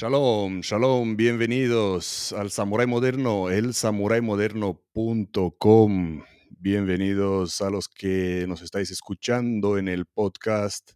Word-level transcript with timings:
Shalom, 0.00 0.62
shalom, 0.62 1.14
bienvenidos 1.14 2.32
al 2.32 2.50
Samurai 2.50 2.86
Moderno, 2.86 3.50
el 3.50 3.74
samuraimoderno.com. 3.74 6.22
Bienvenidos 6.48 7.60
a 7.60 7.68
los 7.68 7.86
que 7.86 8.46
nos 8.48 8.62
estáis 8.62 8.90
escuchando 8.90 9.76
en 9.76 9.88
el 9.88 10.06
podcast, 10.06 10.92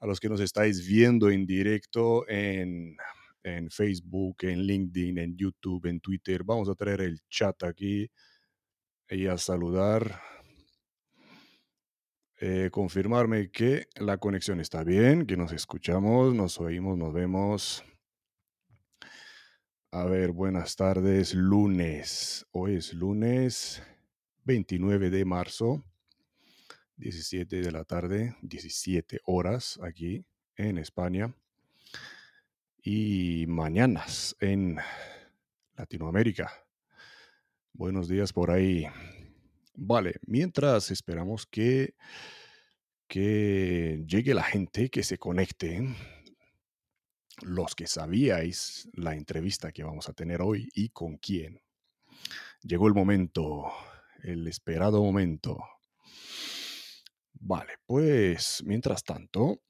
a 0.00 0.08
los 0.08 0.18
que 0.18 0.28
nos 0.28 0.40
estáis 0.40 0.84
viendo 0.84 1.30
en 1.30 1.46
directo 1.46 2.28
en, 2.28 2.96
en 3.44 3.70
Facebook, 3.70 4.38
en 4.40 4.62
LinkedIn, 4.62 5.18
en 5.18 5.36
YouTube, 5.36 5.86
en 5.86 6.00
Twitter. 6.00 6.42
Vamos 6.42 6.68
a 6.68 6.74
traer 6.74 7.02
el 7.02 7.20
chat 7.28 7.62
aquí 7.62 8.10
y 9.08 9.28
a 9.28 9.38
saludar. 9.38 10.20
Eh, 12.40 12.68
confirmarme 12.72 13.52
que 13.52 13.86
la 13.94 14.18
conexión 14.18 14.58
está 14.58 14.82
bien, 14.82 15.24
que 15.24 15.36
nos 15.36 15.52
escuchamos, 15.52 16.34
nos 16.34 16.58
oímos, 16.58 16.98
nos 16.98 17.14
vemos. 17.14 17.84
A 19.92 20.04
ver, 20.04 20.30
buenas 20.30 20.76
tardes, 20.76 21.34
lunes. 21.34 22.46
Hoy 22.52 22.76
es 22.76 22.94
lunes 22.94 23.82
29 24.44 25.10
de 25.10 25.24
marzo, 25.24 25.84
17 26.98 27.60
de 27.60 27.72
la 27.72 27.82
tarde, 27.82 28.36
17 28.42 29.18
horas 29.24 29.80
aquí 29.82 30.24
en 30.54 30.78
España. 30.78 31.34
Y 32.80 33.46
mañanas 33.48 34.36
en 34.38 34.78
Latinoamérica. 35.74 36.52
Buenos 37.72 38.06
días 38.06 38.32
por 38.32 38.52
ahí. 38.52 38.86
Vale, 39.74 40.20
mientras 40.24 40.92
esperamos 40.92 41.46
que, 41.46 41.96
que 43.08 44.04
llegue 44.06 44.34
la 44.34 44.44
gente, 44.44 44.88
que 44.88 45.02
se 45.02 45.18
conecte, 45.18 45.82
los 47.42 47.74
que 47.74 47.86
sabíais 47.86 48.88
la 48.92 49.14
entrevista 49.14 49.72
que 49.72 49.84
vamos 49.84 50.08
a 50.08 50.12
tener 50.12 50.42
hoy 50.42 50.68
y 50.74 50.90
con 50.90 51.16
quién. 51.16 51.60
Llegó 52.62 52.88
el 52.88 52.94
momento, 52.94 53.72
el 54.22 54.46
esperado 54.46 55.02
momento. 55.02 55.58
Vale, 57.32 57.74
pues 57.86 58.62
mientras 58.66 59.02
tanto, 59.02 59.62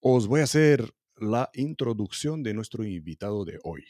os 0.00 0.28
voy 0.28 0.40
a 0.40 0.44
hacer 0.44 0.94
la 1.16 1.50
introducción 1.54 2.42
de 2.42 2.54
nuestro 2.54 2.84
invitado 2.84 3.44
de 3.44 3.58
hoy. 3.64 3.84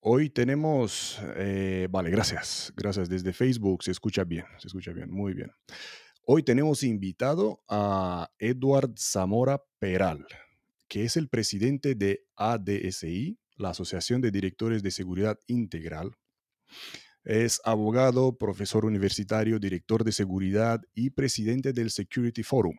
Hoy 0.00 0.30
tenemos, 0.30 1.18
eh, 1.36 1.88
vale, 1.90 2.10
gracias, 2.10 2.72
gracias 2.76 3.08
desde 3.08 3.32
Facebook, 3.32 3.82
se 3.82 3.90
escucha 3.90 4.24
bien, 4.24 4.46
se 4.58 4.68
escucha 4.68 4.92
bien, 4.92 5.10
muy 5.10 5.34
bien. 5.34 5.52
Hoy 6.26 6.42
tenemos 6.42 6.82
invitado 6.82 7.62
a 7.68 8.30
Edward 8.38 8.94
Zamora 8.98 9.62
Peral 9.78 10.26
que 10.90 11.04
es 11.04 11.16
el 11.16 11.28
presidente 11.28 11.94
de 11.94 12.26
ADSI, 12.36 13.38
la 13.54 13.70
Asociación 13.70 14.20
de 14.20 14.32
Directores 14.32 14.82
de 14.82 14.90
Seguridad 14.90 15.38
Integral. 15.46 16.16
Es 17.22 17.60
abogado, 17.64 18.36
profesor 18.36 18.84
universitario, 18.84 19.60
director 19.60 20.02
de 20.02 20.10
seguridad 20.10 20.80
y 20.92 21.10
presidente 21.10 21.72
del 21.72 21.92
Security 21.92 22.42
Forum. 22.42 22.76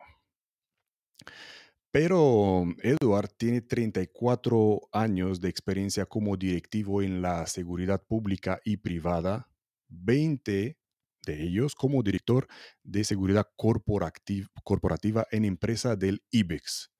Pero 1.90 2.64
Edward 2.82 3.30
tiene 3.38 3.62
34 3.62 4.80
años 4.92 5.40
de 5.40 5.48
experiencia 5.48 6.04
como 6.04 6.36
directivo 6.36 7.00
en 7.00 7.22
la 7.22 7.46
seguridad 7.46 8.02
pública 8.06 8.60
y 8.62 8.76
privada, 8.76 9.48
20 9.88 10.76
de 11.24 11.42
ellos 11.42 11.74
como 11.74 12.02
director 12.02 12.46
de 12.82 13.04
seguridad 13.04 13.46
corporativa 13.56 15.26
en 15.30 15.44
empresa 15.46 15.96
del 15.96 16.22
IBEX 16.30 16.92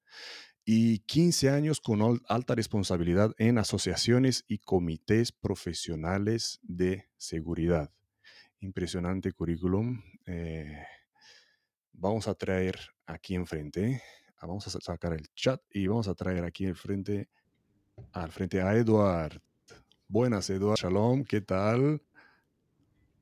y 0.64 1.00
15 1.00 1.50
años 1.50 1.80
con 1.80 2.20
alta 2.28 2.54
responsabilidad 2.54 3.34
en 3.38 3.58
asociaciones 3.58 4.44
y 4.46 4.58
comités 4.58 5.32
profesionales 5.32 6.60
de 6.62 7.08
seguridad. 7.16 7.90
Impresionante 8.60 9.32
currículum. 9.32 10.02
Eh, 10.26 10.84
vamos 11.92 12.28
a 12.28 12.34
traer 12.34 12.78
aquí 13.06 13.34
enfrente, 13.34 14.02
ah, 14.38 14.46
vamos 14.46 14.66
a 14.66 14.80
sacar 14.80 15.12
el 15.12 15.26
chat 15.34 15.60
y 15.70 15.86
vamos 15.86 16.08
a 16.08 16.14
traer 16.14 16.44
aquí 16.44 16.66
enfrente, 16.66 17.28
al 18.12 18.30
frente 18.30 18.62
a 18.62 18.74
Eduard. 18.74 19.40
Buenas, 20.08 20.48
Eduard. 20.50 20.78
Shalom, 20.78 21.24
¿qué 21.24 21.40
tal? 21.40 22.00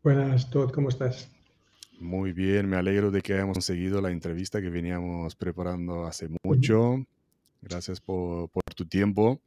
Buenas, 0.02 0.50
Todd, 0.50 0.70
¿cómo 0.72 0.88
estás? 0.88 1.30
Muy 1.98 2.32
bien, 2.32 2.68
me 2.68 2.76
alegro 2.76 3.10
de 3.10 3.20
que 3.20 3.34
hayamos 3.34 3.54
conseguido 3.54 4.00
la 4.00 4.10
entrevista 4.10 4.60
que 4.62 4.70
veníamos 4.70 5.36
preparando 5.36 6.06
hace 6.06 6.28
mucho. 6.42 7.04
Gracias 7.62 8.00
por, 8.00 8.50
tu 8.74 8.86
tiempo. 8.86 9.40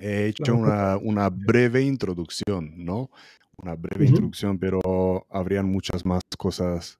He 0.00 0.26
hecho 0.26 0.54
una, 0.54 1.28
breve 1.30 1.82
introducción, 1.82 2.84
¿no? 2.84 3.10
Una 3.56 3.74
breve 3.74 4.06
introducción, 4.06 4.58
pero 4.58 5.26
habrían 5.30 5.66
muchas 5.66 6.04
más 6.04 6.22
cosas 6.36 6.98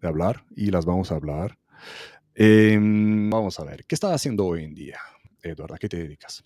de 0.00 0.08
hablar 0.08 0.44
y 0.54 0.70
las 0.70 0.84
vamos 0.84 1.10
a 1.10 1.16
hablar. 1.16 1.58
Em, 2.34 3.28
vamos 3.28 3.58
a 3.58 3.64
ver, 3.64 3.84
¿qué 3.86 3.94
estás 3.94 4.12
haciendo 4.12 4.46
hoy 4.46 4.64
en 4.64 4.74
día, 4.74 4.98
Eduardo? 5.42 5.74
¿A 5.74 5.78
qué 5.78 5.88
te 5.88 5.96
dedicas? 5.96 6.44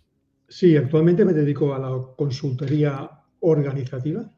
Sí, 0.49 0.77
actualmente 0.77 1.25
me 1.25 1.33
dedico 1.33 1.75
a 1.75 1.78
la 1.78 1.91
consultoría 2.16 3.10
organizativa. 3.41 4.31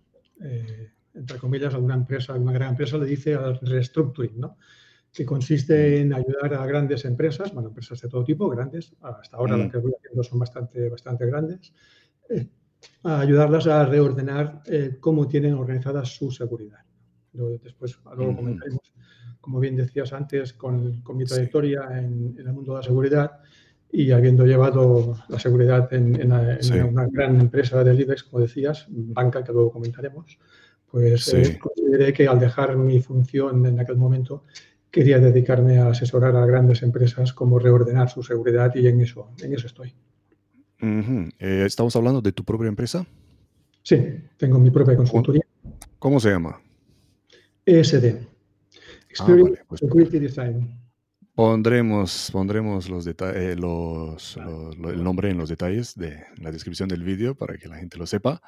Eh, 0.43 0.91
entre 1.15 1.39
comillas, 1.39 1.75
alguna 1.75 1.95
empresa, 1.95 2.35
una 2.35 2.53
gran 2.53 2.71
empresa 2.71 2.99
le 2.99 3.07
dice 3.07 3.35
al 3.35 3.59
restructuring, 3.61 4.39
¿no? 4.39 4.59
Que 5.17 5.25
consiste 5.25 6.03
en 6.03 6.13
ayudar 6.13 6.53
a 6.53 6.67
grandes 6.67 7.07
empresas, 7.07 7.51
bueno, 7.55 7.71
empresas 7.71 7.99
de 8.03 8.09
todo 8.09 8.23
tipo, 8.23 8.51
grandes, 8.51 8.93
hasta 9.01 9.39
ahora 9.39 9.57
las 9.57 9.69
mm. 9.69 9.71
que 9.71 9.79
voy 9.79 9.93
haciendo 9.97 10.23
son 10.23 10.39
bastante, 10.39 10.91
bastante 10.91 11.25
grandes, 11.25 11.73
eh, 12.29 12.47
a 13.03 13.21
ayudarlas 13.21 13.67
a 13.67 13.87
reordenar 13.87 14.61
eh, 14.67 14.99
cómo 15.01 15.27
tienen 15.27 15.55
organizada 15.55 16.05
su 16.05 16.31
seguridad. 16.31 16.81
después, 17.33 17.99
luego 18.15 18.37
comentaremos, 18.37 18.93
como 19.41 19.59
bien 19.59 19.75
decías 19.77 20.13
antes, 20.13 20.53
con, 20.53 21.01
con 21.01 21.17
mi 21.17 21.25
trayectoria 21.25 21.89
en, 21.99 22.35
el 22.37 22.53
mundo 22.53 22.73
de 22.75 22.81
la 22.81 22.85
seguridad 22.85 23.41
y 23.91 24.11
habiendo 24.13 24.45
llevado 24.45 25.17
la 25.31 25.39
seguridad 25.39 25.91
en, 25.95 26.31
una 26.31 27.07
gran 27.11 27.41
empresa 27.41 27.83
del 27.83 27.99
IBEX, 28.03 28.25
como 28.25 28.43
decías, 28.43 28.85
banca, 28.91 29.43
que 29.43 29.53
luego 29.53 29.73
comentaremos, 29.73 30.39
pues 30.91 31.33
eh, 31.33 31.59
consideré 31.59 32.13
que 32.13 32.29
al 32.29 32.39
dejar 32.39 32.77
mi 32.77 33.01
función 33.01 33.65
en 33.65 33.81
aquel 33.81 33.97
momento 33.97 34.45
quería 34.97 35.19
dedicarme 35.19 35.77
a 35.79 35.89
asesorar 35.89 36.35
a 36.37 36.47
grandes 36.47 36.83
empresas 36.83 37.35
cómo 37.35 37.59
reordenar 37.59 38.09
su 38.09 38.23
seguridad 38.23 38.75
y 38.75 38.87
en 38.87 39.03
eso, 39.03 39.29
en 39.43 39.53
eso 39.53 39.67
estoy. 39.67 39.93
Eh, 40.81 41.65
¿Estamos 41.67 41.95
hablando 41.97 42.23
de 42.23 42.33
tu 42.33 42.43
propia 42.45 42.69
empresa? 42.69 43.07
Sí, 43.83 43.99
tengo 44.39 44.59
mi 44.59 44.71
propia 44.71 44.97
consultoría. 44.97 45.43
¿Cómo 45.99 46.19
se 46.19 46.31
llama? 46.31 46.59
ESD. 47.67 48.07
Ah, 48.07 48.73
Experience 49.11 49.65
pues 49.69 49.81
Security 49.81 50.19
Design. 50.19 50.81
Pondremos, 51.37 52.31
pondremos 52.33 52.89
los 52.89 53.07
eh, 53.07 53.57
los, 53.57 54.39
el 54.39 55.05
nombre 55.05 55.29
en 55.29 55.37
los 55.37 55.51
detalles 55.51 55.95
de 55.95 56.25
la 56.41 56.51
descripción 56.51 56.89
del 56.89 57.05
vídeo 57.05 57.35
para 57.35 57.59
que 57.59 57.69
la 57.69 57.77
gente 57.77 57.99
lo 57.99 58.07
sepa. 58.07 58.41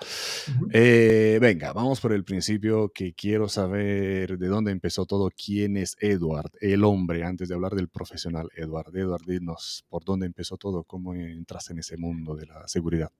Eh, 0.73 1.39
venga, 1.39 1.75
vamos 1.75 2.01
por 2.01 2.15
el 2.15 2.25
principio 2.25 2.89
que 2.89 3.13
quiero 3.13 3.47
saber 3.47 4.39
de 4.39 4.49
dónde 4.49 4.73
empezó 4.73 5.05
todo, 5.05 5.29
quién 5.31 5.77
es 5.77 5.99
Edward, 6.01 6.51
el 6.63 6.83
hombre, 6.83 7.25
antes 7.25 7.51
de 7.51 7.57
hablar 7.57 7.75
del 7.75 7.89
profesional 7.89 8.49
Edward. 8.57 8.97
Edward, 8.97 9.27
dinos 9.27 9.85
por 9.91 10.03
dónde 10.03 10.25
empezó 10.25 10.57
todo, 10.57 10.83
cómo 10.83 11.13
entraste 11.13 11.75
en 11.75 11.81
ese 11.81 11.99
mundo 11.99 12.37
de 12.37 12.47
la 12.47 12.67
seguridad. 12.69 13.11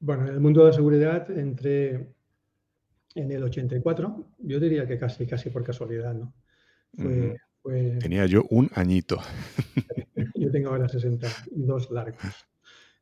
Bueno, 0.00 0.28
en 0.28 0.34
el 0.34 0.40
mundo 0.40 0.60
de 0.60 0.66
la 0.66 0.74
seguridad 0.74 1.30
entré 1.30 2.12
en 3.14 3.32
el 3.32 3.42
84, 3.42 4.26
yo 4.40 4.60
diría 4.60 4.86
que 4.86 4.98
casi, 4.98 5.26
casi 5.26 5.48
por 5.48 5.64
casualidad, 5.64 6.12
¿no? 6.12 6.34
Fue, 6.92 7.38
Tenía 7.64 8.26
yo 8.26 8.44
un 8.50 8.70
añito. 8.74 9.18
Yo 10.34 10.50
tengo 10.50 10.70
ahora 10.70 10.88
62 10.88 11.90
largos. 11.90 12.20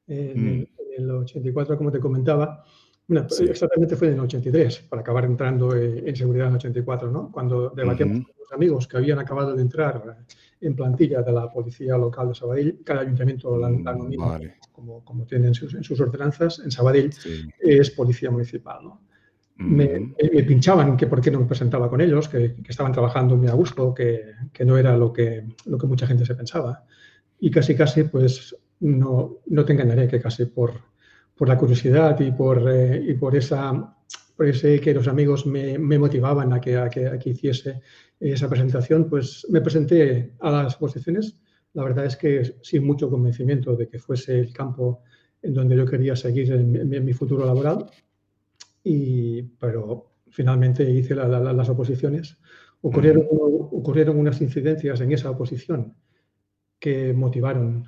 En, 0.07 0.69
el, 0.97 1.11
84, 1.11 1.75
mm. 1.75 1.79
como 1.79 1.91
te 1.91 1.99
comentaba, 1.99 2.65
exactamente 3.09 3.97
fue 3.97 4.09
en 4.09 4.15
el 4.15 4.21
83, 4.21 4.81
para 4.89 5.03
acabar 5.03 5.25
entrando 5.25 5.75
en 5.75 6.15
seguridad 6.15 6.47
en 6.47 6.53
el 6.53 6.57
84, 6.59 7.11
¿no? 7.11 7.31
Cuando 7.33 7.71
debatíamos 7.71 8.25
con 8.25 8.35
los 8.39 8.53
amigos 8.53 8.87
que 8.87 8.97
habían 8.97 9.19
acabado 9.19 9.55
de 9.55 9.63
entrar 9.63 10.25
en 10.61 10.77
plantilla 10.77 11.23
de 11.23 11.33
la 11.33 11.51
policía 11.51 11.97
local 11.97 12.29
de 12.29 12.35
Sabadell, 12.35 12.81
cada 12.85 13.01
ayuntamiento 13.01 13.57
la, 13.59 13.71
la 13.71 13.95
mm, 13.95 14.15
como, 14.71 15.05
como 15.05 15.27
tienen 15.27 15.49
en 15.49 15.55
sus, 15.55 16.01
ordenanzas, 16.01 16.61
en 16.61 16.71
Sabadell 16.71 17.11
es 17.59 17.91
policía 17.91 18.31
municipal, 18.31 18.85
¿no? 18.85 19.01
Me, 19.63 20.15
pinchaban 20.47 20.97
que 20.97 21.07
por 21.07 21.21
qué 21.21 21.31
no 21.31 21.41
me 21.41 21.47
presentaba 21.47 21.89
con 21.89 22.01
ellos, 22.01 22.29
que, 22.29 22.57
estaban 22.69 22.93
trabajando 22.93 23.37
muy 23.37 23.49
a 23.49 23.55
gusto, 23.55 23.95
que, 23.95 24.35
no 24.65 24.77
era 24.77 24.97
lo 24.97 25.13
que, 25.13 25.45
lo 25.67 25.79
que 25.79 25.87
mucha 25.87 26.07
gente 26.07 26.27
se 26.27 26.35
pensaba. 26.35 26.85
Y 27.41 27.51
casi, 27.51 27.75
casi, 27.75 28.05
pues 28.05 28.57
no, 28.81 29.39
no 29.47 29.65
te 29.65 29.73
engañaré 29.73 30.09
que 30.09 30.21
casi 30.21 30.47
por, 30.47 30.73
por 31.37 31.49
la 31.49 31.59
curiosidad 31.59 32.19
y 32.21 32.31
por, 32.33 32.69
eh, 32.71 33.03
y 33.07 33.15
por 33.15 33.37
esa 33.37 33.97
por 34.37 34.47
ese 34.47 34.81
que 34.81 34.95
los 34.95 35.09
amigos 35.09 35.47
me, 35.47 35.79
me 35.79 35.99
motivaban 35.99 36.53
a 36.53 36.61
que, 36.61 36.77
a 36.77 36.89
que, 36.89 37.21
hiciese 37.25 37.81
esa 38.19 38.49
presentación, 38.49 39.09
pues 39.09 39.47
me 39.51 39.61
presenté 39.61 40.33
a 40.41 40.51
las 40.51 40.77
posiciones, 40.77 41.37
la 41.75 41.85
verdad 41.85 42.07
es 42.07 42.17
que 42.17 42.57
sin 42.63 42.85
mucho 42.85 43.11
convencimiento 43.11 43.77
de 43.77 43.89
que 43.89 43.99
fuese 43.99 44.39
el 44.39 44.53
campo 44.53 45.03
en 45.43 45.55
donde 45.55 45.77
yo 45.77 45.85
quería 45.87 46.15
seguir 46.15 46.53
en, 46.53 47.05
mi 47.05 47.13
futuro 47.13 47.45
laboral, 47.45 47.91
y, 48.85 49.43
pero 49.43 50.13
finalmente 50.31 50.89
hice 50.91 51.15
las 51.15 51.69
oposiciones. 51.69 52.39
Ocurrieron, 52.81 53.27
ocurrieron 53.31 54.19
unas 54.19 54.41
incidencias 54.41 55.01
en 55.01 55.13
esa 55.13 55.31
oposición 55.31 55.95
que 56.79 57.13
motivaron 57.13 57.85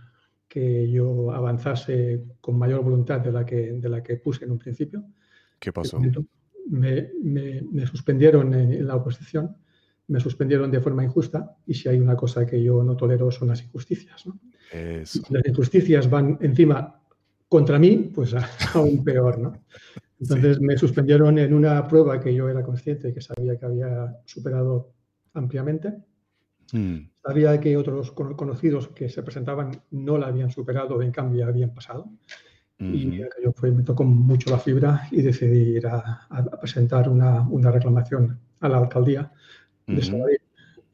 que 0.46 0.88
yo 0.88 1.32
avanzase 1.32 2.23
con 2.41 2.56
mayor 2.56 2.85
voluntad 2.85 3.20
de 3.20 3.32
la 3.32 3.44
que, 3.44 3.73
de 3.73 3.88
la 3.88 4.02
que 4.02 4.19
puse 4.19 4.44
en 4.44 4.52
un 4.52 4.58
principio. 4.58 5.05
¿Qué 5.58 5.73
pasó? 5.73 6.00
Me, 6.70 7.11
me, 7.20 7.87
suspendieron 7.87 8.55
en, 8.55 8.87
la 8.87 8.94
oposición, 8.94 9.56
me 10.06 10.20
suspendieron 10.20 10.70
de 10.70 10.81
forma 10.81 11.02
injusta 11.02 11.56
y 11.67 11.75
si 11.75 11.88
hay 11.88 11.99
una 11.99 12.17
cosa 12.17 12.46
que 12.46 12.62
yo 12.62 12.85
no 12.85 12.96
tolero 12.96 13.32
son 13.32 13.49
las 13.49 13.62
injusticias. 13.62 14.26
¿no? 14.26 14.38
Las 14.73 15.46
injusticias 15.46 16.08
van 16.08 16.38
encima 16.41 17.02
contra 17.49 17.79
mí, 17.79 18.12
pues 18.14 18.35
aún 18.75 19.02
peor. 19.02 19.38
¿no? 19.38 19.61
Entonces 20.20 20.61
me 20.61 20.76
suspendieron 20.76 21.38
en 21.38 21.52
una 21.52 21.87
prueba 21.88 22.20
que 22.20 22.34
yo 22.34 22.49
era 22.49 22.62
consciente 22.62 23.12
que 23.12 23.20
sabía 23.20 23.58
que 23.58 23.66
había 23.66 24.16
superado 24.25 24.93
ampliamente. 25.34 25.94
Mm. 26.72 27.08
Sabía 27.22 27.61
que 27.61 27.76
otros 27.76 28.12
conocidos 28.12 28.88
que 28.88 29.08
se 29.08 29.22
presentaban 29.22 29.82
no 29.90 30.19
la 30.19 30.28
habían 30.28 30.50
superado, 30.50 31.02
en 31.02 31.11
cambio 31.11 31.46
habían 31.46 31.75
pasado. 31.75 32.11
Y 32.76 33.19
yo 33.19 33.52
fue, 33.55 33.70
me 33.70 33.84
tocó 33.84 34.05
mucho 34.05 34.50
la 34.50 34.58
fibra 34.58 35.08
y 35.11 35.22
decidí 35.22 35.76
ir 35.76 35.87
a, 35.87 36.28
presentar 36.60 37.08
una, 37.08 37.40
una, 37.49 37.70
reclamación 37.70 38.38
a 38.60 38.69
la 38.69 38.78
alcaldía 38.78 39.32
de 39.87 40.40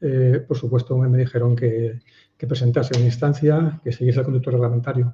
eh, 0.01 0.43
por 0.47 0.57
supuesto, 0.57 0.97
me, 0.97 1.17
dijeron 1.17 1.55
que, 1.55 1.99
que, 2.37 2.47
presentase 2.47 2.97
una 2.97 3.05
instancia, 3.05 3.79
que 3.83 3.91
siguiese 3.91 4.19
el 4.19 4.25
conducto 4.25 4.51
reglamentario. 4.51 5.13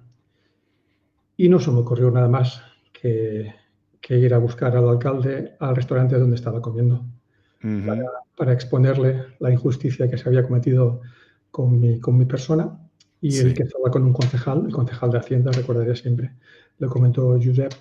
Y 1.35 1.49
no 1.49 1.59
se 1.59 1.71
me 1.71 1.79
ocurrió 1.79 2.09
nada 2.09 2.27
más 2.27 2.61
que, 2.93 3.53
que 4.07 4.17
ir 4.17 4.33
a 4.33 4.37
buscar 4.37 4.73
al 4.77 4.87
alcalde 4.87 5.57
al 5.59 5.75
restaurante 5.75 6.17
donde 6.17 6.37
estaba 6.37 6.61
comiendo 6.61 7.03
para, 8.37 8.53
exponerle 8.53 9.25
la 9.39 9.51
injusticia 9.51 10.09
que 10.09 10.17
se 10.17 10.29
había 10.29 10.43
cometido 10.43 11.01
con 11.51 11.77
mi, 11.77 11.99
con 11.99 12.17
mi 12.17 12.23
persona 12.23 12.79
y 13.19 13.37
el 13.37 13.53
que 13.53 13.63
estaba 13.63 13.91
con 13.91 14.03
un 14.03 14.13
concejal, 14.13 14.63
el 14.67 14.71
concejal 14.71 15.11
de 15.11 15.17
Hacienda, 15.17 15.51
recordaré 15.51 15.93
siempre, 15.97 16.31
le 16.77 16.87
comentó 16.87 17.37
Josep, 17.43 17.73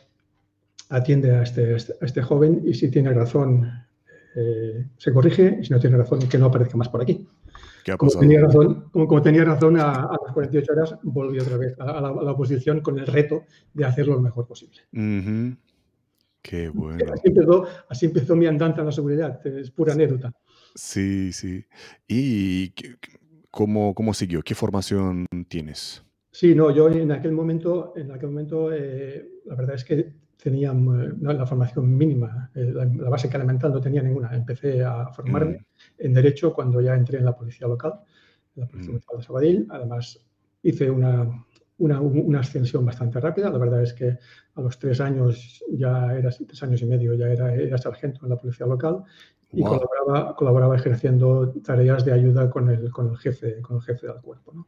atiende 0.88 1.30
a 1.30 1.44
este, 1.44 1.74
a 1.74 2.04
este 2.04 2.22
joven 2.22 2.62
y 2.64 2.74
si 2.74 2.90
tiene 2.90 3.12
razón 3.12 3.70
eh, 4.34 4.84
se 4.96 5.12
corrige 5.12 5.58
y 5.60 5.64
si 5.64 5.72
no 5.72 5.78
tiene 5.78 5.96
razón 5.96 6.28
que 6.28 6.38
no 6.38 6.46
aparezca 6.46 6.76
más 6.76 6.88
por 6.88 7.02
aquí. 7.02 7.24
como, 7.96 8.10
tenía 8.10 8.40
razón, 8.40 8.86
como, 8.90 9.22
tenía 9.22 9.44
razón, 9.44 9.78
a, 9.78 10.10
las 10.24 10.32
48 10.34 10.72
horas 10.72 10.96
volví 11.04 11.38
otra 11.38 11.56
vez 11.56 11.78
a, 11.78 12.00
la, 12.00 12.32
oposición 12.32 12.80
con 12.80 12.98
el 12.98 13.06
reto 13.06 13.44
de 13.74 13.84
hacerlo 13.84 14.14
lo 14.14 14.22
mejor 14.22 14.48
posible. 14.48 14.80
Qué 16.48 16.68
bueno. 16.74 17.12
Así 17.88 18.06
empezó, 18.06 18.36
mi 18.36 18.46
andante 18.46 18.80
en 18.80 18.86
la 18.86 18.92
seguridad, 18.92 19.44
es 19.46 19.70
pura 19.70 19.94
anécdota. 19.94 20.32
Sí, 20.74 21.32
sí. 21.32 21.64
¿Y 22.06 22.72
cómo, 23.50 23.94
cómo 23.94 24.14
siguió? 24.14 24.42
¿Qué 24.42 24.54
formación 24.54 25.26
tienes? 25.48 26.04
Sí, 26.30 26.54
no, 26.54 26.70
yo 26.70 26.88
en 26.88 27.10
aquel 27.12 27.32
momento, 27.32 27.94
en 27.96 28.12
aquel 28.12 28.28
momento 28.28 28.72
eh, 28.72 29.26
la 29.46 29.54
verdad 29.54 29.74
es 29.74 29.84
que 29.84 30.12
tenía 30.36 30.72
la 30.74 31.46
formación 31.46 31.96
mínima, 31.96 32.50
eh, 32.54 32.72
la, 32.74 33.08
base 33.08 33.28
elemental 33.32 33.72
no 33.72 33.80
tenía 33.80 34.02
ninguna. 34.02 34.36
Empecé 34.36 34.84
a 34.84 35.08
formarme 35.08 35.58
mm. 35.58 35.64
en 35.98 36.12
Derecho 36.12 36.52
cuando 36.52 36.80
ya 36.80 36.94
entré 36.94 37.18
en 37.18 37.24
la 37.24 37.34
Policía 37.34 37.66
Local, 37.66 37.94
en 38.54 38.60
la 38.60 38.68
Policía 38.68 38.92
Local 38.92 39.16
mm. 39.16 39.18
de 39.18 39.24
Sabadell. 39.24 39.66
Además, 39.70 40.20
hice 40.62 40.90
una, 40.90 41.46
una, 41.78 42.00
una, 42.00 42.40
ascensión 42.40 42.84
bastante 42.84 43.20
rápida. 43.20 43.50
La 43.50 43.58
verdad 43.58 43.82
es 43.82 43.92
que 43.92 44.18
a 44.54 44.60
los 44.60 44.78
tres 44.78 45.00
años, 45.00 45.62
ya 45.70 46.14
era 46.14 46.30
tres 46.30 46.62
años 46.62 46.80
y 46.82 46.86
medio, 46.86 47.14
ya 47.14 47.28
era, 47.28 47.54
era 47.54 47.78
sargento 47.78 48.20
en 48.24 48.30
la 48.30 48.36
policía 48.36 48.66
local 48.66 49.04
y 49.52 49.62
colaboraba, 49.62 50.34
colaboraba 50.34 50.76
ejerciendo 50.76 51.52
tareas 51.64 52.04
de 52.04 52.12
ayuda 52.12 52.50
con 52.50 52.70
el, 52.70 52.90
con 52.90 53.10
el, 53.10 53.16
jefe, 53.16 53.60
con 53.60 53.76
el 53.76 53.82
jefe 53.82 54.06
del 54.06 54.20
cuerpo. 54.20 54.52
¿no? 54.52 54.66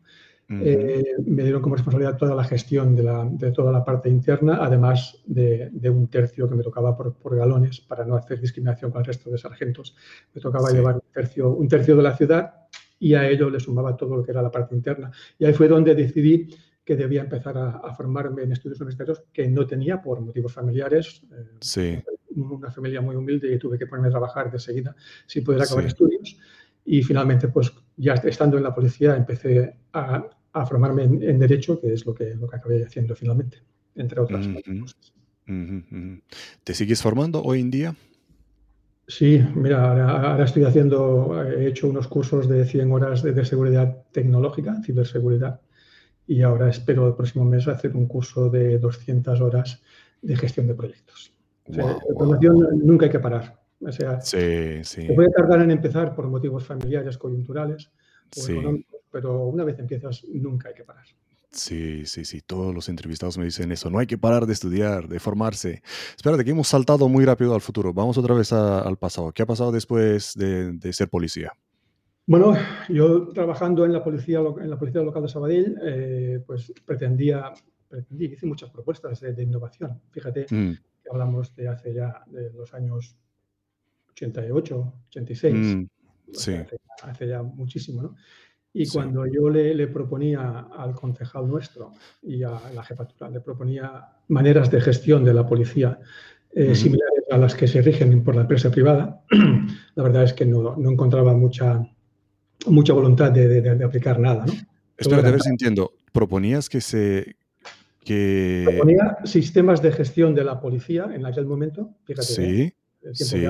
Eh, 0.51 1.17
me 1.27 1.43
dieron 1.43 1.61
como 1.61 1.75
responsabilidad 1.75 2.17
toda 2.17 2.35
la 2.35 2.45
gestión 2.45 2.97
de, 2.97 3.03
la, 3.03 3.29
de 3.31 3.53
toda 3.53 3.71
la 3.71 3.85
parte 3.85 4.09
interna, 4.09 4.59
además 4.63 5.21
de, 5.27 5.69
de, 5.71 5.91
un 5.91 6.09
tercio 6.09 6.49
que 6.49 6.55
me 6.55 6.63
tocaba 6.63 6.97
por, 6.97 7.13
por, 7.15 7.37
galones 7.37 7.81
para 7.81 8.07
no 8.07 8.15
hacer 8.15 8.41
discriminación 8.41 8.91
con 8.91 9.01
el 9.01 9.07
resto 9.07 9.29
de 9.29 9.37
sargentos. 9.37 9.95
Me 10.35 10.41
tocaba 10.41 10.71
llevar 10.71 10.95
un 10.95 11.03
tercio, 11.13 11.51
un 11.51 11.69
tercio 11.69 11.97
de 11.97 12.03
la 12.03 12.17
ciudad 12.17 12.55
y 12.99 13.13
a 13.13 13.29
ello 13.29 13.51
le 13.51 13.61
sumaba 13.61 13.95
todo 13.95 14.17
lo 14.17 14.25
que 14.25 14.31
era 14.31 14.41
la 14.41 14.51
parte 14.51 14.75
interna. 14.75 15.11
Y 15.39 15.45
ahí 15.45 15.53
fue 15.53 15.69
donde 15.69 15.95
decidí 15.95 16.49
que 16.89 16.97
debía 16.97 17.21
empezar 17.21 17.59
a, 17.59 17.95
formarme 17.95 18.45
en 18.45 18.53
estudios 18.53 18.81
universitarios 18.81 19.23
que 19.31 19.47
no 19.47 19.67
tenía 19.67 20.01
por 20.01 20.23
motivos 20.23 20.55
familiares. 20.55 21.23
Eh, 21.31 21.45
sí. 21.61 21.99
Una 22.35 22.71
familia 22.71 23.03
muy 23.03 23.15
humilde 23.15 23.53
y 23.53 23.59
tuve 23.59 23.79
que 23.79 23.87
ponerme 23.87 24.09
a 24.09 24.13
trabajar 24.13 24.51
de 24.51 24.59
seguida 24.59 24.97
sin 25.27 25.45
poder 25.45 25.61
acabar 25.61 25.85
estudios. 25.85 26.39
Y 26.87 27.03
finalmente, 27.03 27.49
pues 27.49 27.75
ya 27.99 28.15
estando 28.15 28.57
en 28.57 28.63
la 28.63 28.75
policía, 28.75 29.15
empecé 29.17 29.77
a, 29.93 30.31
a 30.51 30.65
formarme 30.65 31.03
en, 31.05 31.39
Derecho, 31.39 31.79
que 31.79 31.93
es 31.93 32.07
lo 32.07 32.15
que, 32.15 32.35
lo 32.37 32.49
que 32.49 32.57
acabé 32.57 32.83
haciendo 32.83 33.15
finalmente, 33.15 33.59
entre 33.95 34.23
otras 34.23 34.49
cosas. 34.49 35.13
¿Te 36.65 36.73
sigues 36.73 37.03
formando 37.03 37.43
hoy 37.43 37.61
en 37.61 37.71
día? 37.71 37.97
Sí, 39.07 39.45
mira, 39.55 39.91
ahora, 39.91 40.43
estoy 40.43 40.65
haciendo, 40.65 41.39
he 41.51 41.67
hecho 41.67 41.87
unos 41.87 42.09
cursos 42.09 42.49
de 42.49 42.65
100 42.65 42.93
horas 42.93 43.23
de, 43.23 43.33
de 43.33 43.45
seguridad 43.45 44.05
tecnológica, 44.11 44.81
ciberseguridad, 44.83 45.61
y 46.29 46.43
ahora 46.43 46.69
espero 46.69 47.09
el 47.09 47.15
próximo 47.15 47.45
mes 47.47 47.67
hacer 47.67 47.97
un 47.97 48.07
curso 48.07 48.51
de 48.51 48.79
200 48.79 49.41
horas 49.41 49.81
de 50.21 50.37
gestión 50.37 50.67
de 50.67 50.75
proyectos. 50.75 51.33
la 51.67 51.99
formación 52.17 52.59
nunca 52.85 53.07
hay 53.07 53.13
que 53.13 53.19
parar. 53.19 53.59
O 53.81 53.91
sea, 53.91 54.21
sí, 54.21 54.85
sí. 54.85 55.07
Se 55.07 55.15
puede 55.15 55.31
tardar 55.31 55.63
en 55.63 55.71
empezar 55.71 56.15
por 56.15 56.29
motivos 56.29 56.67
familiares, 56.67 57.17
coyunturales 57.17 57.91
o 58.37 58.51
económicos, 58.51 59.01
pero 59.11 59.47
una 59.47 59.65
vez 59.65 59.79
empiezas, 59.79 60.23
nunca 60.29 60.69
hay 60.69 60.75
que 60.75 60.85
parar. 60.85 61.07
Sí, 61.51 62.05
sí, 62.05 62.27
sí, 62.27 62.43
todos 62.43 62.75
los 62.75 62.91
entrevistados 62.91 63.39
me 63.39 63.47
dicen 63.47 63.73
eso, 63.73 63.89
no 63.89 63.99
hay 63.99 64.07
que 64.07 64.19
parar 64.19 64.45
de 64.45 64.53
estudiar, 64.53 65.09
de 65.09 65.19
formarse. 65.19 65.83
Espérate, 66.15 66.45
que 66.45 66.51
hemos 66.51 66.69
saltado 66.69 67.09
muy 67.09 67.25
rápido 67.25 67.55
al 67.55 67.63
futuro, 67.63 67.95
vamos 67.95 68.19
otra 68.19 68.35
vez 68.35 68.53
al 68.53 68.99
pasado. 68.99 69.33
¿Qué 69.33 69.43
ha 69.43 69.47
pasado 69.47 69.73
después 69.73 70.35
de, 70.35 70.73
de 70.73 70.93
ser 70.93 71.09
policía? 71.09 71.55
Bueno, 72.29 72.53
yo 72.91 73.29
trabajando 73.29 73.87
en 73.87 73.93
la 73.95 74.05
policía, 74.05 74.41
en 74.41 74.69
la 74.69 74.79
policía 74.79 75.01
local 75.01 75.23
de 75.23 75.29
Sabadell, 75.31 75.79
eh, 75.83 76.45
pues 76.47 76.75
pretendía, 76.85 77.55
pretendí, 77.89 78.27
hice 78.27 78.45
muchas 78.45 78.69
propuestas 78.69 79.19
de, 79.21 79.43
innovación. 79.43 79.99
Fíjate 80.11 80.45
mm. 80.51 80.73
que 81.03 81.09
hablamos 81.11 81.57
de 81.57 81.69
hace 81.69 81.95
ya 81.95 82.23
de 82.27 82.53
los 82.53 82.75
años 82.75 83.17
88, 84.11 84.93
86, 85.09 85.55
mm, 85.55 85.89
sí. 86.35 86.53
hace, 87.03 87.29
ya 87.29 87.43
muchísimo, 87.43 88.03
¿no? 88.03 88.15
Y 88.75 88.87
cuando 88.87 89.25
yo 89.25 89.49
le, 89.49 89.87
proponía 89.87 90.67
al 90.77 90.95
concejal 90.95 91.49
nuestro 91.49 91.95
y 92.21 92.43
a 92.43 92.61
la 92.75 92.85
jefatura, 92.85 93.31
le 93.31 93.41
proponía 93.41 94.07
maneras 94.29 94.71
de 94.71 94.83
gestión 94.83 95.25
de 95.25 95.33
la 95.33 95.47
policía 95.47 95.99
eh, 96.51 96.75
similares 96.75 97.25
a 97.31 97.39
las 97.39 97.55
que 97.55 97.67
se 97.67 97.81
rigen 97.81 98.23
por 98.23 98.35
la 98.35 98.43
empresa 98.43 98.71
privada, 98.71 99.25
la 99.95 100.03
verdad 100.03 100.25
es 100.25 100.35
que 100.35 100.45
no, 100.45 100.77
no 100.77 100.91
encontraba 100.91 101.33
mucha 101.33 101.89
mucha 102.67 102.93
voluntad 102.93 103.33
de, 103.33 103.85
aplicar 103.85 104.19
nada. 104.19 104.47
¿no? 104.47 104.53
Espera, 104.97 105.27
a 105.27 105.31
ver 105.31 105.41
si 105.41 105.51
entiendo. 105.51 105.93
Proponías 106.13 106.69
que 106.69 106.81
se... 106.81 107.37
Que... 108.05 108.65
Proponía 108.67 109.19
sistemas 109.25 109.83
de 109.83 109.93
gestión 109.93 110.35
de 110.35 110.45
la 110.45 110.61
policía 110.61 111.11
en 111.13 111.27
aquel 111.27 111.47
momento, 111.47 111.95
fíjate, 112.05 112.27
sí, 112.27 112.75
sí. 113.13 113.45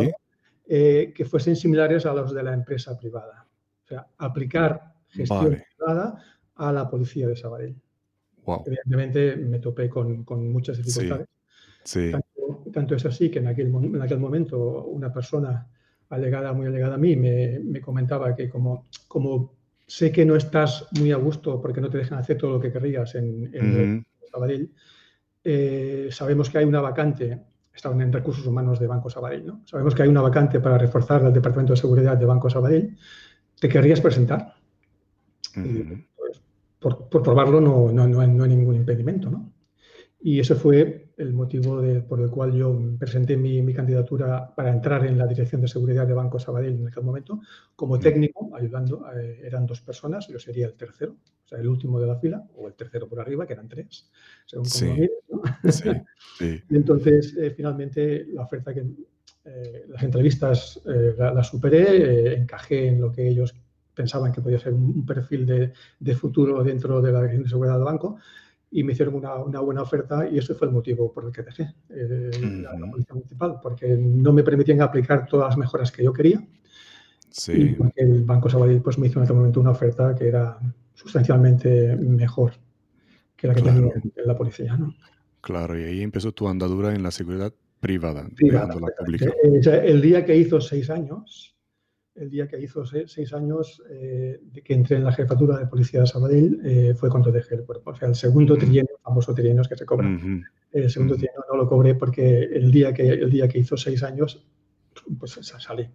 Eh, 0.70 1.12
que 1.14 1.24
fuesen 1.24 1.56
similares 1.56 2.04
a 2.04 2.12
los 2.12 2.34
de 2.34 2.42
la 2.42 2.52
empresa 2.52 2.98
privada. 2.98 3.46
O 3.84 3.86
sea, 3.86 4.06
aplicar 4.18 4.92
gestión 5.08 5.62
privada 5.76 6.22
a 6.56 6.72
la 6.72 6.90
policía 6.90 7.26
de 7.28 7.36
Sabadell. 7.36 7.76
Evidentemente 8.66 9.36
me 9.36 9.58
topé 9.60 9.88
con, 9.88 10.24
muchas 10.50 10.76
dificultades. 10.78 11.28
Sí. 11.84 12.12
Tanto, 12.72 12.94
es 12.94 13.04
así 13.06 13.30
que 13.30 13.38
en 13.38 13.46
aquel, 13.46 13.68
en 13.68 14.02
aquel 14.02 14.18
momento 14.18 14.84
una 14.84 15.12
persona 15.12 15.66
alegada, 16.10 16.52
muy 16.52 16.66
alegada 16.66 16.94
a 16.94 16.98
mí, 16.98 17.16
me, 17.16 17.60
me, 17.60 17.80
comentaba 17.80 18.34
que 18.34 18.48
como, 18.48 18.86
como 19.06 19.54
sé 19.86 20.10
que 20.12 20.24
no 20.24 20.36
estás 20.36 20.86
muy 20.98 21.12
a 21.12 21.16
gusto 21.16 21.60
porque 21.60 21.80
no 21.80 21.90
te 21.90 21.98
dejan 21.98 22.18
hacer 22.18 22.38
todo 22.38 22.52
lo 22.52 22.60
que 22.60 22.72
querrías 22.72 23.14
en, 23.14 23.50
en 23.54 24.06
Sabadell, 24.30 24.70
eh, 25.44 26.08
sabemos 26.10 26.50
que 26.50 26.58
hay 26.58 26.64
una 26.64 26.80
vacante, 26.80 27.40
estaban 27.74 28.00
en 28.00 28.12
recursos 28.12 28.46
humanos 28.46 28.78
de 28.78 28.86
Banco 28.86 29.08
Sabadell, 29.08 29.46
¿no? 29.46 29.62
Sabemos 29.64 29.94
que 29.94 30.02
hay 30.02 30.08
una 30.08 30.20
vacante 30.20 30.60
para 30.60 30.78
reforzar 30.78 31.24
el 31.24 31.32
Departamento 31.32 31.72
de 31.72 31.80
Seguridad 31.80 32.16
de 32.16 32.26
Banco 32.26 32.50
Sabadell. 32.50 32.96
¿Te 33.58 33.68
querrías 33.68 34.00
presentar? 34.00 34.54
pues, 35.54 36.42
por, 36.78 37.08
por, 37.08 37.22
probarlo 37.22 37.60
no, 37.60 37.90
no, 37.90 38.06
no, 38.06 38.20
hay, 38.20 38.28
no, 38.28 38.44
hay, 38.44 38.50
ningún 38.50 38.76
impedimento, 38.76 39.30
¿no? 39.30 39.52
Y 40.20 40.38
eso 40.38 40.54
fue 40.54 41.07
el 41.18 41.32
motivo 41.32 41.82
por 42.08 42.20
el 42.20 42.30
cual 42.30 42.52
yo 42.52 42.80
presenté 42.98 43.36
mi, 43.36 43.74
candidatura 43.74 44.54
para 44.54 44.70
entrar 44.70 45.04
en 45.04 45.18
la 45.18 45.26
Dirección 45.26 45.60
de 45.60 45.68
Seguridad 45.68 46.06
de 46.06 46.14
Banco 46.14 46.38
Sabadell 46.38 46.76
en 46.76 46.86
aquel 46.86 47.02
momento. 47.02 47.40
Como 47.74 47.98
técnico, 47.98 48.50
ayudando, 48.54 49.04
eh, 49.14 49.40
eran 49.44 49.66
dos 49.66 49.80
personas, 49.80 50.28
yo 50.28 50.38
sería 50.38 50.66
el 50.66 50.74
tercero, 50.74 51.16
o 51.44 51.48
sea, 51.48 51.58
el 51.58 51.66
último 51.66 52.00
de 52.00 52.06
la 52.06 52.16
fila, 52.16 52.46
o 52.54 52.68
el 52.68 52.74
tercero 52.74 53.08
por 53.08 53.20
arriba, 53.20 53.46
que 53.46 53.52
eran 53.52 53.68
tres, 53.68 54.08
según 54.46 54.66
como 54.68 55.72
sí, 55.72 55.92
y 56.70 56.76
entonces, 56.76 57.36
eh, 57.36 57.50
finalmente, 57.50 58.26
la 58.32 58.42
oferta 58.42 58.72
que... 58.72 58.84
Eh, 59.44 59.86
las 59.88 60.02
entrevistas 60.02 60.78
las 60.84 61.46
superé, 61.46 62.34
encajé 62.34 62.88
en 62.88 63.00
lo 63.00 63.10
que 63.10 63.26
ellos 63.26 63.54
pensaban 63.94 64.30
que 64.30 64.42
podía 64.42 64.58
ser 64.58 64.74
un, 64.74 65.06
perfil 65.06 65.46
de, 65.46 65.72
de 65.98 66.14
futuro 66.14 66.62
dentro 66.62 67.00
de 67.00 67.12
la 67.12 67.20
Dirección 67.20 67.44
de 67.44 67.48
Seguridad 67.48 67.74
del 67.76 67.84
Banco 67.84 68.18
y 68.70 68.84
me 68.84 68.92
hicieron 68.92 69.14
una, 69.14 69.36
una, 69.36 69.60
buena 69.60 69.82
oferta 69.82 70.28
y 70.28 70.38
ese 70.38 70.54
fue 70.54 70.68
el 70.68 70.74
motivo 70.74 71.10
por 71.12 71.24
el 71.24 71.32
que 71.32 71.42
dejé 71.42 71.74
eh, 71.88 72.30
la, 72.62 72.72
policía 72.90 73.14
municipal, 73.14 73.58
porque 73.62 73.96
no 73.96 74.32
me 74.32 74.42
permitían 74.42 74.82
aplicar 74.82 75.26
todas 75.26 75.48
las 75.48 75.58
mejoras 75.58 75.90
que 75.90 76.04
yo 76.04 76.12
quería. 76.12 76.46
Sí. 77.30 77.52
Y 77.52 77.68
porque 77.74 78.02
el 78.02 78.24
Banco 78.24 78.48
Sabadell 78.48 78.82
pues, 78.82 78.98
me 78.98 79.06
hizo 79.06 79.18
en 79.18 79.24
aquel 79.24 79.36
momento 79.36 79.60
una 79.60 79.70
oferta 79.70 80.14
que 80.14 80.28
era 80.28 80.58
sustancialmente 80.94 81.96
mejor 81.96 82.52
que 83.36 83.46
la 83.46 83.54
que 83.54 83.62
tenía 83.62 83.92
en 83.94 84.26
la 84.26 84.36
policía. 84.36 84.76
¿no? 84.76 84.94
Claro, 85.40 85.78
y 85.78 85.84
ahí 85.84 86.02
empezó 86.02 86.32
tu 86.32 86.48
andadura 86.48 86.94
en 86.94 87.02
la 87.02 87.10
seguridad 87.10 87.54
privada, 87.80 88.28
privada 88.34 88.74
la 88.74 88.88
pública. 88.98 89.32
Eh, 89.44 89.82
el 89.84 90.02
día 90.02 90.24
que 90.24 90.36
hizo 90.36 90.60
seis 90.60 90.90
años, 90.90 91.56
el 92.20 92.30
día 92.30 92.48
que 92.48 92.60
hizo 92.60 92.84
seis, 92.84 93.32
años 93.32 93.82
eh, 93.90 94.40
de 94.42 94.62
que 94.62 94.74
entré 94.74 94.96
en 94.96 95.04
la 95.04 95.12
jefatura 95.12 95.58
de 95.58 95.66
policía 95.66 96.00
de 96.00 96.06
Sabadell 96.06 96.60
eh, 96.64 96.94
fue 96.94 97.10
cuando 97.10 97.30
dejé 97.30 97.56
el 97.56 97.64
cuerpo. 97.64 97.90
O 97.90 97.96
sea, 97.96 98.08
el 98.08 98.14
segundo 98.14 98.56
trienio, 98.56 98.82
el 98.82 99.02
famoso 99.02 99.34
trienio 99.34 99.62
que 99.68 99.76
se 99.76 99.86
cobra. 99.86 100.08
El 100.72 100.90
segundo 100.90 101.14
trienio 101.14 101.40
no 101.50 101.56
lo 101.56 101.68
cobré 101.68 101.94
porque 101.94 102.40
el 102.44 102.70
día 102.70 102.92
que, 102.92 103.08
el 103.08 103.30
día 103.30 103.48
que 103.48 103.58
hizo 103.58 103.76
seis 103.76 104.02
años, 104.02 104.44
pues 105.18 105.38
salí. 105.58 105.88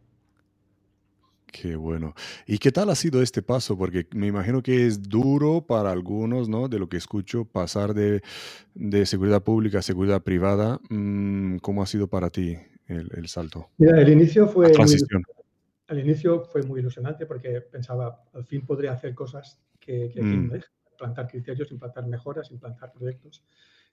Qué 1.52 1.76
bueno. 1.76 2.16
¿Y 2.48 2.58
qué 2.58 2.72
tal 2.72 2.90
ha 2.90 2.96
sido 2.96 3.22
este 3.22 3.44
paso? 3.44 3.78
Porque 3.78 4.08
me 4.16 4.28
imagino 4.28 4.64
que 4.64 4.88
es 4.88 5.04
duro 5.04 5.62
para 5.62 5.92
algunos, 5.92 6.50
¿no? 6.50 6.68
De 6.68 6.80
lo 6.80 6.90
que 6.90 6.98
escucho, 6.98 7.46
pasar 7.46 7.94
de, 7.94 8.22
seguridad 9.06 9.44
pública 9.44 9.80
a 9.80 9.84
seguridad 9.84 10.24
privada. 10.24 10.80
Mm, 10.90 11.58
¿Cómo 11.58 11.84
ha 11.84 11.86
sido 11.86 12.08
para 12.08 12.32
ti 12.32 12.58
el, 12.88 13.28
salto? 13.28 13.70
Mira, 13.78 14.02
el 14.02 14.10
inicio 14.10 14.48
fue... 14.48 14.72
transición 14.72 15.24
al 15.88 16.00
inicio 16.00 16.46
fue 16.46 16.64
muy 16.64 16.80
ilusionante 16.80 17.26
porque 17.26 17.62
pensaba, 17.62 18.24
al 18.34 18.46
fin 18.46 18.66
podría 18.66 18.94
hacer 18.94 19.14
cosas 19.14 19.60
que, 19.80 20.06
aquí 20.06 20.22
mm. 20.22 20.48
no 20.48 20.56
implantar 20.92 21.28
criterios, 21.28 21.72
implantar 21.72 22.06
mejoras, 22.08 22.52
implantar 22.52 22.92
proyectos, 22.92 23.44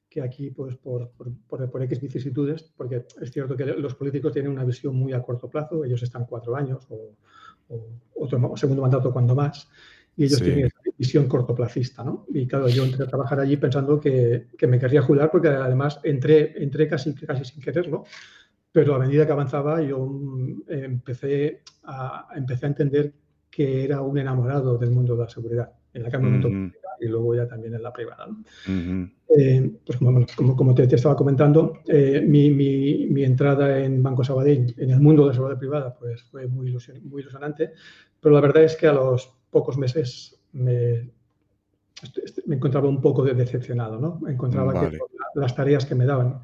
que 0.08 0.20
aquí, 0.20 0.50
pues, 0.50 0.76
por, 0.76 1.10
por, 1.12 1.70
por, 1.70 1.82
X 1.82 2.00
vicisitudes, 2.00 2.62
porque 2.76 3.06
es 3.20 3.30
cierto 3.30 3.56
que 3.56 3.64
los 3.64 3.94
políticos 3.94 4.32
tienen 4.32 4.50
una 4.50 4.64
visión 4.64 4.94
muy 4.94 5.12
a 5.12 5.22
corto 5.22 5.48
plazo, 5.48 5.84
ellos 5.84 6.02
están 6.02 6.26
cuatro 6.26 6.56
años 6.56 6.86
o, 6.90 7.14
otro 8.16 8.56
segundo 8.56 8.82
mandato 8.82 9.12
cuando 9.12 9.32
más, 9.32 9.68
y 10.16 10.24
ellos 10.24 10.42
tienen 10.42 10.66
esa 10.66 10.80
visión 10.98 11.28
cortoplacista, 11.28 12.02
¿no? 12.02 12.26
Y 12.28 12.46
claro, 12.48 12.68
yo 12.68 12.84
entré 12.84 13.04
a 13.04 13.06
trabajar 13.06 13.38
allí 13.38 13.56
pensando 13.56 14.00
que, 14.00 14.48
que 14.58 14.66
me 14.66 14.78
querría 14.78 15.02
jubilar 15.02 15.30
porque 15.30 15.48
además 15.48 16.00
entré, 16.02 16.60
entré 16.60 16.88
casi, 16.88 17.14
casi 17.14 17.44
sin 17.44 17.62
quererlo, 17.62 18.04
pero 18.72 18.94
a 18.94 18.98
medida 18.98 19.26
que 19.26 19.32
avanzaba 19.32 19.82
yo 19.82 19.98
mm, 20.06 20.62
empecé 20.68 21.62
a, 21.84 22.28
empecé 22.36 22.66
a 22.66 22.68
entender 22.68 23.12
que 23.50 23.84
era 23.84 24.00
un 24.00 24.18
enamorado 24.18 24.78
del 24.78 24.90
mundo 24.90 25.16
de 25.16 25.24
la 25.24 25.28
seguridad, 25.28 25.72
en 25.92 26.02
la 26.02 26.10
Cámara 26.10 26.46
uh 26.46 26.70
y 27.00 27.08
luego 27.08 27.34
ya 27.34 27.48
también 27.48 27.74
en 27.74 27.82
la 27.82 27.92
privada. 27.92 28.28
Eh, 28.68 29.72
pues 29.86 29.98
como, 29.98 30.54
como, 30.54 30.74
te, 30.74 30.82
estaba 30.82 31.16
comentando, 31.16 31.78
eh, 31.86 32.22
mi, 32.26 32.50
mi, 32.50 33.06
mi, 33.06 33.24
entrada 33.24 33.82
en 33.82 34.02
Banco 34.02 34.22
Sabadell, 34.22 34.74
en 34.76 34.90
el 34.90 35.00
mundo 35.00 35.22
de 35.22 35.28
la 35.28 35.34
seguridad 35.34 35.58
privada, 35.58 35.96
pues 35.98 36.22
fue 36.24 36.46
muy, 36.46 36.76
muy 37.04 37.22
ilusionante, 37.22 37.72
pero 38.20 38.34
la 38.34 38.40
verdad 38.42 38.64
es 38.64 38.76
que 38.76 38.86
a 38.86 38.92
los 38.92 39.32
pocos 39.50 39.78
meses 39.78 40.38
me, 40.52 41.10
me 42.46 42.56
encontraba 42.56 42.88
un 42.88 43.00
poco 43.00 43.24
decepcionado, 43.24 43.98
¿no? 43.98 44.18
Me 44.20 44.32
encontraba 44.32 44.90
que 44.90 44.98
las 45.34 45.54
tareas 45.54 45.86
que 45.86 45.94
me 45.94 46.06
daban 46.06 46.42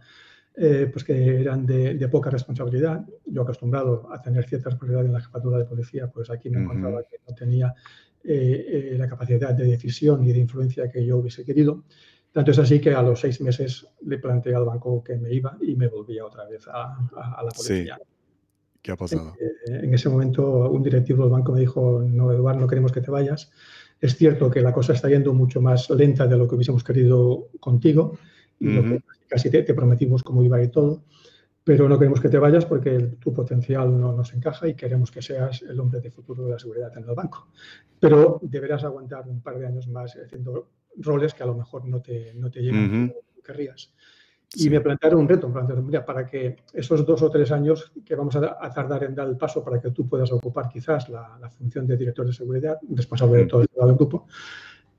eh, 0.58 0.88
pues 0.90 1.04
que 1.04 1.40
eran 1.40 1.66
de, 1.66 2.08
poca 2.08 2.30
responsabilidad. 2.30 3.04
Yo 3.26 3.42
acostumbrado 3.42 4.10
a 4.10 4.22
tener 4.22 4.48
cierta 4.48 4.70
responsabilidad 4.70 5.04
en 5.04 5.12
la 5.12 5.20
jefatura 5.20 5.58
de 5.58 5.66
policía, 5.66 6.06
pues 6.10 6.30
aquí 6.30 6.48
me 6.48 6.62
encontraba 6.62 7.02
que 7.02 7.18
no 7.28 7.34
tenía 7.34 7.75
eh, 8.25 8.92
eh, 8.92 8.94
la 8.96 9.06
capacidad 9.06 9.52
de 9.52 9.64
decisión 9.64 10.25
y 10.25 10.32
de 10.32 10.38
influencia 10.38 10.90
que 10.90 11.04
yo 11.04 11.18
hubiese 11.18 11.44
querido. 11.44 11.84
Tanto 12.32 12.52
es 12.52 12.58
así 12.58 12.80
que 12.80 12.94
a 12.94 13.02
los 13.02 13.20
seis 13.20 13.38
meses 13.42 13.86
le 14.06 14.16
planteé 14.16 14.54
al 14.54 14.64
banco 14.64 15.04
que 15.04 15.16
me 15.16 15.30
iba 15.30 15.58
y 15.60 15.76
me 15.76 15.88
volvía 15.88 16.25
otra 16.25 16.46
vez 16.48 16.66
a, 16.68 16.96
la 17.14 17.50
policía. 17.54 17.98
Sí. 17.98 18.04
¿Qué 18.80 18.92
ha 18.92 18.96
pasado? 18.96 19.34
en 19.66 19.92
ese 19.92 20.08
momento 20.08 20.70
un 20.70 20.82
directivo 20.82 21.25
del 21.25 21.32
banco 21.32 21.52
me 21.52 21.60
dijo, 21.60 22.02
no, 22.02 22.32
Eduardo, 22.32 22.60
no 22.60 22.66
queremos 22.66 22.92
que 22.92 23.02
te 23.02 23.10
vayas. 23.10 23.50
Es 24.00 24.16
cierto 24.16 24.50
que 24.50 24.62
la 24.62 24.72
cosa 24.72 24.94
está 24.94 25.08
yendo 25.10 25.34
mucho 25.34 25.60
más 25.60 25.90
lenta 25.90 26.26
de 26.26 26.38
lo 26.38 26.48
que 26.48 26.54
hubiésemos 26.54 26.82
querido 26.82 27.48
contigo 27.60 28.16
y 28.58 28.68
lo 28.68 28.82
que 28.82 29.00
casi 29.28 29.50
te, 29.50 29.62
prometimos 29.75 30.23
cómo 30.23 30.42
iba 30.42 30.62
y 30.62 30.68
todo, 30.68 31.04
pero 31.64 31.88
no 31.88 31.99
queremos 31.99 32.21
que 32.21 32.28
te 32.28 32.38
vayas 32.38 32.64
porque 32.64 32.99
tu 33.21 33.33
potencial 33.33 34.00
no 34.00 34.12
nos 34.12 34.33
encaja 34.35 34.68
y 34.68 34.75
queremos 34.75 35.11
que 35.11 35.23
seas 35.23 35.62
el 35.62 35.78
hombre 35.80 36.00
de 36.00 36.11
futuro 36.11 36.45
de 36.45 36.52
la 36.52 36.59
seguridad 36.59 36.97
en 36.97 37.09
el 37.09 37.14
banco. 37.14 37.49
Pero 37.99 38.38
deberás 38.42 38.85
aguantar 38.85 39.28
un 39.28 39.40
par 39.40 39.59
de 39.59 39.66
años 39.66 39.88
más 39.88 40.16
haciendo 40.16 40.68
roles 40.99 41.35
que 41.35 41.42
a 41.42 41.47
lo 41.47 41.54
mejor 41.54 41.85
no 41.87 42.00
te, 42.00 42.35
no 42.35 42.50
te 42.50 42.61
llegan 42.61 43.09
como 43.09 43.21
querrías. 43.45 43.92
Y 44.54 44.71
me 44.71 44.80
plantearon 44.80 45.21
un 45.21 45.28
reto, 45.28 45.49
mira, 45.83 46.04
para 46.04 46.25
que 46.25 46.56
esos 46.73 47.04
dos 47.04 47.21
o 47.23 47.30
tres 47.30 47.50
años 47.50 47.92
que 48.04 48.14
vamos 48.14 48.37
a, 48.37 48.71
tardar 48.71 49.04
en 49.04 49.14
dar 49.14 49.28
el 49.28 49.37
paso 49.37 49.62
para 49.62 49.80
que 49.80 49.90
tú 49.90 50.09
puedas 50.09 50.30
ocupar 50.33 50.68
quizás 50.68 51.09
la, 51.09 51.37
la 51.40 51.50
función 51.50 51.87
de 51.87 51.97
director 51.97 52.25
de 52.25 52.33
seguridad, 52.33 52.78
responsable 52.90 53.38
de 53.38 53.47
todo 53.47 53.62
el 53.62 53.95
grupo, 53.95 54.26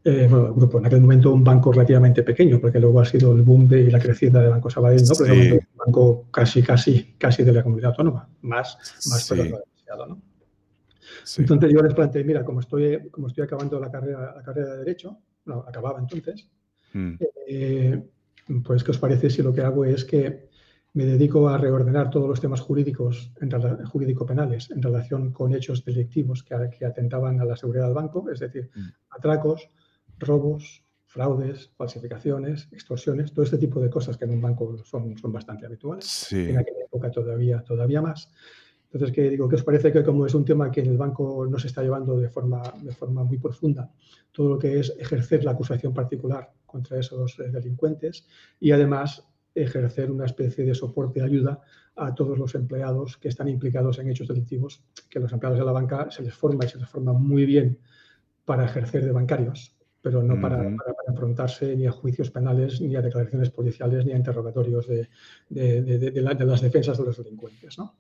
eh, 0.10 0.26
bueno, 0.30 0.54
grupo, 0.54 0.80
en 0.80 0.86
aquel 0.86 1.02
momento 1.02 1.34
un 1.34 1.44
banco 1.44 1.70
relativamente 1.70 2.24
pequeño, 2.24 2.62
porque 2.62 2.80
luego 2.80 3.02
ha 3.02 3.06
sido 3.06 3.34
el 3.34 3.42
boom 3.42 3.68
de 3.68 3.92
la 3.92 4.00
crecida 4.00 4.42
de 4.42 4.48
Banco 4.48 4.70
Sabadell, 4.70 5.04
¿no? 5.04 5.14
Pero 5.20 5.34
un 5.34 5.60
banco 5.76 6.26
casi, 6.32 6.64
casi, 6.64 7.16
casi 7.18 7.44
de 7.44 7.52
la 7.52 7.62
comunidad 7.62 7.92
autónoma, 7.92 8.30
más, 8.44 8.78
más 9.10 9.28
pero 9.28 9.44
no 9.44 9.58
demasiado, 9.58 10.08
¿no? 10.08 10.22
Entonces 11.38 11.74
yo 11.74 11.82
les 11.82 11.94
planteé, 11.94 12.24
mira, 12.24 12.46
como 12.46 12.62
estoy, 12.62 13.10
como 13.12 13.28
estoy 13.28 13.44
acabando 13.44 13.82
la 13.82 13.92
carrera, 13.92 14.34
la 14.34 14.44
carrera 14.44 14.72
de 14.72 14.78
Derecho, 14.78 15.18
no, 15.44 15.66
acababa 15.68 16.00
entonces, 16.00 16.48
mm. 16.94 17.16
eh, 17.46 18.02
pues 18.64 18.86
¿qué 18.86 18.92
os 18.92 19.00
parece 19.00 19.30
si 19.30 19.42
lo 19.42 19.52
que 19.52 19.60
hago 19.60 19.84
es 19.84 20.06
que 20.06 20.48
me 20.94 21.06
dedico 21.06 21.50
a 21.50 21.58
reordenar 21.58 22.10
todos 22.10 22.30
los 22.30 22.40
temas 22.40 22.62
jurídicos, 22.62 23.34
jurídico-penales, 23.92 24.72
en 24.72 24.82
relación 24.82 25.34
con 25.34 25.54
hechos 25.54 25.84
delictivos 25.84 26.44
que, 26.44 26.56
que, 26.80 26.86
atentaban 26.86 27.42
a 27.42 27.46
la 27.46 27.58
seguridad 27.58 27.88
del 27.88 27.94
banco, 27.94 28.30
es 28.32 28.40
decir, 28.40 28.70
mm. 28.74 28.88
atracos, 29.10 29.70
robos, 30.20 30.84
fraudes, 31.06 31.72
falsificaciones, 31.76 32.68
extorsiones, 32.72 33.34
todo 33.34 33.44
este 33.44 33.58
tipo 33.58 33.80
de 33.80 33.90
cosas 33.90 34.18
que 34.18 34.26
en 34.26 34.32
un 34.32 34.42
banco 34.42 34.78
son, 34.84 35.18
son 35.18 35.32
bastante 35.32 35.66
habituales. 35.66 36.32
En 36.32 36.58
aquella 36.58 36.86
época 36.86 37.10
todavía, 37.10 37.64
todavía 37.64 38.02
más. 38.02 38.32
Entonces, 38.92 39.14
¿qué 39.14 39.30
digo? 39.30 39.50
¿Qué 39.50 39.56
os 39.56 39.64
parece 39.64 39.92
que 39.92 40.04
como 40.04 40.26
es 40.26 40.34
un 40.34 40.46
tema 40.46 40.72
que 40.72 40.82
en 40.82 40.88
el 40.88 40.98
banco 40.98 41.46
no 41.50 41.60
se 41.60 41.68
está 41.68 41.82
llevando 41.82 42.20
de 42.20 42.30
forma, 42.30 42.62
de 42.82 42.92
forma 42.94 43.24
muy 43.24 43.38
profunda, 43.38 43.92
todo 44.32 44.50
lo 44.50 44.60
que 44.60 44.80
es 44.80 44.94
ejercer 44.98 45.44
la 45.44 45.52
acusación 45.52 45.94
particular 45.94 46.54
contra 46.66 47.00
esos 47.00 47.40
eh, 47.40 47.50
delincuentes 47.50 48.28
y 48.60 48.72
además 48.72 49.26
ejercer 49.56 50.12
una 50.12 50.26
especie 50.26 50.66
de 50.66 50.76
soporte 50.76 51.20
y 51.20 51.24
ayuda 51.24 51.62
a 51.96 52.14
todos 52.14 52.38
los 52.38 52.54
empleados 52.54 53.18
que 53.18 53.28
están 53.28 53.48
implicados 53.48 53.98
en 54.00 54.10
hechos 54.10 54.28
delictivos, 54.28 54.84
que 55.10 55.20
los 55.20 55.34
empleados 55.34 55.60
de 55.60 55.66
la 55.66 55.72
banca 55.72 56.12
se 56.12 56.22
les 56.22 56.34
forma 56.34 56.64
y 56.64 56.70
se 56.70 56.78
les 56.78 56.88
forma 56.88 57.12
muy 57.12 57.46
bien 57.46 57.80
para 58.46 58.66
ejercer 58.66 59.04
de 59.04 59.12
bancarios 59.12 59.77
pero 60.08 60.24
no 60.24 60.40
para, 60.40 60.58
para, 60.58 60.94
enfrentarse 61.10 61.76
ni 61.76 61.86
a 61.86 61.92
juicios 61.92 62.32
penales, 62.32 62.80
ni 62.80 62.96
a 62.96 63.02
declaraciones 63.02 63.50
policiales, 63.50 64.06
ni 64.06 64.14
a 64.14 64.16
interrogatorios 64.16 64.88
de, 64.88 65.10
de, 65.50 65.82
de, 65.82 66.22
las 66.22 66.62
defensas 66.62 66.98
de 66.98 67.04
los 67.04 67.18
delincuentes. 67.18 67.78
¿no? 67.78 67.96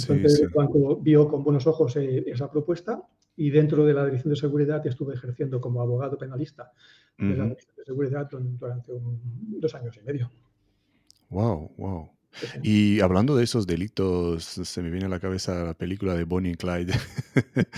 Entonces, 0.00 0.40
el 0.40 0.48
banco 0.48 0.96
vio 0.96 1.28
con 1.28 1.44
buenos 1.44 1.68
ojos 1.68 1.94
eh, 1.96 2.24
esa 2.26 2.50
propuesta 2.50 3.00
y 3.36 3.50
dentro 3.50 3.84
de 3.84 3.94
la 3.94 4.04
Dirección 4.06 4.30
de 4.30 4.40
Seguridad 4.40 4.84
estuve 4.84 5.14
ejerciendo 5.14 5.60
como 5.60 5.80
abogado 5.80 6.18
penalista 6.18 6.72
de 7.16 7.36
la 7.36 7.44
Dirección 7.44 7.76
de 7.76 7.84
Seguridad 7.84 8.28
durante 8.28 8.92
dos 8.92 9.74
años 9.76 9.96
y 10.02 10.04
medio. 10.04 10.30
Wow, 11.30 11.70
wow. 11.76 12.10
Y 12.62 13.00
hablando 13.00 13.36
de 13.36 13.44
esos 13.44 13.66
delitos, 13.66 14.44
se 14.44 14.82
me 14.82 14.90
viene 14.90 15.06
a 15.06 15.08
la 15.08 15.20
cabeza 15.20 15.64
la 15.64 15.74
película 15.74 16.14
de 16.14 16.24
Bonnie 16.24 16.52
y 16.52 16.56
Clyde. 16.56 16.92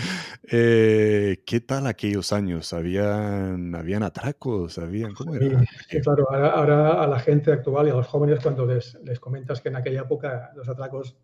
Eh, 0.51 1.41
¿Qué 1.43 1.59
tal 1.59 1.87
aquellos 1.87 2.31
años? 2.31 2.71
¿Habían, 2.71 3.73
habían 3.73 4.03
atracos? 4.03 4.77
¿Habían, 4.77 5.15
¿Cómo 5.15 5.33
era? 5.33 5.65
Sí, 5.89 5.99
claro, 6.01 6.29
ahora, 6.31 7.01
a 7.01 7.07
la 7.07 7.17
gente 7.17 7.51
actual 7.51 7.87
y 7.87 7.89
a 7.89 7.95
los 7.95 8.05
jóvenes 8.05 8.41
cuando 8.43 8.63
les, 8.67 8.93
les 9.03 9.19
comentas 9.19 9.59
que 9.59 9.69
en 9.69 9.77
aquella 9.77 10.01
época 10.01 10.51
los 10.55 10.69
atracos, 10.69 11.17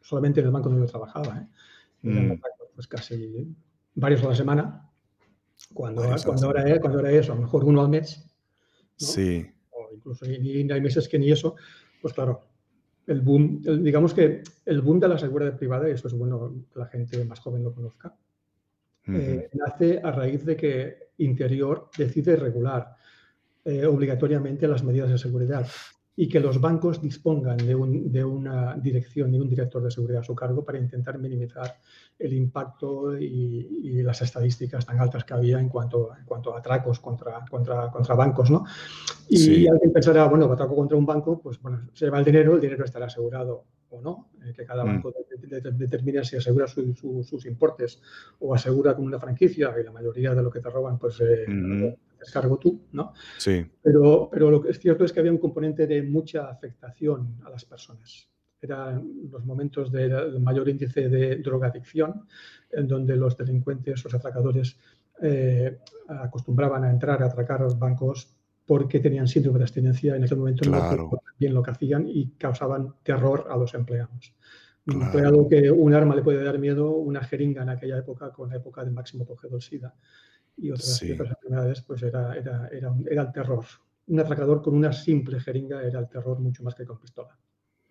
solamente 0.00 0.38
en 0.38 0.46
el 0.46 0.52
banco 0.52 0.68
donde 0.68 0.86
yo 0.86 0.90
trabajaba, 0.90 1.38
¿eh? 1.38 1.46
eran 2.04 2.28
mm. 2.28 2.32
atracos 2.32 2.68
pues 2.72 2.86
casi 2.86 3.56
varios 3.96 4.22
a 4.22 4.28
la 4.28 4.36
semana, 4.36 4.90
cuando, 5.74 6.02
cuando, 6.24 6.54
era, 6.54 6.80
cuando 6.80 7.00
era 7.00 7.10
eso, 7.10 7.32
a 7.32 7.34
lo 7.34 7.42
mejor 7.42 7.64
uno 7.64 7.80
al 7.80 7.88
mes. 7.88 8.24
Sí 8.96 9.44
o 9.76 9.94
incluso 9.94 10.26
ni, 10.26 10.70
hay 10.70 10.80
meses 10.80 11.08
que 11.08 11.18
ni 11.18 11.30
eso, 11.30 11.56
pues 12.06 12.14
claro, 12.14 12.40
el 13.08 13.20
boom, 13.20 13.60
digamos 13.82 14.14
que 14.14 14.44
el 14.64 14.80
boom 14.80 15.00
de 15.00 15.08
la 15.08 15.18
seguridad 15.18 15.56
privada, 15.56 15.88
y 15.88 15.92
eso 15.92 16.06
es 16.06 16.14
bueno 16.14 16.54
que 16.72 16.78
la 16.78 16.86
gente 16.86 17.24
más 17.24 17.40
joven 17.40 17.64
lo 17.64 17.74
conozca, 17.74 18.14
eh, 19.08 19.50
nace 19.54 20.00
a 20.04 20.12
raíz 20.12 20.44
de 20.44 20.56
que 20.56 20.98
Interior 21.18 21.90
decide 21.98 22.36
regular 22.36 22.94
eh, 23.64 23.84
obligatoriamente 23.86 24.68
las 24.68 24.84
medidas 24.84 25.10
de 25.10 25.18
seguridad 25.18 25.66
y 26.18 26.28
que 26.28 26.40
los 26.40 26.58
bancos 26.60 27.02
dispongan 27.02 27.58
de, 27.58 27.74
una 28.24 28.74
dirección 28.76 29.34
y 29.34 29.38
un 29.38 29.48
director 29.48 29.82
de 29.82 29.90
seguridad 29.90 30.22
a 30.22 30.24
su 30.24 30.34
cargo 30.34 30.64
para 30.64 30.78
intentar 30.78 31.18
minimizar 31.18 31.76
el 32.18 32.32
impacto 32.32 33.18
y, 33.18 34.02
las 34.02 34.22
estadísticas 34.22 34.86
tan 34.86 35.00
altas 35.00 35.24
que 35.24 35.34
había 35.34 35.58
en 35.58 35.68
cuanto, 35.68 36.10
en 36.16 36.24
cuanto 36.24 36.54
a 36.54 36.58
atracos 36.58 37.00
contra, 37.00 37.44
contra, 37.50 37.90
contra 37.90 38.14
bancos. 38.14 38.50
¿no? 38.50 38.64
Y 39.28 39.66
alguien 39.66 39.92
pensará, 39.92 40.26
bueno, 40.26 40.50
atraco 40.50 40.76
contra 40.76 40.96
un 40.96 41.04
banco, 41.04 41.40
pues 41.40 41.60
bueno, 41.60 41.88
se 41.92 42.04
lleva 42.04 42.18
el 42.18 42.24
dinero, 42.24 42.54
el 42.54 42.60
dinero 42.60 42.84
estará 42.84 43.06
asegurado 43.06 43.64
o 43.90 44.00
no, 44.00 44.28
eh, 44.44 44.52
que 44.54 44.64
cada 44.64 44.84
mm. 44.84 44.86
banco 44.86 45.12
determina 45.72 46.24
si 46.24 46.36
asegura 46.36 46.66
sus 46.66 47.46
importes 47.46 48.00
o 48.38 48.54
asegura 48.54 48.94
con 48.94 49.04
una 49.04 49.18
franquicia 49.18 49.74
y 49.78 49.84
la 49.84 49.92
mayoría 49.92 50.34
de 50.34 50.42
lo 50.42 50.50
que 50.50 50.60
te 50.60 50.70
roban, 50.70 50.98
pues 50.98 51.20
eh, 51.20 51.46
descargo 52.26 52.58
tú, 52.58 52.86
¿no? 52.92 53.12
Sí. 53.38 53.64
Pero, 53.82 54.28
pero 54.30 54.50
lo 54.50 54.60
que 54.60 54.70
es 54.70 54.78
cierto 54.78 55.04
es 55.04 55.12
que 55.12 55.20
había 55.20 55.32
un 55.32 55.38
componente 55.38 55.86
de 55.86 56.02
mucha 56.02 56.50
afectación 56.50 57.38
a 57.44 57.50
las 57.50 57.64
personas. 57.64 58.28
Eran 58.60 59.30
los 59.30 59.44
momentos 59.44 59.92
de, 59.92 60.08
mayor 60.40 60.68
índice 60.68 61.08
de 61.08 61.36
drogadicción, 61.36 62.26
en 62.70 62.88
donde 62.88 63.16
los 63.16 63.36
delincuentes, 63.36 64.02
los 64.02 64.14
atracadores, 64.14 64.76
eh, 65.22 65.78
acostumbraban 66.08 66.84
a 66.84 66.90
entrar 66.90 67.22
a 67.22 67.26
atracar 67.26 67.60
a 67.60 67.64
los 67.64 67.78
bancos 67.78 68.34
porque 68.66 68.98
tenían 68.98 69.28
síndrome 69.28 69.58
de 69.58 69.64
abstinencia 69.64 70.16
en 70.16 70.24
aquel 70.24 70.38
momento 70.38 70.68
no 70.68 71.10
bien 71.38 71.54
lo 71.54 71.62
que 71.62 71.70
hacían 71.70 72.06
y 72.08 72.32
causaban 72.32 72.94
terror 73.04 73.46
a 73.48 73.56
los 73.56 73.72
empleados. 73.74 74.34
Un 74.86 75.02
empleado 75.02 75.48
que 75.48 75.70
un 75.70 75.94
arma 75.94 76.16
le 76.16 76.22
puede 76.22 76.42
dar 76.42 76.58
miedo, 76.58 76.90
una 76.90 77.22
jeringa 77.22 77.62
en 77.62 77.70
aquella 77.70 77.98
época, 77.98 78.32
con 78.32 78.50
la 78.50 78.56
época 78.56 78.84
del 78.84 78.92
máximo 78.92 79.24
apogeo 79.24 79.50
del 79.50 79.62
SIDA 79.62 79.94
y 80.56 80.70
otras, 80.70 81.02
enfermedades, 81.02 81.82
pues 81.82 82.02
era, 82.02 82.34
era, 82.34 82.68
era, 82.68 82.94
era 83.10 83.22
el 83.22 83.32
terror. 83.32 83.64
Un 84.08 84.20
atracador 84.20 84.62
con 84.62 84.74
una 84.74 84.92
simple 84.92 85.40
jeringa 85.40 85.82
era 85.82 85.98
el 85.98 86.08
terror 86.08 86.38
mucho 86.38 86.62
más 86.62 86.74
que 86.74 86.84
con 86.84 87.00
pistola. 87.00 87.36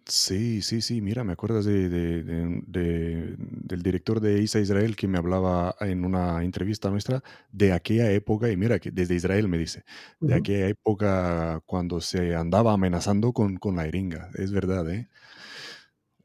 Sí, 0.08 0.62
sí, 0.62 0.82
sí, 0.82 1.02
mira, 1.02 1.24
me 1.24 1.34
acuerdas 1.34 1.66
de, 1.66 1.90
del 1.90 3.82
director 3.82 4.20
de 4.20 4.40
ISA 4.40 4.60
Israel 4.60 4.96
que 4.96 5.08
me 5.08 5.18
hablaba 5.18 5.76
en 5.80 6.06
una 6.06 6.44
entrevista 6.44 6.92
nuestra 6.92 7.24
de 7.52 7.74
aquella 7.74 8.12
época, 8.12 8.52
y 8.52 8.56
mira 8.58 8.78
que 8.78 8.92
desde 8.92 9.16
Israel 9.16 9.48
me 9.48 9.58
dice, 9.58 9.84
de 10.20 10.36
aquella 10.36 10.68
época 10.68 11.60
cuando 11.66 12.02
se 12.02 12.36
andaba 12.36 12.74
amenazando 12.74 13.34
con, 13.34 13.58
con 13.58 13.78
la 13.78 13.86
jeringa, 13.86 14.30
es 14.36 14.52
verdad, 14.52 14.88
¿eh? 14.92 15.10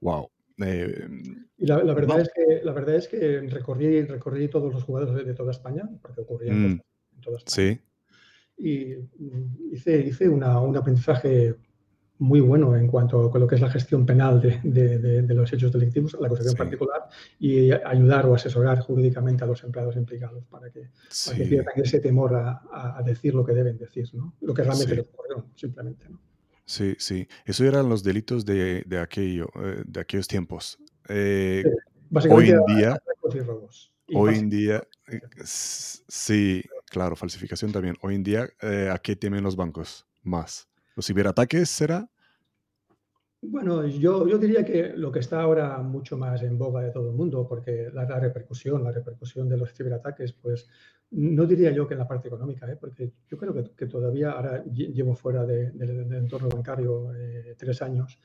Wow. 0.00 0.30
Eh, 0.64 1.08
y 1.58 1.66
la, 1.66 1.82
verdad 1.94 2.20
es 2.20 2.30
que, 2.34 2.60
la 2.64 2.72
verdad 2.72 2.96
es 2.96 3.08
que 3.08 3.40
recorrí, 3.40 4.02
recorrí 4.02 4.48
todos 4.48 4.72
los 4.72 4.82
jugadores 4.84 5.26
de, 5.26 5.34
toda 5.34 5.52
España, 5.52 5.88
porque 6.02 6.22
ocurría 6.22 6.52
en 6.52 6.74
mm, 6.74 6.80
toda 7.20 7.38
España. 7.38 7.54
Sí. 7.54 7.80
Y 8.56 8.96
hice, 9.72 10.00
hice 10.00 10.28
una, 10.28 10.60
un 10.60 10.76
aprendizaje 10.76 11.56
muy 12.20 12.40
bueno 12.40 12.76
en 12.76 12.86
cuanto 12.86 13.32
a 13.34 13.38
lo 13.38 13.46
que 13.46 13.54
es 13.54 13.60
la 13.60 13.70
gestión 13.70 14.04
penal 14.04 14.40
de, 14.42 15.24
los 15.34 15.52
hechos 15.52 15.72
delictivos, 15.72 16.16
la 16.20 16.26
acusación 16.26 16.54
particular, 16.54 17.08
y 17.38 17.72
ayudar 17.72 18.26
o 18.26 18.34
asesorar 18.34 18.80
jurídicamente 18.80 19.42
a 19.42 19.46
los 19.46 19.64
empleados 19.64 19.96
implicados 19.96 20.44
para 20.44 20.70
que, 20.70 20.90
pierdan 21.48 21.74
ese 21.76 22.00
temor 22.00 22.34
a, 22.34 23.02
decir 23.04 23.34
lo 23.34 23.44
que 23.44 23.54
deben 23.54 23.78
decir, 23.78 24.08
¿no? 24.14 24.34
lo 24.42 24.52
que 24.52 24.62
realmente 24.62 24.94
les 24.94 25.06
ocurrió, 25.06 25.46
simplemente. 25.54 26.08
¿no? 26.10 26.20
Sí, 26.70 26.94
sí. 27.00 27.26
Eso 27.44 27.64
eran 27.64 27.88
los 27.88 28.04
delitos 28.04 28.44
de, 28.44 28.84
aquello, 29.02 29.48
eh, 29.56 29.82
de 29.84 30.00
aquellos 30.00 30.28
tiempos. 30.28 30.78
Eh, 31.08 31.64
hoy 32.30 32.50
en 32.50 32.64
día, 32.64 33.02
hoy 34.14 34.34
en 34.36 34.48
día, 34.48 34.80
eh, 35.08 35.20
sí, 35.42 36.62
claro, 36.86 37.16
falsificación 37.16 37.72
también. 37.72 37.96
Hoy 38.02 38.14
en 38.14 38.22
día, 38.22 38.48
¿a 38.92 38.98
qué 38.98 39.16
temen 39.16 39.42
los 39.42 39.56
bancos 39.56 40.06
más? 40.22 40.68
¿Los 40.94 41.08
ciberataques 41.08 41.68
será? 41.68 42.08
Bueno, 43.42 43.84
yo, 43.84 44.28
yo 44.28 44.38
diría 44.38 44.64
que 44.64 44.92
lo 44.94 45.10
que 45.10 45.18
está 45.18 45.40
ahora 45.40 45.76
mucho 45.78 46.16
más 46.16 46.40
en 46.42 46.56
boga 46.56 46.82
de 46.82 46.92
todo 46.92 47.10
el 47.10 47.16
mundo, 47.16 47.48
porque 47.48 47.90
la, 47.92 48.04
repercusión, 48.20 48.84
la 48.84 48.92
repercusión 48.92 49.48
de 49.48 49.56
los 49.56 49.74
ciberataques, 49.74 50.34
pues 50.34 50.68
no 51.12 51.46
diría 51.46 51.70
yo 51.72 51.86
que 51.86 51.94
en 51.94 51.98
la 51.98 52.08
parte 52.08 52.28
económica, 52.28 52.70
¿eh? 52.70 52.76
porque 52.80 53.12
yo 53.28 53.36
creo 53.36 53.54
que, 53.76 53.86
todavía 53.86 54.32
ahora 54.32 54.64
llevo 54.64 55.14
fuera 55.14 55.44
del 55.44 56.12
entorno 56.12 56.48
bancario 56.48 57.12
eh, 57.14 57.54
tres 57.58 57.82
años 57.82 58.20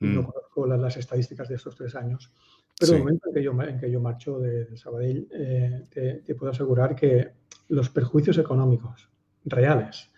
y 0.00 0.06
no 0.06 0.22
mm. 0.22 0.26
conozco 0.26 0.66
las, 0.66 0.96
estadísticas 0.96 1.48
de 1.48 1.56
estos 1.56 1.76
tres 1.76 1.94
años, 1.94 2.32
pero 2.78 2.92
en 2.92 2.98
el 2.98 3.04
momento 3.04 3.28
en 3.28 3.34
que 3.34 3.42
yo, 3.42 3.62
en 3.62 3.78
que 3.78 3.90
yo 3.90 4.00
marcho 4.00 4.38
de, 4.38 4.76
Sabadell, 4.76 5.28
eh, 5.32 6.22
te 6.24 6.34
puedo 6.34 6.52
asegurar 6.52 6.96
que 6.96 7.32
los 7.68 7.90
perjuicios 7.90 8.38
económicos 8.38 9.08
reales 9.44 10.10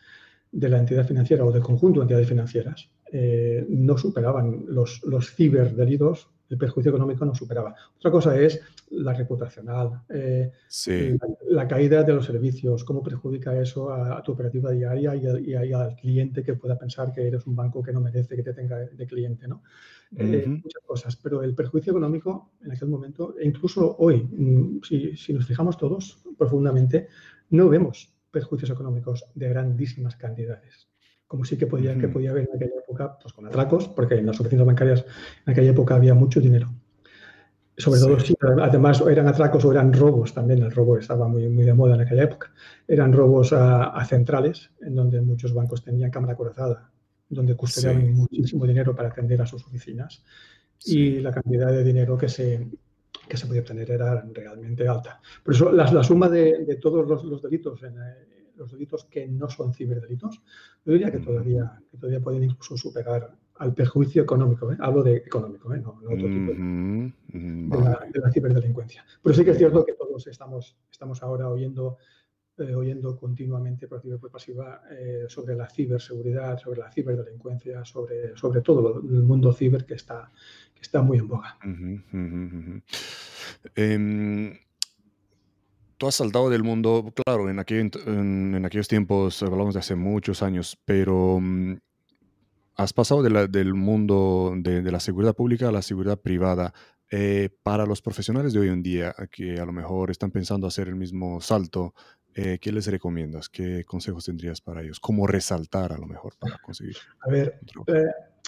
de 0.52 0.68
la 0.68 0.78
entidad 0.78 1.06
financiera 1.06 1.44
o 1.44 1.50
del 1.50 1.62
conjunto 1.62 2.00
de 2.00 2.04
entidades 2.04 2.28
financieras 2.28 2.90
eh, 3.14 3.66
no 3.68 3.98
superaban 3.98 4.64
los, 4.68 5.02
los 5.04 5.34
ciberdelitos, 5.34 6.30
el 6.52 6.58
perjuicio 6.58 6.90
económico 6.90 7.24
no 7.24 7.34
superaba. 7.34 7.74
Otra 7.96 8.10
cosa 8.10 8.38
es 8.38 8.60
la 8.90 9.14
reputacional, 9.14 10.02
eh, 10.10 10.52
la, 11.48 11.66
caída 11.66 12.02
de 12.02 12.12
los 12.12 12.26
servicios, 12.26 12.84
cómo 12.84 13.02
perjudica 13.02 13.58
eso 13.58 13.90
a, 13.90 14.22
tu 14.22 14.32
operativa 14.32 14.70
diaria 14.70 15.16
y, 15.16 15.54
al 15.72 15.96
cliente 15.96 16.42
que 16.42 16.54
pueda 16.54 16.78
pensar 16.78 17.10
que 17.10 17.26
eres 17.26 17.46
un 17.46 17.56
banco 17.56 17.82
que 17.82 17.92
no 17.92 18.02
merece 18.02 18.36
que 18.36 18.42
te 18.42 18.52
tenga 18.52 18.78
de 18.78 19.06
cliente, 19.06 19.48
¿no? 19.48 19.62
Eh, 20.14 20.44
muchas 20.46 20.82
cosas, 20.84 21.16
pero 21.16 21.42
el 21.42 21.54
perjuicio 21.54 21.92
económico 21.92 22.50
en 22.62 22.72
aquel 22.72 22.88
momento, 22.88 23.34
e 23.38 23.46
incluso 23.46 23.96
hoy, 23.98 24.22
mm, 24.22 24.82
si, 24.82 25.16
si 25.16 25.32
nos 25.32 25.46
fijamos 25.46 25.78
todos 25.78 26.22
profundamente, 26.36 27.08
no 27.48 27.70
vemos 27.70 28.12
perjuicios 28.30 28.70
económicos 28.70 29.24
de 29.34 29.48
grandísimas 29.48 30.16
cantidades, 30.16 30.91
como 31.32 31.46
sí 31.46 31.56
que 31.56 31.66
podía, 31.66 31.96
que 31.96 32.08
podía 32.08 32.30
haber 32.30 32.46
en 32.46 32.56
aquella 32.56 32.78
época, 32.78 33.16
pues 33.18 33.32
con 33.32 33.46
atracos, 33.46 33.88
porque 33.88 34.16
en 34.16 34.26
las 34.26 34.38
oficinas 34.38 34.66
bancarias 34.66 35.02
en 35.46 35.50
aquella 35.50 35.70
época 35.70 35.94
había 35.94 36.12
mucho 36.12 36.42
dinero. 36.42 36.70
Sobre 37.74 38.00
todo 38.00 38.20
si 38.20 38.34
además 38.60 39.02
eran 39.08 39.28
atracos 39.28 39.64
o 39.64 39.72
eran 39.72 39.94
robos, 39.94 40.34
también 40.34 40.62
el 40.62 40.70
robo 40.70 40.98
estaba 40.98 41.26
muy, 41.28 41.48
muy 41.48 41.64
de 41.64 41.72
moda 41.72 41.94
en 41.94 42.02
aquella 42.02 42.24
época. 42.24 42.52
Eran 42.86 43.14
robos 43.14 43.54
a, 43.54 44.04
centrales, 44.04 44.72
en 44.82 44.94
donde 44.94 45.22
muchos 45.22 45.54
bancos 45.54 45.82
tenían 45.82 46.10
cámara 46.10 46.36
corazada, 46.36 46.90
donde 47.30 47.56
custodiaban 47.56 48.12
muchísimo 48.12 48.66
dinero 48.66 48.94
para 48.94 49.08
atender 49.08 49.40
a 49.40 49.46
sus 49.46 49.64
oficinas. 49.64 50.22
Y 50.84 51.20
la 51.20 51.32
cantidad 51.32 51.68
de 51.68 51.82
dinero 51.82 52.18
que 52.18 52.28
se, 52.28 52.68
que 53.26 53.38
se 53.38 53.46
podía 53.46 53.62
obtener 53.62 53.90
era 53.90 54.22
realmente 54.34 54.86
alta. 54.86 55.18
Por 55.42 55.54
eso 55.54 55.72
la, 55.72 56.04
suma 56.04 56.28
de, 56.28 56.78
todos 56.78 57.08
los, 57.08 57.40
delitos, 57.40 57.82
en, 57.84 57.96
eh, 57.96 58.31
los 58.56 58.72
delitos 58.72 59.04
que 59.04 59.26
no 59.26 59.48
son 59.48 59.72
ciberdelitos, 59.74 60.42
yo 60.84 60.92
diría 60.92 61.10
que 61.10 61.18
todavía, 61.18 61.80
que 61.90 61.96
todavía 61.96 62.20
pueden 62.20 62.44
incluso 62.44 62.76
superar 62.76 63.34
al 63.56 63.74
perjuicio 63.74 64.22
económico. 64.22 64.72
¿eh? 64.72 64.76
Hablo 64.80 65.02
de 65.02 65.16
económico, 65.16 65.72
¿eh? 65.74 65.80
no, 65.80 66.00
otro 66.04 66.28
tipo 66.28 66.52
de, 66.52 68.20
la, 68.20 68.32
ciberdelincuencia. 68.32 69.04
Pero 69.22 69.34
sí 69.34 69.44
que 69.44 69.52
es 69.52 69.58
cierto 69.58 69.84
que 69.84 69.94
todos 69.94 70.26
estamos, 70.26 70.76
estamos 70.90 71.22
ahora 71.22 71.48
oyendo 71.48 71.98
oyendo 72.76 73.16
continuamente 73.16 73.88
por 73.88 73.98
activa 73.98 74.14
y 74.14 74.18
por 74.18 74.30
pasiva 74.30 74.82
sobre 75.26 75.56
la 75.56 75.68
ciberseguridad, 75.68 76.58
sobre 76.58 76.80
la 76.80 76.92
ciberdelincuencia, 76.92 77.84
sobre, 77.84 78.36
sobre 78.36 78.60
todo 78.60 79.00
el 79.00 79.22
mundo 79.24 79.52
ciber 79.52 79.84
que 79.84 79.94
está, 79.94 80.30
está 80.80 81.02
muy 81.02 81.18
en 81.18 81.28
boga. 81.28 81.56
Em, 83.74 84.58
tú 86.02 86.08
has 86.08 86.16
saltado 86.16 86.50
del 86.50 86.64
mundo, 86.64 87.12
claro, 87.24 87.48
en, 87.48 87.60
en, 87.60 88.64
aquellos 88.66 88.88
tiempos, 88.88 89.40
hablamos 89.40 89.74
de 89.74 89.78
hace 89.78 89.94
muchos 89.94 90.42
años, 90.42 90.76
pero 90.84 91.38
mm, 91.40 91.76
has 92.74 92.92
pasado 92.92 93.22
del 93.22 93.74
mundo 93.74 94.52
de, 94.56 94.82
la 94.90 94.98
seguridad 94.98 95.32
pública 95.32 95.68
a 95.68 95.70
la 95.70 95.80
seguridad 95.80 96.18
privada. 96.18 96.74
Eh, 97.08 97.50
para 97.62 97.86
los 97.86 98.02
profesionales 98.02 98.52
de 98.52 98.58
hoy 98.58 98.68
en 98.70 98.82
día, 98.82 99.14
que 99.30 99.60
a 99.60 99.64
lo 99.64 99.70
mejor 99.70 100.10
están 100.10 100.32
pensando 100.32 100.66
hacer 100.66 100.88
el 100.88 100.96
mismo 100.96 101.40
salto, 101.40 101.94
eh, 102.34 102.58
¿qué 102.60 102.72
les 102.72 102.88
recomiendas? 102.88 103.48
¿Qué 103.48 103.84
consejos 103.84 104.24
tendrías 104.24 104.60
para 104.60 104.82
ellos? 104.82 104.98
¿Cómo 104.98 105.28
resaltar 105.28 105.92
a 105.92 105.98
lo 105.98 106.08
mejor 106.08 106.34
para 106.36 106.58
conseguir? 106.58 106.96
A 107.20 107.30
ver, 107.30 107.60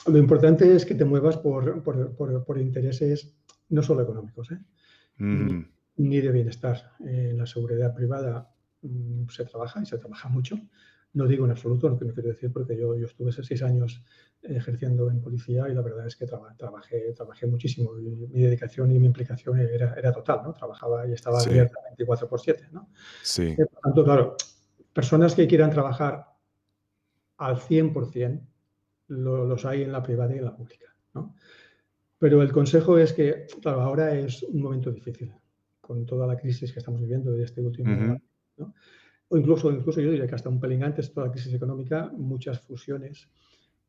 lo 0.08 0.18
importante 0.18 0.74
es 0.74 0.84
que 0.84 0.96
te 0.96 1.04
muevas 1.04 1.36
por, 1.36 1.84
por, 1.84 2.44
por, 2.44 2.58
intereses 2.58 3.32
no 3.68 3.80
solo 3.80 4.02
económicos, 4.02 4.50
¿eh? 4.50 4.58
Ni, 5.96 6.20
de 6.20 6.30
bienestar. 6.30 6.92
En 7.00 7.38
la 7.38 7.46
seguridad 7.46 7.94
privada 7.94 8.50
mm, 8.82 9.28
se 9.28 9.44
trabaja 9.44 9.82
y 9.82 9.86
se 9.86 9.98
trabaja 9.98 10.28
mucho. 10.28 10.58
No 11.12 11.26
digo 11.26 11.44
en 11.44 11.52
absoluto 11.52 11.88
lo 11.88 11.98
que 11.98 12.06
no 12.06 12.12
quiero 12.12 12.30
decir 12.30 12.52
porque 12.52 12.76
yo, 12.76 12.96
yo 12.96 13.06
estuve 13.06 13.30
seis 13.30 13.62
años 13.62 14.02
ejerciendo 14.42 15.08
en 15.10 15.20
policía 15.20 15.68
y 15.68 15.74
la 15.74 15.80
verdad 15.80 16.06
es 16.06 16.16
que 16.16 16.26
trabajé, 16.26 17.12
trabajé 17.12 17.46
muchísimo. 17.46 17.92
mi 17.92 18.42
dedicación 18.42 18.90
y 18.90 18.98
mi 18.98 19.06
implicación 19.06 19.60
era, 19.60 19.94
era 19.94 20.12
total, 20.12 20.40
¿no? 20.44 20.52
Trabajaba 20.52 21.06
y 21.06 21.12
estaba 21.12 21.40
abierta 21.40 21.78
24 21.84 22.28
por 22.28 22.40
7, 22.40 22.68
¿no? 22.72 22.90
Sí. 23.22 23.54
Por 23.56 23.80
tanto, 23.80 24.04
claro, 24.04 24.36
personas 24.92 25.34
que 25.34 25.46
quieran 25.46 25.70
trabajar 25.70 26.26
al 27.38 27.56
100% 27.56 28.40
los 29.08 29.64
hay 29.64 29.82
en 29.82 29.92
la 29.92 30.02
privada 30.02 30.34
y 30.34 30.38
en 30.38 30.44
la 30.44 30.56
pública. 30.56 30.86
Pero 32.18 32.42
el 32.42 32.52
consejo 32.52 32.98
es 32.98 33.12
que, 33.12 33.46
claro, 33.60 33.82
ahora 33.82 34.14
es 34.14 34.42
un 34.42 34.62
momento 34.62 34.90
difícil 34.90 35.32
con 35.86 36.06
toda 36.06 36.26
la 36.26 36.36
crisis 36.36 36.72
que 36.72 36.78
estamos 36.78 37.00
viviendo 37.00 37.32
de 37.32 37.44
este 37.44 37.60
último 37.60 37.90
año. 37.90 38.22
O 39.28 39.36
incluso, 39.36 39.70
incluso 39.70 40.00
yo 40.00 40.10
diría 40.10 40.26
que 40.26 40.34
hasta 40.34 40.48
un 40.48 40.60
pelín 40.60 40.82
antes, 40.82 41.12
toda 41.12 41.26
la 41.26 41.32
crisis 41.32 41.52
económica, 41.52 42.10
muchas 42.16 42.60
fusiones, 42.60 43.28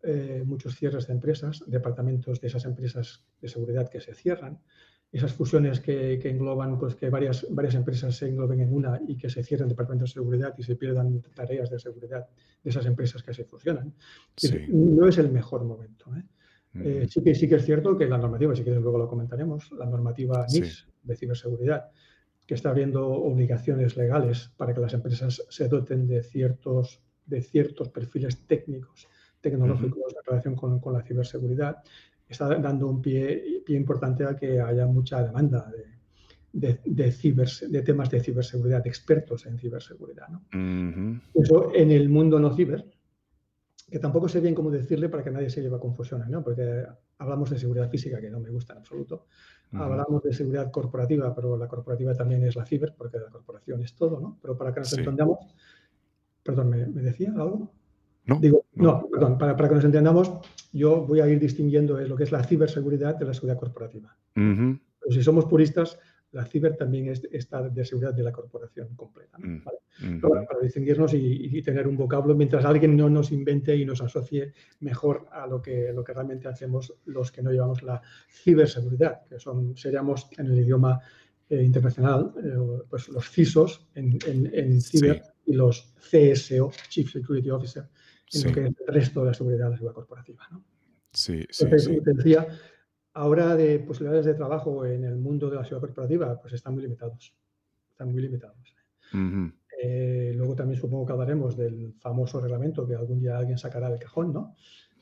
eh, 0.03 0.43
muchos 0.45 0.75
cierres 0.75 1.07
de 1.07 1.13
empresas, 1.13 1.63
departamentos 1.67 2.41
de 2.41 2.47
esas 2.47 2.65
empresas 2.65 3.23
de 3.41 3.47
seguridad 3.47 3.89
que 3.89 4.01
se 4.01 4.13
cierran, 4.13 4.59
esas 5.11 5.33
fusiones 5.33 5.79
que, 5.79 6.19
engloban 6.29 6.77
pues, 6.77 6.95
que 6.95 7.09
varias, 7.09 7.47
varias 7.49 7.75
empresas 7.75 8.15
se 8.17 8.27
engloben 8.27 8.59
en 8.59 8.73
una 8.73 8.99
y 9.07 9.15
que 9.15 9.29
se 9.29 9.43
cierren 9.43 9.69
departamentos 9.69 10.09
de 10.09 10.13
seguridad 10.13 10.53
y 10.57 10.63
se 10.63 10.75
pierdan 10.75 11.21
tareas 11.33 11.69
de 11.69 11.79
seguridad 11.79 12.27
de 12.63 12.69
esas 12.69 12.85
empresas 12.85 13.23
que 13.23 13.33
se 13.33 13.45
fusionan. 13.45 13.93
No 14.69 15.07
es 15.07 15.17
el 15.17 15.31
mejor 15.31 15.63
momento. 15.63 16.13
¿eh? 16.15 16.23
Eh, 16.77 17.07
sí, 17.09 17.23
que, 17.23 17.33
sí 17.33 17.47
que 17.47 17.55
es 17.55 17.65
cierto 17.65 17.97
que 17.97 18.07
la 18.07 18.17
normativa, 18.17 18.53
si 18.55 18.63
quieres 18.63 18.81
luego 18.81 18.97
lo 18.97 19.07
comentaremos, 19.07 19.71
la 19.71 19.85
normativa 19.85 20.45
NIS 20.51 20.85
de 21.05 21.15
ciberseguridad, 21.15 21.91
que 22.45 22.53
está 22.53 22.69
abriendo 22.69 23.07
obligaciones 23.07 23.97
legales 23.97 24.51
para 24.57 24.73
que 24.73 24.81
las 24.81 24.93
empresas 24.93 25.43
se 25.49 25.67
doten 25.67 26.07
de 26.07 26.21
ciertos, 26.23 27.01
de 27.25 27.41
ciertos 27.41 27.89
perfiles 27.89 28.45
técnicos, 28.45 29.07
tecnológicos 29.41 30.13
en 30.13 30.25
relación 30.25 30.55
con, 30.55 30.79
con, 30.79 30.93
la 30.93 31.01
ciberseguridad, 31.01 31.77
está 32.27 32.47
dando 32.59 32.87
un 32.87 33.01
pie, 33.01 33.63
pie 33.65 33.77
importante 33.77 34.25
a 34.25 34.35
que 34.35 34.59
haya 34.59 34.85
mucha 34.85 35.23
demanda 35.23 35.71
de, 36.51 36.79
de, 36.85 37.11
ciber, 37.11 37.49
de 37.67 37.81
temas 37.81 38.09
de 38.09 38.21
ciberseguridad, 38.21 38.83
de 38.83 38.89
expertos 38.89 39.45
en 39.45 39.59
ciberseguridad. 39.59 40.29
¿no? 40.29 41.21
Eso 41.33 41.71
en 41.73 41.91
el 41.91 42.09
mundo 42.09 42.39
no 42.39 42.55
ciber, 42.55 42.85
que 43.89 43.99
tampoco 43.99 44.29
sé 44.29 44.39
bien 44.39 44.55
cómo 44.55 44.71
decirle 44.71 45.09
para 45.09 45.23
que 45.23 45.31
nadie 45.31 45.49
se 45.49 45.61
lleve 45.61 45.75
a 45.75 45.79
confusiones, 45.79 46.29
¿no? 46.29 46.43
Porque 46.43 46.85
hablamos 47.17 47.49
de 47.49 47.59
seguridad 47.59 47.89
física, 47.89 48.19
que 48.19 48.29
no 48.29 48.39
me 48.39 48.49
gusta 48.49 48.73
en 48.73 48.79
absoluto. 48.79 49.27
Hablamos 49.73 50.23
de 50.23 50.33
seguridad 50.33 50.71
corporativa, 50.71 51.35
pero 51.35 51.57
la 51.57 51.67
corporativa 51.67 52.13
también 52.13 52.43
es 52.45 52.55
la 52.55 52.65
ciber, 52.65 52.93
porque 52.97 53.19
la 53.19 53.29
corporación 53.29 53.81
es 53.81 53.93
todo, 53.93 54.21
¿no? 54.21 54.37
Pero 54.41 54.57
para 54.57 54.73
que 54.73 54.79
nos 54.79 54.97
entendamos, 54.97 55.39
perdón, 56.43 56.69
¿me, 56.69 56.85
decía 56.85 57.33
algo? 57.35 57.73
No, 58.25 58.39
Digo, 58.39 58.65
no, 58.73 59.07
perdón, 59.09 59.37
para, 59.37 59.55
para, 59.55 59.69
que 59.69 59.75
nos 59.75 59.83
entendamos, 59.83 60.31
yo 60.71 61.05
voy 61.05 61.19
a 61.19 61.27
ir 61.27 61.39
distinguiendo 61.39 61.99
lo 61.99 62.15
que 62.15 62.23
es 62.23 62.31
la 62.31 62.43
ciberseguridad 62.43 63.15
de 63.15 63.25
la 63.25 63.33
seguridad 63.33 63.59
corporativa. 63.59 64.15
Pero 64.33 64.79
si 65.09 65.21
somos 65.21 65.45
puristas, 65.45 65.99
la 66.35 66.45
ciber 66.45 66.75
también 66.75 67.07
es, 67.07 67.25
está 67.31 67.63
de 67.63 67.85
seguridad 67.85 68.13
de 68.13 68.23
la 68.23 68.33
corporación 68.33 68.93
completa. 68.93 69.37
Mm, 69.39 69.61
mm. 70.01 70.19
para, 70.19 70.59
distinguirnos 70.61 71.13
y, 71.13 71.61
tener 71.61 71.87
un 71.87 71.95
vocablo 71.95 72.35
mientras 72.35 72.65
alguien 72.65 72.97
no 72.97 73.09
nos 73.09 73.31
invente 73.31 73.75
y 73.75 73.85
nos 73.85 74.01
asocie 74.01 74.53
mejor 74.81 75.27
a 75.31 75.47
lo 75.47 75.61
que, 75.61 75.93
lo 75.93 76.03
que 76.03 76.13
realmente 76.13 76.49
hacemos 76.49 76.93
los 77.05 77.31
que 77.31 77.41
no 77.41 77.51
llevamos 77.51 77.83
la 77.83 78.01
ciberseguridad, 78.29 79.25
que 79.29 79.39
son, 79.39 79.77
seríamos 79.77 80.27
en 80.37 80.47
el 80.47 80.59
idioma 80.59 80.99
eh, 81.49 81.63
internacional, 81.63 82.33
eh, 82.43 82.83
pues 82.89 83.07
los 83.07 83.29
CISOs 83.29 83.87
en, 83.95 84.19
en, 84.25 84.81
ciber 84.81 85.23
y 85.45 85.53
los 85.53 85.93
CSO, 86.11 86.71
Chief 86.89 87.09
Security 87.09 87.49
Officer, 87.49 87.85
en 88.33 88.43
lo 88.43 88.51
que 88.51 88.59
es 88.59 88.65
el 88.65 88.93
resto 88.93 89.21
de 89.21 89.27
la 89.27 89.33
seguridad 89.33 89.65
de 89.65 89.69
la 89.69 89.75
seguridad 89.77 89.95
corporativa. 89.95 90.49
Sí, 91.13 91.45
sí, 91.49 91.63
Entonces, 91.63 92.03
te 92.03 92.13
decía, 92.13 92.45
ahora 93.15 93.55
de 93.55 93.79
posibilidades 93.79 94.25
de 94.25 94.33
trabajo 94.33 94.85
en 94.85 95.05
el 95.05 95.15
mundo 95.15 95.49
de 95.49 95.55
la 95.55 95.63
ciudad 95.63 95.81
corporativa, 95.81 96.39
pues 96.39 96.53
están 96.53 96.73
muy 96.73 96.83
limitados. 96.83 97.33
Están 97.89 98.11
muy 98.11 98.21
limitados. 98.21 98.75
Eh, 99.81 100.33
luego 100.35 100.55
también 100.55 100.79
supongo 100.79 101.05
que 101.05 101.13
hablaremos 101.13 101.55
del 101.55 101.93
famoso 101.99 102.41
reglamento 102.41 102.87
que 102.87 102.95
algún 102.95 103.19
día 103.19 103.37
alguien 103.37 103.57
sacará 103.57 103.89
del 103.89 103.99
cajón, 103.99 104.33
¿no? 104.33 104.55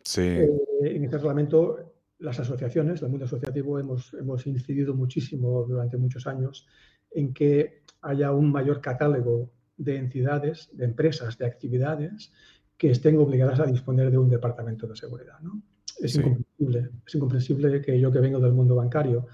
Sí. 0.03 0.21
Eh, 0.21 0.49
en 0.83 1.03
este 1.03 1.17
reglamento, 1.17 1.93
las 2.19 2.39
asociaciones, 2.39 3.01
el 3.01 3.09
mundo 3.09 3.25
asociativo, 3.25 3.79
hemos, 3.79 4.13
hemos 4.13 4.45
incidido 4.45 4.93
muchísimo 4.93 5.63
durante 5.63 5.97
muchos 5.97 6.27
años 6.27 6.67
en 7.09 7.33
que 7.33 7.81
haya 8.01 8.31
un 8.31 8.51
mayor 8.51 8.79
catálogo 8.79 9.51
de 9.77 9.97
entidades, 9.97 10.69
de 10.73 10.85
empresas, 10.85 11.37
de 11.37 11.47
actividades 11.47 12.31
que 12.77 12.91
estén 12.91 13.17
obligadas 13.17 13.59
a 13.59 13.65
disponer 13.65 14.11
de 14.11 14.17
un 14.19 14.29
departamento 14.29 14.85
de 14.87 14.95
seguridad, 14.95 15.39
¿no? 15.39 15.63
es 15.99 16.19
incomprensible. 16.63 17.01
Es 17.05 17.15
incomprensible 17.15 17.81
que 17.81 17.99
yo 17.99 18.11
que 18.11 18.19
vengo 18.19 18.39
del 18.39 18.53
mundo 18.53 18.75
bancario, 18.75 19.27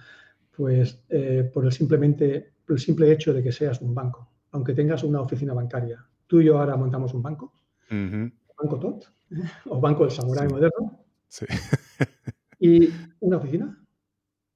pues 0.55 1.03
eh, 1.09 1.49
por, 1.53 1.65
el 1.65 1.71
simplemente, 1.71 2.53
por 2.65 2.75
el 2.75 2.79
simple 2.79 3.11
hecho 3.11 3.33
de 3.33 3.43
que 3.43 3.51
seas 3.51 3.81
un 3.81 3.93
banco, 3.93 4.29
aunque 4.51 4.73
tengas 4.73 5.03
una 5.03 5.21
oficina 5.21 5.53
bancaria, 5.53 6.05
tú 6.27 6.41
y 6.41 6.45
yo 6.45 6.59
ahora 6.59 6.75
montamos 6.75 7.13
un 7.13 7.21
banco, 7.21 7.53
banco 7.89 8.79
TOT, 8.79 9.03
¿eh? 9.31 9.43
o 9.65 9.79
banco 9.79 10.03
del 10.03 10.11
Samurai 10.11 10.47
moderno, 10.47 11.05
sí. 11.27 11.45
y 12.59 12.89
una 13.19 13.37
oficina, 13.37 13.77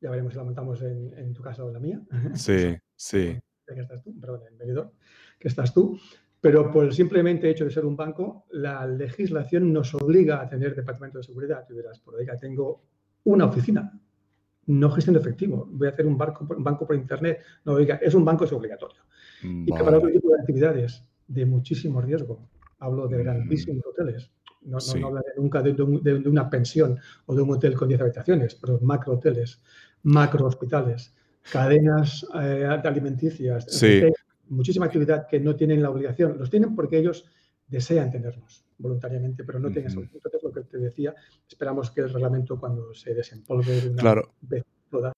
ya 0.02 0.10
veremos 0.10 0.34
si 0.34 0.38
la 0.38 0.44
montamos 0.44 0.82
en, 0.82 1.14
en 1.18 1.34
tu 1.34 1.42
casa 1.42 1.64
o 1.64 1.68
en 1.68 1.74
la 1.74 1.80
mía. 1.80 2.02
Sí, 2.36 2.76
sí. 2.96 3.40
Que 3.66 3.80
estás 3.80 4.04
tú, 4.04 4.20
perdón, 4.20 4.42
en 4.52 4.58
venidor, 4.58 4.92
que 5.40 5.48
estás 5.48 5.74
tú, 5.74 5.98
pero 6.44 6.70
por 6.70 6.84
el 6.84 6.92
simplemente 6.92 7.50
hecho 7.50 7.64
de 7.64 7.72
ser 7.72 7.86
un 7.86 7.96
banco, 7.96 8.48
la 8.52 8.86
legislación 8.86 9.72
nos 9.72 9.94
obliga 9.94 10.42
a 10.42 10.50
tener 10.50 10.76
departamento 10.76 11.20
de 11.20 11.24
seguridad. 11.24 11.64
Tú 11.66 11.74
dirás, 11.74 12.00
por 12.00 12.16
oiga, 12.16 12.38
tengo 12.38 12.82
una 13.24 13.46
oficina, 13.46 13.98
no 14.66 14.92
gestión 14.92 15.14
de 15.14 15.22
efectivo, 15.22 15.66
voy 15.72 15.88
a 15.88 15.92
hacer 15.92 16.06
un, 16.06 16.18
banco, 16.18 16.46
un 16.54 16.62
banco 16.62 16.86
por 16.86 16.98
internet. 16.98 17.40
No, 17.64 17.72
oiga, 17.72 17.96
es 17.96 18.14
un 18.14 18.26
banco, 18.26 18.44
es 18.44 18.52
obligatorio. 18.52 19.04
Y 19.42 19.72
que 19.74 19.84
para 19.86 20.00
otro 20.00 20.12
tipo 20.12 20.36
de 20.36 20.42
actividades 20.42 21.02
de 21.30 21.46
muchísimo 21.46 22.02
riesgo, 22.02 22.46
hablo 22.80 23.08
de 23.08 23.20
mm. 23.20 23.24
grandísimos 23.24 23.86
hoteles, 23.86 24.30
no, 24.64 24.80
no, 25.00 25.08
hablaré 25.08 25.30
nunca 25.38 25.62
de, 25.62 25.82
una 26.26 26.50
pensión 26.50 27.00
o 27.26 27.36
de 27.36 27.42
un 27.42 27.52
hotel 27.52 27.74
con 27.74 27.88
10 27.88 28.02
habitaciones, 28.02 28.56
pero 28.56 28.82
macro 28.82 29.14
hoteles, 29.14 29.62
macro 30.04 30.46
hospitales, 30.46 31.16
cadenas 31.50 32.28
eh, 32.36 32.68
alimenticias, 32.84 33.66
sí 33.70 34.04
muchísima 34.50 34.86
actividad 34.86 35.28
que 35.28 35.40
no 35.40 35.56
tienen 35.56 35.82
la 35.82 35.90
obligación, 35.90 36.38
los 36.38 36.50
tienen 36.50 36.76
porque 36.76 36.98
ellos 36.98 37.26
desean 37.68 38.12
tenernos 38.12 38.66
voluntariamente, 38.78 39.44
pero 39.44 39.60
no 39.60 39.72
tienen 39.72 39.92
eso. 39.92 40.02
Entonces, 40.02 40.44
lo 40.44 40.52
que 40.52 40.62
te 40.62 40.78
decía, 40.78 41.16
esperamos 41.48 41.92
que 41.92 42.02
el 42.02 42.14
reglamento 42.14 42.60
cuando 42.60 42.94
se 42.94 43.14
desempolve 43.14 43.82
de 43.82 43.90
una 43.90 44.22
vez 44.42 44.64
toda, 44.90 45.14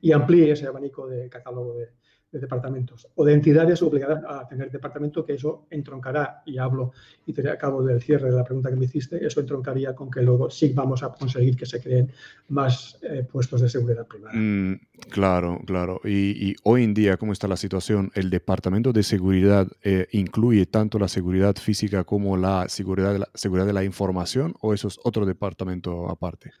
y 0.00 0.12
amplíe 0.12 0.52
ese 0.52 0.66
abanico 0.66 1.06
de 1.06 1.28
catálogo 1.28 1.74
de, 1.74 1.90
de 2.32 2.38
departamentos 2.38 3.08
o 3.14 3.24
de 3.24 3.32
entidades 3.32 3.82
obligadas 3.82 4.22
a 4.26 4.46
tener 4.46 4.70
departamento, 4.70 5.24
que 5.24 5.34
eso 5.34 5.66
entroncará, 5.70 6.42
y 6.46 6.58
hablo 6.58 6.92
y 7.26 7.32
te 7.32 7.48
acabo 7.48 7.82
del 7.82 8.00
cierre 8.00 8.30
de 8.30 8.36
la 8.36 8.44
pregunta 8.44 8.70
que 8.70 8.76
me 8.76 8.84
hiciste, 8.84 9.24
eso 9.24 9.40
entroncaría 9.40 9.94
con 9.94 10.10
que 10.10 10.22
luego 10.22 10.48
sí 10.50 10.72
vamos 10.74 11.02
a 11.02 11.12
conseguir 11.12 11.56
que 11.56 11.66
se 11.66 11.80
creen 11.80 12.12
más 12.48 12.98
eh, 13.02 13.26
puestos 13.30 13.60
de 13.60 13.68
seguridad 13.68 14.06
privada. 14.06 14.34
Mm, 14.34 14.80
claro, 15.10 15.60
claro. 15.66 16.00
Y, 16.04 16.54
hoy 16.62 16.84
en 16.84 16.94
día, 16.94 17.16
¿cómo 17.16 17.32
está 17.32 17.48
la 17.48 17.56
situación? 17.56 18.10
¿El 18.14 18.30
departamento 18.30 18.92
de 18.92 19.02
seguridad 19.02 19.66
eh, 19.82 20.06
incluye 20.12 20.66
tanto 20.66 20.98
la 20.98 21.08
seguridad 21.08 21.56
física 21.56 22.04
como 22.04 22.36
la 22.36 22.68
seguridad 22.68 23.12
de 23.12 23.20
la, 23.20 23.28
seguridad 23.34 23.66
de 23.66 23.72
la 23.72 23.84
información 23.84 24.54
o 24.60 24.72
eso 24.72 24.88
es 24.88 24.98
otro 25.02 25.26
departamento 25.26 26.08
aparte? 26.08 26.52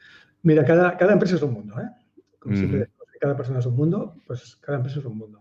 Mira, 0.42 0.64
cada, 0.64 0.96
cada 0.96 1.12
empresa 1.12 1.36
es 1.36 1.42
un 1.42 1.52
mundo, 1.52 1.78
¿eh? 1.78 1.88
Como 2.38 2.56
siempre, 2.56 2.88
cada 3.20 3.36
persona 3.36 3.58
es 3.58 3.66
un 3.66 3.76
mundo, 3.76 4.14
pues 4.26 4.56
cada 4.62 4.78
empresa 4.78 4.98
es 4.98 5.04
un 5.04 5.18
mundo. 5.18 5.40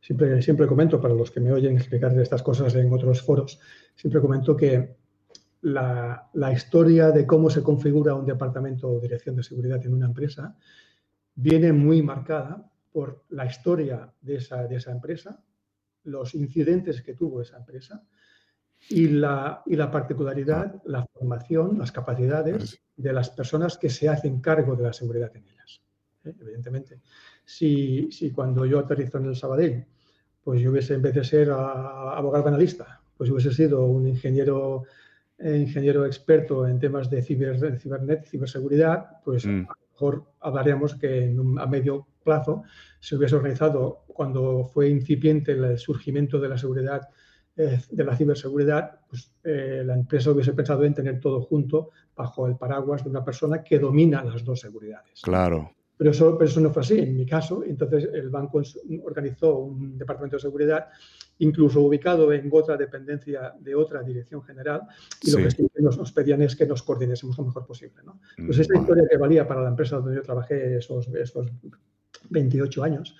Siempre, 0.00 0.40
siempre 0.42 0.66
comento, 0.66 1.00
para 1.00 1.14
los 1.14 1.30
que 1.30 1.40
me 1.40 1.52
oyen 1.52 1.76
explicar 1.76 2.16
estas 2.20 2.42
cosas 2.42 2.74
en 2.74 2.92
otros 2.92 3.22
foros, 3.22 3.58
siempre 3.94 4.20
comento 4.20 4.56
que 4.56 4.96
la, 5.62 6.28
la, 6.34 6.52
historia 6.52 7.10
de 7.10 7.26
cómo 7.26 7.50
se 7.50 7.62
configura 7.62 8.14
un 8.14 8.26
departamento 8.26 8.88
o 8.88 9.00
dirección 9.00 9.34
de 9.34 9.42
seguridad 9.42 9.84
en 9.84 9.94
una 9.94 10.06
empresa 10.06 10.56
viene 11.34 11.72
muy 11.72 12.02
marcada 12.02 12.70
por 12.92 13.24
la 13.28 13.46
historia 13.46 14.10
de 14.22 14.36
esa, 14.36 14.66
de 14.66 14.76
esa 14.76 14.90
empresa, 14.90 15.42
los 16.04 16.34
incidentes 16.34 17.02
que 17.02 17.14
tuvo 17.14 17.42
esa 17.42 17.58
empresa 17.58 18.02
y 18.88 19.08
la, 19.08 19.62
y 19.66 19.76
la 19.76 19.90
particularidad, 19.90 20.82
la 20.86 21.04
formación, 21.06 21.78
las 21.78 21.92
capacidades 21.92 22.80
de 22.96 23.12
las 23.12 23.30
personas 23.30 23.76
que 23.76 23.90
se 23.90 24.08
hacen 24.08 24.40
cargo 24.40 24.76
de 24.76 24.84
la 24.84 24.92
seguridad 24.92 25.34
en 25.36 25.46
ellas. 25.46 25.82
¿eh? 26.24 26.34
Evidentemente, 26.40 27.00
si, 27.46 28.12
si, 28.12 28.30
cuando 28.32 28.66
yo 28.66 28.80
aterrizo 28.80 29.16
en 29.16 29.26
el 29.26 29.36
Sabadell 29.36 29.86
pues 30.46 30.60
yo 30.60 30.70
hubiese, 30.70 30.94
en 30.94 31.02
vez 31.02 31.12
de 31.12 31.24
ser 31.24 31.50
abogado 31.50 32.44
penalista, 32.44 33.00
pues 33.16 33.28
hubiese 33.30 33.52
sido 33.52 33.84
un 33.84 34.06
ingeniero, 34.06 34.84
eh, 35.38 35.56
ingeniero 35.56 36.06
experto 36.06 36.68
en 36.68 36.78
temas 36.78 37.10
de, 37.10 37.20
ciber, 37.20 37.58
de 37.58 37.76
cibernet, 37.76 38.28
ciberseguridad, 38.28 39.08
pues 39.24 39.44
mm. 39.44 39.66
a 39.68 39.74
lo 39.74 39.90
mejor 39.90 40.24
hablaríamos 40.38 40.94
que 40.94 41.34
a 41.58 41.66
medio 41.66 42.06
plazo 42.22 42.62
se 43.00 43.16
hubiese 43.16 43.34
organizado 43.34 44.04
cuando 44.06 44.70
fue 44.72 44.88
incipiente 44.88 45.50
el 45.50 45.76
surgimiento 45.78 46.38
de 46.38 46.48
la 46.48 46.58
seguridad, 46.58 47.08
eh, 47.56 47.80
de 47.90 48.04
la 48.04 48.16
ciberseguridad, 48.16 49.00
pues 49.10 49.32
eh, 49.42 49.82
la 49.84 49.94
empresa 49.94 50.30
hubiese 50.30 50.52
pensado 50.52 50.84
en 50.84 50.94
tener 50.94 51.18
todo 51.18 51.40
junto 51.40 51.90
bajo 52.14 52.46
el 52.46 52.54
paraguas 52.54 53.02
de 53.02 53.10
una 53.10 53.24
persona 53.24 53.64
que 53.64 53.80
domina 53.80 54.22
las 54.22 54.44
dos 54.44 54.60
seguridades. 54.60 55.22
Claro, 55.22 55.72
Pero 55.98 56.10
eso, 56.10 56.36
pero 56.36 56.50
eso 56.50 56.60
no 56.60 56.70
fue 56.70 56.82
así 56.82 56.98
en 56.98 57.16
mi 57.16 57.24
caso. 57.24 57.64
Entonces 57.64 58.08
el 58.12 58.28
banco 58.28 58.60
organizó 59.04 59.58
un 59.58 59.96
departamento 59.96 60.36
de 60.36 60.42
seguridad, 60.42 60.88
incluso 61.38 61.80
ubicado 61.80 62.32
en 62.32 62.48
otra 62.52 62.76
dependencia 62.76 63.54
de 63.58 63.74
otra 63.74 64.02
dirección 64.02 64.42
general, 64.42 64.82
y 65.22 65.30
lo 65.30 65.38
que 65.38 65.82
nos, 65.82 66.12
pedían 66.12 66.42
es 66.42 66.54
que 66.54 66.66
nos 66.66 66.82
coordinésemos 66.82 67.38
lo 67.38 67.44
mejor 67.44 67.66
posible. 67.66 68.02
¿no? 68.04 68.20
Pues 68.44 68.58
esta 68.58 68.78
historia 68.78 69.04
que 69.08 69.16
valía 69.16 69.46
para 69.46 69.62
la 69.62 69.70
empresa 69.70 69.96
donde 69.96 70.16
yo 70.16 70.22
trabajé 70.22 70.76
esos, 70.76 71.08
esos 71.08 71.46
28 72.28 72.82
años, 72.84 73.16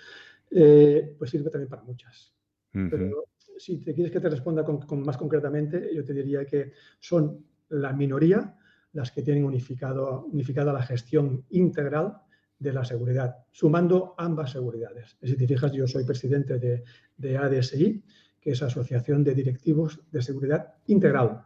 eh, 0.51 1.15
pues 1.19 1.31
sirve 1.31 1.51
también 1.51 1.71
para 1.71 1.83
muchas. 1.83 2.33
Pero 2.73 3.25
si 3.57 3.79
te 3.79 3.95
quieres 3.95 4.13
que 4.13 4.21
te 4.21 4.29
responda 4.29 4.65
con, 4.65 5.03
más 5.03 5.17
concretamente, 5.17 5.91
yo 5.95 6.05
te 6.05 6.13
diría 6.13 6.45
que 6.45 6.73
son 7.01 7.43
la 7.71 7.95
minoría 7.95 8.55
las 8.93 9.11
que 9.11 9.23
tienen 9.23 9.45
unificado, 9.45 10.27
unificada 10.27 10.75
la 10.75 10.83
gestión 10.83 11.45
integral 11.51 12.19
de 12.59 12.73
la 12.73 12.85
seguridad, 12.85 13.37
sumando 13.51 14.15
ambas 14.17 14.53
seguridades. 14.53 15.17
Si 15.23 15.37
te 15.37 15.47
fijas, 15.47 15.73
yo 15.73 15.87
soy 15.87 16.05
presidente 16.05 16.59
de, 16.59 16.85
de 17.17 17.37
ADSI, 17.37 18.03
que 18.41 18.51
es 18.53 18.63
Asociación 18.63 19.25
de 19.25 19.35
Directivos 19.35 20.01
de 20.11 20.23
Seguridad 20.23 20.75
Integral. 20.87 21.43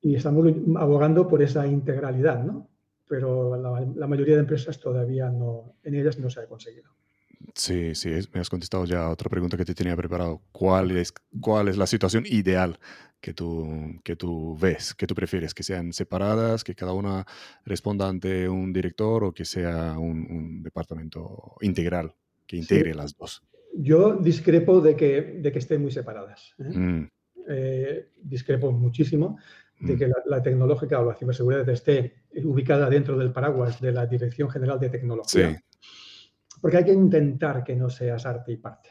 Y 0.00 0.14
estamos 0.14 0.46
abogando 0.76 1.28
por 1.28 1.42
esa 1.42 1.66
integralidad, 1.66 2.42
¿no? 2.42 2.68
Pero 3.06 3.56
la, 3.56 3.86
la, 3.94 4.06
mayoría 4.06 4.34
de 4.34 4.40
empresas 4.40 4.78
todavía 4.78 5.30
no, 5.30 5.74
en 5.82 5.94
ellas 5.94 6.18
no 6.18 6.30
se 6.30 6.40
ha 6.40 6.46
conseguido. 6.46 6.90
Sí, 7.54 7.94
sí, 7.94 8.10
me 8.32 8.40
has 8.40 8.50
contestado 8.50 8.84
ya 8.84 9.08
otra 9.08 9.28
pregunta 9.28 9.56
que 9.56 9.64
te 9.64 9.74
tenía 9.74 9.96
preparado. 9.96 10.42
¿Cuál 10.52 10.90
es, 10.96 11.12
cuál 11.40 11.68
es 11.68 11.76
la 11.76 11.86
situación 11.86 12.24
ideal 12.26 12.78
que 13.20 13.32
tú, 13.32 14.00
que 14.04 14.16
tú 14.16 14.56
ves, 14.58 14.94
que 14.94 15.06
tú 15.06 15.14
prefieres? 15.14 15.54
¿Que 15.54 15.62
sean 15.62 15.92
separadas, 15.92 16.64
que 16.64 16.74
cada 16.74 16.92
una 16.92 17.24
responda 17.64 18.08
ante 18.08 18.48
un 18.48 18.72
director 18.72 19.24
o 19.24 19.32
que 19.32 19.44
sea 19.44 19.98
un, 19.98 20.62
departamento 20.62 21.54
integral, 21.60 22.14
que 22.46 22.56
integre 22.56 22.94
las 22.94 23.16
dos? 23.16 23.42
Yo 23.74 24.16
discrepo 24.16 24.80
de 24.80 24.96
que, 24.96 25.38
de 25.40 25.52
que 25.52 25.58
estén 25.58 25.82
muy 25.82 25.92
separadas. 25.92 26.54
¿eh? 26.58 26.78
Mm. 26.78 27.10
Eh, 27.48 28.08
discrepo 28.20 28.72
muchísimo 28.72 29.38
de 29.80 29.94
mm. 29.94 29.98
que 29.98 30.10
la, 30.26 30.42
tecnológica 30.42 31.00
o 31.00 31.04
la 31.04 31.14
ciberseguridad 31.14 31.68
esté 31.68 32.24
ubicada 32.42 32.90
dentro 32.90 33.16
del 33.16 33.32
paraguas 33.32 33.80
de 33.80 33.92
la 33.92 34.06
Dirección 34.06 34.50
General 34.50 34.80
de 34.80 34.90
Tecnología. 34.90 35.50
Sí 35.50 35.64
porque 36.60 36.78
hay 36.78 36.84
que 36.84 36.92
intentar 36.92 37.64
que 37.64 37.76
no 37.76 37.88
seas 37.88 38.26
arte 38.26 38.52
y 38.52 38.56
parte. 38.56 38.90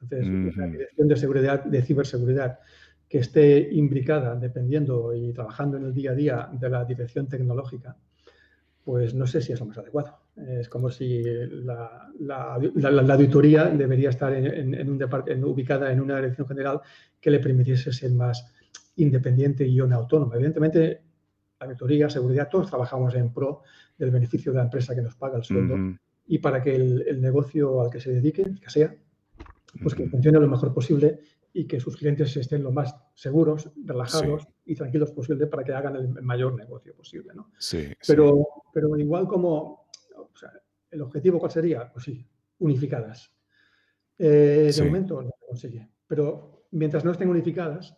Entonces, 0.00 0.56
la 0.56 0.66
dirección 0.66 1.08
de 1.08 1.16
seguridad, 1.16 1.64
de 1.64 1.82
ciberseguridad, 1.82 2.58
que 3.08 3.18
esté 3.18 3.68
imbricada, 3.72 4.36
dependiendo 4.36 5.14
y 5.14 5.32
trabajando 5.32 5.76
en 5.78 5.86
el 5.86 5.94
día 5.94 6.12
a 6.12 6.14
día 6.14 6.48
de 6.52 6.68
la 6.68 6.84
dirección 6.84 7.26
tecnológica, 7.26 7.96
pues 8.84 9.14
no 9.14 9.26
sé 9.26 9.40
si 9.40 9.52
es 9.52 9.60
lo 9.60 9.66
más 9.66 9.78
adecuado. 9.78 10.18
Es 10.36 10.68
como 10.68 10.90
si 10.90 11.22
la, 11.22 12.08
auditoría 13.10 13.64
debería 13.66 14.10
estar 14.10 14.32
en, 14.32 14.88
un 14.88 15.44
ubicada 15.44 15.92
en 15.92 16.00
una 16.00 16.16
dirección 16.16 16.46
general 16.46 16.80
que 17.20 17.30
le 17.30 17.40
permitiese 17.40 17.92
ser 17.92 18.12
más 18.12 18.46
independiente 18.96 19.66
y 19.66 19.76
no 19.76 19.96
autónoma. 19.96 20.36
Evidentemente, 20.36 21.02
la 21.60 21.66
auditoría, 21.66 22.08
seguridad, 22.08 22.48
todos 22.48 22.68
trabajamos 22.68 23.14
en 23.14 23.32
pro 23.32 23.62
del 23.96 24.10
beneficio 24.10 24.52
de 24.52 24.58
la 24.58 24.64
empresa 24.64 24.94
que 24.94 25.02
nos 25.02 25.16
paga 25.16 25.38
el 25.38 25.44
sueldo 25.44 25.98
y 26.28 26.38
para 26.38 26.62
que 26.62 26.74
el, 26.74 27.20
negocio 27.20 27.80
al 27.80 27.90
que 27.90 28.00
se 28.00 28.12
dedique, 28.12 28.44
que 28.60 28.70
sea, 28.70 28.94
pues 29.82 29.94
que 29.94 30.08
funcione 30.08 30.38
lo 30.38 30.46
mejor 30.46 30.72
posible 30.74 31.20
y 31.52 31.66
que 31.66 31.80
sus 31.80 31.96
clientes 31.96 32.36
estén 32.36 32.62
lo 32.62 32.70
más 32.70 32.94
seguros, 33.14 33.72
relajados 33.84 34.46
y 34.66 34.74
tranquilos 34.74 35.10
posible 35.10 35.46
para 35.46 35.64
que 35.64 35.72
hagan 35.72 35.96
el 35.96 36.08
mayor 36.22 36.54
negocio 36.54 36.94
posible. 36.94 37.32
¿no? 37.34 37.50
Sí, 37.58 37.88
pero, 38.06 38.46
pero 38.72 38.96
igual 38.98 39.26
como, 39.26 39.88
o 40.16 40.36
sea, 40.38 40.52
el 40.90 41.00
objetivo 41.00 41.38
cuál 41.38 41.50
sería, 41.50 41.90
pues 41.90 42.04
sí, 42.04 42.24
unificadas. 42.58 43.32
Eh, 44.18 44.70
de 44.74 44.84
momento 44.84 45.22
no 45.22 45.30
se 45.30 45.46
consigue, 45.46 45.88
pero 46.06 46.66
mientras 46.72 47.04
no 47.04 47.12
estén 47.12 47.28
unificadas, 47.28 47.96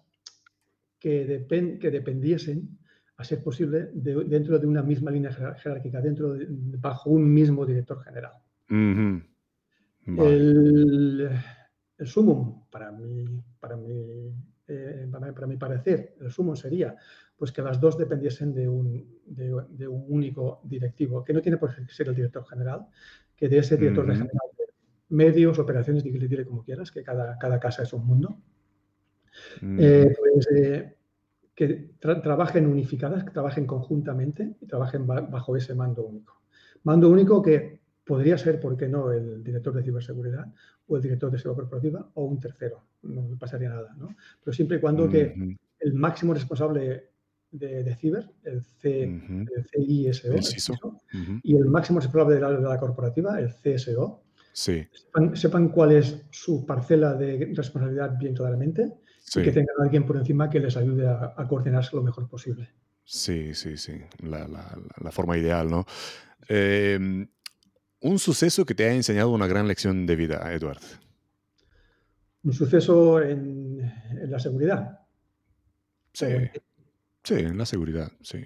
que, 1.00 1.24
depend, 1.24 1.80
que 1.80 1.90
dependiesen 1.90 2.78
a 3.20 3.24
ser 3.24 3.42
posible, 3.42 3.90
dentro 3.92 4.58
de 4.58 4.66
una 4.66 4.82
misma 4.82 5.10
línea 5.10 5.32
jerárquica, 5.32 6.00
dentro 6.00 6.36
bajo 6.78 7.10
un 7.10 7.32
mismo 7.32 7.66
director 7.66 8.02
general. 8.02 8.32
el, 10.06 11.30
el, 11.98 12.06
sumum, 12.06 12.64
para 12.70 12.90
mi, 12.90 13.24
para, 13.58 13.76
mi, 13.76 14.32
eh, 14.68 15.08
para, 15.10 15.46
mi 15.46 15.56
parecer, 15.56 16.14
el 16.20 16.30
sumum 16.30 16.56
sería 16.56 16.96
pues 17.36 17.52
que 17.52 17.62
las 17.62 17.80
dos 17.80 17.96
dependiesen 17.96 18.52
de 18.52 18.68
un, 18.68 19.20
de, 19.24 19.88
un 19.88 20.04
único 20.08 20.60
directivo, 20.64 21.24
que 21.24 21.32
no 21.32 21.40
tiene 21.40 21.56
por 21.56 21.74
qué 21.74 21.86
ser 21.88 22.08
el 22.08 22.14
director 22.14 22.46
general, 22.46 22.86
que 23.34 23.48
de 23.48 23.58
ese 23.58 23.76
director 23.76 24.06
general 24.06 24.30
medios, 25.10 25.58
operaciones, 25.58 26.04
dile, 26.04 26.44
como 26.44 26.62
quieras, 26.62 26.90
que 26.90 27.02
cada, 27.02 27.36
cada 27.38 27.58
casa 27.58 27.82
es 27.82 27.92
un 27.92 28.06
mundo. 28.06 28.38
Eh, 29.62 30.14
pues, 30.18 30.48
eh, 30.54 30.96
que 31.60 31.90
trabajen 32.00 32.66
unificadas, 32.66 33.22
que 33.22 33.32
trabajen 33.32 33.66
conjuntamente 33.66 34.56
y 34.62 34.66
trabajen 34.66 35.06
bajo 35.06 35.54
ese 35.58 35.74
mando 35.74 36.06
único. 36.06 36.40
Mando 36.84 37.10
único 37.10 37.42
que 37.42 37.80
podría 38.02 38.38
ser, 38.38 38.58
¿por 38.58 38.78
qué 38.78 38.88
no?, 38.88 39.12
el 39.12 39.44
director 39.44 39.74
de 39.74 39.82
ciberseguridad 39.82 40.46
o 40.88 40.96
el 40.96 41.02
director 41.02 41.30
de 41.30 41.38
seguridad 41.38 41.60
corporativa 41.64 42.08
o 42.14 42.24
un 42.24 42.40
tercero. 42.40 42.82
No 43.02 43.36
pasaría 43.38 43.68
nada, 43.68 43.94
¿no? 43.98 44.16
Pero 44.42 44.54
siempre 44.54 44.78
y 44.78 44.80
cuando 44.80 45.06
que 45.06 45.34
el 45.80 45.92
máximo 45.92 46.32
responsable 46.32 47.10
de, 47.50 47.94
ciber, 47.96 48.30
el, 48.44 48.62
C, 48.62 49.20
CISO, 49.70 51.02
y 51.42 51.56
el 51.56 51.66
máximo 51.66 52.00
responsable 52.00 52.36
de 52.36 52.40
la, 52.40 52.78
corporativa, 52.78 53.38
el 53.38 53.50
CSO, 53.50 54.22
sepan, 54.50 55.36
sepan, 55.36 55.68
cuál 55.68 55.92
es 55.92 56.24
su 56.30 56.64
parcela 56.64 57.12
de 57.12 57.52
responsabilidad 57.54 58.16
bien 58.18 58.34
claramente 58.34 58.94
y 59.36 59.42
que 59.42 59.52
tengan 59.52 59.76
a 59.78 59.84
alguien 59.84 60.04
por 60.04 60.16
encima 60.16 60.50
que 60.50 60.60
les 60.60 60.76
ayude 60.76 61.08
a, 61.08 61.46
coordinarse 61.48 61.94
lo 61.94 62.02
mejor 62.02 62.28
posible. 62.28 62.70
Sí, 63.04 63.54
sí, 63.54 63.76
sí, 63.76 64.00
la, 64.22 65.10
forma 65.10 65.36
ideal, 65.36 65.70
¿no? 65.70 65.86
Em, 66.48 67.28
un 68.00 68.18
suceso 68.18 68.64
que 68.64 68.74
te 68.74 68.86
ha 68.86 68.92
enseñado 68.92 69.30
una 69.30 69.46
gran 69.46 69.68
lección 69.68 70.06
de 70.06 70.16
vida, 70.16 70.52
Edward. 70.52 70.80
Un 72.42 72.52
suceso 72.52 73.20
en, 73.22 73.78
la 74.28 74.38
seguridad. 74.38 75.00
Sí, 76.12 76.26
sí, 77.22 77.34
en 77.34 77.58
la 77.58 77.66
seguridad, 77.66 78.10
sí. 78.22 78.44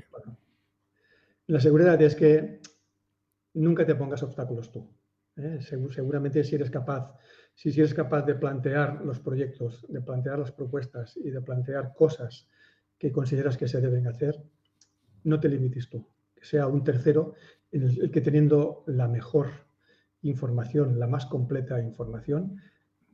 la 1.46 1.60
seguridad 1.60 2.00
es 2.02 2.14
que 2.14 2.60
nunca 3.54 3.86
te 3.86 3.94
pongas 3.94 4.22
obstáculos 4.22 4.70
tú. 4.70 4.90
¿eh? 5.36 5.60
seguramente 5.62 6.44
si 6.44 6.54
eres 6.54 6.70
capaz 6.70 7.16
si 7.54 7.70
eres 7.70 7.94
capaz 7.94 8.22
de 8.22 8.34
plantear 8.34 9.04
los 9.04 9.20
proyectos, 9.20 9.86
de 9.88 10.00
plantear 10.00 10.38
las 10.38 10.52
propuestas 10.52 11.16
y 11.16 11.30
de 11.30 11.40
plantear 11.40 11.94
cosas 11.94 12.48
que 12.98 13.12
consideras 13.12 13.56
que 13.56 13.68
se 13.68 13.80
deben 13.80 14.06
hacer, 14.06 14.42
no 15.24 15.40
te 15.40 15.48
limites 15.48 15.88
tú. 15.88 16.06
Que 16.34 16.44
sea 16.44 16.66
un 16.66 16.84
tercero 16.84 17.34
el, 17.70 18.10
que 18.10 18.20
teniendo 18.20 18.84
la 18.86 19.08
mejor 19.08 19.48
información, 20.22 20.98
la 20.98 21.06
más 21.06 21.26
completa 21.26 21.80
información, 21.80 22.60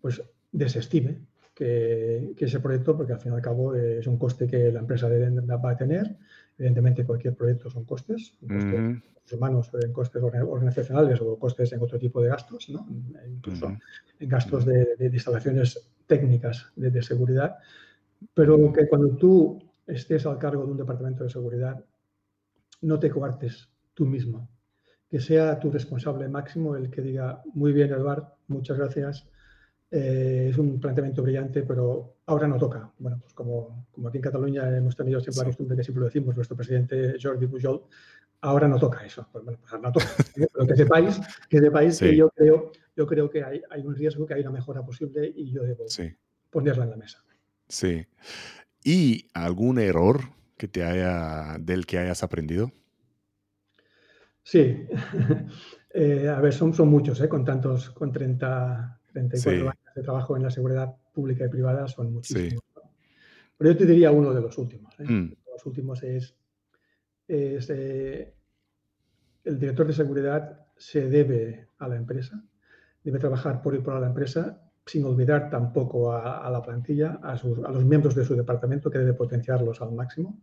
pues 0.00 0.22
desestime 0.52 1.26
que, 1.54 2.34
ese 2.38 2.60
proyecto, 2.60 2.96
porque 2.96 3.12
al 3.12 3.20
fin 3.20 3.32
y 3.32 3.36
al 3.36 3.42
cabo 3.42 3.74
es 3.74 4.06
un 4.06 4.18
coste 4.18 4.46
que 4.46 4.72
la 4.72 4.80
empresa 4.80 5.08
va 5.08 5.70
a 5.70 5.76
tener. 5.76 6.16
Evidentemente, 6.60 7.06
cualquier 7.06 7.34
proyecto 7.34 7.70
son 7.70 7.86
costes, 7.86 8.34
costes 8.38 9.32
humanos, 9.32 9.70
en 9.82 9.92
costes 9.94 10.22
organizacionales 10.22 11.18
o 11.22 11.38
costes 11.38 11.72
en 11.72 11.80
otro 11.80 11.98
tipo 11.98 12.20
de 12.20 12.28
gastos, 12.28 12.68
¿no? 12.68 12.86
incluso 13.26 13.74
en 14.18 14.28
gastos 14.28 14.66
de, 14.66 14.94
instalaciones 15.10 15.90
técnicas 16.06 16.70
de, 16.76 17.02
seguridad. 17.02 17.56
Pero 18.34 18.70
que 18.74 18.86
cuando 18.88 19.16
tú 19.16 19.58
estés 19.86 20.26
al 20.26 20.36
cargo 20.36 20.66
de 20.66 20.72
un 20.72 20.76
departamento 20.76 21.24
de 21.24 21.30
seguridad, 21.30 21.82
no 22.82 22.98
te 22.98 23.08
coartes 23.08 23.70
tú 23.94 24.04
mismo. 24.04 24.46
Que 25.08 25.18
sea 25.18 25.58
tu 25.58 25.70
responsable 25.70 26.28
máximo 26.28 26.76
el 26.76 26.90
que 26.90 27.00
diga, 27.00 27.42
muy 27.54 27.72
bien, 27.72 27.90
Eduard, 27.90 28.34
muchas 28.48 28.76
gracias, 28.76 29.26
eh, 29.92 30.48
es 30.50 30.58
un 30.58 30.78
planteamiento 30.78 31.22
brillante, 31.22 31.62
pero 31.62 32.18
ahora 32.26 32.46
no 32.46 32.56
toca. 32.56 32.92
Bueno, 32.98 33.18
pues 33.20 33.34
como, 33.34 33.88
como 33.90 34.08
aquí 34.08 34.18
en 34.18 34.22
Cataluña 34.22 34.76
hemos 34.76 34.94
tenido 34.94 35.20
siempre 35.20 35.40
la 35.40 35.46
costumbre 35.46 35.76
que 35.76 35.82
siempre 35.82 36.00
lo 36.00 36.06
decimos, 36.06 36.36
nuestro 36.36 36.56
presidente 36.56 37.16
Jordi 37.20 37.48
Pujol, 37.48 37.82
ahora 38.42 38.68
no 38.68 38.78
toca 38.78 39.04
eso. 39.04 39.26
Pues 39.32 39.44
bueno, 39.44 39.58
pues 39.60 39.82
no 39.82 39.90
toca. 39.90 40.06
¿eh? 40.36 40.46
Pero 40.52 40.66
que 40.66 40.76
sepáis, 40.76 41.20
que 41.48 41.58
sepáis 41.58 41.98
que 41.98 42.16
yo 42.16 42.30
creo, 42.30 42.70
yo 42.94 43.06
creo 43.06 43.28
que 43.28 43.42
hay, 43.42 43.62
hay, 43.68 43.84
un 43.84 43.96
riesgo, 43.96 44.26
que 44.26 44.34
hay 44.34 44.42
una 44.42 44.52
mejora 44.52 44.84
posible 44.84 45.32
y 45.34 45.50
yo 45.50 45.64
debo 45.64 45.86
ponerla 46.50 46.84
en 46.84 46.90
la 46.90 46.96
mesa. 46.96 47.24
Sí. 47.68 48.06
¿Y 48.84 49.28
algún 49.34 49.80
error 49.80 50.20
que 50.56 50.68
te 50.68 50.84
haya, 50.84 51.58
del 51.58 51.84
que 51.84 51.98
hayas 51.98 52.22
aprendido? 52.22 52.70
Sí. 54.44 54.86
Eh, 55.92 56.28
a 56.28 56.40
ver, 56.40 56.52
son, 56.52 56.72
son 56.72 56.86
muchos, 56.86 57.20
¿eh? 57.20 57.28
con 57.28 57.44
tantos, 57.44 57.90
con 57.90 58.12
30, 58.12 59.00
34 59.12 59.70
años 59.70 59.79
de 59.94 60.02
trabajo 60.02 60.36
en 60.36 60.42
la 60.42 60.50
seguridad 60.50 60.94
pública 61.12 61.44
y 61.44 61.48
privada 61.48 61.86
son 61.88 62.12
muchísimos. 62.12 62.62
Pero 63.56 63.72
yo 63.72 63.76
te 63.76 63.86
diría 63.86 64.10
uno 64.10 64.32
de 64.32 64.40
los 64.40 64.56
últimos. 64.56 64.98
¿eh? 65.00 65.04
Mm. 65.04 65.34
Los 65.52 65.66
últimos 65.66 66.02
es, 66.02 66.34
eh, 67.28 68.34
el 69.44 69.58
director 69.58 69.86
de 69.86 69.92
seguridad 69.92 70.66
se 70.76 71.08
debe 71.08 71.68
a 71.78 71.88
la 71.88 71.96
empresa, 71.96 72.42
debe 73.04 73.18
trabajar 73.18 73.60
por 73.60 73.74
y 73.74 73.80
por 73.80 74.00
la 74.00 74.06
empresa 74.06 74.62
sin 74.86 75.04
olvidar 75.04 75.50
tampoco 75.50 76.12
a, 76.12 76.50
la 76.50 76.62
plantilla, 76.62 77.20
a, 77.22 77.34
los 77.70 77.84
miembros 77.84 78.14
de 78.14 78.24
su 78.24 78.34
departamento, 78.34 78.90
que 78.90 78.98
debe 78.98 79.12
potenciarlos 79.12 79.80
al 79.82 79.92
máximo, 79.92 80.40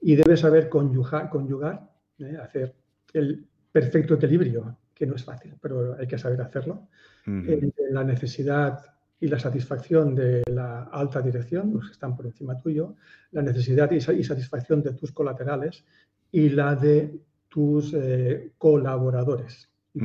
y 0.00 0.16
debe 0.16 0.36
saber 0.36 0.68
conjugar, 0.68 1.28
conjugar 1.28 1.88
¿eh? 2.18 2.36
hacer 2.42 2.74
el 3.12 3.46
perfecto 3.70 4.14
equilibrio, 4.14 4.76
que 4.94 5.06
no 5.06 5.14
es 5.14 5.24
fácil, 5.24 5.54
pero 5.60 5.94
hay 5.98 6.06
que 6.06 6.18
saber 6.18 6.40
hacerlo, 6.40 6.88
entre 7.26 7.90
la 7.90 8.04
necesidad 8.04 8.84
y 9.18 9.28
la 9.28 9.38
satisfacción 9.38 10.14
de 10.14 10.42
la 10.50 10.84
alta 10.84 11.20
dirección, 11.22 11.72
los 11.72 11.86
que 11.86 11.92
están 11.92 12.16
por 12.16 12.26
encima 12.26 12.58
tuyo, 12.58 12.94
la 13.32 13.42
necesidad 13.42 13.90
y 13.90 14.00
satisfacción 14.00 14.82
de 14.82 14.92
tus 14.92 15.12
colaterales 15.12 15.84
y 16.30 16.50
la 16.50 16.76
de 16.76 17.18
tus 17.48 17.94
eh, 17.94 18.52
colaboradores. 18.58 19.68
Y 19.94 20.00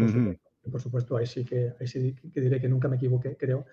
por, 0.69 0.81
supuesto, 0.81 1.17
ahí 1.17 1.25
sí, 1.25 1.43
que, 1.43 1.73
ahí 1.79 1.87
sí 1.87 2.15
que 2.33 2.39
diré 2.39 2.61
que 2.61 2.69
nunca 2.69 2.87
me 2.87 2.95
equivoqué, 2.95 3.35
creo. 3.35 3.65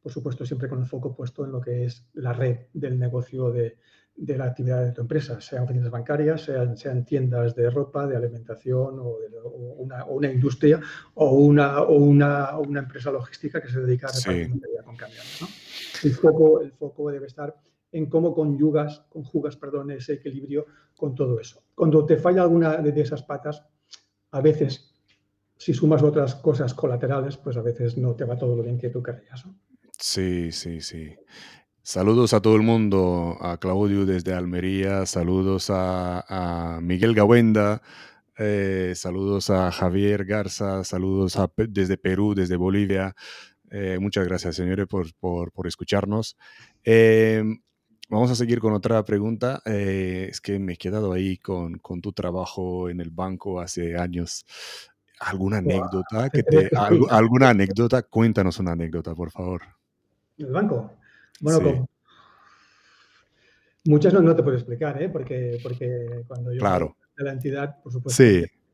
Por 0.00 0.12
supuesto, 0.12 0.44
siempre 0.44 0.68
con 0.68 0.80
el 0.80 0.86
foco 0.86 1.14
puesto 1.16 1.44
en 1.44 1.52
lo 1.52 1.60
que 1.60 1.86
es 1.86 2.06
la 2.12 2.32
red 2.32 2.66
del 2.72 2.98
negocio 2.98 3.50
de, 3.50 3.78
de 4.16 4.38
la 4.38 4.44
actividad 4.44 4.84
de 4.84 4.92
tu 4.92 5.00
empresa, 5.00 5.40
sean 5.40 5.64
oficinas 5.64 5.90
bancarias, 5.90 6.42
sean, 6.42 6.76
sean 6.76 7.04
tiendas 7.04 7.54
de 7.54 7.68
ropa, 7.68 8.06
de 8.06 8.16
alimentación 8.16 8.98
o, 9.00 9.18
una, 9.76 10.04
una, 10.04 10.30
industria 10.30 10.80
o 11.14 11.30
una, 11.32 11.82
o 11.82 11.94
una, 11.94 12.56
una, 12.58 12.80
empresa 12.80 13.10
logística 13.10 13.60
que 13.60 13.68
se 13.68 13.80
dedica 13.80 14.06
a 14.06 14.12
repartir 14.12 14.60
con 14.84 14.96
camiones. 14.96 15.38
¿no? 15.40 15.48
El, 16.04 16.14
foco, 16.14 16.60
el 16.60 16.72
foco 16.72 17.10
debe 17.10 17.26
estar 17.26 17.56
en 17.90 18.06
cómo 18.06 18.34
conjugas, 18.34 19.04
conjugas 19.08 19.56
perdón, 19.56 19.90
ese 19.90 20.14
equilibrio 20.14 20.66
con 20.96 21.14
todo 21.14 21.40
eso. 21.40 21.62
Cuando 21.74 22.06
te 22.06 22.16
falla 22.16 22.42
alguna 22.42 22.76
de 22.76 23.00
esas 23.00 23.22
patas, 23.22 23.64
a 24.30 24.40
veces, 24.40 24.92
si 25.56 25.74
sumas 25.74 26.02
otras 26.02 26.36
cosas 26.36 26.74
colaterales, 26.74 27.36
pues 27.36 27.56
a 27.56 27.62
veces 27.62 27.96
no 27.96 28.14
te 28.14 28.24
va 28.24 28.36
todo 28.36 28.56
lo 28.56 28.62
bien 28.62 28.78
que 28.78 28.90
tú 28.90 29.02
querrías. 29.02 29.44
Sí, 29.98 30.50
sí, 30.50 30.80
sí. 30.80 31.14
Saludos 31.86 32.32
a 32.32 32.40
todo 32.40 32.56
el 32.56 32.62
mundo, 32.62 33.36
a 33.42 33.58
Claudio 33.58 34.06
desde 34.06 34.32
Almería, 34.32 35.04
saludos 35.04 35.66
a, 35.68 36.78
Miguel 36.80 37.14
Gawenda, 37.14 37.82
eh, 38.38 38.94
saludos 38.96 39.50
a 39.50 39.70
Javier 39.70 40.24
Garza, 40.24 40.82
saludos 40.84 41.38
desde 41.68 41.98
Perú, 41.98 42.34
desde 42.34 42.56
Bolivia. 42.56 43.14
Eh, 43.70 43.98
muchas 44.00 44.26
gracias, 44.26 44.56
señores, 44.56 44.86
por, 44.86 45.66
escucharnos. 45.66 46.38
Em, 46.84 47.60
vamos 48.08 48.30
a 48.30 48.34
seguir 48.34 48.60
con 48.60 48.72
otra 48.72 49.04
pregunta. 49.04 49.60
Eh, 49.66 50.28
es 50.30 50.40
que 50.40 50.58
me 50.58 50.72
he 50.72 50.76
quedado 50.78 51.12
ahí 51.12 51.36
con, 51.36 51.82
tu 52.00 52.14
trabajo 52.14 52.88
en 52.88 53.02
el 53.02 53.10
banco 53.10 53.60
hace 53.60 53.98
años. 53.98 54.46
¿Alguna 55.20 55.58
anécdota? 55.58 56.30
Que 56.30 56.42
te, 56.44 56.70
¿Alguna 57.10 57.50
anécdota? 57.50 58.02
Cuéntanos 58.04 58.58
una 58.58 58.72
anécdota, 58.72 59.14
por 59.14 59.30
favor. 59.30 59.60
¿El 60.38 60.50
banco? 60.50 61.03
Bueno, 61.40 61.88
muchas 63.84 64.14
no, 64.14 64.34
te 64.34 64.42
puedo 64.42 64.56
explicar, 64.56 65.00
¿eh? 65.02 65.08
porque, 65.08 65.58
porque 65.62 66.24
cuando 66.26 66.52
yo 66.52 66.60
claro. 66.60 66.96
de 67.16 67.24
la 67.24 67.32
entidad, 67.32 67.82
por 67.82 67.92
supuesto, 67.92 68.22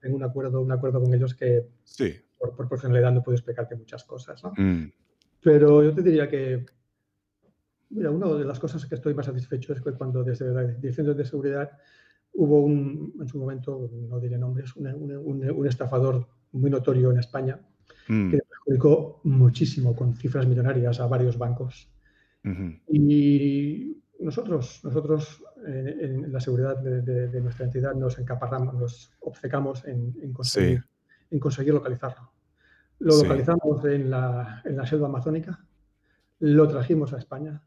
tengo 0.00 0.16
un 0.16 0.22
acuerdo, 0.22 0.60
un 0.60 0.72
acuerdo 0.72 1.00
con 1.00 1.12
ellos 1.12 1.34
que 1.34 1.66
por, 2.38 2.56
por 2.56 2.68
personalidad 2.68 3.12
no 3.12 3.22
puedo 3.22 3.36
explicarte 3.36 3.76
muchas 3.76 4.04
cosas. 4.04 4.42
¿no? 4.42 4.52
Mm. 4.56 4.90
Pero 5.42 5.82
yo 5.82 5.94
te 5.94 6.02
diría 6.02 6.28
que, 6.28 6.64
mira, 7.90 8.10
una 8.10 8.26
de 8.34 8.44
las 8.44 8.58
cosas 8.58 8.86
que 8.86 8.94
estoy 8.94 9.14
más 9.14 9.26
satisfecho 9.26 9.72
es 9.72 9.80
que 9.80 9.92
cuando 9.92 10.22
desde 10.22 10.52
la 10.52 10.64
Dirección 10.64 11.16
de 11.16 11.24
Seguridad 11.24 11.70
hubo 12.32 12.60
un, 12.60 13.14
en 13.20 13.28
su 13.28 13.38
momento, 13.38 13.90
no 13.92 14.20
diré 14.20 14.38
nombres, 14.38 14.74
un, 14.76 14.86
un, 14.86 15.66
estafador 15.66 16.28
muy 16.52 16.70
notorio 16.70 17.10
en 17.10 17.18
España 17.18 17.60
mm. 18.08 18.30
que 18.30 18.38
perjudicó 18.38 19.20
muchísimo 19.24 19.96
con 19.96 20.14
cifras 20.14 20.46
millonarias 20.46 21.00
a 21.00 21.06
varios 21.06 21.36
bancos 21.36 21.90
y 22.88 23.96
nosotros, 24.20 24.80
nosotros 24.84 25.42
eh, 25.66 25.96
en 26.00 26.32
la 26.32 26.40
seguridad 26.40 26.78
de, 26.78 27.40
nuestra 27.40 27.66
entidad 27.66 27.94
nos 27.94 28.18
encaparramos, 28.18 28.74
nos 28.74 29.12
obcecamos 29.20 29.84
en, 29.86 30.32
conseguir, 30.32 30.84
en 31.30 31.38
conseguir 31.38 31.74
localizarlo. 31.74 32.32
Lo 32.98 33.16
localizamos 33.16 33.84
en 33.84 34.10
la, 34.10 34.62
en 34.64 34.76
la 34.76 34.86
selva 34.86 35.08
amazónica, 35.08 35.64
lo 36.40 36.68
trajimos 36.68 37.12
a 37.12 37.18
España, 37.18 37.62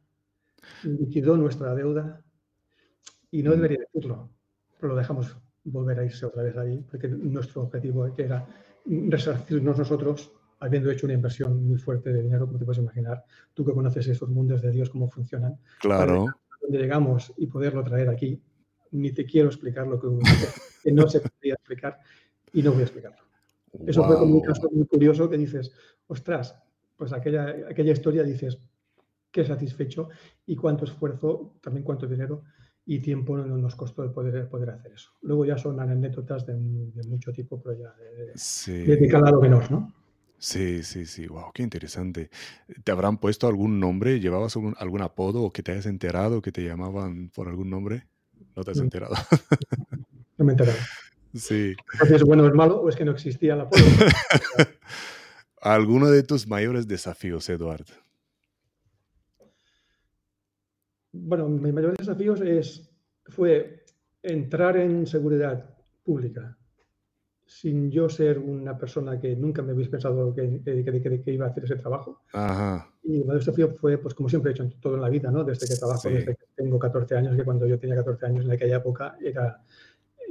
liquidó 0.83 1.37
nuestra 1.37 1.73
deuda 1.75 2.21
y 3.31 3.41
no 3.41 3.51
debería 3.51 3.79
decirlo, 3.79 4.29
pero 4.79 4.93
lo 4.93 4.99
dejamos 4.99 5.35
volver 5.63 5.99
a 5.99 6.05
irse 6.05 6.25
otra 6.25 6.43
vez 6.43 6.55
ahí, 6.57 6.85
porque 6.89 7.07
nuestro 7.07 7.63
objetivo 7.63 8.07
era 8.17 8.45
resarcirnos 8.85 9.77
nosotros 9.77 10.31
habiendo 10.63 10.89
hecho 10.89 11.05
una 11.05 11.13
inversión 11.13 11.67
muy 11.67 11.77
fuerte 11.77 12.13
de 12.13 12.23
dinero, 12.23 12.47
como 12.47 12.57
te 12.57 12.63
puedes 12.63 12.81
imaginar, 12.81 13.25
tú 13.53 13.65
que 13.65 13.73
conoces 13.73 14.07
esos 14.07 14.29
mundos 14.29 14.61
de 14.61 14.71
Dios, 14.71 14.89
cómo 14.89 15.09
funcionan. 15.09 15.57
Claro. 15.81 16.27
Donde 16.61 16.77
llegamos 16.77 17.33
y 17.37 17.47
poderlo 17.47 17.83
traer 17.83 18.07
aquí, 18.07 18.41
ni 18.91 19.11
te 19.11 19.25
quiero 19.25 19.49
explicar 19.49 19.87
lo 19.87 19.99
que, 19.99 20.07
que 20.83 20.91
no 20.93 21.07
se 21.09 21.19
podría 21.19 21.55
explicar 21.55 21.99
y 22.53 22.63
no 22.63 22.71
voy 22.71 22.81
a 22.81 22.83
explicarlo. 22.83 23.17
Eso 23.85 24.05
fue 24.05 24.17
como 24.17 24.35
un 24.35 24.41
caso 24.41 24.69
muy 24.71 24.85
curioso 24.85 25.29
que 25.29 25.37
dices, 25.37 25.73
ostras, 26.07 26.55
pues 26.95 27.11
aquella, 27.11 27.55
aquella 27.69 27.91
historia 27.91 28.23
dices, 28.23 28.57
qué 29.31 29.43
satisfecho 29.43 30.09
y 30.45 30.55
cuánto 30.55 30.85
esfuerzo, 30.85 31.55
también 31.61 31.83
cuánto 31.83 32.07
dinero 32.07 32.43
y 32.85 32.99
tiempo 32.99 33.35
nos 33.37 33.75
costó 33.75 34.03
el 34.03 34.11
poder, 34.11 34.47
poder 34.47 34.69
hacer 34.69 34.93
eso. 34.93 35.11
Luego 35.23 35.43
ya 35.43 35.57
son 35.57 35.79
anécdotas 35.81 36.45
de, 36.45 36.53
mucho 36.55 37.33
tipo, 37.33 37.61
pero 37.61 37.77
ya 37.77 37.93
de, 37.95 38.95
de 38.95 39.07
calado 39.09 39.41
menor, 39.41 39.69
¿no? 39.69 40.02
Sí, 40.43 40.83
sí, 40.83 41.05
sí, 41.05 41.25
wow, 41.27 41.53
qué 41.53 41.63
interesante. 41.63 42.29
¿Te 42.83 42.91
habrán 42.91 43.17
puesto 43.17 43.47
algún 43.47 43.79
nombre? 43.79 44.19
¿Llevabas 44.19 44.57
algún, 44.57 45.01
apodo 45.01 45.41
o 45.41 45.53
que 45.53 45.63
te 45.63 45.71
hayas 45.71 45.85
enterado 45.85 46.41
que 46.41 46.51
te 46.51 46.65
llamaban 46.65 47.29
por 47.29 47.47
algún 47.47 47.69
nombre? 47.69 48.07
¿No 48.53 48.65
te 48.65 48.71
has 48.71 48.79
enterado? 48.79 49.15
No 50.37 50.43
me 50.43 50.51
he 50.51 50.55
enterado. 50.55 50.77
Sí. 51.33 51.73
¿Es 52.09 52.23
bueno 52.23 52.43
o 52.43 52.47
es 52.47 52.53
malo 52.53 52.81
o 52.81 52.89
es 52.89 52.95
que 52.95 53.05
no 53.05 53.11
existía 53.13 53.53
el 53.53 53.61
apodo? 53.61 53.81
¿Alguno 55.61 56.11
de 56.11 56.23
tus 56.23 56.45
mayores 56.45 56.87
desafíos, 56.87 57.47
Eduard? 57.49 57.85
Bueno, 61.13 61.47
mis 61.47 61.73
mayores 61.73 61.97
desafíos 61.97 62.41
es, 62.41 62.91
fue 63.27 63.85
entrar 64.21 64.75
en 64.77 65.07
seguridad 65.07 65.73
pública 66.03 66.57
sin 67.59 67.91
yo 67.91 68.09
ser 68.09 68.39
una 68.39 68.75
persona 68.75 69.19
que 69.19 69.35
nunca 69.35 69.61
me 69.61 69.73
habéis 69.73 69.87
pensado 69.87 70.33
que, 70.33 70.59
que, 70.63 71.31
iba 71.31 71.45
a 71.45 71.49
hacer 71.49 71.65
ese 71.65 71.75
trabajo. 71.75 72.23
Y 73.03 73.21
el 73.21 73.27
desafío 73.27 73.75
fue, 73.75 73.99
pues 73.99 74.15
como 74.15 74.27
siempre 74.27 74.51
he 74.51 74.55
hecho 74.55 74.67
todo 74.81 74.95
en 74.95 75.01
la 75.01 75.09
vida, 75.09 75.29
¿no? 75.29 75.43
Desde 75.43 75.67
que 75.67 75.75
trabajo, 75.75 76.09
desde 76.09 76.35
que 76.35 76.45
tengo 76.55 76.79
14 76.79 77.15
años, 77.15 77.35
que 77.35 77.43
cuando 77.43 77.67
yo 77.67 77.77
tenía 77.77 77.95
14 77.97 78.25
años 78.25 78.45
en 78.45 78.51
aquella 78.51 78.77
época 78.77 79.17
era, 79.21 79.61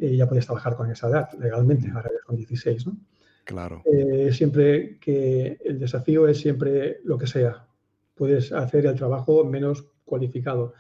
eh, 0.01 0.17
ya 0.17 0.29
podías 0.29 0.47
trabajar 0.47 0.75
con 0.75 0.91
esa 0.91 1.09
edad 1.09 1.29
legalmente, 1.39 1.89
ahora 1.95 2.11
ya 2.13 2.27
con 2.27 2.35
16, 2.35 2.89
¿no? 2.89 2.97
Claro. 3.45 3.83
Eh, 3.85 4.33
siempre 4.33 4.99
que 4.99 5.59
el 5.65 5.79
desafío 5.79 6.27
es 6.27 6.39
siempre 6.39 7.01
lo 7.05 7.19
que 7.19 7.29
sea. 7.29 7.65
Puedes 8.17 8.53
hacer 8.53 8.87
el 8.87 8.97
trabajo 8.97 9.45
menos 9.45 9.87
cualificado, 10.05 10.75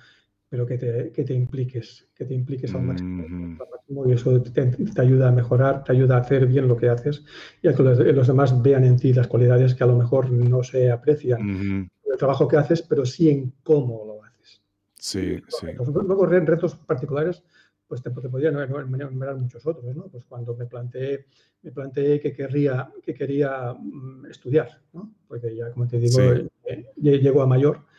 pero 0.53 0.67
que 0.67 0.77
te, 0.77 1.11
que 1.12 1.25
te 1.25 1.33
impliques, 1.33 2.07
que 2.15 2.27
te 2.27 2.35
impliques 2.35 2.75
al 2.75 2.83
máximo, 2.83 4.07
y 4.07 4.12
eso 4.12 4.43
te, 4.43 5.01
ayuda 5.01 5.29
a 5.29 5.33
mejorar, 5.33 5.83
te 5.83 5.93
ayuda 5.93 6.19
a 6.19 6.21
hacer 6.21 6.47
bien 6.47 6.69
lo 6.69 6.77
que 6.77 6.91
haces 6.91 7.25
y 7.62 7.69
a 7.69 7.75
que 7.75 7.83
los, 7.83 8.27
demás 8.27 8.61
vean 8.61 8.85
en 8.85 8.99
ti 8.99 9.15
las 9.15 9.29
cualidades 9.29 9.75
que 9.75 9.83
a 9.83 9.87
lo 9.87 9.97
mejor 9.97 10.31
no 10.31 10.62
se 10.62 10.91
aprecian 10.91 11.41
en 11.41 11.91
el 12.05 12.19
trabajo 12.19 12.47
que 12.47 12.59
haces, 12.59 12.83
pero 12.83 13.07
sí 13.07 13.31
en 13.31 13.55
cómo 13.62 14.05
lo 14.05 14.25
haces. 14.25 14.61
Sí, 14.99 15.43
sí. 15.49 15.69
Luego, 15.75 16.27
retos 16.27 16.77
particulares, 16.77 17.43
pues 17.88 18.03
te, 18.03 18.11
te 18.11 18.29
podría 18.29 18.51
enumerar 18.51 19.37
muchos 19.37 19.67
otros, 19.67 19.96
¿no? 19.96 20.09
Pues 20.09 20.27
cuando 20.27 20.55
me 20.55 20.67
planteé, 20.67 21.29
me 21.63 21.73
planteé 21.73 22.21
que, 22.21 22.35
querría, 22.35 22.92
que 23.03 23.15
quería 23.15 23.73
mm, 23.73 24.27
estudiar, 24.27 24.83
¿no? 24.92 25.15
Porque 25.27 25.57
ya, 25.57 25.71
como 25.71 25.88
te 25.88 25.98
digo, 25.98 26.21
eh, 26.67 26.85
llego 26.96 27.40
a 27.40 27.46
mayor 27.46 27.90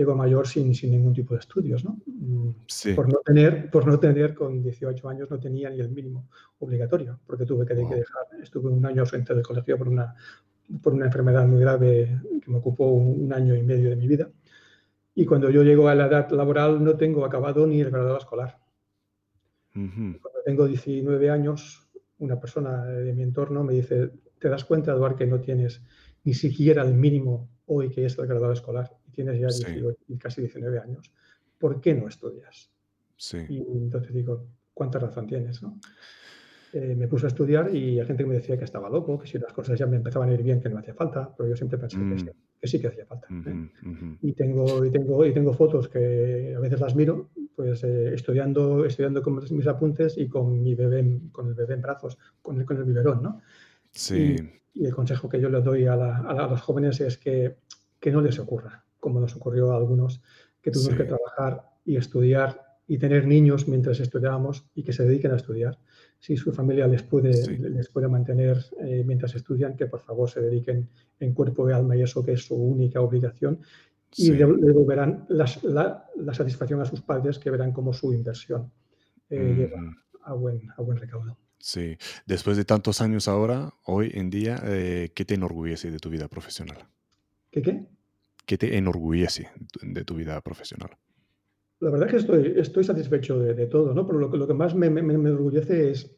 llego 0.00 0.12
a 0.12 0.16
mayor 0.16 0.48
sin, 0.48 0.74
sin 0.74 0.92
ningún 0.92 1.12
tipo 1.12 1.34
de 1.34 1.40
estudios, 1.40 1.84
¿no? 1.84 1.98
Mm, 2.06 2.52
por, 2.96 3.12
no 3.12 3.18
tener, 3.18 3.70
por 3.70 3.86
no 3.86 4.00
tener, 4.00 4.34
con 4.34 4.62
18 4.62 5.08
años 5.10 5.30
no 5.30 5.38
tenía 5.38 5.68
ni 5.68 5.78
el 5.78 5.90
mínimo 5.90 6.28
obligatorio, 6.58 7.20
porque 7.26 7.44
tuve 7.44 7.66
que, 7.66 7.74
dejar, 7.74 8.24
estuve 8.42 8.70
un 8.70 8.84
año 8.86 9.04
frente 9.04 9.34
del 9.34 9.44
colegio 9.44 9.76
por 9.76 9.88
una, 9.88 10.14
por 10.82 10.94
una 10.94 11.04
enfermedad 11.04 11.46
muy 11.46 11.60
grave 11.60 12.18
que 12.42 12.50
me 12.50 12.56
ocupó 12.56 12.86
un, 12.86 13.30
año 13.30 13.54
y 13.54 13.62
medio 13.62 13.90
de 13.90 13.96
mi 13.96 14.08
vida. 14.08 14.30
Y 15.14 15.26
cuando 15.26 15.50
yo 15.50 15.62
llego 15.62 15.88
a 15.88 15.94
la 15.94 16.06
edad 16.06 16.30
laboral 16.30 16.82
no 16.82 16.96
tengo 16.96 17.26
acabado 17.26 17.66
ni 17.66 17.82
el 17.82 17.90
grado 17.90 18.16
escolar. 18.16 18.58
Cuando 19.74 20.40
tengo 20.46 20.66
19 20.66 21.28
años, 21.28 21.86
una 22.18 22.40
persona 22.40 22.84
de 22.86 23.12
mi 23.12 23.22
entorno 23.22 23.62
me 23.64 23.74
dice, 23.74 24.12
¿te 24.38 24.48
das 24.48 24.64
cuenta, 24.64 24.92
Eduardo, 24.92 25.16
que 25.16 25.26
no 25.26 25.40
tienes 25.40 25.82
ni 26.24 26.32
siquiera 26.32 26.82
el 26.82 26.94
mínimo 26.94 27.50
hoy 27.66 27.90
que 27.90 28.06
es 28.06 28.18
el 28.18 28.26
graduado 28.26 28.54
escolar? 28.54 28.99
Tienes 29.12 29.38
ya 29.40 29.48
casi 30.18 30.40
19 30.42 30.78
años, 30.78 31.12
¿por 31.58 31.80
qué 31.80 31.94
no 31.94 32.08
estudias? 32.08 32.70
Sí. 33.16 33.38
Y 33.48 33.58
entonces 33.58 34.12
digo, 34.14 34.46
¿cuánta 34.74 34.98
razón 34.98 35.26
tienes? 35.26 35.62
¿no? 35.62 35.78
eh, 36.72 36.94
me 36.96 37.08
puse 37.08 37.26
a 37.26 37.28
estudiar 37.28 37.74
y 37.74 37.98
hay 37.98 38.06
gente 38.06 38.22
que 38.22 38.28
me 38.28 38.36
decía 38.36 38.56
que 38.56 38.64
estaba 38.64 38.88
loco, 38.88 39.18
que 39.18 39.26
si 39.26 39.38
las 39.38 39.52
cosas 39.52 39.76
ya 39.78 39.86
me 39.86 39.96
empezaban 39.96 40.28
a 40.28 40.34
ir 40.34 40.42
bien, 40.42 40.60
que 40.60 40.68
no 40.68 40.76
me 40.76 40.80
hacía 40.82 40.94
falta, 40.94 41.34
pero 41.36 41.48
yo 41.48 41.56
siempre 41.56 41.78
pensé 41.78 41.96
que, 41.98 42.18
sí, 42.18 42.24
Mm, 42.26 42.30
que 42.60 42.66
sí 42.68 42.80
que 42.80 42.86
hacía 42.86 43.06
falta. 43.06 43.26
¿eh? 43.28 43.50
ujú, 43.82 43.90
ujú. 43.90 44.16
Y, 44.22 44.32
tengo, 44.34 44.84
y, 44.84 44.90
tengo, 44.92 45.26
y 45.26 45.32
tengo 45.32 45.52
fotos 45.52 45.88
que 45.88 46.54
a 46.56 46.60
veces 46.60 46.78
las 46.80 46.94
miro, 46.94 47.30
pues 47.56 47.82
eh, 47.82 48.14
estudiando, 48.14 48.84
estudiando 48.84 49.20
con 49.22 49.34
mis 49.50 49.66
apuntes 49.66 50.16
y 50.16 50.28
con 50.28 50.62
mi 50.62 50.74
bebé, 50.76 51.20
con 51.32 51.48
el 51.48 51.54
bebé 51.54 51.74
en 51.74 51.82
brazos, 51.82 52.16
con 52.40 52.58
el, 52.60 52.64
con 52.64 52.76
el 52.76 52.84
biberón, 52.84 53.20
¿no? 53.22 53.40
Sí, 53.90 54.36
Y, 54.74 54.82
y 54.82 54.86
el 54.86 54.94
consejo 54.94 55.28
que 55.28 55.40
yo 55.40 55.48
les 55.50 55.64
doy 55.64 55.86
a, 55.86 55.96
la- 55.96 56.18
a 56.18 56.32
la- 56.34 56.44
a 56.44 56.48
los 56.48 56.60
jóvenes 56.60 57.00
es 57.00 57.18
que, 57.18 57.56
que 57.98 58.12
no 58.12 58.20
les 58.20 58.38
ocurra, 58.38 58.84
como 59.00 59.18
nos 59.20 59.34
ocurrió 59.34 59.72
a 59.72 59.76
algunos, 59.76 60.22
que 60.62 60.70
tuvimos 60.70 60.94
que 60.94 61.02
sí, 61.04 61.08
trabajar 61.08 61.70
y 61.84 61.96
estudiar 61.96 62.78
y 62.86 62.98
tener 62.98 63.26
niños 63.26 63.66
mientras 63.68 64.00
estudiábamos 64.00 64.66
y 64.74 64.82
que 64.82 64.92
se 64.92 65.04
dediquen 65.04 65.32
a 65.32 65.36
estudiar. 65.36 65.78
Si 66.18 66.36
su 66.36 66.52
familia 66.52 66.86
les 66.86 67.02
puede, 67.02 67.32
sí, 67.32 67.56
les 67.56 67.88
puede 67.88 68.08
mantener 68.08 68.64
eh, 68.80 69.04
mientras 69.06 69.34
estudian, 69.34 69.76
que 69.76 69.86
por 69.86 70.00
favor 70.00 70.28
se 70.28 70.40
dediquen 70.40 70.88
en 71.20 71.32
cuerpo 71.32 71.68
y 71.70 71.72
alma 71.72 71.96
y 71.96 72.02
eso 72.02 72.24
que 72.24 72.32
es 72.32 72.44
su 72.46 72.54
única 72.56 73.00
obligación 73.00 73.60
y 74.16 74.24
sí. 74.26 74.32
le 74.32 74.44
devolverán 74.46 75.24
las- 75.28 75.62
la, 75.62 76.04
la 76.16 76.34
satisfacción 76.34 76.80
a 76.80 76.84
sus 76.84 77.00
padres 77.00 77.38
que 77.38 77.48
verán 77.50 77.72
como 77.72 77.92
su 77.92 78.12
inversión 78.12 78.70
eh, 79.30 79.54
lleva 79.56 79.80
Ujú. 79.80 79.94
a 80.24 80.34
buen, 80.34 80.68
a 80.76 80.82
buen 80.82 80.98
recaudo. 80.98 81.36
Sí, 81.58 81.96
después 82.26 82.56
de 82.56 82.64
tantos 82.64 83.00
años 83.00 83.28
ahora, 83.28 83.72
hoy 83.84 84.10
en 84.14 84.30
día, 84.30 84.60
eh, 84.64 85.12
¿qué 85.14 85.24
te 85.24 85.34
enorgullece 85.34 85.90
de 85.92 85.98
tu 86.00 86.10
vida 86.10 86.26
profesional? 86.26 86.78
¿Qué 87.52 87.62
qué? 87.62 87.86
¿Qué 88.46 88.58
te 88.58 88.76
enorgullece 88.76 89.50
de 89.80 90.04
tu- 90.04 90.14
vida 90.16 90.40
profesional? 90.42 90.90
La 91.80 91.90
verdad 91.90 92.08
es 92.08 92.12
que 92.12 92.18
estoy, 92.20 92.54
estoy 92.60 92.84
satisfecho 92.84 93.38
de, 93.38 93.54
de 93.54 93.66
todo, 93.66 93.94
¿no? 93.94 94.06
Pero 94.06 94.18
lo, 94.18 94.30
que- 94.30 94.36
lo 94.38 94.46
que 94.46 94.54
más 94.54 94.74
me, 94.74 94.90
me- 94.90 95.02
me 95.02 95.14
enorgullece 95.14 95.90
es 95.90 96.14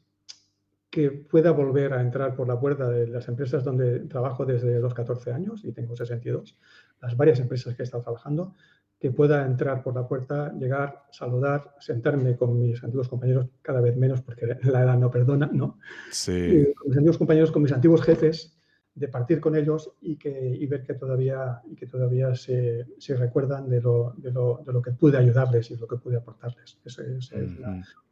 que 0.90 1.10
pueda 1.10 1.52
volver 1.52 1.94
a 1.94 2.02
entrar 2.02 2.36
por 2.36 2.48
la 2.48 2.60
puerta 2.60 2.88
de 2.88 3.06
las 3.08 3.28
empresas 3.28 3.64
donde 3.64 4.00
trabajo 4.00 4.44
desde 4.46 4.78
los 4.80 4.94
14 4.94 5.32
años 5.32 5.64
y 5.64 5.72
tengo 5.72 5.96
62, 5.96 6.58
las 7.00 7.16
varias 7.16 7.40
empresas 7.40 7.74
que 7.74 7.82
he 7.82 7.84
estado 7.84 8.02
trabajando, 8.04 8.54
que 9.00 9.10
pueda 9.10 9.46
entrar 9.46 9.82
por 9.82 9.94
la 9.94 10.06
puerta, 10.06 10.52
llegar, 10.54 11.04
saludar, 11.10 11.74
sentarme 11.80 12.36
con 12.36 12.60
mis 12.60 12.82
antiguos 12.84 13.08
compañeros, 13.08 13.48
cada 13.62 13.80
vez 13.80 13.96
menos 13.96 14.22
porque 14.22 14.46
la 14.64 14.82
edad 14.82 14.98
no 14.98 15.10
perdona, 15.10 15.50
¿no? 15.52 15.78
Sí, 16.08 16.32
Y 16.44 16.72
con 16.74 16.88
mis 16.88 16.98
antiguos 16.98 17.18
compañeros, 17.18 17.52
con 17.52 17.62
mis 17.62 17.72
antiguos 17.72 18.02
jefes, 18.02 18.56
de 18.95 19.09
partir 19.09 19.40
con 19.40 19.57
ellos 19.57 19.90
y, 20.03 20.16
que, 20.16 20.30
y 20.30 20.66
ver 20.66 20.82
que 20.82 20.95
todavía, 20.95 21.62
y 21.70 21.74
que 21.74 21.86
todavía 21.86 22.34
se, 22.34 22.86
se 22.99 23.16
recuerdan 23.16 23.68
de 23.68 23.80
lo, 23.80 24.12
de, 24.18 24.30
lo, 24.30 24.62
de 24.66 24.72
lo 24.72 24.82
que 24.82 24.93
pude 24.93 25.16
ayudarles 25.16 25.70
y 25.70 25.76
lo 25.76 25.86
que 25.86 25.97
pude 25.97 26.16
aportarles. 26.16 26.78
Eso 26.84 27.03
es, 27.03 27.32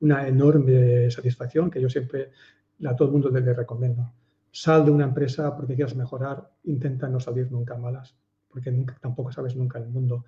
una, 0.00 0.26
enorme 0.26 1.10
satisfacción 1.10 1.70
que 1.70 1.80
yo 1.80 1.88
siempre 1.90 2.30
a 2.84 2.96
todo 2.96 3.08
el 3.08 3.12
mundo 3.12 3.28
le, 3.28 3.52
recomiendo. 3.52 4.10
Sal 4.50 4.84
de 4.84 4.90
una 4.90 5.04
empresa 5.04 5.54
porque 5.54 5.74
quieras 5.74 5.94
mejorar, 5.94 6.50
intenta 6.64 7.08
no 7.08 7.20
salir 7.20 7.52
nunca 7.52 7.76
malas, 7.76 8.16
porque 8.48 8.72
nunca, 8.72 8.96
tampoco 9.00 9.30
sabes 9.30 9.54
nunca 9.54 9.78
el 9.78 9.88
mundo 9.88 10.24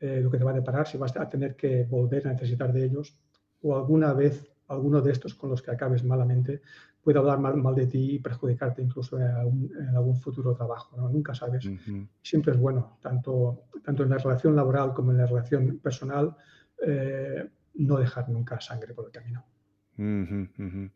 eh, 0.00 0.20
lo 0.22 0.30
que 0.30 0.38
te 0.38 0.44
va 0.44 0.52
a 0.52 0.54
deparar, 0.54 0.88
si 0.88 0.96
vas 0.96 1.14
a 1.16 1.28
tener 1.28 1.54
que 1.56 1.84
volver 1.84 2.26
a 2.26 2.32
necesitar 2.32 2.72
de 2.72 2.86
ellos 2.86 3.14
o 3.62 3.76
alguna 3.76 4.14
vez 4.14 4.50
alguno 4.68 5.02
de 5.02 5.12
estos 5.12 5.34
con 5.34 5.50
los 5.50 5.62
que 5.62 5.72
acabes 5.72 6.04
malamente 6.04 6.62
puede 7.02 7.18
hablar 7.18 7.38
mal, 7.38 7.56
mal 7.56 7.74
de 7.74 7.86
ti 7.86 8.16
y 8.16 8.18
perjudicarte 8.18 8.82
incluso 8.82 9.18
en 9.18 9.26
algún, 9.26 9.70
en 9.76 9.96
algún 9.96 10.16
futuro 10.16 10.54
trabajo. 10.54 10.96
¿no? 10.96 11.08
Nunca 11.08 11.34
sabes. 11.34 11.66
ujú. 11.66 12.08
Siempre 12.22 12.52
es 12.52 12.58
bueno, 12.58 12.98
tanto, 13.00 13.64
tanto 13.84 14.02
en 14.02 14.10
la 14.10 14.18
relación 14.18 14.54
laboral 14.54 14.92
como 14.92 15.12
en 15.12 15.18
la 15.18 15.26
relación 15.26 15.78
personal, 15.78 16.36
eh, 16.86 17.48
no 17.74 17.96
dejar 17.98 18.28
nunca 18.28 18.60
sangre 18.60 18.94
por 18.94 19.06
el 19.06 19.12
camino. 19.12 19.44
Ujú, 19.98 20.48
ujú. 20.58 20.90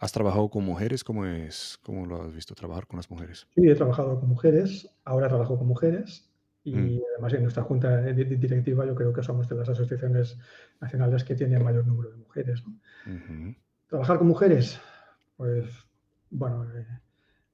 ¿Has 0.00 0.12
trabajado 0.12 0.48
con 0.48 0.64
mujeres? 0.64 1.04
¿Cómo 1.04 1.24
es? 1.26 1.78
¿Cómo 1.82 2.06
lo 2.06 2.22
has 2.22 2.32
visto 2.32 2.54
trabajar 2.54 2.86
con 2.86 2.96
las 2.96 3.10
mujeres? 3.10 3.46
Sí, 3.54 3.68
he 3.68 3.74
trabajado 3.74 4.18
con 4.18 4.28
mujeres, 4.28 4.92
ahora 5.04 5.28
trabajo 5.28 5.56
con 5.58 5.66
mujeres 5.68 6.28
Mm, 6.72 6.88
y 6.88 7.02
además 7.14 7.32
en 7.34 7.42
nuestra 7.42 7.62
junta 7.62 8.00
directiva 8.02 8.86
yo 8.86 8.94
creo 8.94 9.12
que 9.12 9.22
somos 9.22 9.48
de 9.48 9.56
las 9.56 9.68
asociaciones 9.68 10.38
nacionales 10.80 11.24
que 11.24 11.34
tienen 11.34 11.62
mayor 11.64 11.86
número 11.86 12.10
de 12.10 12.16
mujeres. 12.16 12.62
¿no? 12.66 12.74
ujú. 13.06 13.54
Trabajar 13.88 14.18
con 14.18 14.28
mujeres, 14.28 14.78
pues 15.38 15.66
bueno, 16.30 16.64
eh, 16.64 16.84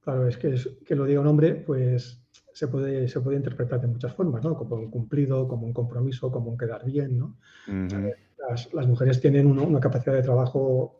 claro, 0.01 0.27
es 0.27 0.37
que, 0.37 0.55
es 0.55 0.67
que 0.85 0.95
lo 0.95 1.05
diga 1.05 1.21
un 1.21 1.27
hombre, 1.27 1.53
pues 1.53 2.19
se 2.51 2.67
puede, 2.67 3.07
se 3.07 3.21
puede 3.21 3.37
interpretar 3.37 3.79
de 3.79 3.87
muchas 3.87 4.13
formas, 4.13 4.43
¿no? 4.43 4.57
Como 4.57 4.75
un 4.75 4.89
cumplido, 4.89 5.47
como 5.47 5.67
un 5.67 5.73
compromiso, 5.73 6.31
como 6.31 6.49
un 6.49 6.57
quedar 6.57 6.83
bien, 6.83 7.17
¿no? 7.17 7.37
Ujú, 7.67 8.11
Las, 8.49 8.73
las 8.73 8.87
mujeres 8.87 9.21
tienen 9.21 9.45
una, 9.45 9.61
una 9.61 9.79
capacidad 9.79 10.15
de 10.15 10.23
trabajo, 10.23 10.99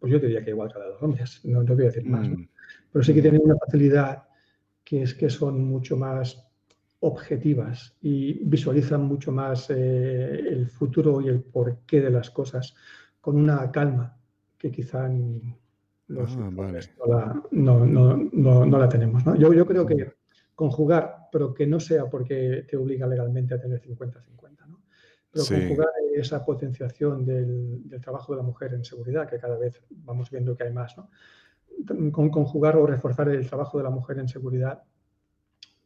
pues 0.00 0.10
yo 0.10 0.18
diría 0.18 0.42
que 0.42 0.50
igual 0.50 0.72
que 0.72 0.78
la 0.78 0.86
de 0.86 0.90
los 0.92 1.02
hombres, 1.02 1.44
no, 1.44 1.62
no 1.62 1.74
voy 1.74 1.84
a 1.84 1.88
decir 1.88 2.06
más, 2.06 2.26
¿no? 2.28 2.38
mm, 2.38 2.48
pero 2.90 3.04
sí 3.04 3.14
que 3.14 3.22
tienen 3.22 3.42
una 3.44 3.56
facilidad 3.56 4.24
que 4.82 5.02
es 5.02 5.14
que 5.14 5.28
son 5.28 5.62
mucho 5.62 5.96
más 5.96 6.42
objetivas 7.00 7.94
y 8.00 8.44
visualizan 8.44 9.02
mucho 9.02 9.30
más 9.30 9.68
eh, 9.70 10.38
el 10.48 10.68
futuro 10.68 11.20
y 11.20 11.28
el 11.28 11.42
porqué 11.42 12.00
de 12.00 12.10
las 12.10 12.30
cosas 12.30 12.74
con 13.20 13.36
una 13.36 13.70
calma 13.70 14.16
que 14.56 14.70
quizá 14.70 15.06
en 15.06 15.54
los 16.08 16.36
Ah, 16.36 16.50
vale. 16.52 16.80
no, 16.98 17.06
la, 17.06 17.42
no, 17.50 17.86
no, 17.86 18.66
no, 18.66 18.78
la 18.78 18.88
tenemos. 18.88 19.24
¿no? 19.24 19.36
Yo, 19.36 19.52
yo 19.52 19.66
creo 19.66 19.86
que 19.86 20.12
conjugar, 20.54 21.28
pero 21.30 21.54
que 21.54 21.66
no 21.66 21.78
sea 21.78 22.08
porque 22.08 22.64
te 22.68 22.76
obliga 22.76 23.06
legalmente 23.06 23.54
a 23.54 23.60
tener 23.60 23.80
50-50, 23.80 24.66
¿no? 24.66 24.82
pero 25.30 25.44
Sí, 25.44 25.54
conjugar 25.54 25.88
esa 26.14 26.44
potenciación 26.44 27.24
del, 27.24 27.88
del 27.88 28.00
trabajo 28.00 28.32
de 28.32 28.38
la 28.38 28.42
mujer 28.42 28.74
en 28.74 28.84
seguridad, 28.84 29.28
que 29.28 29.38
cada 29.38 29.56
vez 29.56 29.82
vamos 29.90 30.30
viendo 30.30 30.56
que 30.56 30.64
hay 30.64 30.72
más, 30.72 30.96
¿no? 30.96 31.10
con 32.10 32.30
conjugar 32.30 32.76
o 32.76 32.86
reforzar 32.86 33.28
el 33.28 33.46
trabajo 33.46 33.78
de 33.78 33.84
la 33.84 33.90
mujer 33.90 34.18
en 34.18 34.28
seguridad 34.28 34.82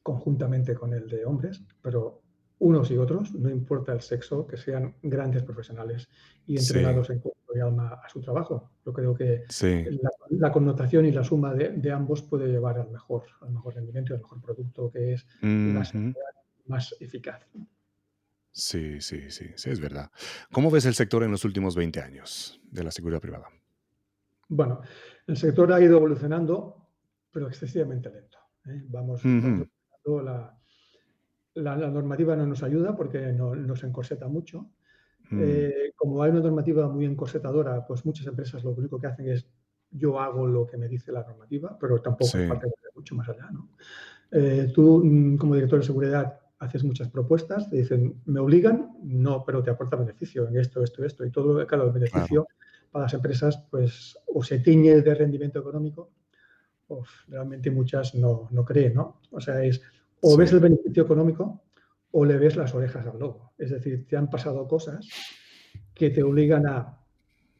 conjuntamente 0.03 0.75
con 0.75 0.95
el 0.95 1.09
de 1.09 1.25
hombres, 1.25 1.63
pero 1.81 2.23
unos 2.59 2.91
y 2.91 2.97
otros, 2.97 3.35
no 3.35 3.51
importa 3.51 3.93
el 3.93 4.01
sexo, 4.01 4.47
que 4.47 4.57
sean 4.57 4.95
grandes 5.03 5.43
profesionales 5.43 6.09
y 6.47 6.59
sí, 6.59 6.73
entrenados 6.73 7.11
en 7.11 7.21
y 7.55 7.61
alma 7.61 8.01
a 8.05 8.09
su 8.09 8.21
trabajo. 8.21 8.71
Yo 8.85 8.93
creo 8.93 9.15
que 9.15 9.45
sí. 9.49 9.85
la, 9.85 10.11
la 10.31 10.53
connotación 10.53 11.07
y 11.07 11.13
la 11.13 11.25
suma 11.25 11.55
de, 11.55 11.71
de, 11.71 11.93
ambos 11.93 12.23
puede 12.23 12.49
llevar 12.49 12.79
al 12.79 12.91
mejor, 12.91 13.25
al 13.41 13.51
mejor 13.51 13.75
rendimiento 13.75 14.13
y 14.13 14.17
al 14.17 14.23
mejor 14.23 14.41
producto, 14.41 14.91
que 14.91 15.15
es 15.15 15.27
más 16.67 16.97
eficaz. 17.01 17.47
Sí, 18.53 19.01
sí, 19.01 19.31
sí, 19.31 19.51
sí, 19.55 19.71
es 19.71 19.81
verdad. 19.81 20.11
¿Cómo 20.53 20.71
ves 20.71 20.85
el 20.85 20.95
sector 20.95 21.23
en 21.23 21.31
los 21.31 21.45
últimos 21.45 21.75
20 21.75 22.01
años 22.01 22.61
de 22.71 22.85
la 22.85 22.91
seguridad 22.91 23.21
privada? 23.21 23.49
Bueno, 24.49 24.83
el 25.27 25.37
sector 25.39 25.73
ha 25.73 25.81
ido 25.81 25.97
evolucionando, 25.97 26.87
pero 27.31 27.49
excesivamente 27.49 28.11
lento. 28.11 28.39
¿eh? 28.67 28.83
Vamos, 28.89 29.25
la, 29.25 30.59
la, 31.55 31.77
la, 31.77 31.89
normativa 31.89 32.37
no 32.37 32.47
nos 32.47 32.63
ayuda 32.63 32.95
porque 32.95 33.33
no, 33.33 33.55
nos 33.55 33.83
encorseta 33.85 34.29
mucho. 34.29 34.71
Mm. 35.33 35.41
Eh, 35.43 35.93
como 35.97 36.23
hay 36.23 36.31
una 36.31 36.41
normativa 36.41 36.87
muy 36.89 37.07
encorsetadora, 37.07 37.87
pues 37.87 38.05
muchas 38.05 38.27
empresas 38.27 38.63
lo 38.65 38.71
único 38.73 38.99
que 39.01 39.07
hacen 39.07 39.29
es 39.29 39.47
yo 39.91 40.19
hago 40.21 40.47
lo 40.47 40.67
que 40.67 40.77
me 40.77 40.89
dice 40.89 41.11
la 41.13 41.23
normativa, 41.23 41.77
pero 41.79 42.01
tampoco 42.01 42.33
Sí. 42.39 42.47
falta 42.47 42.67
mucho 42.95 43.15
más 43.15 43.29
allá. 43.29 43.51
¿no? 43.51 43.69
Eh, 44.31 44.71
tú, 44.75 45.03
mm, 45.05 45.37
como 45.37 45.55
director 45.55 45.81
de 45.81 45.87
seguridad, 45.87 46.39
haces 46.59 46.85
muchas 46.85 47.09
propuestas, 47.09 47.69
te 47.69 47.77
dicen, 47.77 48.21
¿me 48.27 48.41
obligan? 48.41 48.93
No, 49.03 49.45
pero 49.45 49.63
te 49.63 49.71
aporta 49.71 49.97
beneficio 49.97 50.47
en 50.49 50.57
esto, 50.59 50.83
esto, 50.83 51.05
esto. 51.05 51.25
Y 51.27 51.31
todo, 51.31 51.67
claro, 51.67 51.87
el 51.87 51.93
beneficio 51.93 52.45
Claro. 52.45 52.47
para 52.93 53.05
las 53.07 53.15
empresas, 53.15 53.67
pues, 53.71 54.17
o 54.27 54.43
se 54.43 54.61
tiñe 54.61 55.01
de 55.03 55.15
rendimiento 55.15 55.59
económico, 55.59 56.11
o 56.89 57.03
realmente 57.29 57.71
muchas 57.71 58.15
no, 58.15 58.49
no 58.51 58.65
creen, 58.65 58.95
¿no? 58.95 59.21
O 59.31 59.41
sea, 59.41 59.63
es 59.65 59.81
o 60.21 60.31
Sí. 60.33 60.37
ves 60.39 60.53
el 60.53 60.61
beneficio 60.61 61.03
económico 61.03 61.63
o 62.13 62.25
le 62.25 62.39
ves 62.39 62.57
las 62.57 62.75
orejas 62.75 63.07
al 63.07 63.19
lobo. 63.19 63.53
Es 63.59 63.71
decir, 63.71 64.07
te 64.07 64.17
han 64.17 64.31
pasado 64.31 64.67
cosas 64.69 65.09
que 65.95 66.11
te 66.11 66.23
obligan 66.23 66.67
a 66.67 66.99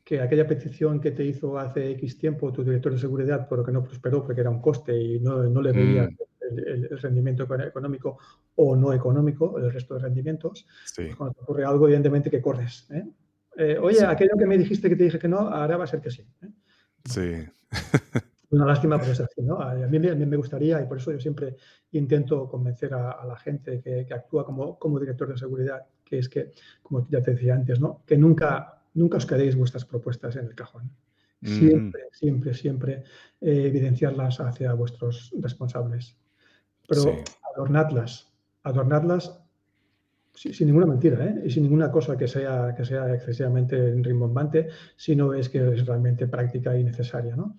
que 0.05 0.21
aquella 0.21 0.47
petición 0.47 1.01
que 1.01 1.13
te 1.13 1.25
hizo 1.25 1.59
hace 1.59 1.91
X 1.93 2.19
tiempo 2.19 2.53
tu 2.53 2.65
director 2.65 2.93
de 2.93 2.99
seguridad, 2.99 3.47
pero 3.49 3.65
que 3.65 3.73
no 3.73 3.83
prosperó 3.83 4.23
porque 4.23 4.41
era 4.41 4.51
un 4.51 4.61
coste 4.61 4.97
y 5.01 5.21
no, 5.21 5.43
no 5.45 5.63
le 5.63 5.73
veías 5.73 6.11
Mm. 6.11 6.59
el, 6.59 6.89
el, 6.91 6.99
rendimiento 6.99 7.45
económico 7.45 8.19
o 8.57 8.77
no 8.77 8.93
económico, 8.93 9.59
el 9.59 9.73
resto 9.73 9.95
de 9.95 10.01
rendimientos, 10.01 10.67
Sí. 10.85 11.03
pues 11.05 11.17
cuando 11.17 11.35
te 11.35 11.41
ocurre 11.43 11.65
algo, 11.65 11.87
evidentemente 11.87 12.31
que 12.31 12.43
corres. 12.43 12.87
¿eh? 12.91 13.05
Eh, 13.57 13.79
oye, 13.79 13.97
Sí. 13.99 14.05
aquello 14.05 14.37
que 14.39 14.47
me 14.47 14.59
dijiste 14.59 14.89
que 14.89 14.97
te 14.97 15.05
dije 15.05 15.19
que 15.19 15.29
no, 15.29 15.39
ahora 15.39 15.77
va 15.79 15.85
a 15.85 15.87
ser 15.87 16.01
que 16.01 16.11
sí. 16.11 16.27
¿eh? 16.43 16.49
Sí. 17.05 17.45
Una 18.53 18.67
lástima, 18.67 18.99
pero 18.99 19.13
es 19.13 19.21
así, 19.21 19.41
¿no? 19.43 19.61
A 19.61 19.75
mí, 19.75 20.09
a 20.09 20.15
mí, 20.15 20.27
me 20.27 20.37
gustaría, 20.37 20.81
y 20.81 20.87
por 20.87 20.99
eso 20.99 21.11
yo 21.11 21.19
siempre 21.19 21.57
intento 21.93 22.47
convencer 22.49 22.93
a, 22.93 23.13
a 23.13 23.27
la 23.27 23.37
gente 23.37 23.81
que, 23.81 24.05
que 24.07 24.15
actúa 24.15 24.45
como, 24.45 24.79
como, 24.79 25.01
director 25.01 25.27
de 25.29 25.39
seguridad, 25.39 25.87
que 26.05 26.19
es 26.19 26.29
que, 26.29 26.53
como 26.83 27.09
ya 27.09 27.23
te 27.23 27.31
decía 27.31 27.55
antes, 27.55 27.81
¿no? 27.81 28.03
Que 28.07 28.19
nunca, 28.19 28.83
nunca 28.93 29.17
os 29.17 29.25
quedéis 29.25 29.57
vuestras 29.57 29.87
propuestas 29.87 30.37
en 30.37 30.45
el 30.45 30.55
cajón. 30.55 30.91
Siempre, 31.43 32.03
mm. 32.05 32.15
siempre, 32.15 32.55
siempre 32.55 32.93
eh, 33.41 33.65
evidenciarlas 33.67 34.39
hacia 34.41 34.75
vuestros 34.75 35.33
responsables. 35.41 36.17
Pero 36.87 37.03
Sí. 37.03 37.11
adornadlas, 37.55 38.31
adornadlas 38.65 39.43
sin 40.35 40.67
ninguna 40.67 40.87
mentira, 40.87 41.25
¿eh? 41.25 41.43
y 41.45 41.51
sin 41.51 41.63
ninguna 41.65 41.91
cosa 41.91 42.17
que 42.17 42.27
sea, 42.27 42.75
que 42.75 42.85
sea 42.85 43.15
excesivamente 43.15 43.93
rimbombante, 44.03 44.69
sino 44.97 45.35
es 45.35 45.49
que 45.49 45.75
es 45.75 45.87
realmente 45.87 46.27
práctica 46.27 46.77
y 46.77 46.85
necesaria. 46.85 47.37
¿no? 47.37 47.59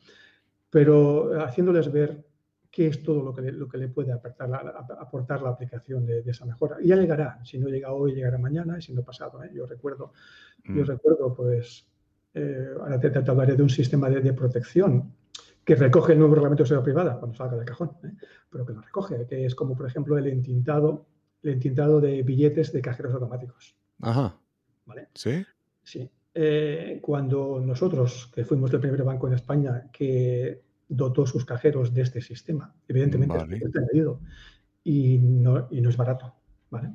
Pero 0.74 1.40
haciéndoles 1.40 1.92
ver 1.92 2.26
qué 2.72 2.88
es 2.88 3.04
todo 3.04 3.22
lo 3.22 3.32
que 3.32 3.44
le, 3.44 3.52
lo 3.52 3.70
que 3.70 3.78
le 3.78 3.90
puede 3.90 4.12
aportar 4.12 4.50
la, 4.50 4.58
aportar 5.00 5.44
la 5.44 5.50
aplicación 5.50 6.04
de, 6.04 6.24
esa 6.26 6.48
mejora. 6.48 6.78
Y 6.82 6.88
ya 6.88 6.96
llegará, 6.96 7.40
si 7.46 7.60
no 7.60 7.68
llega 7.68 7.94
hoy, 7.94 8.16
llegará 8.16 8.40
mañana, 8.40 8.80
y 8.80 8.82
si 8.82 8.92
no 8.92 9.04
pasado. 9.04 9.44
¿eh? 9.44 9.52
Yo 9.54 9.68
recuerdo, 9.68 10.14
yo 10.64 10.82
mm. 10.82 10.86
recuerdo, 10.86 11.36
pues, 11.36 11.88
eh, 12.34 12.70
ahora 12.80 13.00
te, 13.00 13.12
te, 13.12 13.30
hablaré 13.30 13.56
de 13.56 13.62
un 13.62 13.70
sistema 13.70 14.10
de, 14.10 14.22
de, 14.22 14.34
protección 14.34 15.14
que 15.64 15.76
recoge 15.76 16.14
el 16.14 16.18
nuevo 16.18 16.34
reglamento 16.34 16.64
de 16.64 16.70
seguridad 16.70 16.84
privada 16.84 17.20
cuando 17.20 17.38
salga 17.38 17.56
del 17.56 17.66
cajón, 17.66 17.92
¿eh? 18.06 18.14
pero 18.50 18.66
que 18.66 18.74
lo 18.74 18.82
recoge, 18.82 19.28
que 19.28 19.46
es 19.46 19.54
como, 19.54 19.78
por 19.78 19.86
ejemplo, 19.86 20.18
el 20.18 20.26
entintado, 20.26 21.06
el 21.44 21.54
entintado 21.54 22.02
de 22.02 22.24
billetes 22.24 22.74
de 22.74 22.82
cajeros 22.82 23.14
automáticos. 23.14 23.76
Ajá. 24.02 24.36
¿Vale? 24.88 25.10
¿Sí? 25.14 25.46
Sí. 25.84 26.10
Eh, 26.36 27.00
cuando 27.02 27.62
nosotros, 27.64 28.32
que 28.34 28.44
fuimos 28.44 28.74
el 28.74 28.80
primer 28.80 29.04
banco 29.04 29.28
en 29.28 29.34
España 29.34 29.90
que 29.92 30.62
dotó 30.88 31.26
sus 31.26 31.46
cajeros 31.46 31.94
de 31.94 32.02
este 32.02 32.22
sistema. 32.22 32.74
Evidentemente 32.88 33.38
es 33.38 33.72
y 34.84 35.18
no, 35.20 35.68
y 35.70 35.82
no 35.82 35.90
es 35.90 35.98
barato. 35.98 36.34
¿vale? 36.70 36.90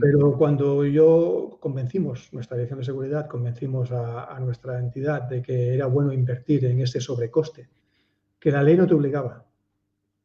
Pero 0.00 0.36
cuando 0.36 0.84
yo 0.84 1.56
convencimos, 1.58 2.30
nuestra 2.32 2.56
dirección 2.56 2.80
de 2.80 2.84
seguridad, 2.84 3.28
convencimos 3.28 3.90
a, 3.92 4.38
nuestra 4.40 4.78
entidad 4.78 5.22
de 5.22 5.40
que 5.40 5.72
era 5.72 5.86
bueno 5.86 6.12
invertir 6.12 6.66
en 6.66 6.80
ese 6.80 7.00
sobrecoste, 7.00 7.70
que 8.38 8.50
la 8.50 8.62
ley 8.62 8.76
no 8.76 8.86
te 8.86 8.92
obligaba, 8.92 9.46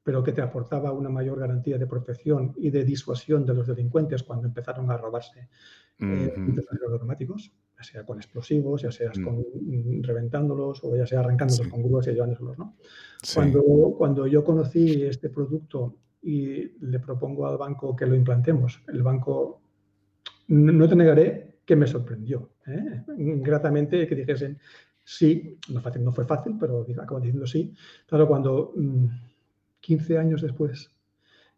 pero 0.03 0.23
que 0.23 0.33
te 0.33 0.41
aportaba 0.41 0.91
una 0.91 1.09
mayor 1.09 1.39
garantía 1.39 1.77
de 1.77 1.87
protección 1.87 2.53
y 2.57 2.69
de 2.69 2.83
disuasión 2.83 3.45
de 3.45 3.53
los 3.53 3.67
delincuentes 3.67 4.23
cuando 4.23 4.47
empezaron 4.47 4.91
a 4.91 4.97
robarse 4.97 5.47
eh, 5.99 6.33
automáticos, 6.91 7.53
ya 7.79 7.83
sea 7.83 8.05
con 8.05 8.17
explosivos, 8.17 8.81
ya 8.81 8.91
sea 8.91 9.11
con 9.23 9.39
mm, 9.39 10.03
reventándolos 10.03 10.83
o 10.83 10.95
ya 10.95 11.07
sea 11.07 11.21
arrancándolos 11.21 11.67
con 11.67 11.81
grúas 11.81 12.07
y 12.07 12.11
llevándolos. 12.11 12.57
¿no? 12.57 12.75
Cuando, 13.33 13.63
cuando 13.97 14.27
yo 14.27 14.43
conocí 14.43 15.03
este 15.03 15.29
producto 15.29 15.95
y 16.21 16.77
le 16.85 16.99
propongo 16.99 17.47
al 17.47 17.57
banco 17.57 17.95
que 17.95 18.05
lo 18.05 18.15
implantemos, 18.15 18.81
el 18.89 19.01
banco, 19.01 19.61
no 20.49 20.89
te 20.89 20.95
negaré 20.95 21.59
que 21.65 21.75
me 21.77 21.87
sorprendió, 21.87 22.49
¿eh? 22.67 23.03
gratamente 23.07 24.07
que 24.07 24.15
dijesen 24.15 24.59
sí, 25.03 25.57
no, 25.69 25.81
fácil, 25.81 26.03
no 26.03 26.11
fue 26.11 26.25
fácil, 26.25 26.57
pero 26.59 26.85
acabo 27.01 27.21
diciendo 27.21 27.47
sí. 27.47 27.73
Claro, 28.05 28.27
cuando 28.27 28.73
15 29.79 30.13
mm, 30.13 30.17
años 30.17 30.41
después 30.41 30.91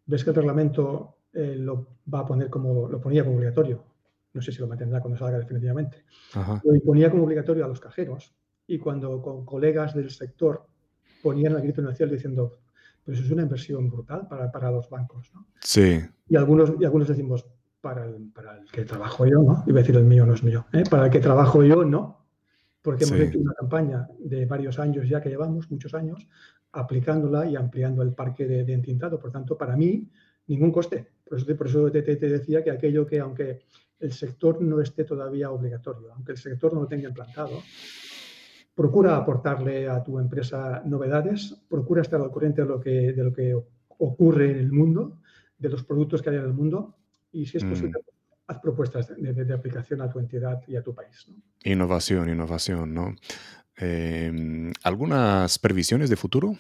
ves 0.05 0.24
que 0.24 0.30
el 0.30 0.36
reglamento 0.36 1.15
eh, 1.34 1.55
lo 1.57 1.88
va 2.13 2.19
a 2.19 2.26
poner 2.26 2.49
como, 2.49 2.88
lo 2.88 3.01
ponía 3.01 3.24
como 3.24 3.38
obligatorio 3.38 3.91
no 4.34 4.41
sé 4.41 4.51
si 4.51 4.59
lo 4.59 4.67
mantendrá 4.67 4.99
cuando 4.99 5.17
salga 5.17 5.39
definitivamente, 5.39 6.03
lo 6.63 6.75
imponía 6.75 7.09
como 7.09 7.23
obligatorio 7.23 7.65
a 7.65 7.67
los 7.67 7.79
cajeros 7.79 8.34
y 8.67 8.77
cuando 8.79 9.21
con 9.21 9.45
colegas 9.45 9.93
del 9.93 10.09
sector 10.09 10.65
ponían 11.21 11.53
el 11.53 11.61
grito 11.61 11.82
en 11.82 11.88
el 11.88 11.95
cielo 11.95 12.13
diciendo, 12.13 12.59
pero 13.03 13.15
eso 13.15 13.25
es 13.25 13.32
una 13.32 13.43
inversión 13.43 13.89
brutal 13.89 14.27
para, 14.27 14.51
para 14.51 14.71
los 14.71 14.89
bancos, 14.89 15.32
¿no? 15.34 15.47
Sí. 15.59 15.99
Y 16.27 16.36
algunos, 16.36 16.73
y 16.79 16.86
algunos 16.86 17.07
decimos, 17.07 17.45
para 17.82 18.05
el, 18.05 18.32
para 18.34 18.57
el 18.57 18.71
que 18.71 18.86
trabajo 18.86 19.25
yo, 19.25 19.41
¿no? 19.41 19.63
Iba 19.65 19.79
a 19.79 19.82
decir 19.82 19.95
el 19.95 20.05
mío, 20.05 20.25
no 20.25 20.36
es 20.36 20.43
mío. 20.43 20.65
¿eh? 20.71 20.84
Para 20.89 21.05
el 21.05 21.11
que 21.11 21.19
trabajo 21.19 21.63
yo, 21.63 21.84
no. 21.84 22.25
Porque 22.82 23.03
hemos 23.03 23.19
hecho 23.19 23.39
una 23.39 23.53
campaña 23.53 24.07
de 24.19 24.45
varios 24.45 24.79
años 24.79 25.07
ya 25.07 25.21
que 25.21 25.29
llevamos, 25.29 25.69
muchos 25.69 25.93
años, 25.93 26.27
aplicándola 26.71 27.45
y 27.45 27.55
ampliando 27.55 28.01
el 28.01 28.13
parque 28.13 28.47
de, 28.47 28.63
de 28.63 28.73
entintado. 28.73 29.19
Por 29.19 29.32
tanto, 29.32 29.57
para 29.57 29.75
mí, 29.75 30.07
ningún 30.47 30.71
coste. 30.71 31.07
Por 31.27 31.38
eso, 31.38 31.57
por 31.57 31.67
eso 31.67 31.91
te, 31.91 32.01
te, 32.01 32.15
decía 32.15 32.63
que 32.63 32.71
aquello 32.71 33.05
que, 33.05 33.19
aunque 33.19 33.61
el 34.02 34.12
sector 34.12 34.62
no 34.62 34.82
esté 34.82 35.04
todavía 35.04 35.52
obligatorio, 35.52 36.14
aunque 36.14 36.34
el 36.34 36.38
sector 36.38 36.74
no 36.74 36.82
lo 36.82 36.88
tenga 36.88 37.08
implantado, 37.08 37.62
procura 38.76 39.16
aportarle 39.16 39.88
a 39.88 40.04
tu 40.04 40.20
empresa 40.20 40.82
novedades, 40.86 41.56
procura 41.70 42.02
estar 42.02 42.20
al 42.20 42.32
corriente 42.32 42.62
de 42.62 42.68
lo 42.68 42.80
que, 42.80 43.14
de 43.14 43.24
lo 43.24 43.34
que 43.34 43.56
ocurre 43.99 44.52
en 44.52 44.58
el 44.58 44.72
mundo, 44.72 45.20
de 45.58 45.70
los 45.70 45.84
productos 45.84 46.22
que 46.22 46.32
hay 46.32 46.38
en 46.38 46.45
el 46.45 46.54
mundo, 46.54 46.97
y 47.32 47.45
si 47.45 47.58
es 47.58 47.64
posible, 47.64 47.99
mm. 47.99 48.41
haz 48.47 48.60
propuestas 48.60 49.14
de, 49.16 49.54
aplicación 49.54 50.02
a 50.02 50.10
tu 50.10 50.20
entidad 50.20 50.62
y 50.68 50.76
a 50.76 50.82
tu 50.82 50.93
país. 50.93 51.28
Innovación, 51.64 52.30
innovación, 52.30 52.93
¿no? 52.93 53.16
Em, 53.78 54.74
¿Algunas 54.84 55.60
previsiones 55.60 56.10
de 56.10 56.16
futuro? 56.16 56.58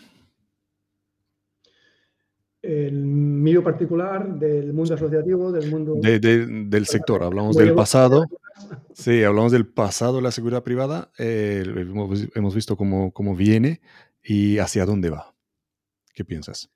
El 2.71 2.93
mío 3.05 3.63
particular, 3.63 4.39
del 4.39 4.73
mundo 4.73 4.93
asociativo, 4.93 5.51
del 5.51 5.69
mundo... 5.69 5.95
del 5.95 6.85
sector, 6.85 7.23
hablamos 7.23 7.55
del 7.55 7.75
pasado. 7.75 8.25
Sí, 8.93 9.23
hablamos 9.23 9.51
del 9.51 9.67
pasado 9.67 10.17
de 10.17 10.21
la 10.21 10.31
seguridad 10.31 10.63
privada. 10.63 11.11
Eh, 11.17 11.63
hemos, 12.35 12.55
visto 12.55 12.77
cómo, 12.77 13.11
cómo, 13.11 13.35
viene 13.35 13.81
y 14.23 14.59
hacia 14.59 14.85
dónde 14.85 15.09
va. 15.09 15.33
¿Qué 16.13 16.23
piensas? 16.23 16.71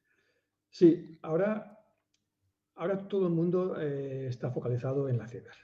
Sí, 0.69 1.17
ahora, 1.21 1.79
ahora 2.75 3.07
todo 3.07 3.27
el 3.27 3.33
mundo 3.33 3.79
eh, 3.79 4.27
está 4.27 4.51
focalizado 4.51 5.07
en 5.07 5.17
la 5.17 5.27
ciber. 5.27 5.55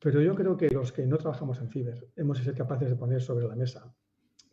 Pero 0.00 0.20
yo 0.22 0.34
creo 0.34 0.56
que 0.56 0.70
los 0.70 0.90
que 0.90 1.06
no 1.06 1.18
trabajamos 1.18 1.60
en 1.60 1.70
ciber 1.70 2.08
hemos 2.16 2.38
de 2.38 2.44
ser 2.44 2.54
capaces 2.54 2.88
de 2.88 2.96
poner 2.96 3.22
sobre 3.22 3.46
la 3.46 3.54
mesa 3.54 3.94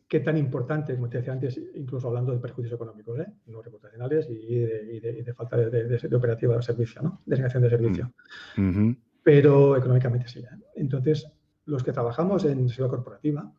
qué 0.08 0.22
tan 0.22 0.38
importante, 0.38 0.96
como 0.96 1.10
te 1.10 1.18
decía 1.18 1.34
antes, 1.34 1.60
incluso 1.76 2.08
hablando 2.08 2.32
de 2.32 2.40
perjuicios 2.40 2.76
económicos, 2.76 3.20
¿eh? 3.20 3.28
no 3.48 3.62
reputacionales 3.62 4.30
y 4.30 4.60
de, 4.60 5.34
falta 5.36 5.58
de, 5.58 6.16
operativa 6.16 6.56
de 6.56 6.62
servicio, 6.62 7.02
¿no? 7.02 7.22
de 7.26 7.36
negación 7.36 7.64
de 7.64 7.70
servicio. 7.70 8.14
Mm. 8.56 8.92
Pero 9.22 9.76
económicamente 9.76 10.28
sí. 10.28 10.40
¿eh? 10.40 10.48
Entonces, 10.76 11.30
los 11.66 11.84
que 11.84 11.92
trabajamos 11.92 12.46
en 12.46 12.70
seguridad 12.70 12.96
corporativa, 12.96 13.52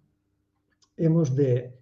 hemos 0.96 1.36
de 1.36 1.78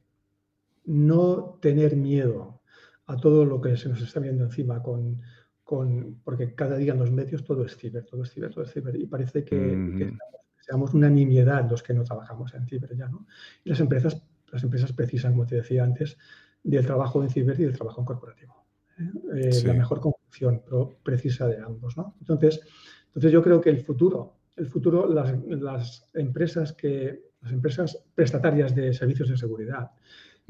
no 0.84 1.58
tener 1.60 1.96
miedo 1.96 2.60
a 3.06 3.16
todo 3.16 3.44
lo 3.44 3.60
que 3.60 3.76
se 3.76 3.88
nos 3.88 4.02
está 4.02 4.18
viendo 4.18 4.44
encima 4.44 4.82
con, 4.82 5.22
con 5.62 6.20
porque 6.24 6.54
cada 6.54 6.76
día 6.76 6.92
en 6.92 6.98
los 6.98 7.12
medios 7.12 7.44
todo 7.44 7.64
es 7.64 7.76
ciber, 7.76 8.04
todo 8.04 8.24
es 8.24 8.30
ciber, 8.32 8.52
todo 8.52 8.64
es 8.64 8.72
ciber 8.72 8.96
y 8.96 9.06
parece 9.06 9.44
que, 9.44 10.12
seamos 10.60 10.94
una 10.94 11.08
nimiedad 11.08 11.70
los 11.70 11.84
que 11.84 11.94
no 11.94 12.02
trabajamos 12.02 12.52
en 12.54 12.66
ciber 12.66 12.96
ya, 12.96 13.08
¿no? 13.08 13.26
Y 13.64 13.70
las 13.70 13.78
empresas 13.78 14.20
las 14.56 14.64
empresas 14.64 14.92
precisan, 14.92 15.32
como 15.32 15.46
te 15.46 15.56
decía 15.56 15.84
antes, 15.84 16.16
del 16.62 16.84
trabajo 16.84 17.22
en 17.22 17.30
ciber 17.30 17.58
y 17.60 17.64
del 17.64 17.76
trabajo 17.76 18.00
en 18.00 18.06
corporativo. 18.06 18.66
¿eh? 18.98 19.10
Eh, 19.36 19.62
la 19.64 19.74
mejor 19.74 20.00
conjunción 20.00 20.62
precisa 21.02 21.46
de 21.46 21.58
ambos. 21.58 21.96
¿no? 21.96 22.16
Entonces, 22.20 22.60
entonces, 23.06 23.32
yo 23.32 23.42
creo 23.42 23.60
que 23.60 23.70
el 23.70 23.80
futuro, 23.80 24.36
el 24.56 24.66
futuro 24.66 25.08
las, 25.08 25.34
las, 25.46 26.10
empresas 26.14 26.72
que, 26.72 27.30
las 27.40 27.52
empresas 27.52 28.04
prestatarias 28.14 28.74
de 28.74 28.92
servicios 28.92 29.28
de 29.28 29.36
seguridad 29.36 29.90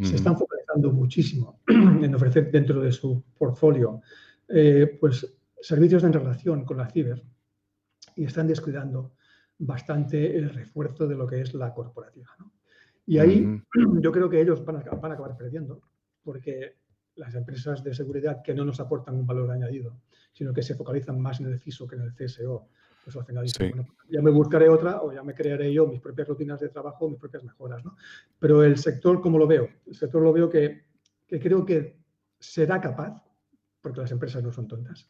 se 0.03 0.17
están 0.17 0.37
focalizando 0.37 0.93
muchísimo 0.93 1.61
en 1.69 2.15
ofrecer 2.15 2.51
dentro 2.51 2.83
de 2.83 2.93
su 2.93 3.23
portfolio 3.39 4.03
eh, 4.49 4.99
pues, 5.01 5.27
servicios 5.61 6.05
en 6.05 6.13
relación 6.13 6.65
con 6.65 6.77
la 6.77 6.91
ciber 6.91 7.23
y 8.15 8.25
están 8.25 8.47
descuidando 8.47 9.15
bastante 9.59 10.37
el 10.37 10.51
refuerzo 10.51 11.07
de 11.07 11.15
lo 11.15 11.27
que 11.27 11.41
es 11.41 11.55
la 11.55 11.73
corporativa. 11.73 12.29
¿no? 12.39 12.53
Y 13.07 13.19
ahí 13.19 13.63
yo 14.01 14.13
creo 14.13 14.29
que 14.29 14.41
ellos 14.41 14.65
van 14.65 14.77
a, 14.77 14.81
van 14.81 15.13
a, 15.13 15.15
acabar 15.15 15.37
perdiendo, 15.37 15.81
porque 16.23 16.77
las 17.15 17.35
empresas 17.35 17.83
de 17.83 17.95
seguridad 17.95 18.43
que 18.43 18.55
no 18.55 18.65
nos 18.65 18.81
aportan 18.81 19.15
un 19.15 19.27
valor 19.27 19.51
añadido, 19.51 20.01
sino 20.33 20.53
que 20.53 20.63
se 20.63 20.75
focalizan 20.75 21.21
más 21.21 21.41
en 21.41 21.47
el 21.47 21.59
CISO 21.59 21.87
que 21.87 21.97
en 21.97 22.03
el 22.03 22.15
CSO, 22.15 22.69
pues 23.05 23.17
al 23.17 23.25
final 23.25 23.45
dicen, 23.45 23.71
bueno, 23.71 23.95
ya 24.11 24.21
me 24.21 24.31
buscaré 24.31 24.69
otra 24.69 25.01
o 25.01 25.13
ya 25.13 25.23
me 25.23 25.33
crearé 25.33 25.73
yo 25.73 25.87
mis 25.87 26.01
propias 26.01 26.29
rutinas 26.29 26.61
de 26.61 26.69
trabajo, 26.69 27.09
mis 27.09 27.19
propias 27.19 27.45
mejoras. 27.45 27.85
¿no? 27.85 27.97
Pero 28.39 28.65
el 28.65 28.77
sector, 28.77 29.21
¿cómo 29.21 29.39
lo 29.39 29.47
veo? 29.47 29.69
El 29.87 29.95
sector 29.95 30.21
lo 30.21 30.33
veo 30.33 30.51
que, 30.51 30.87
que 31.27 31.39
creo 31.39 31.65
que 31.65 32.01
será 32.39 32.81
capaz, 32.81 33.23
porque 33.81 34.01
las 34.01 34.11
empresas 34.11 34.43
no 34.43 34.51
son 34.51 34.67
tontas, 34.67 35.09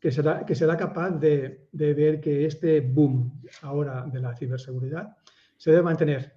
que 0.00 0.10
será, 0.10 0.44
que 0.44 0.56
será 0.56 0.76
capaz 0.76 1.12
de, 1.12 1.68
de 1.70 1.94
ver 1.94 2.20
que 2.20 2.44
este 2.44 2.80
boom 2.80 3.40
ahora 3.62 4.04
de 4.04 4.20
la 4.20 4.36
ciberseguridad 4.36 5.16
se 5.56 5.70
debe 5.70 5.84
mantener 5.84 6.36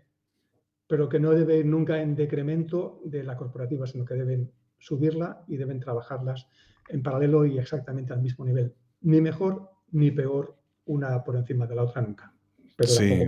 pero 0.90 1.08
que 1.08 1.20
no 1.20 1.30
debe 1.36 1.60
ir 1.60 1.68
nunca 1.68 2.02
en 2.02 2.16
decremento 2.16 3.00
de 3.06 3.24
la 3.24 3.38
corporativa, 3.38 3.86
sino 3.86 4.06
que 4.06 4.16
deben 4.16 4.52
subirla 4.80 5.44
y 5.48 5.56
deben 5.56 5.80
trabajarlas 5.80 6.48
en 6.88 7.04
paralelo 7.04 7.46
y 7.46 7.60
exactamente 7.60 8.12
al 8.12 8.24
mismo 8.24 8.44
nivel. 8.44 8.74
Ni 9.02 9.22
mejor 9.22 9.70
ni 9.92 10.10
peor 10.10 10.58
una 10.86 11.24
por 11.24 11.36
encima 11.36 11.68
de 11.68 11.76
la 11.76 11.84
otra 11.84 12.02
nunca. 12.02 12.34
sí. 12.82 13.24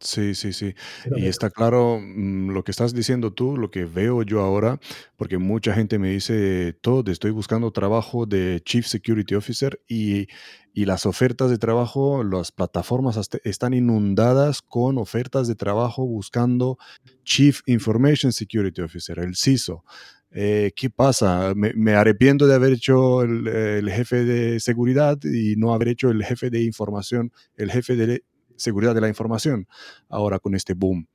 Sí, 0.00 0.34
sí, 0.34 0.52
sí. 0.52 0.74
Y 1.16 1.26
está 1.26 1.50
claro 1.50 1.98
mm, 1.98 2.50
lo 2.50 2.62
que 2.62 2.72
estás 2.72 2.92
diciendo 2.92 3.32
tú, 3.32 3.56
lo 3.56 3.70
que 3.70 3.84
veo 3.86 4.22
yo 4.22 4.40
ahora, 4.40 4.78
porque 5.16 5.38
mucha 5.38 5.72
gente 5.72 5.98
me 5.98 6.10
dice, 6.10 6.76
todo, 6.80 7.10
estoy 7.10 7.30
buscando 7.30 7.70
trabajo 7.70 8.26
de 8.26 8.60
Chief 8.64 8.86
Security 8.86 9.34
Officer 9.34 9.80
y, 9.88 10.28
y 10.74 10.84
las 10.84 11.06
ofertas 11.06 11.50
de 11.50 11.58
trabajo, 11.58 12.22
las 12.24 12.52
plataformas 12.52 13.18
están 13.44 13.74
inundadas 13.74 14.60
con 14.60 14.98
ofertas 14.98 15.48
de 15.48 15.54
trabajo 15.54 16.04
buscando 16.04 16.76
Chief 17.24 17.60
Information 17.66 18.32
Security 18.32 18.82
Officer, 18.82 19.18
el 19.20 19.36
CISO. 19.36 19.84
eh, 20.32 20.72
¿qué 20.74 20.90
pasa? 20.90 21.52
Me, 21.54 21.94
arrepiento 21.94 22.46
de 22.46 22.54
haber 22.56 22.72
hecho 22.72 23.22
el, 23.22 23.88
jefe 23.90 24.24
de 24.24 24.58
seguridad 24.58 25.16
y 25.22 25.54
no 25.56 25.72
haber 25.72 25.88
hecho 25.88 26.10
el 26.10 26.24
jefe 26.24 26.50
de 26.50 26.62
información, 26.64 27.32
el 27.56 27.70
jefe 27.70 27.94
de 27.94 28.24
seguridad 28.56 28.94
de 28.94 29.00
la 29.00 29.08
información, 29.08 29.66
ahora 30.08 30.38
con 30.38 30.54
este 30.54 30.74
boom. 30.74 31.06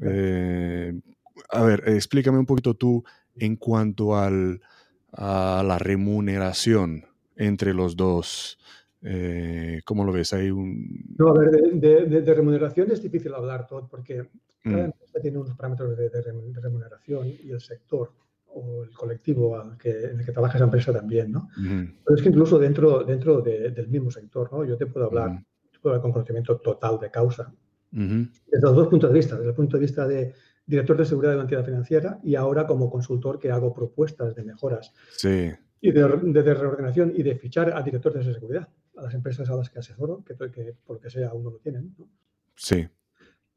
Eh, 0.00 0.92
a 1.50 1.62
ver, 1.62 1.84
explícame 1.86 2.38
un 2.38 2.46
poquito 2.46 2.74
tú 2.74 3.04
en 3.36 3.56
cuanto 3.56 4.16
al, 4.16 4.60
a 5.12 5.62
la 5.66 5.78
remuneración 5.78 7.04
entre 7.36 7.74
los 7.74 7.96
dos. 7.96 8.58
Eh, 9.02 9.80
¿Cómo 9.84 10.04
lo 10.04 10.12
ves? 10.12 10.32
Hay 10.32 10.50
un... 10.50 11.04
No, 11.18 11.28
a 11.28 11.38
ver, 11.38 11.50
de, 11.50 12.34
remuneración 12.34 12.90
es 12.90 13.02
difícil 13.02 13.32
hablar 13.34 13.66
todo 13.66 13.86
porque 13.88 14.28
cada 14.62 14.76
mm. 14.76 14.84
empresa 14.86 15.20
tiene 15.20 15.38
unos 15.38 15.56
parámetros 15.56 15.96
de, 15.96 16.10
remuneración 16.60 17.28
y 17.28 17.50
el 17.50 17.60
sector 17.60 18.10
o 18.56 18.84
el 18.84 18.90
colectivo 18.90 19.62
que, 19.78 19.90
en 19.90 20.20
el 20.20 20.24
que 20.24 20.32
trabaja 20.32 20.56
esa 20.56 20.64
empresa 20.64 20.92
también, 20.92 21.30
¿no? 21.30 21.48
Pero 21.54 22.16
es 22.16 22.22
que 22.22 22.30
incluso 22.30 22.58
dentro, 22.58 23.04
dentro 23.04 23.42
del 23.42 23.88
mismo 23.88 24.10
sector, 24.10 24.50
¿no? 24.50 24.64
Yo 24.64 24.76
te 24.78 24.86
puedo 24.86 25.06
hablar, 25.06 25.42
con 26.00 26.12
conocimiento 26.12 26.58
total 26.58 26.98
de 26.98 27.10
causa, 27.10 27.52
desde 27.90 28.60
los 28.60 28.76
dos 28.76 28.88
puntos 28.88 29.10
de 29.10 29.14
vista, 29.14 29.36
desde 29.36 29.50
el 29.50 29.54
punto 29.54 29.76
de 29.76 29.80
vista 29.80 30.06
de 30.06 30.34
director 30.66 30.96
de 30.96 31.04
seguridad 31.04 31.32
de 31.32 31.36
una 31.36 31.44
entidad 31.44 31.64
financiera 31.64 32.18
y 32.22 32.34
ahora 32.34 32.66
como 32.66 32.90
consultor 32.90 33.38
que 33.38 33.50
hago 33.50 33.72
propuestas 33.72 34.34
de 34.34 34.42
mejoras 34.42 34.92
sí. 35.16 35.52
y 35.80 35.92
de, 35.92 36.06
reordenación 36.54 37.12
y 37.14 37.22
de 37.22 37.36
fichar 37.36 37.72
a 37.76 37.82
directores 37.82 38.26
de 38.26 38.34
seguridad, 38.34 38.68
a 38.96 39.02
las 39.02 39.14
empresas 39.14 39.48
a 39.48 39.54
las 39.54 39.70
que 39.70 39.78
asesoro, 39.78 40.24
que, 40.24 40.34
que 40.50 40.74
por 40.84 40.96
lo 40.96 41.00
que 41.00 41.10
sea 41.10 41.32
uno 41.32 41.50
lo 41.50 41.58
tienen. 41.58 41.94
¿no? 41.96 42.08
Sí. 42.56 42.86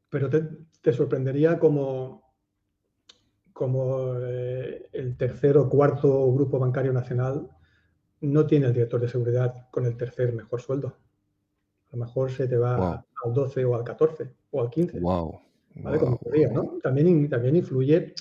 Pero 0.08 0.30
te, 0.30 0.92
sorprendería 0.92 1.58
como, 1.58 2.34
como 3.52 4.14
eh, 4.20 4.88
el 4.92 5.16
tercer 5.16 5.56
o 5.56 5.68
cuarto 5.68 6.32
grupo 6.32 6.58
bancario 6.58 6.92
nacional 6.92 7.48
no 8.20 8.46
tiene 8.46 8.66
el 8.66 8.72
director 8.72 9.00
de 9.00 9.08
seguridad 9.08 9.68
con 9.70 9.86
el 9.86 9.96
tercer 9.96 10.32
mejor 10.32 10.60
sueldo. 10.60 10.96
A 11.92 11.96
lo 11.96 12.04
mejor 12.04 12.30
se 12.30 12.46
te 12.46 12.56
va 12.56 13.04
al 13.24 13.34
12 13.34 13.64
o 13.64 13.74
al 13.74 13.84
14 13.84 14.30
o 14.52 14.60
al 14.62 14.70
15. 14.70 15.00
Wow. 15.00 15.40
¿vale? 15.76 15.98
Como 15.98 16.18
¿no? 16.52 16.78
También, 16.82 17.28
también 17.28 17.56
influye, 17.56 18.14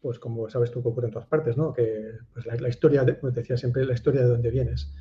pues 0.00 0.18
como 0.18 0.48
sabes 0.48 0.70
tú 0.70 0.82
que 0.82 0.88
ocurre 0.88 1.06
en 1.06 1.12
todas 1.12 1.28
partes, 1.28 1.56
¿no? 1.56 1.72
Que 1.72 2.12
pues 2.32 2.46
la, 2.46 2.68
historia, 2.68 3.04
de, 3.04 3.14
pues 3.14 3.34
decía 3.34 3.56
siempre, 3.56 3.84
la 3.84 3.94
historia 3.94 4.22
de 4.22 4.28
dónde 4.28 4.50
vienes. 4.50 4.92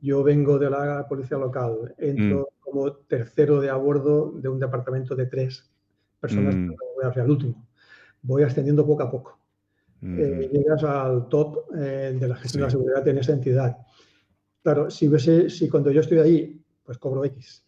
Yo 0.00 0.22
vengo 0.22 0.58
de 0.58 0.70
la 0.70 1.06
policía 1.08 1.38
local, 1.38 1.94
entro 1.98 2.48
mm. 2.50 2.60
como 2.60 2.92
tercero 2.92 3.60
de 3.60 3.70
a 3.70 3.76
bordo 3.76 4.32
de 4.32 4.48
un 4.48 4.58
departamento 4.58 5.14
de 5.14 5.26
tres 5.26 5.70
personas, 6.18 6.54
mm. 6.54 6.74
voy 6.96 7.22
al 7.22 7.30
último. 7.30 7.66
Voy 8.22 8.42
ascendiendo 8.42 8.86
poco 8.86 9.02
a 9.02 9.10
poco. 9.10 9.38
Eh, 10.02 10.48
llegas 10.50 10.82
al 10.84 11.28
top 11.28 11.74
eh, 11.76 12.16
de 12.18 12.26
la 12.26 12.34
gestión 12.36 12.62
de 12.62 12.66
la 12.66 12.70
seguridad 12.70 13.06
en 13.06 13.18
esa 13.18 13.32
entidad. 13.32 13.76
Claro, 14.62 14.90
si, 14.90 15.08
ves, 15.08 15.24
si 15.54 15.68
cuando 15.68 15.90
yo 15.90 16.00
estoy 16.00 16.18
ahí, 16.18 16.64
pues 16.84 16.96
cobro 16.96 17.22
X 17.24 17.62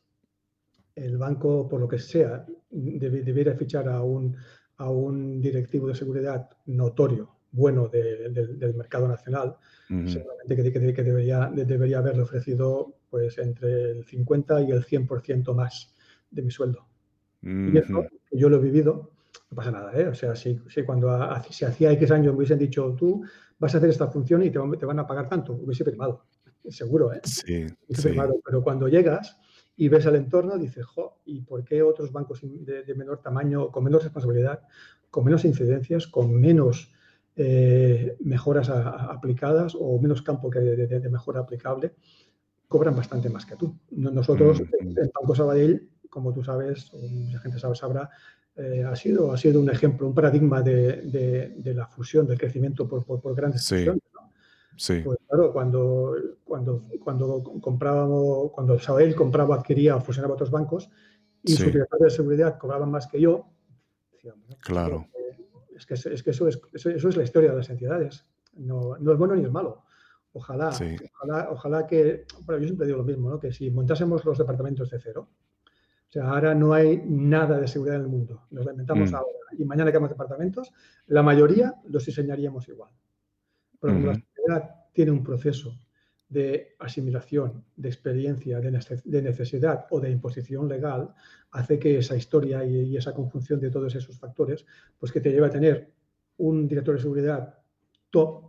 el 0.94 1.16
banco, 1.16 1.68
por 1.68 1.80
lo 1.80 1.88
que 1.88 1.98
sea, 1.98 2.44
debiera 2.70 3.54
fichar 3.54 3.88
a 3.88 4.02
un, 4.02 4.36
a 4.76 4.90
un 4.90 5.40
directivo 5.40 5.88
de 5.88 5.94
seguridad 5.94 6.48
notorio, 6.66 7.30
bueno 7.52 7.88
del 7.88 8.74
mercado 8.74 9.08
nacional, 9.08 9.56
seguramente 9.88 10.56
que, 10.56 11.02
debería, 11.02 11.50
debería 11.54 11.98
haberle 11.98 12.22
ofrecido 12.22 12.94
pues 13.10 13.36
entre 13.38 13.90
el 13.90 14.04
50 14.04 14.62
y 14.62 14.70
el 14.70 14.84
100% 14.84 15.54
más 15.54 15.94
de 16.30 16.42
mi 16.42 16.50
sueldo. 16.50 16.86
Y 17.42 17.76
eso, 17.76 18.06
yo 18.30 18.48
lo 18.48 18.56
he 18.56 18.60
vivido, 18.60 19.10
no 19.50 19.56
pasa 19.56 19.70
nada, 19.70 19.92
¿eh? 19.98 20.06
O 20.08 20.14
sea, 20.14 20.34
si, 20.34 20.60
si 20.68 20.82
cuando 20.84 21.10
si 21.50 21.64
hacía 21.64 21.92
X 21.92 22.10
años 22.10 22.32
me 22.32 22.38
hubiesen 22.38 22.58
dicho, 22.58 22.94
tú 22.98 23.22
vas 23.58 23.74
a 23.74 23.78
hacer 23.78 23.90
esta 23.90 24.08
función 24.08 24.42
y 24.42 24.50
te, 24.50 24.58
te 24.78 24.86
van 24.86 24.98
a 24.98 25.06
pagar 25.06 25.28
tanto, 25.28 25.52
hubiese 25.52 25.84
firmado, 25.84 26.24
seguro, 26.68 27.12
¿eh? 27.12 27.20
Sí, 27.24 27.66
pero 28.44 28.62
cuando 28.62 28.88
llegas 28.88 29.38
y 29.76 29.88
ves 29.88 30.06
el 30.06 30.16
entorno, 30.16 30.58
dices, 30.58 30.84
jo, 30.84 31.18
¿y 31.24 31.40
por 31.40 31.64
qué 31.64 31.82
otros 31.82 32.12
bancos 32.12 32.40
de, 32.42 32.94
menor 32.94 33.22
tamaño, 33.22 33.70
con 33.70 33.84
menos 33.84 34.02
responsabilidad, 34.02 34.60
con 35.10 35.24
menos 35.24 35.44
incidencias, 35.44 36.06
con 36.06 36.32
menos 36.38 36.92
eh, 37.36 38.16
mejoras 38.20 38.68
aplicadas 38.68 39.74
o 39.78 39.98
menos 39.98 40.22
campo 40.22 40.50
que 40.50 40.60
de, 40.60 41.10
mejora 41.10 41.40
aplicable, 41.40 41.94
cobran 42.68 42.94
bastante 42.94 43.30
más 43.30 43.46
que 43.46 43.56
tú? 43.56 43.76
Nosotros, 43.90 44.62
en 44.80 45.10
Banco 45.14 45.34
Sabadell, 45.34 45.88
como 46.10 46.32
tú 46.32 46.44
sabes, 46.44 46.92
o 46.92 46.98
mucha 46.98 47.38
gente 47.40 47.58
sabe, 47.58 47.74
sabrá, 47.74 48.10
eh, 48.56 48.84
ha, 48.86 48.94
sido, 48.94 49.32
ha 49.32 49.38
sido 49.38 49.60
un 49.60 49.70
ejemplo, 49.70 50.06
un 50.06 50.14
paradigma 50.14 50.60
de, 50.60 51.72
la 51.74 51.86
fusión, 51.86 52.26
del 52.26 52.38
crecimiento 52.38 52.86
por, 52.86 53.04
por, 53.04 53.34
grandes 53.34 53.64
sí. 53.64 53.86
Sí. 54.76 55.00
Pues 55.04 55.18
claro, 55.28 55.52
cuando, 55.52 56.14
cuando, 56.44 56.84
cuando 57.02 57.42
comprábamos, 57.60 58.50
cuando 58.52 58.78
Sabadell 58.78 59.14
compraba, 59.14 59.56
adquiría 59.56 59.96
o 59.96 60.00
fusionaba 60.00 60.34
otros 60.34 60.50
bancos 60.50 60.90
y 61.42 61.52
sus 61.52 61.66
directores 61.66 62.04
de 62.04 62.10
seguridad 62.10 62.58
cobraban 62.58 62.90
más 62.90 63.06
que 63.06 63.20
yo, 63.20 63.46
claro. 64.60 65.08
Es 65.76 65.86
que, 65.86 65.94
es 65.94 66.22
que 66.22 66.30
eso, 66.30 66.46
es, 66.46 66.60
eso, 66.72 67.08
es 67.08 67.16
la 67.16 67.24
historia 67.24 67.50
de 67.50 67.56
las 67.56 67.70
entidades. 67.70 68.24
No, 68.54 68.96
no 68.98 69.12
es 69.12 69.18
bueno 69.18 69.34
ni 69.34 69.44
es 69.44 69.50
malo. 69.50 69.84
Ojalá, 70.32 70.68
ojalá, 70.68 71.48
ojalá 71.50 71.86
que, 71.86 72.24
bueno, 72.44 72.60
yo 72.60 72.68
siempre 72.68 72.86
digo 72.86 72.98
lo 72.98 73.04
mismo, 73.04 73.28
¿no? 73.28 73.38
que 73.38 73.52
si 73.52 73.70
montásemos 73.70 74.24
los 74.24 74.38
departamentos 74.38 74.88
de 74.90 74.98
cero, 74.98 75.28
o 76.08 76.12
sea, 76.12 76.28
ahora 76.28 76.54
no 76.54 76.72
hay 76.72 77.02
nada 77.06 77.58
de 77.58 77.66
seguridad 77.66 77.96
en 77.96 78.02
el 78.02 78.08
mundo, 78.08 78.46
nos 78.50 78.64
la 78.64 78.72
inventamos 78.72 79.10
mm. 79.10 79.14
ahora 79.14 79.38
y 79.58 79.64
mañana 79.64 79.90
que 79.90 79.96
hagamos 79.96 80.10
departamentos, 80.10 80.72
la 81.06 81.22
mayoría 81.22 81.74
los 81.88 82.06
diseñaríamos 82.06 82.68
igual. 82.68 82.90
Como 83.78 84.06
la 84.06 84.12
sociedad 84.42 84.74
tiene 84.92 85.10
un 85.10 85.22
proceso 85.22 85.74
de 86.32 86.76
asimilación, 86.78 87.62
de 87.76 87.88
experiencia, 87.90 88.58
de 88.58 89.22
necesidad 89.22 89.86
o 89.90 90.00
de 90.00 90.10
imposición 90.10 90.66
legal, 90.66 91.14
hace 91.50 91.78
que 91.78 91.98
esa 91.98 92.16
historia 92.16 92.64
y, 92.64 92.96
esa 92.96 93.12
conjunción 93.12 93.60
de 93.60 93.70
todos 93.70 93.94
esos 93.94 94.18
factores, 94.18 94.64
pues 94.98 95.12
que 95.12 95.20
te 95.20 95.30
lleva 95.30 95.48
a 95.48 95.50
tener 95.50 95.92
un 96.38 96.66
director 96.66 96.96
de 96.96 97.02
seguridad 97.02 97.58
top, 98.10 98.44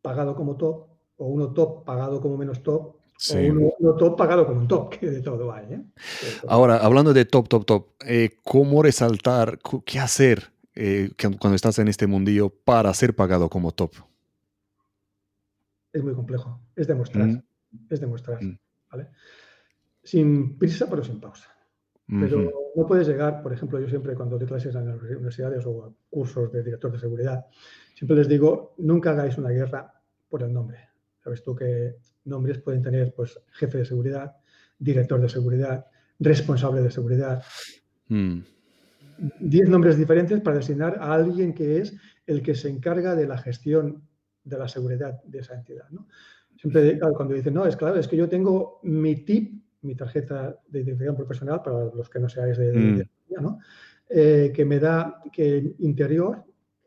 pagado 0.00 0.34
como 0.34 0.56
top, 0.56 0.86
o 1.18 1.26
uno 1.26 1.52
top 1.52 1.84
pagado 1.84 2.18
como 2.18 2.38
menos 2.38 2.62
top, 2.62 2.96
o 3.30 3.36
uno, 3.36 3.94
top 3.98 4.16
pagado 4.16 4.46
como 4.46 4.60
un 4.60 4.68
top, 4.68 4.98
que 4.98 5.10
de 5.10 5.20
todo 5.20 5.52
hay. 5.52 5.66
¿eh? 5.74 5.82
Ahora, 6.48 6.78
hablando 6.78 7.12
de 7.12 7.26
top, 7.26 7.46
top, 7.46 7.66
top, 7.66 7.88
eh, 8.06 8.38
¿cómo 8.42 8.82
resaltar, 8.82 9.58
qué 9.84 10.00
hacer 10.00 10.50
eh, 10.74 11.10
cuando 11.38 11.54
estás 11.56 11.78
en 11.78 11.88
este 11.88 12.06
mundillo 12.06 12.48
para 12.48 12.92
ser 12.94 13.14
pagado 13.14 13.50
como 13.50 13.72
top? 13.72 13.92
Es 15.92 16.02
muy 16.02 16.14
complejo. 16.14 16.60
Es 16.74 16.86
demostrar. 16.86 17.26
Mm. 17.26 17.42
Es 17.90 18.00
demostrar. 18.00 18.42
Mm. 18.42 18.58
¿vale? 18.90 19.08
Sin 20.02 20.58
prisa, 20.58 20.88
pero 20.88 21.02
sin 21.02 21.20
pausa. 21.20 21.48
Pero 22.06 22.52
no 22.76 22.86
puedes 22.86 23.08
llegar, 23.08 23.42
por 23.42 23.54
ejemplo, 23.54 23.80
yo 23.80 23.88
siempre 23.88 24.14
cuando 24.14 24.36
doy 24.36 24.46
clases 24.46 24.74
en 24.74 24.86
las 24.86 25.00
universidades 25.00 25.64
o 25.64 25.84
a 25.84 25.92
cursos 26.10 26.52
de 26.52 26.62
director 26.62 26.92
de 26.92 26.98
seguridad, 26.98 27.46
siempre 27.94 28.16
les 28.16 28.28
digo, 28.28 28.74
nunca 28.78 29.12
hagáis 29.12 29.38
una 29.38 29.48
guerra 29.48 29.94
por 30.28 30.42
el 30.42 30.52
nombre. 30.52 30.78
Sabes 31.22 31.42
tú 31.42 31.54
que 31.54 31.96
nombres 32.24 32.58
pueden 32.58 32.82
tener 32.82 33.14
pues 33.14 33.40
jefe 33.52 33.78
de 33.78 33.84
seguridad, 33.86 34.36
director 34.78 35.20
de 35.20 35.28
seguridad, 35.28 35.86
responsable 36.18 36.82
de 36.82 36.90
seguridad. 36.90 37.42
Mm. 38.08 38.40
Diez 39.40 39.68
nombres 39.68 39.96
diferentes 39.96 40.40
para 40.40 40.56
designar 40.56 40.98
a 41.00 41.14
alguien 41.14 41.54
que 41.54 41.78
es 41.78 41.96
el 42.26 42.42
que 42.42 42.54
se 42.54 42.68
encarga 42.68 43.14
de 43.14 43.26
la 43.26 43.38
gestión 43.38 44.02
de 44.44 44.58
la 44.58 44.68
seguridad 44.68 45.22
de 45.24 45.38
esa 45.38 45.54
entidad. 45.54 45.88
¿no? 45.90 46.08
Siempre 46.56 46.98
cuando 46.98 47.34
dicen, 47.34 47.54
no, 47.54 47.66
es 47.66 47.76
claro, 47.76 47.96
es 47.98 48.08
que 48.08 48.16
yo 48.16 48.28
tengo 48.28 48.80
mi 48.82 49.16
TIP, 49.16 49.62
mi 49.82 49.94
tarjeta 49.94 50.56
de 50.68 50.80
identificación 50.80 51.16
profesional, 51.16 51.62
para 51.62 51.86
los 51.86 52.08
que 52.08 52.18
no 52.18 52.28
seáis 52.28 52.56
de, 52.56 52.70
de, 52.70 53.04
mm. 53.04 53.42
¿no? 53.42 53.58
Eh, 54.08 54.52
que 54.54 54.64
me 54.64 54.78
da 54.78 55.22
que 55.32 55.74
Interior, 55.78 56.44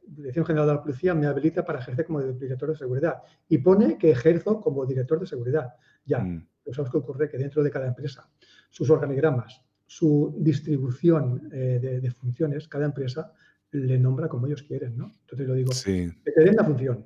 Dirección 0.08 0.46
General 0.46 0.68
de 0.68 0.74
la 0.76 0.84
Policía, 0.84 1.16
me 1.16 1.26
habilita 1.26 1.66
para 1.66 1.80
ejercer 1.80 2.06
como 2.06 2.22
director 2.22 2.70
de 2.70 2.78
seguridad. 2.78 3.16
Y 3.50 3.58
pone 3.58 3.98
que 3.98 4.12
ejerzo 4.12 4.62
como 4.62 4.86
director 4.86 5.20
de 5.20 5.26
seguridad. 5.26 5.74
Ya, 6.06 6.20
mm. 6.20 6.48
¿sabes 6.72 6.92
qué 6.92 6.98
ocurre? 6.98 7.28
Que 7.28 7.38
dentro 7.38 7.64
de 7.64 7.72
cada 7.72 7.88
empresa, 7.88 8.30
sus 8.70 8.90
organigramas, 8.90 9.62
su 9.86 10.36
distribución 10.38 11.50
eh, 11.52 11.80
de, 11.82 12.00
de, 12.00 12.12
funciones, 12.12 12.68
cada 12.68 12.86
empresa 12.86 13.34
le 13.72 14.00
nombra 14.00 14.30
como 14.30 14.48
ellos 14.48 14.64
quieren, 14.64 14.98
¿no? 14.98 15.12
Entonces 15.22 15.48
lo 15.48 15.54
digo, 15.54 15.72
sí. 15.74 16.12
que 16.24 16.32
te 16.32 16.44
den 16.44 16.56
la 16.56 16.64
función, 16.64 17.06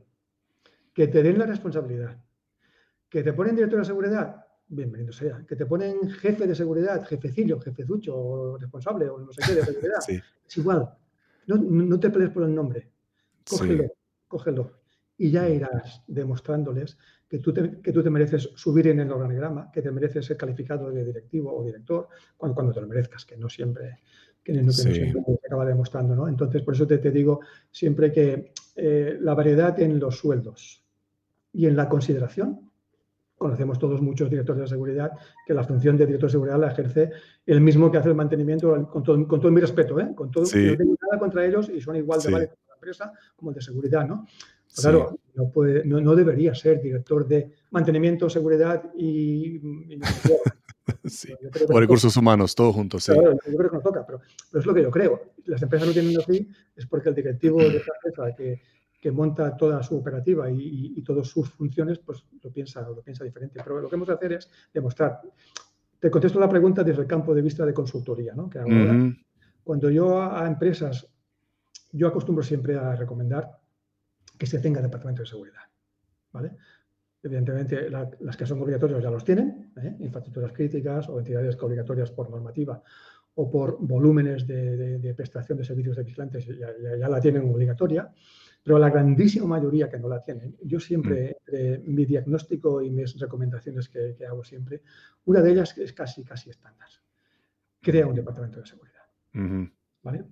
que 1.00 1.08
te 1.08 1.24
den 1.24 1.40
la 1.40 1.46
responsabilidad, 1.46 2.18
que 3.08 3.24
te 3.24 3.32
ponen 3.32 3.56
director 3.56 3.80
de 3.80 3.86
seguridad, 3.86 4.46
bienvenido 4.68 5.14
sea, 5.14 5.46
que 5.48 5.56
te 5.56 5.66
ponen 5.66 6.10
jefe 6.10 6.46
de 6.46 6.54
seguridad, 6.54 7.08
jefecillo, 7.08 7.58
jefezucho, 7.62 8.18
o 8.18 8.58
responsable, 8.58 9.08
o 9.08 9.18
no 9.18 9.32
sé 9.32 9.42
qué 9.48 9.56
de 9.56 9.64
seguridad, 9.64 10.00
es 10.46 10.58
igual, 10.58 10.90
no, 11.48 12.00
te 12.02 12.10
pelees 12.10 12.32
por 12.32 12.44
el 12.44 12.54
nombre, 12.54 12.90
cógelo, 13.50 13.94
cógelo, 14.28 14.74
y 15.18 15.32
ya 15.32 15.48
irás 15.48 16.04
demostrándoles 16.06 16.98
que 17.30 17.40
tú, 17.40 17.54
te, 17.54 17.80
que 17.80 17.94
tú 17.94 18.04
te 18.04 18.10
mereces 18.10 18.50
subir 18.56 18.88
en 18.88 19.00
el 19.00 19.10
organigrama, 19.10 19.72
que 19.72 19.82
te 19.82 19.92
mereces 19.92 20.26
ser 20.26 20.36
calificado 20.36 20.92
de 20.92 21.06
directivo 21.06 21.58
o 21.58 21.64
director, 21.64 22.10
cuando, 22.36 22.56
cuando 22.56 22.74
te 22.74 22.82
lo 22.82 22.88
merezcas, 22.88 23.24
que 23.24 23.38
no 23.38 23.48
siempre, 23.48 24.00
que, 24.44 24.52
no, 24.52 24.74
se 24.74 25.14
acaba 25.46 25.66
demostrando. 25.66 26.14
¿no? 26.14 26.28
Entonces, 26.28 26.62
por 26.62 26.74
eso 26.74 26.86
te, 26.86 26.98
te 26.98 27.12
digo 27.12 27.40
siempre 27.72 28.12
que 28.12 28.52
eh, 28.76 29.18
la 29.22 29.34
variedad 29.34 29.80
en 29.80 29.98
los 29.98 30.18
sueldos 30.18 30.89
y 31.54 31.66
en 31.66 31.76
la 31.76 31.90
consideración, 31.90 32.70
conocemos 33.40 33.80
todos 33.80 34.02
muchos 34.02 34.30
directores 34.30 34.62
de 34.62 34.68
seguridad 34.68 35.12
que 35.48 35.54
la 35.54 35.64
función 35.64 35.98
de 35.98 36.06
director 36.06 36.30
de 36.30 36.34
seguridad 36.34 36.60
la 36.60 36.72
ejerce 36.72 37.10
el 37.46 37.62
mismo 37.62 37.90
que 37.90 37.98
hace 37.98 38.10
el 38.10 38.16
mantenimiento, 38.16 38.88
con 38.90 39.02
todo, 39.02 39.28
con 39.28 39.40
todo 39.40 39.52
mi 39.52 39.62
respeto, 39.62 40.00
¿eh? 40.00 40.10
con 40.14 40.30
todo, 40.30 40.44
no 40.44 40.78
tengo 40.78 40.96
nada 41.02 41.18
contra 41.18 41.46
ellos 41.46 41.70
y 41.70 41.82
son 41.82 41.96
igual 41.96 42.22
de 42.22 42.32
válidos 42.32 42.56
para 42.56 42.68
la 42.68 42.74
empresa 42.76 43.14
como 43.36 43.52
el 43.52 43.56
de 43.56 43.62
seguridad, 43.62 44.06
¿no? 44.06 44.28
Claro, 44.76 45.18
no, 45.34 45.50
puede, 45.50 45.84
no, 45.84 46.16
debería 46.16 46.54
ser 46.54 46.82
director 46.82 47.28
de 47.28 47.52
mantenimiento, 47.72 48.30
seguridad 48.30 48.92
y... 48.96 49.60
sí. 51.06 51.34
O 51.70 51.80
recursos 51.80 52.16
humanos, 52.18 52.54
todo 52.54 52.72
juntos, 52.72 53.04
sí. 53.04 53.14
Claro, 53.14 53.32
yo 53.34 53.58
creo 53.58 53.70
que 53.70 53.76
nos 53.78 53.84
toca, 53.84 54.06
pero, 54.06 54.22
pero, 54.52 54.60
es 54.60 54.66
lo 54.66 54.74
que 54.74 54.84
yo 54.84 54.92
creo. 54.92 55.22
Las 55.46 55.62
empresas 55.62 55.88
no 55.88 55.94
tienen 55.94 56.18
así, 56.20 56.48
es 56.76 56.86
porque 56.86 57.10
el 57.10 57.16
directivo 57.16 57.58
de 57.58 57.78
esa 57.78 57.92
empresa 57.96 58.36
que, 58.36 58.62
que 59.00 59.12
monta 59.12 59.56
toda 59.56 59.82
su 59.82 59.98
operativa 59.98 60.50
y, 60.52 60.94
y, 60.98 61.02
todas 61.04 61.28
sus 61.28 61.50
funciones, 61.50 62.00
pues 62.00 62.26
lo 62.44 62.52
piensa, 62.52 62.82
lo 62.82 63.02
piensa 63.02 63.24
diferente. 63.24 63.62
Pero 63.64 63.80
lo 63.80 63.90
que 63.90 63.96
hemos 63.96 64.08
de 64.08 64.14
hacer 64.14 64.34
es 64.34 64.50
demostrar. 64.74 65.22
Te 66.00 66.12
contesto 66.12 66.40
la 66.40 66.50
pregunta 66.50 66.84
desde 66.84 67.02
el 67.02 67.08
campo 67.08 67.34
de 67.34 67.42
vista 67.42 67.66
de 67.66 67.74
consultoría, 67.74 68.34
¿no? 68.34 68.50
Que 68.50 68.60
ahora, 68.60 69.14
cuando 69.64 69.90
yo 69.90 70.22
a, 70.22 70.48
empresas, 70.48 71.08
yo 71.92 72.08
acostumbro 72.08 72.44
siempre 72.44 72.78
a 72.78 72.96
recomendar 72.96 73.50
que 74.38 74.46
se 74.46 74.60
tenga 74.60 74.82
departamento 74.82 75.22
de 75.22 75.28
seguridad, 75.28 75.62
¿vale? 76.32 76.52
Evidentemente, 77.22 77.90
las 77.90 78.38
que 78.38 78.46
son 78.46 78.62
obligatorias 78.62 79.04
ya 79.04 79.12
los 79.12 79.26
tienen, 79.26 79.74
¿eh? 79.76 79.98
infraestructuras 80.00 80.54
críticas 80.54 81.10
o 81.10 81.20
entidades 81.20 81.62
obligatorias 81.62 82.12
por 82.12 82.30
normativa 82.30 82.82
o 83.36 83.52
por 83.52 83.78
volúmenes 83.82 84.48
de, 84.48 85.14
prestación 85.18 85.58
de 85.58 85.66
servicios 85.66 85.98
de 85.98 86.04
vigilantes 86.04 86.46
ya, 86.46 86.70
ya, 86.98 87.10
la 87.10 87.20
tienen 87.20 87.50
obligatoria 87.50 88.10
pero 88.64 88.78
la 88.78 88.90
grandísima 88.90 89.46
mayoría 89.46 89.90
que 89.90 89.98
no 89.98 90.08
la 90.08 90.22
tienen, 90.22 90.56
yo 90.64 90.80
siempre, 90.80 91.38
mm. 91.48 91.94
mi 91.94 92.06
diagnóstico 92.06 92.82
y 92.82 92.90
mis 92.90 93.18
recomendaciones 93.20 93.90
que, 93.90 94.16
hago 94.26 94.44
siempre, 94.44 94.82
una 95.26 95.42
de 95.42 95.52
ellas 95.52 95.78
es 95.78 95.94
casi, 95.94 96.24
casi 96.24 96.50
estándar. 96.50 96.88
Crea 97.82 98.08
un 98.08 98.16
departamento 98.16 98.60
de 98.60 98.66
seguridad. 98.66 99.04
¿Vale? 100.04 100.26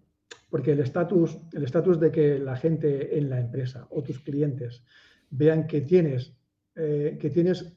Porque 0.50 0.72
el 0.72 0.80
estatus 0.80 1.38
el 1.54 1.64
estatus 1.64 2.00
de 2.00 2.12
que 2.12 2.40
la 2.40 2.56
gente 2.56 3.18
en 3.18 3.30
la 3.30 3.40
empresa 3.40 3.88
o 3.90 4.02
tus 4.02 4.20
clientes 4.20 4.84
vean 5.30 5.68
que 5.68 5.82
tienes, 5.82 6.34
eh, 6.76 7.18
que 7.20 7.30
tienes, 7.30 7.74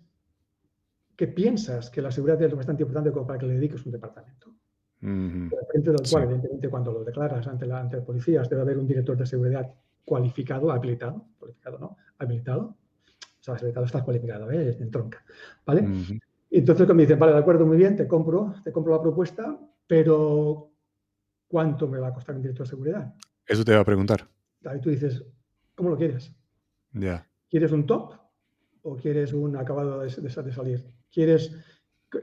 que 1.16 1.26
piensas 1.28 1.90
que 1.90 2.02
la 2.02 2.10
seguridad 2.10 2.40
es 2.42 2.50
lo 2.50 2.56
bastante 2.56 2.82
importante 2.82 3.12
como 3.12 3.26
para 3.26 3.38
que 3.38 3.46
le 3.46 3.54
dediques 3.54 3.84
un 3.86 3.92
departamento. 3.92 4.54
frente 5.00 5.90
del 5.90 6.10
cual, 6.10 6.24
evidentemente, 6.24 6.68
cuando 6.68 6.92
lo 6.92 7.04
declaras 7.04 7.46
ante, 7.46 7.66
la, 7.66 7.80
ante 7.80 8.00
policías, 8.02 8.48
debe 8.48 8.62
haber 8.62 8.78
un 8.78 8.86
director 8.86 9.16
de 9.16 9.26
seguridad 9.26 9.72
cualificado, 10.10 10.72
habilitado, 10.72 11.24
cualificado 11.38 11.78
no, 11.78 11.96
habilitado. 12.18 12.62
O 12.62 13.42
sea, 13.42 13.54
habilitado 13.54 13.86
está 13.86 14.02
cualificado, 14.02 14.50
¿eh? 14.50 14.76
en 14.80 14.90
tronca. 14.90 15.24
¿Vale? 15.64 15.86
Y 16.50 16.58
entonces 16.58 16.88
me 16.88 17.02
dicen, 17.02 17.16
vale, 17.16 17.32
de 17.32 17.38
acuerdo, 17.38 17.64
muy 17.64 17.76
bien, 17.76 17.94
te 17.94 18.08
compro, 18.08 18.52
te 18.64 18.72
compro 18.72 18.92
la 18.92 19.00
propuesta, 19.00 19.56
pero 19.86 20.72
¿cuánto 21.46 21.86
me 21.86 22.00
va 22.00 22.08
a 22.08 22.12
costar 22.12 22.34
un 22.34 22.42
director 22.42 22.66
de 22.66 22.70
seguridad? 22.70 23.14
Eso 23.46 23.64
te 23.64 23.72
va 23.72 23.82
a 23.82 23.84
preguntar. 23.84 24.26
Ahí 24.64 24.80
tú 24.80 24.90
dices, 24.90 25.24
¿cómo 25.76 25.90
lo 25.90 25.96
quieres? 25.96 26.34
Ya. 26.92 27.24
¿Quieres 27.48 27.70
un 27.70 27.86
top 27.86 28.14
o 28.82 28.96
quieres 28.96 29.32
un 29.32 29.56
acabado 29.56 30.00
de, 30.00 30.08
de, 30.08 30.52
salir? 30.52 30.84
¿Quieres, 31.12 31.56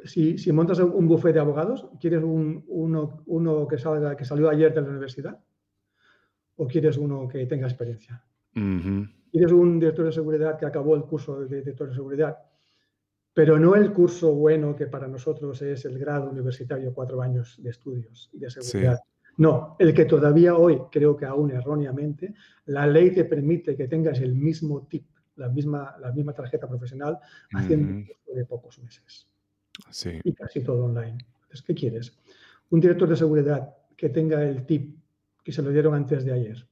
si, 0.04 0.38
si, 0.38 0.52
montas 0.52 0.80
un 0.80 1.08
buffet 1.08 1.34
de 1.34 1.40
abogados, 1.40 1.88
¿quieres 2.02 2.22
un, 2.22 2.66
uno, 2.68 3.24
uno 3.28 3.66
que, 3.66 3.78
salga, 3.78 4.18
que 4.18 4.26
salió 4.26 4.50
ayer 4.50 4.74
de 4.74 4.82
la 4.82 4.90
universidad? 4.90 5.40
O 6.58 6.68
quieres 6.68 6.98
uno 6.98 7.28
que 7.28 7.46
tenga 7.46 7.68
experiencia? 7.68 8.22
¿Quieres 8.54 9.52
un 9.52 9.80
director 9.80 10.06
de 10.06 10.12
seguridad 10.12 10.58
que 10.58 10.66
acabó 10.66 10.96
el 10.96 11.04
curso 11.04 11.46
de 11.46 11.60
director 11.60 11.90
de 11.90 11.96
seguridad, 11.96 12.38
pero 13.34 13.60
no 13.60 13.76
el 13.76 13.94
curso 13.94 14.34
bueno 14.34 14.76
que 14.76 14.88
para 14.88 15.08
nosotros 15.08 15.62
es 15.62 15.86
el 15.86 16.00
grado 16.00 16.30
universitario, 16.30 16.94
cuatro 16.94 17.22
años 17.22 17.62
de 17.62 17.70
estudios 17.70 18.30
de 18.34 18.50
seguridad? 18.50 19.00
No, 19.38 19.76
el 19.78 19.94
que 19.94 20.06
todavía 20.06 20.56
hoy, 20.56 20.82
creo 20.92 21.16
que 21.16 21.26
aún 21.26 21.52
erróneamente, 21.52 22.34
la 22.66 22.88
ley 22.88 23.12
te 23.12 23.26
permite 23.26 23.76
que 23.76 23.88
tengas 23.88 24.20
el 24.20 24.34
mismo 24.34 24.88
tip, 24.88 25.06
la 25.36 25.50
misma, 25.50 25.96
la 26.00 26.12
misma 26.12 26.34
tarjeta 26.34 26.68
profesional, 26.68 27.20
haciendo 27.54 27.94
un 27.94 28.06
curso 28.06 28.34
de 28.34 28.46
pocos 28.46 28.80
meses. 28.80 29.28
Sí. 29.92 30.20
Y 30.24 30.34
casi 30.34 30.62
todo 30.62 30.86
online. 30.86 31.20
Entonces, 31.44 31.62
¿qué 31.62 31.76
quieres? 31.76 32.18
Un 32.72 32.80
director 32.80 33.08
de 33.08 33.16
seguridad 33.16 33.76
que 33.96 34.10
tenga 34.10 34.44
el 34.44 34.66
tip 34.66 34.98
que 35.48 35.54
se 35.54 35.62
lo 35.62 35.72
dieron 35.72 35.94
antes 35.94 36.26
de 36.26 36.34
ayer, 36.34 36.68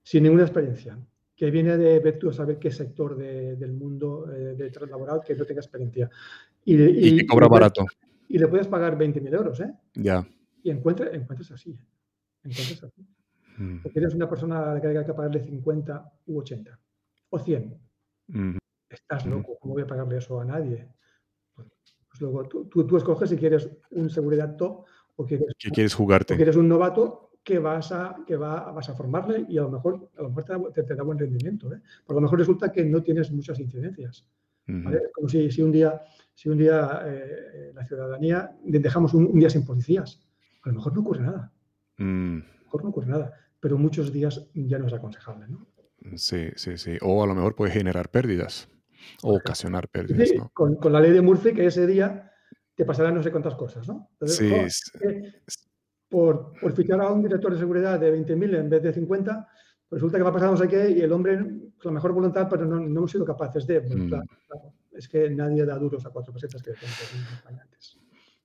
sin 0.00 0.22
ninguna 0.22 0.44
experiencia, 0.44 0.96
que 1.34 1.50
viene 1.50 1.76
de 1.76 1.98
ver 1.98 2.16
tú 2.16 2.28
a 2.28 2.32
saber 2.32 2.60
qué 2.60 2.70
sector 2.70 3.16
del 3.16 3.72
mundo 3.72 4.32
eh, 4.32 4.54
de 4.54 4.86
laboral 4.86 5.20
que 5.26 5.34
no 5.34 5.44
tenga 5.44 5.60
experiencia. 5.60 6.08
Y, 6.64 6.80
y, 6.80 7.16
que 7.16 7.26
cobra 7.26 7.48
barato. 7.48 7.84
Y 8.28 8.38
le 8.38 8.46
puedes 8.46 8.68
pagar 8.68 8.96
20.000 8.96 9.34
euros, 9.34 9.58
¿eh? 9.58 9.74
Ya. 9.94 10.24
Y 10.62 10.70
encuentras, 10.70 11.12
encuentras 11.12 11.50
así. 11.50 11.76
Encuentras 12.44 12.84
así. 12.84 13.04
Mm. 13.58 13.82
Porque 13.82 13.98
eres 13.98 14.14
una 14.14 14.28
persona 14.28 14.78
que 14.80 14.86
hay 14.86 15.04
que 15.04 15.12
pagarle 15.12 15.40
50 15.42 16.12
u 16.26 16.38
80 16.38 16.80
o 17.30 17.38
100. 17.40 17.80
Mm. 18.28 18.58
Estás 18.90 19.26
loco, 19.26 19.58
¿cómo 19.58 19.74
voy 19.74 19.82
a 19.82 19.88
pagarle 19.88 20.18
eso 20.18 20.40
a 20.40 20.44
nadie? 20.44 20.86
Pues, 21.52 22.20
luego 22.20 22.46
tú, 22.46 22.68
tú, 22.68 22.96
escoges 22.96 23.28
si 23.28 23.36
quieres 23.36 23.68
un 23.90 24.08
seguridad 24.08 24.54
top 24.54 24.84
o 25.16 25.26
quieres, 25.26 25.48
¿Qué 25.58 25.70
quieres 25.70 25.94
jugarte? 25.94 26.34
O 26.34 26.36
quieres 26.36 26.54
un 26.54 26.68
novato 26.68 27.23
que 27.44 27.58
vas 27.58 27.92
a, 27.92 28.16
que 28.26 28.36
va, 28.36 28.72
vas 28.72 28.88
a 28.88 28.94
formarle 28.94 29.44
y 29.48 29.58
a 29.58 29.62
lo 29.62 29.70
mejor, 29.70 30.10
a 30.16 30.22
lo 30.22 30.30
mejor 30.30 30.72
te, 30.72 30.82
da, 30.82 31.02
buen 31.02 31.18
rendimiento. 31.18 31.72
¿eh? 31.72 31.80
Porque 32.04 32.18
a 32.18 32.20
lo 32.20 32.20
mejor 32.22 32.38
resulta 32.38 32.72
que 32.72 32.82
no 32.84 33.02
tienes 33.02 33.30
muchas 33.30 33.60
incidencias. 33.60 34.26
Como 35.12 35.28
si, 35.28 35.50
si, 35.50 35.60
un 35.60 35.70
día, 35.70 36.00
si 36.32 36.48
un 36.48 36.56
día 36.56 37.02
eh, 37.04 37.72
la 37.74 37.84
ciudadanía 37.84 38.56
dejamos 38.64 39.12
un, 39.12 39.38
día 39.38 39.50
sin 39.50 39.66
policías. 39.66 40.22
A 40.62 40.70
lo 40.70 40.76
mejor 40.76 40.94
no 40.94 41.02
ocurre 41.02 41.20
nada. 41.20 41.52
Mm. 41.98 42.38
A 42.38 42.56
lo 42.56 42.64
mejor 42.64 42.82
no 42.84 42.88
ocurre 42.88 43.06
nada. 43.08 43.34
Pero 43.60 43.76
muchos 43.76 44.10
días 44.10 44.48
ya 44.54 44.78
no 44.78 44.86
es 44.86 44.94
aconsejable. 44.94 45.46
¿no? 45.48 45.66
Sí, 46.16 46.48
sí, 46.56 46.78
sí. 46.78 46.96
O 47.02 47.22
a 47.22 47.26
lo 47.26 47.34
mejor 47.34 47.54
puede 47.54 47.72
generar 47.72 48.10
pérdidas 48.10 48.70
o 49.22 49.36
ocasionar 49.36 49.88
pérdidas. 49.88 50.30
Sí, 50.30 50.38
con, 50.54 50.76
con, 50.76 50.94
la 50.94 51.00
ley 51.00 51.12
de 51.12 51.20
Murphy, 51.20 51.52
que 51.52 51.66
ese 51.66 51.86
día 51.86 52.32
te 52.74 52.86
pasarán 52.86 53.14
no 53.14 53.22
sé 53.22 53.30
cuántas 53.30 53.54
cosas, 53.54 53.86
¿no? 53.86 54.08
Entonces, 54.12 54.80
sí 55.46 55.68
por, 56.14 56.52
por 56.60 56.72
fichar 56.72 57.00
a 57.00 57.10
un 57.10 57.22
director 57.22 57.52
de 57.52 57.58
seguridad 57.58 57.98
de 57.98 58.16
20.000 58.16 58.56
en 58.60 58.70
vez 58.70 58.80
de 58.84 58.92
50, 58.92 59.48
pues 59.88 60.00
resulta 60.00 60.16
que 60.16 60.22
va 60.22 60.32
pasar 60.32 60.48
no 60.48 60.56
sé 60.56 60.68
qué 60.68 60.88
y 60.90 61.00
el 61.00 61.10
hombre 61.10 61.38
con 61.38 61.86
la 61.86 61.90
mejor 61.90 62.12
voluntad, 62.12 62.46
pero 62.48 62.64
no, 62.64 62.76
hemos 62.78 63.10
sido 63.10 63.24
capaces 63.24 63.66
de. 63.66 63.80
Pues, 63.80 63.96
mm. 63.96 64.14
es 64.92 65.08
que 65.08 65.28
nadie 65.30 65.64
da 65.64 65.76
duros 65.76 66.06
a 66.06 66.10
cuatro 66.10 66.32
pesetas 66.32 66.62
que 66.62 66.70
decían 66.70 66.92
antes. 67.60 67.98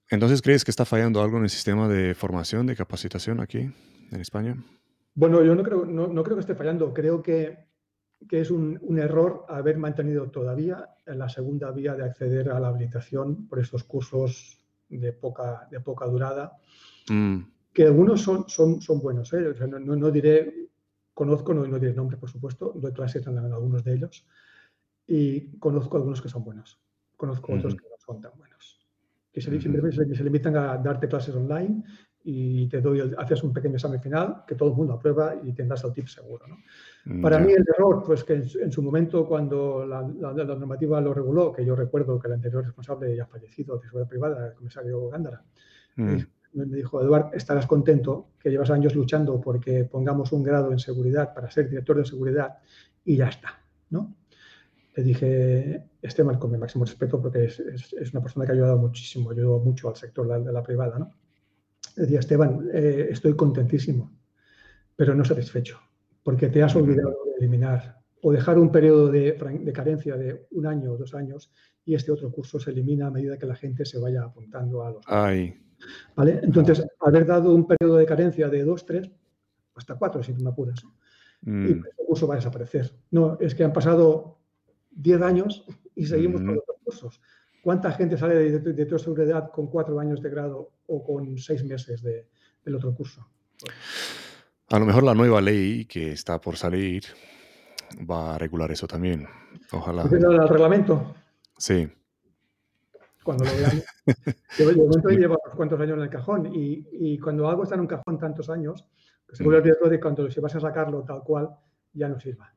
Entonces, 0.09 0.41
¿crees 0.41 0.65
que 0.65 0.71
está 0.71 0.83
fallando 0.83 1.21
algo 1.21 1.37
en 1.37 1.43
el 1.43 1.49
sistema 1.51 1.87
de 1.87 2.15
formación, 2.15 2.65
de 2.65 2.75
capacitación 2.75 3.39
aquí 3.39 3.71
en 4.11 4.19
España? 4.19 4.57
Bueno, 5.13 5.43
yo 5.43 5.53
no 5.53 5.61
creo, 5.61 5.85
no, 5.85 6.07
no 6.07 6.23
creo 6.23 6.37
que 6.37 6.41
esté 6.41 6.55
fallando. 6.55 6.91
Creo 6.91 7.21
que, 7.21 7.67
que 8.27 8.41
es 8.41 8.49
un, 8.49 8.79
un, 8.81 8.97
error 8.97 9.45
haber 9.47 9.77
mantenido 9.77 10.31
todavía 10.31 10.89
la 11.05 11.29
segunda 11.29 11.69
vía 11.69 11.93
de 11.93 12.03
acceder 12.03 12.49
a 12.49 12.59
la 12.59 12.69
habilitación 12.69 13.47
por 13.47 13.59
estos 13.59 13.83
cursos 13.83 14.57
de 14.89 15.13
poca, 15.13 15.67
de 15.69 15.79
poca 15.81 16.07
durada. 16.07 16.57
Mm 17.09 17.43
que 17.73 17.83
algunos 17.83 18.21
son, 18.21 18.47
son, 18.47 18.81
son 18.81 18.99
buenos. 18.99 19.31
¿eh? 19.33 19.53
no, 19.67 20.11
diré, 20.11 20.69
conozco, 21.13 21.53
no, 21.53 21.65
no 21.67 21.79
diré 21.79 21.93
nombre, 21.93 22.17
por 22.17 22.29
supuesto, 22.29 22.73
doy 22.75 22.91
clases 22.91 23.25
en, 23.27 23.37
algunos 23.37 23.83
de 23.83 23.93
ellos 23.93 24.25
y 25.07 25.57
conozco 25.57 25.97
algunos 25.97 26.21
que 26.21 26.29
son 26.29 26.43
buenos. 26.43 26.79
Conozco 27.15 27.53
otros 27.53 27.75
que 27.75 27.83
no 27.89 27.95
son 27.97 28.21
tan 28.21 28.31
buenos. 28.37 28.79
Que 29.31 29.41
se, 29.41 29.59
simplemente 29.59 30.15
se, 30.15 30.23
limitan 30.23 30.55
a 30.55 30.77
darte 30.77 31.07
clases 31.07 31.35
online 31.35 31.83
y 32.23 32.67
te 32.67 32.81
doy, 32.81 33.13
haces 33.17 33.43
un 33.43 33.53
pequeño 33.53 33.75
examen 33.75 34.01
final 34.01 34.43
que 34.47 34.55
todo 34.55 34.69
el 34.69 34.75
mundo 34.75 34.93
aprueba 34.93 35.35
y 35.43 35.53
tendrás 35.53 35.83
el 35.83 35.93
tip 35.93 36.07
seguro. 36.07 36.47
¿no? 36.47 36.57
Mm, 37.05 37.21
Para 37.21 37.39
mí 37.39 37.51
el 37.51 37.65
error, 37.75 38.03
pues 38.05 38.23
que 38.23 38.33
en, 38.33 38.71
su 38.71 38.81
momento 38.81 39.27
cuando 39.27 39.85
la, 39.85 40.01
normativa 40.01 40.99
lo 41.01 41.13
reguló, 41.13 41.51
que 41.51 41.65
yo 41.65 41.75
recuerdo 41.75 42.19
que 42.19 42.27
el 42.27 42.33
anterior 42.33 42.63
responsable 42.63 43.15
ya 43.15 43.25
fallecido 43.25 43.77
de 43.77 43.83
seguridad 43.83 44.09
privada, 44.09 44.47
el 44.47 44.53
comisario 44.53 45.09
Gándara, 45.09 45.43
mm 45.95 46.17
me 46.53 46.65
dijo, 46.65 47.01
Eduard, 47.01 47.33
estarás 47.33 47.67
contento 47.67 48.29
que 48.39 48.49
llevas 48.49 48.69
años 48.69 48.95
luchando 48.95 49.39
porque 49.39 49.85
pongamos 49.85 50.31
un 50.31 50.43
grado 50.43 50.71
en 50.71 50.79
seguridad 50.79 51.33
para 51.33 51.51
ser 51.51 51.69
director 51.69 51.97
de 51.97 52.05
seguridad 52.05 52.57
y 53.05 53.17
ya 53.17 53.27
está, 53.27 53.59
¿no? 53.89 54.15
Le 54.95 55.03
dije, 55.03 55.83
Esteban, 56.01 56.39
con 56.39 56.51
mi 56.51 56.57
máximo 56.57 56.85
respeto, 56.85 57.21
porque 57.21 57.45
es, 57.45 57.59
es, 57.59 58.11
una 58.13 58.21
persona 58.21 58.45
que 58.45 58.51
ha 58.51 58.55
ayudado 58.55 58.77
muchísimo, 58.77 59.31
ayudó 59.31 59.59
mucho 59.59 59.87
al 59.87 59.95
sector 59.95 60.43
de 60.43 60.51
la, 60.51 60.63
privada, 60.63 60.97
¿no? 60.99 61.11
Le 61.95 62.03
decía, 62.03 62.19
Esteban, 62.19 62.69
eh, 62.73 63.07
estoy 63.11 63.35
contentísimo, 63.35 64.11
pero 64.95 65.15
no 65.15 65.23
satisfecho, 65.23 65.79
porque 66.23 66.49
te 66.49 66.63
has 66.63 66.75
olvidado 66.75 67.15
de 67.25 67.45
eliminar 67.45 67.99
o 68.21 68.31
dejar 68.33 68.57
un 68.59 68.71
periodo 68.71 69.09
de, 69.09 69.33
de, 69.33 69.73
carencia 69.73 70.17
de 70.17 70.47
un 70.51 70.65
año 70.65 70.91
o 70.91 70.97
dos 70.97 71.13
años 71.13 71.51
y 71.85 71.95
este 71.95 72.11
otro 72.11 72.31
curso 72.31 72.59
se 72.59 72.71
elimina 72.71 73.07
a 73.07 73.11
medida 73.11 73.37
que 73.37 73.45
la 73.45 73.55
gente 73.55 73.85
se 73.85 73.97
vaya 73.97 74.23
apuntando 74.23 74.83
a 74.83 74.91
los... 74.91 75.03
Ay, 75.07 75.55
¿Vale? 76.15 76.39
Entonces, 76.43 76.85
haber 76.99 77.25
dado 77.25 77.53
un 77.53 77.65
periodo 77.67 77.97
de 77.97 78.05
carencia 78.05 78.49
de 78.49 78.63
dos, 78.63 78.85
tres, 78.85 79.09
hasta 79.75 79.95
cuatro, 79.95 80.21
si 80.23 80.33
tú 80.33 80.43
me 80.43 80.49
apuras. 80.49 80.79
Y 81.41 81.49
Mm, 81.49 81.65
el 81.65 82.05
curso 82.05 82.27
va 82.27 82.33
a 82.33 82.37
desaparecer. 82.37 82.93
No, 83.11 83.37
es 83.39 83.55
que 83.55 83.63
han 83.63 83.71
pasado 83.71 84.39
10 84.91 85.21
años 85.21 85.65
y 85.95 86.05
seguimos 86.05 86.41
con 86.41 86.55
los 86.55 86.63
otros 86.63 86.77
cursos. 86.83 87.21
¿Cuánta 87.63 87.91
gente 87.93 88.17
sale 88.17 88.35
de, 88.35 88.59
de, 88.59 88.73
de 88.73 88.85
toda 88.85 88.99
seguridad 88.99 89.49
con 89.51 89.67
cuatro 89.67 89.99
años 89.99 90.21
de 90.21 90.29
grado 90.29 90.71
o 90.87 91.03
con 91.03 91.37
seis 91.37 91.63
meses 91.63 92.01
de, 92.01 92.27
del 92.65 92.75
otro 92.75 92.93
curso? 92.93 93.25
Pues, 93.61 93.73
A 94.69 94.79
lo 94.79 94.85
mejor 94.85 95.03
la 95.03 95.13
nueva 95.13 95.39
ley 95.39 95.85
que 95.85 96.11
está 96.11 96.41
por 96.41 96.57
salir 96.57 97.03
va 98.09 98.35
a 98.35 98.37
regular 98.37 98.71
eso 98.71 98.85
también. 98.87 99.25
¿tú 99.69 99.77
Ojalá. 99.77 100.03
el 100.03 100.47
reglamento? 100.49 101.15
Sí. 101.57 101.87
Cuando 103.29 103.45
lo. 103.45 103.51
De 104.57 104.65
de 104.65 104.75
momento 104.75 105.09
lleva 105.09 105.37
unos 105.43 105.55
cuantos 105.55 105.79
años 105.79 105.97
en 105.97 106.03
el 106.03 106.09
cajón 106.09 106.47
y, 106.51 106.83
y 106.91 107.19
cuando 107.19 107.47
algo 107.47 107.61
está 107.61 107.75
en 107.75 107.81
un 107.81 107.87
cajón 107.87 108.17
tantos 108.17 108.49
años, 108.49 108.87
que 109.27 109.35
se 109.35 109.43
vuelve 109.43 109.59
el 109.59 109.63
riesgo 109.65 109.87
de 109.87 109.99
cuando 109.99 110.31
si 110.31 110.39
vas 110.41 110.55
a 110.55 110.59
sacarlo 110.59 111.03
tal 111.03 111.21
cual, 111.21 111.47
ya 111.93 112.09
no 112.09 112.19
sirva. 112.19 112.51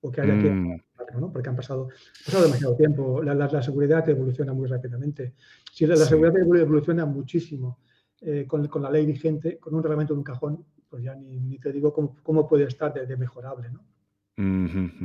O 0.00 0.10
que 0.10 0.20
haya 0.22 0.36
que 0.36 0.50
Mm, 0.50 0.80
sacarlo, 0.96 1.20
¿no? 1.20 1.32
Porque 1.32 1.48
han 1.48 1.54
pasado, 1.54 1.88
pasado 2.24 2.42
demasiado 2.42 2.74
tiempo. 2.74 3.22
La, 3.22 3.34
la- 3.34 3.46
la 3.46 3.62
seguridad 3.62 4.06
evoluciona 4.08 4.52
muy 4.52 4.66
rápidamente. 4.66 5.34
Si 5.72 5.86
la, 5.86 5.94
la 5.94 6.02
Sí. 6.02 6.08
seguridad 6.10 6.34
evolu- 6.34 6.58
evoluciona 6.60 7.06
muchísimo 7.06 7.78
eh, 8.20 8.44
con, 8.48 8.66
con 8.66 8.82
la 8.82 8.90
ley 8.90 9.06
vigente, 9.06 9.58
con 9.60 9.72
un 9.76 9.82
reglamento 9.84 10.12
en 10.12 10.18
un 10.18 10.24
cajón, 10.24 10.64
pues 10.90 11.04
ya 11.04 11.14
ni, 11.14 11.38
ni 11.38 11.60
te 11.60 11.70
digo 11.70 11.92
cómo, 11.92 12.16
cómo 12.24 12.48
puede 12.48 12.64
estar 12.64 12.92
de, 12.92 13.06
de 13.06 13.16
mejorable, 13.16 13.70
¿no? 13.70 13.84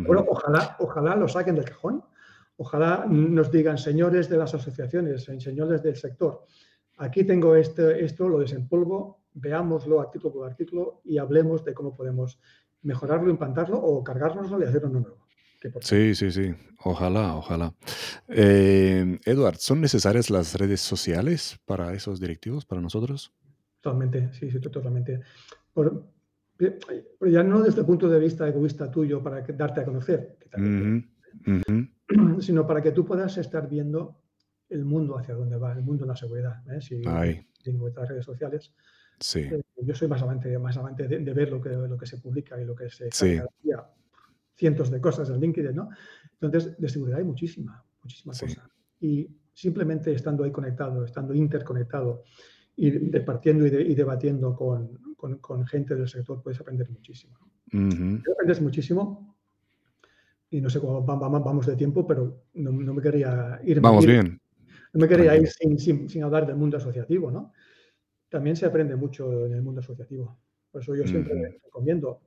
Bueno, 0.08 0.26
ojalá, 0.28 0.76
ojalá 0.80 1.16
lo 1.16 1.28
saquen 1.28 1.54
del 1.56 1.66
cajón. 1.66 2.04
Ojalá 2.58 3.06
nos 3.10 3.52
digan, 3.52 3.78
señores 3.78 4.30
de 4.30 4.38
las 4.38 4.54
asociaciones, 4.54 5.24
señores 5.24 5.82
del 5.82 5.96
sector, 5.96 6.46
aquí 6.98 7.24
tengo 7.24 7.56
este, 7.56 8.04
esto, 8.06 8.30
lo 8.30 8.40
desempolvo, 8.40 9.24
veámoslo 9.34 10.00
artículo 10.02 10.34
por 10.34 10.50
artículo 10.50 11.02
y 11.04 11.18
hablemos 11.18 11.64
de 11.66 11.74
cómo 11.74 11.96
podemos 11.96 12.40
mejorarlo, 12.84 13.30
implantarlo 13.30 13.78
o 13.78 14.04
cargárnoslo 14.04 14.60
y 14.62 14.66
hacer 14.66 14.86
uno 14.86 15.00
nuevo. 15.00 15.18
Sí, 15.82 16.16
sí, 16.16 16.32
sí. 16.32 16.54
Ojalá, 16.84 17.36
ojalá. 17.36 17.74
Eh, 18.28 19.20
Edward, 19.26 19.58
¿son 19.58 19.80
necesarias 19.80 20.32
las 20.32 20.56
redes 20.56 20.82
sociales 20.82 21.60
para 21.66 21.94
esos 21.94 22.20
directivos, 22.20 22.66
para 22.66 22.82
nosotros? 22.82 23.32
Totalmente, 23.80 24.34
sí, 24.34 24.50
sí, 24.50 24.60
totalmente. 24.60 25.22
Por- 25.74 26.08
pero 26.58 27.32
ya 27.32 27.42
no 27.44 27.62
desde 27.62 27.80
el 27.82 27.86
punto 27.88 28.08
de 28.08 28.20
vista 28.20 28.48
egoísta 28.48 28.90
tuyo 28.92 29.22
para 29.24 29.42
darte 29.42 29.82
a 29.82 29.86
conocer, 29.86 30.38
que 30.40 30.50
también. 30.50 31.12
Sino 32.42 32.66
para 32.68 32.82
que 32.82 32.92
tú 32.92 33.06
puedas 33.06 33.38
estar 33.38 33.68
viendo 33.70 34.22
el 34.70 34.86
mundo 34.86 35.18
hacia 35.18 35.36
dónde 35.36 35.58
va, 35.58 35.74
el 35.74 35.82
mundo 35.84 36.04
de 36.06 36.10
la 36.10 36.16
seguridad. 36.16 36.62
¿eh? 36.72 36.82
Si 36.82 37.02
Ay, 37.06 37.46
tengo 37.64 37.88
estas 37.88 38.10
redes 38.10 38.26
sociales, 38.26 38.74
sí, 39.20 39.40
eh, 39.42 39.62
yo 39.84 39.94
soy 39.96 40.08
más 40.08 40.22
amante, 40.22 40.58
más 40.58 40.78
amante 40.78 41.08
de, 41.08 41.20
de 41.20 41.34
ver 41.34 41.52
lo 41.52 41.62
que, 41.62 41.70
lo 41.70 41.98
que 41.98 42.06
se 42.06 42.18
publica 42.18 42.60
y 42.60 42.66
lo 42.66 42.76
que 42.76 42.90
se 42.90 43.10
Sí. 43.12 43.40
día, 43.62 43.84
cientos 44.56 44.90
de 44.92 45.02
cosas 45.02 45.30
en 45.30 45.40
LinkedIn, 45.40 45.76
¿no? 45.76 45.90
Entonces, 46.40 46.78
de 46.80 46.90
seguridad 46.90 47.20
hay 47.20 47.26
muchísima, 47.26 47.84
muchísima 48.02 48.34
Sí. 48.34 48.46
cosa. 48.48 48.70
Y 49.00 49.28
simplemente 49.54 50.14
estando 50.14 50.44
ahí 50.44 50.52
conectado, 50.52 51.04
estando 51.04 51.34
interconectado 51.34 52.24
y 52.76 52.92
departiendo 52.92 53.66
y, 53.66 53.70
de- 53.70 53.82
y 53.84 53.96
debatiendo 53.96 54.56
con, 54.56 54.98
con- 55.18 55.40
con 55.40 55.66
gente 55.68 55.96
del 55.96 56.08
sector, 56.08 56.42
puedes 56.42 56.60
aprender 56.62 56.90
muchísimo. 56.90 57.38
¿no? 57.40 57.88
Ujú. 57.88 58.24
aprendes 58.34 58.62
muchísimo 58.62 59.31
y 60.52 60.62
no 60.62 60.70
sé 60.70 60.80
cómo 60.80 61.04
va- 61.06 61.16
va- 61.16 61.40
vamos 61.40 61.66
de 61.66 61.76
tiempo, 61.76 62.06
pero 62.06 62.44
no, 62.56 62.72
no 62.72 62.94
me 62.94 63.02
quería 63.02 63.60
ir. 63.64 63.82
Vamos 63.82 64.04
ir- 64.06 64.12
bien. 64.12 64.40
No 64.94 65.00
me 65.02 65.08
quería 65.08 65.36
ir 65.38 65.48
sin, 65.48 65.80
sin- 65.80 66.10
sin 66.10 66.24
hablar 66.24 66.46
del 66.46 66.58
mundo 66.58 66.78
asociativo, 66.78 67.32
¿no? 67.32 67.54
También 68.30 68.56
se 68.56 68.66
aprende 68.66 68.96
mucho 68.96 69.46
en 69.46 69.54
el 69.54 69.62
mundo 69.62 69.80
asociativo. 69.80 70.38
Por 70.72 70.82
eso 70.82 70.94
yo 70.96 71.08
siempre 71.08 71.60
recomiendo. 71.64 72.22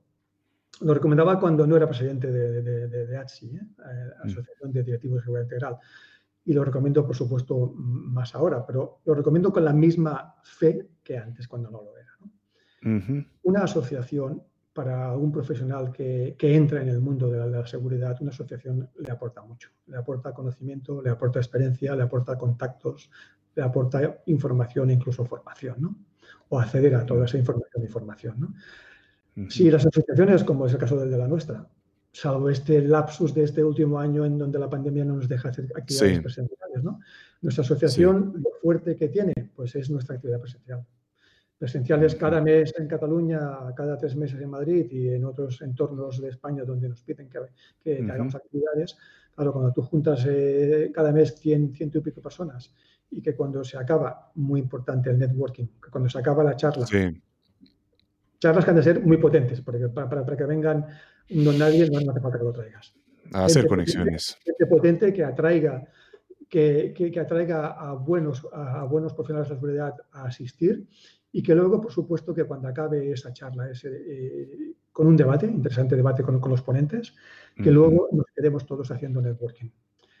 Lo 0.81 0.93
recomendaba 0.93 1.39
cuando 1.39 1.65
no 1.65 1.77
era 1.77 1.87
presidente 1.87 2.31
de, 2.31 2.61
de, 2.61 2.87
de- 2.87 3.05
de 3.07 3.17
ATSI, 3.17 3.55
¿eh? 3.55 3.59
Eh, 3.59 4.09
Mm. 4.23 4.27
Asociación 4.27 4.71
de 4.71 4.83
Directivos 4.83 5.17
de 5.17 5.23
Seguridad 5.23 5.43
Integral. 5.45 5.77
Y 6.45 6.53
lo 6.53 6.63
recomiendo, 6.65 7.05
por 7.05 7.15
supuesto, 7.15 7.73
más 7.75 8.35
ahora, 8.35 8.65
pero 8.65 8.99
lo 9.05 9.13
recomiendo 9.15 9.51
con 9.53 9.63
la 9.65 9.73
misma 9.73 10.35
fe 10.43 10.87
que 11.03 11.17
antes, 11.17 11.47
cuando 11.47 11.69
no 11.71 11.81
lo 11.83 11.97
era. 11.97 12.05
una 13.43 13.61
asociación 13.63 14.43
para 14.75 15.15
un 15.15 15.31
profesional 15.31 15.89
que, 15.93 16.35
que 16.37 16.53
entra 16.53 16.81
en 16.81 16.89
el 16.89 16.99
mundo 16.99 17.31
de 17.31 17.37
la, 17.39 17.45
de 17.47 17.59
la 17.61 17.65
seguridad, 17.65 18.17
una 18.19 18.31
asociación 18.31 18.89
le 18.99 19.09
aporta 19.09 19.41
mucho. 19.41 19.69
Le 19.87 19.95
aporta 19.95 20.33
conocimiento, 20.33 21.01
le 21.01 21.09
aporta 21.09 21.39
experiencia, 21.39 21.95
le 21.95 22.03
aporta 22.03 22.37
contactos, 22.37 23.09
le 23.55 23.63
aporta 23.63 24.19
información 24.25 24.89
e 24.89 24.93
incluso 24.93 25.23
formación, 25.23 25.75
¿no? 25.79 25.95
O 26.49 26.59
acceder 26.59 26.93
a 26.95 27.05
toda 27.05 27.23
esa 27.23 27.37
información 27.37 27.85
y 27.85 27.87
formación, 27.87 28.35
¿no? 28.37 28.53
Si 29.49 29.71
las 29.71 29.85
asociaciones, 29.85 30.43
como 30.43 30.65
es 30.65 30.73
el 30.73 30.79
caso 30.79 30.97
de 30.97 31.17
la 31.17 31.27
nuestra, 31.27 31.65
salvo 32.11 32.49
este 32.49 32.81
lapsus 32.81 33.33
de 33.33 33.43
este 33.43 33.63
último 33.63 33.97
año 33.97 34.25
en 34.25 34.37
donde 34.37 34.59
la 34.59 34.69
pandemia 34.69 35.05
no 35.05 35.15
nos 35.15 35.29
deja 35.29 35.49
hacer 35.49 35.65
actividades 35.73 36.17
Sí. 36.17 36.21
presenciales, 36.21 36.83
¿no? 36.83 36.99
Nuestra 37.41 37.63
asociación, 37.63 38.33
lo 38.43 38.49
fuerte 38.61 38.97
que 38.97 39.07
tiene, 39.07 39.33
pues 39.55 39.73
es 39.75 39.89
nuestra 39.89 40.15
actividad 40.15 40.41
presencial. 40.41 40.85
Presenciales 41.57 42.15
cada 42.15 42.41
mes 42.41 42.73
en 42.77 42.87
Cataluña, 42.87 43.39
cada 43.75 43.97
tres 43.97 44.15
meses 44.17 44.41
en 44.41 44.49
Madrid 44.49 44.87
y 44.91 45.09
en 45.09 45.23
otros 45.23 45.61
entornos 45.61 46.21
de 46.21 46.29
España 46.29 46.65
donde 46.65 46.89
nos 46.89 47.01
piden 47.01 47.29
que, 47.29 47.39
que- 47.81 47.95
que 47.97 48.03
Ujú. 48.03 48.11
hagamos 48.11 48.35
actividades. 48.35 48.97
Claro, 49.33 49.53
cuando 49.53 49.71
tú 49.71 49.81
juntas 49.81 50.25
eh, 50.27 50.91
cada 50.93 51.11
mes 51.13 51.35
100, 51.35 51.73
ciento 51.73 51.97
y 51.99 52.01
pico 52.01 52.21
personas 52.21 52.73
y 53.09 53.21
que 53.21 53.35
cuando 53.35 53.63
se 53.63 53.77
acaba, 53.77 54.31
muy 54.35 54.59
importante 54.59 55.09
el 55.09 55.17
networking, 55.17 55.65
que 55.81 55.89
cuando 55.89 56.09
se 56.09 56.19
acaba 56.19 56.43
la 56.43 56.55
charla, 56.57 56.85
Sí, 56.85 57.21
charlas 58.39 58.65
que 58.65 58.71
han 58.71 58.75
de 58.77 58.83
ser 58.83 59.01
muy 59.01 59.17
potentes, 59.17 59.61
porque 59.61 59.87
para, 59.89 60.09
para- 60.09 60.25
para 60.25 60.37
que 60.37 60.43
vengan 60.45 60.85
no 61.29 61.53
nadie, 61.53 61.89
no, 61.89 62.11
hace 62.11 62.19
falta 62.19 62.37
que 62.37 62.43
lo 62.43 62.51
traigas. 62.51 62.93
a 63.33 63.45
hacer 63.45 63.61
Gente 63.63 63.69
conexiones. 63.69 64.37
Gente 64.43 64.65
potente 64.67 65.13
que 65.13 65.23
atraiga, 65.23 65.83
que, 66.49 66.93
que- 66.95 67.09
que 67.11 67.19
atraiga 67.19 67.67
a 67.67 67.93
buenos, 67.93 68.45
a, 68.51 68.81
a 68.81 68.83
buenos 68.83 69.13
profesionales 69.13 69.47
de 69.49 69.55
la 69.55 69.59
seguridad 69.59 69.93
a 70.11 70.25
asistir 70.25 70.85
y 71.37 71.43
que 71.43 71.53
luego, 71.53 71.81
por 71.81 71.91
supuesto, 71.91 72.33
que 72.33 72.45
cuando 72.45 72.69
acabe 72.69 73.11
esa 73.11 73.33
charla, 73.33 73.69
ese, 73.69 73.89
eh, 73.89 74.73
con 74.89 75.05
un 75.05 75.17
debate, 75.17 75.45
interesante 75.45 75.97
debate 75.97 76.23
con, 76.23 76.39
con 76.39 76.49
los 76.49 76.61
ponentes, 76.61 77.13
que 77.61 77.71
luego 77.71 78.07
nos 78.13 78.25
quedemos 78.33 78.65
todos 78.65 78.89
haciendo 78.89 79.21
networking. 79.21 79.69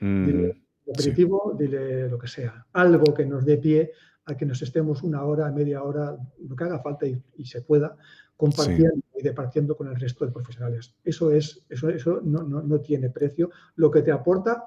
Dile 0.01 0.61
Mm, 0.85 0.91
aperitivo, 0.91 1.55
dile 1.57 2.09
lo 2.09 2.17
que 2.19 2.27
sea, 2.27 2.65
algo 2.73 3.13
que 3.13 3.25
nos 3.25 3.45
dé 3.45 3.57
pie 3.57 3.93
a 4.25 4.35
que 4.35 4.45
nos 4.45 4.61
estemos 4.61 5.03
una 5.03 5.23
hora, 5.23 5.49
media 5.53 5.83
hora, 5.83 6.17
lo 6.49 6.53
que 6.53 6.63
haga 6.65 6.79
falta 6.79 7.07
y, 7.07 7.17
y 7.37 7.45
se 7.45 7.61
pueda, 7.61 7.95
compartiendo 8.35 9.01
y 9.17 9.23
departiendo 9.23 9.77
con 9.77 9.87
el 9.87 9.95
resto 9.95 10.25
de 10.25 10.33
profesionales. 10.33 10.95
Eso 11.01 11.31
es, 11.31 11.63
eso, 11.69 11.87
eso 11.87 12.19
no, 12.25 12.43
no, 12.43 12.61
no 12.61 12.81
tiene 12.81 13.09
precio. 13.09 13.51
Lo 13.77 13.89
que 13.89 14.01
te 14.01 14.11
aporta, 14.11 14.65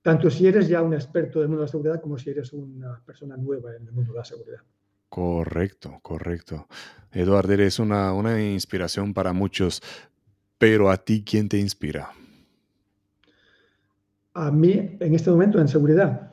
tanto 0.00 0.30
si 0.30 0.46
eres 0.46 0.66
ya 0.66 0.80
un 0.80 0.94
experto 0.94 1.40
del 1.40 1.48
mundo 1.48 1.60
de 1.60 1.66
la 1.66 1.70
seguridad 1.70 2.00
como 2.00 2.16
si 2.16 2.30
eres 2.30 2.54
una 2.54 3.02
persona 3.04 3.36
nueva 3.36 3.76
en 3.76 3.86
el 3.86 3.92
mundo 3.92 4.14
de 4.14 4.18
la 4.18 4.24
seguridad. 4.24 4.62
Correcto, 5.10 5.98
correcto. 6.02 6.66
Eduardo, 7.12 7.52
eres 7.52 7.78
una, 7.80 8.12
una 8.14 8.40
inspiración 8.40 9.12
para 9.12 9.32
muchos, 9.32 9.82
pero 10.56 10.88
a 10.88 10.96
ti, 10.98 11.24
¿quién 11.24 11.48
te 11.48 11.58
inspira? 11.58 12.10
A 14.34 14.50
mí, 14.52 14.96
en 15.00 15.14
este 15.14 15.30
momento, 15.30 15.60
en 15.60 15.68
seguridad, 15.68 16.28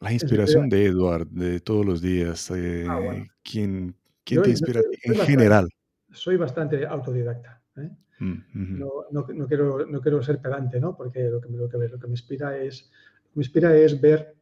La 0.00 0.12
inspiración 0.12 0.68
de 0.68 0.86
Eduard 0.86 1.26
de 1.28 1.60
todos 1.60 1.84
los 1.86 2.00
días. 2.02 2.50
eh, 2.50 2.86
Ah, 2.88 2.98
bueno. 3.00 3.26
¿Quién, 3.42 3.94
quién 4.24 4.38
Yo- 4.38 4.42
te 4.42 4.50
inspira 4.50 4.80
a 4.80 4.82
soy- 4.82 4.92
En 5.02 5.10
bastante- 5.12 5.32
general. 5.32 5.68
soy 6.12 6.36
bastante 6.36 6.86
autodidacta. 6.86 7.62
¿eh? 7.76 7.90
Mm, 8.20 8.78
no- 8.78 9.04
no 9.10 9.46
quiero, 9.46 9.86
no 9.86 10.00
quiero 10.00 10.20
ser 10.22 10.40
pedante, 10.40 10.78
¿no? 10.80 10.96
Porque 10.96 11.22
lo 11.28 11.40
que, 11.40 11.48
lo, 11.50 11.68
que, 11.68 11.78
lo 11.78 11.98
que 12.00 12.06
me 12.08 12.12
inspira 12.12 12.56
es 12.58 12.90
me 13.34 13.42
inspira 13.42 13.76
es 13.76 14.00
ver 14.00 14.34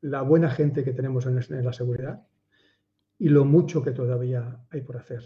la 0.00 0.22
buena 0.22 0.50
gente 0.50 0.84
que 0.84 0.92
tenemos 0.92 1.26
en, 1.26 1.38
en 1.38 1.64
la 1.64 1.72
seguridad 1.72 2.22
y 3.18 3.28
lo 3.30 3.44
mucho 3.44 3.82
que 3.82 3.92
todavía 3.92 4.58
hay 4.70 4.82
por 4.82 4.96
hacer. 4.96 5.22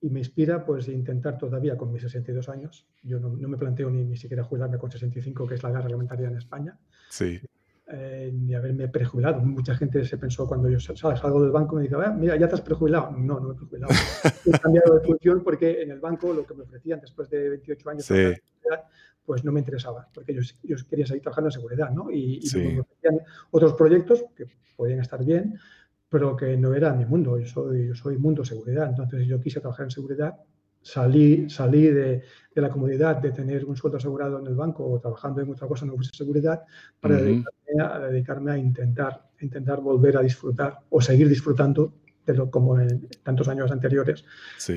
Y 0.00 0.10
me 0.10 0.20
inspira 0.20 0.64
pues 0.64 0.88
intentar 0.88 1.36
todavía 1.36 1.76
con 1.76 1.92
mis 1.92 2.02
62 2.02 2.48
años, 2.48 2.86
yo 3.02 3.18
no, 3.18 3.30
no 3.36 3.48
me 3.48 3.56
planteo 3.56 3.90
ni, 3.90 4.04
ni 4.04 4.16
siquiera 4.16 4.44
jubilarme 4.44 4.78
con 4.78 4.90
65, 4.90 5.46
que 5.46 5.54
es 5.56 5.62
la 5.62 5.70
edad 5.70 5.82
reglamentaria 5.82 6.28
en 6.28 6.36
España, 6.36 6.78
Sí. 7.10 7.40
eh, 7.88 8.30
ni 8.32 8.54
haberme 8.54 8.88
prejubilado. 8.88 9.40
Mucha 9.40 9.74
gente 9.74 10.04
se 10.04 10.16
pensó 10.18 10.46
cuando 10.46 10.68
yo 10.68 10.78
sal- 10.78 10.96
salgo 11.16 11.42
del 11.42 11.50
banco 11.50 11.76
me 11.76 11.82
dice, 11.82 11.96
"Ah, 11.96 12.10
mira, 12.16 12.36
ya 12.36 12.46
te 12.48 12.54
has 12.54 12.60
prejubilado. 12.60 13.10
No, 13.12 13.40
no 13.40 13.48
me 13.48 13.54
he 13.54 13.56
prejubilado. 13.56 13.90
he 14.46 14.58
cambiado 14.60 14.94
de 14.94 15.00
función 15.04 15.42
porque 15.42 15.82
en 15.82 15.90
el 15.90 16.00
banco 16.00 16.32
lo 16.32 16.46
que 16.46 16.54
me 16.54 16.62
ofrecían 16.62 17.00
después 17.00 17.28
de 17.30 17.48
28 17.50 17.90
años 17.90 18.04
Sí. 18.04 18.32
Pues 19.26 19.44
no 19.44 19.52
me 19.52 19.60
interesaba, 19.60 20.08
porque 20.14 20.32
yo, 20.32 20.40
yo 20.62 20.76
quería 20.88 21.06
seguir 21.06 21.22
trabajando 21.22 21.48
en 21.48 21.52
seguridad, 21.52 21.90
¿no? 21.90 22.10
Y, 22.10 22.36
y 22.38 22.46
Sí. 22.46 22.58
me 22.58 22.80
ofrecían 22.80 23.18
otros 23.50 23.74
proyectos 23.74 24.24
que 24.36 24.46
podían 24.76 25.00
estar 25.00 25.22
bien, 25.24 25.58
pero 26.08 26.36
que 26.36 26.56
no 26.56 26.72
era 26.72 26.94
mi 26.94 27.04
mundo. 27.04 27.38
Yo 27.38 27.46
soy, 27.46 27.88
yo 27.88 27.94
soy 27.94 28.16
mundo 28.16 28.44
seguridad. 28.44 28.88
Entonces 28.88 29.26
yo 29.26 29.40
quise 29.40 29.60
trabajar 29.60 29.84
en 29.86 29.90
seguridad, 29.90 30.36
salí, 30.80 31.50
salí 31.50 31.82
de, 31.88 32.22
de 32.54 32.62
la 32.62 32.70
comodidad 32.70 33.16
de 33.16 33.32
tener 33.32 33.64
un 33.64 33.76
sueldo 33.76 33.98
asegurado 33.98 34.38
en 34.38 34.46
el 34.46 34.54
banco 34.54 34.86
o 34.88 35.00
trabajando 35.00 35.40
en 35.42 35.50
otra 35.50 35.66
cosa, 35.66 35.84
no 35.84 35.96
fuese 35.96 36.12
seguridad, 36.14 36.62
para 37.00 37.16
dedicarme, 37.20 37.82
a, 37.82 37.96
a 37.96 37.98
dedicarme 38.08 38.52
a 38.52 38.58
intentar 38.58 39.26
intentar 39.40 39.80
volver 39.82 40.16
a 40.16 40.22
disfrutar 40.22 40.78
o 40.88 41.00
seguir 41.00 41.28
disfrutando 41.28 41.92
de 42.24 42.34
lo 42.34 42.50
como 42.50 42.80
en 42.80 43.06
tantos 43.22 43.48
años 43.48 43.70
anteriores 43.70 44.24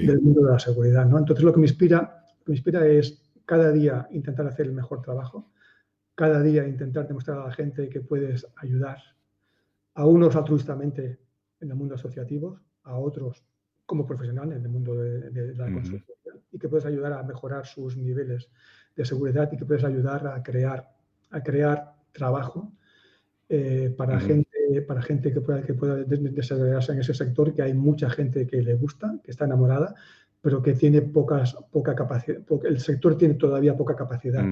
del 0.08 0.20
mundo 0.22 0.42
de 0.42 0.52
la 0.52 0.60
seguridad. 0.60 1.06
¿no? 1.06 1.18
Entonces 1.18 1.46
lo 1.46 1.54
que 1.54 1.60
me 1.60 1.68
inspira, 1.68 2.26
me 2.46 2.56
inspira 2.56 2.86
es 2.86 3.22
cada 3.50 3.72
día 3.72 4.08
intentar 4.12 4.46
hacer 4.46 4.68
el 4.68 4.74
mejor 4.74 5.02
trabajo, 5.02 5.50
cada 6.14 6.40
día 6.44 6.68
intentar 6.68 7.08
demostrar 7.08 7.40
a 7.40 7.46
la 7.46 7.52
gente 7.52 7.90
que 7.90 8.00
puedes 8.00 8.46
ayudar 8.58 9.00
a 9.96 10.06
unos 10.06 10.36
altruistamente 10.36 11.18
en 11.60 11.72
el 11.72 11.76
mundo 11.76 11.96
asociativo, 11.96 12.60
a 12.84 13.00
otros 13.00 13.44
como 13.88 14.06
profesional 14.06 14.52
en 14.52 14.62
el 14.62 14.70
mundo 14.70 14.94
de, 14.94 15.56
la 15.56 15.66
consultoría 15.74 16.44
y 16.52 16.60
que 16.60 16.70
puedes 16.70 16.86
ayudar 16.86 17.14
a 17.14 17.24
mejorar 17.24 17.66
sus 17.66 17.98
niveles 17.98 18.52
de 18.96 19.04
seguridad 19.04 19.52
y 19.52 19.58
que 19.58 19.66
puedes 19.66 19.84
ayudar 19.84 20.28
a 20.28 20.44
crear, 20.44 20.88
a 21.32 21.42
crear 21.42 21.96
trabajo 22.12 22.72
eh, 23.50 23.92
para, 23.98 24.20
gente, 24.20 24.84
para 24.88 25.02
gente 25.02 25.34
que 25.34 25.42
pueda, 25.42 25.64
que 25.64 25.74
pueda 25.74 25.96
desarrollarse 25.96 26.92
en 26.92 27.00
ese 27.00 27.16
sector, 27.16 27.56
que 27.56 27.64
hay 27.64 27.74
mucha 27.74 28.12
gente 28.12 28.46
que 28.46 28.62
le 28.62 28.76
gusta, 28.76 29.20
que 29.24 29.32
está 29.32 29.46
enamorada, 29.46 29.96
pero 30.42 30.62
que 30.62 30.74
tiene 30.74 31.02
pocas, 31.02 31.56
poca 31.72 31.96
capacidad, 31.96 32.40
el 32.64 32.80
sector 32.80 33.18
tiene 33.18 33.34
todavía 33.36 33.76
poca 33.76 33.96
capacidad 33.96 34.44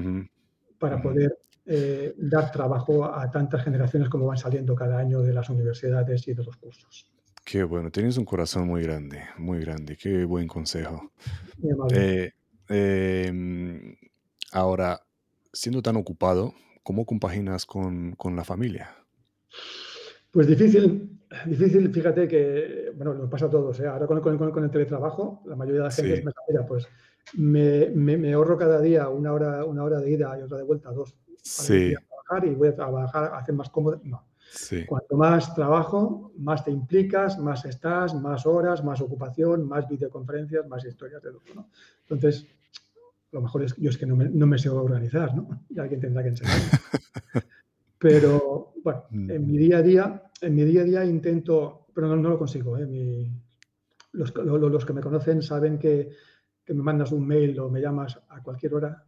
para 0.77 1.01
poder 1.01 1.39
eh, 1.65 2.13
dar 2.17 2.51
trabajo 2.51 3.05
a 3.05 3.29
tantas 3.29 3.63
generaciones 3.63 4.09
como 4.09 4.25
van 4.27 4.37
saliendo 4.37 4.75
cada 4.75 4.99
año 4.99 5.21
de 5.21 5.33
las 5.33 5.49
universidades 5.49 6.27
y 6.27 6.33
de 6.33 6.43
los 6.43 6.55
cursos. 6.57 7.11
Qué 7.43 7.63
bueno, 7.63 7.89
tienes 7.91 8.17
un 8.17 8.25
corazón 8.25 8.67
muy 8.67 8.83
grande, 8.83 9.23
muy 9.37 9.59
grande, 9.59 9.95
qué 9.95 10.25
buen 10.25 10.47
consejo. 10.47 11.11
Eh, 11.91 12.31
em, 12.67 13.95
ahora, 14.51 15.01
siendo 15.53 15.81
tan 15.81 15.95
ocupado, 15.95 16.53
¿cómo 16.83 17.05
compaginas 17.05 17.65
con, 17.65 18.13
con, 18.15 18.35
la 18.35 18.43
familia? 18.43 18.95
Pues 20.37 20.45
difícil, 20.45 21.19
difícil, 21.47 21.91
fíjate 21.91 22.27
que, 22.27 22.91
bueno, 22.95 23.15
nos 23.15 23.27
pasa 23.27 23.47
a 23.47 23.49
todos, 23.49 23.79
¿eh? 23.79 23.87
ahora 23.87 24.05
con, 24.05 24.21
con, 24.21 24.51
con, 24.51 24.63
el 24.63 24.69
teletrabajo, 24.69 25.41
la 25.47 25.55
mayoría 25.55 25.81
de 25.81 25.87
la 25.87 25.91
gente 25.91 26.21
me 26.23 26.31
mira, 26.47 26.63
pues 26.63 26.87
me, 27.33 27.89
me, 27.89 28.33
ahorro 28.33 28.55
cada 28.55 28.79
día 28.79 29.09
una 29.09 29.33
hora, 29.33 29.65
una 29.65 29.83
hora 29.83 29.99
de 29.99 30.11
ida 30.11 30.37
y 30.37 30.43
otra 30.43 30.59
de 30.59 30.63
vuelta, 30.63 30.91
dos, 30.91 31.13
para 31.13 31.41
sí. 31.41 31.91
a 31.95 32.03
trabajar 32.07 32.47
y 32.47 32.53
voy 32.53 32.67
a 32.67 32.75
trabajar, 32.75 33.23
a 33.33 33.39
hacer 33.39 33.55
más 33.55 33.71
cómodo, 33.71 33.99
no 34.03 34.27
Cuanto 34.85 35.17
más 35.17 35.55
trabajo, 35.55 36.31
más 36.37 36.63
te 36.63 36.69
implicas, 36.69 37.39
más 37.39 37.65
estás, 37.65 38.13
más 38.13 38.45
horas, 38.45 38.83
más 38.83 39.01
ocupación, 39.01 39.67
más 39.67 39.89
videoconferencias, 39.89 40.67
más 40.67 40.85
historias 40.85 41.23
de. 41.23 41.31
¿no? 41.55 41.67
Entonces, 42.03 42.45
lo 43.31 43.41
mejor 43.41 43.63
es 43.63 43.75
yo 43.75 43.89
es 43.89 43.97
que 43.97 44.05
no 44.05 44.15
me, 44.15 44.29
no 44.29 44.45
me 44.45 44.59
sé 44.59 44.69
organizar, 44.69 45.35
¿no? 45.35 45.63
Y 45.67 45.79
alguien 45.79 45.99
tendrá 45.99 46.21
que 46.21 46.29
enseñarme. 46.29 46.63
Pero 47.99 48.73
bueno, 48.83 49.03
mm. 49.09 49.31
en 49.31 49.47
mi 49.47 49.57
día 49.57 49.77
a 49.77 49.81
día, 49.81 50.23
en 50.41 50.55
mi 50.55 50.63
día 50.63 50.81
a 50.81 50.85
día 50.85 51.05
intento, 51.05 51.87
pero 51.93 52.15
no, 52.15 52.29
lo 52.29 52.37
consigo. 52.37 52.77
¿eh? 52.77 52.87
los, 54.11 54.35
los, 54.35 54.85
que 54.85 54.93
me 54.93 55.01
conocen 55.01 55.41
saben 55.41 55.77
que, 55.77 56.09
que 56.63 56.73
me 56.73 56.83
mandas 56.83 57.11
un 57.11 57.25
mail 57.25 57.59
o 57.59 57.69
me 57.69 57.81
llamas 57.81 58.19
a 58.29 58.41
cualquier 58.41 58.73
hora 58.75 59.03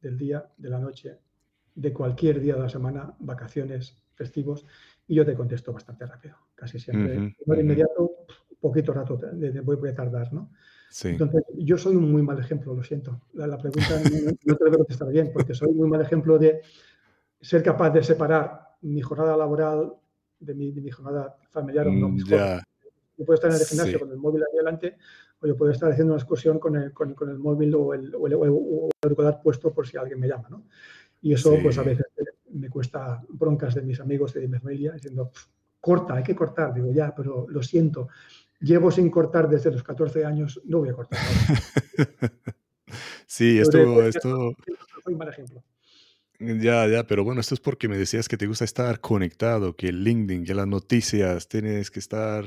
del 0.00 0.16
día, 0.16 0.46
de 0.56 0.68
la 0.68 0.78
noche, 0.78 1.18
de 1.74 1.92
cualquier 1.92 2.40
día 2.40 2.54
de 2.54 2.62
la 2.62 2.68
semana, 2.68 3.14
vacaciones, 3.20 4.02
festivos, 4.14 4.66
y 5.06 5.14
yo 5.14 5.24
te 5.24 5.34
contesto 5.34 5.72
bastante 5.72 6.06
rápido, 6.06 6.36
casi 6.54 6.78
siempre. 6.78 7.18
Uh 7.18 7.54
de 7.54 7.60
inmediato, 7.60 8.26
poquito 8.60 8.92
rato 8.92 9.18
voy, 9.62 9.88
a 9.88 9.94
tardar, 9.94 10.32
¿no? 10.32 10.50
Entonces, 11.04 11.44
yo 11.54 11.78
soy 11.78 11.96
un 11.96 12.10
muy 12.10 12.22
mal 12.22 12.38
ejemplo, 12.38 12.74
lo 12.74 12.82
siento. 12.82 13.20
La, 13.34 13.58
pregunta 13.58 14.00
no, 14.44 14.56
te 14.56 14.64
debo 14.64 14.78
contestar 14.78 15.08
bien, 15.08 15.30
porque 15.32 15.54
soy 15.54 15.68
un 15.68 15.76
muy 15.76 15.88
mal 15.88 16.00
ejemplo 16.00 16.38
de 16.38 16.62
ser 17.40 17.62
capaz 17.62 17.90
de 17.90 18.02
separar 18.02 18.76
mi 18.82 19.00
jornada 19.00 19.36
laboral 19.36 19.94
de 20.40 20.54
mi, 20.54 20.72
de 20.72 20.80
mi 20.80 20.90
jornada 20.90 21.36
familiar 21.50 21.88
o 21.88 21.92
no. 21.92 22.10
Mm, 22.10 22.18
yo 23.18 23.24
puedo 23.24 23.34
estar 23.34 23.50
en 23.50 23.56
el 23.56 23.66
gimnasio 23.66 23.98
con 23.98 24.10
el 24.10 24.16
móvil 24.16 24.42
ahí 24.42 24.56
adelante, 24.56 24.96
o 25.40 25.46
yo 25.46 25.56
puedo 25.56 25.72
estar 25.72 25.90
haciendo 25.90 26.12
una 26.12 26.20
excursión 26.20 26.58
con 26.58 26.76
el, 26.76 26.92
con, 26.92 27.14
con 27.14 27.28
el 27.28 27.38
móvil 27.38 27.74
o 27.74 27.94
el, 27.94 28.14
o, 28.14 28.26
el, 28.26 28.34
o 28.34 28.44
el, 28.44 28.90
auricular 29.02 29.40
puesto 29.42 29.72
por 29.72 29.86
si 29.86 29.96
alguien 29.96 30.20
me 30.20 30.28
llama, 30.28 30.48
¿no? 30.48 30.64
Y 31.20 31.32
eso, 31.32 31.56
pues 31.60 31.76
a 31.78 31.82
veces 31.82 32.06
me 32.50 32.70
cuesta 32.70 33.20
broncas 33.28 33.74
de 33.74 33.82
mis 33.82 33.98
amigos 33.98 34.32
de 34.34 34.46
mi 34.46 34.58
familia 34.58 34.92
diciendo, 34.92 35.32
corta, 35.80 36.14
hay 36.14 36.22
que 36.22 36.36
cortar. 36.36 36.72
Digo, 36.72 36.92
ya, 36.92 37.12
pero 37.14 37.46
lo 37.48 37.62
siento, 37.62 38.08
llevo 38.60 38.90
sin 38.90 39.10
cortar 39.10 39.48
desde 39.48 39.72
los 39.72 39.82
14 39.82 40.24
años, 40.24 40.60
no 40.64 40.78
voy 40.78 40.90
a 40.90 40.94
cortar. 40.94 41.18
sí, 43.26 43.58
esto... 43.58 44.02
esto... 44.02 44.54
Soy 45.02 45.12
un 45.12 45.18
mal 45.18 45.28
ejemplo. 45.28 45.62
Ya, 46.40 46.86
ya, 46.86 47.04
pero 47.04 47.24
bueno, 47.24 47.40
esto 47.40 47.54
es 47.54 47.60
porque 47.60 47.88
me 47.88 47.98
decías 47.98 48.28
que 48.28 48.36
te 48.36 48.46
gusta 48.46 48.64
estar 48.64 49.00
conectado, 49.00 49.74
que 49.74 49.88
el 49.88 50.04
LinkedIn, 50.04 50.44
que 50.44 50.54
las 50.54 50.68
noticias, 50.68 51.48
tienes 51.48 51.90
que 51.90 51.98
estar 51.98 52.44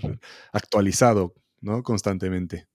actualizado, 0.53 1.33
¿no? 1.59 1.83
Constantemente. 1.83 2.67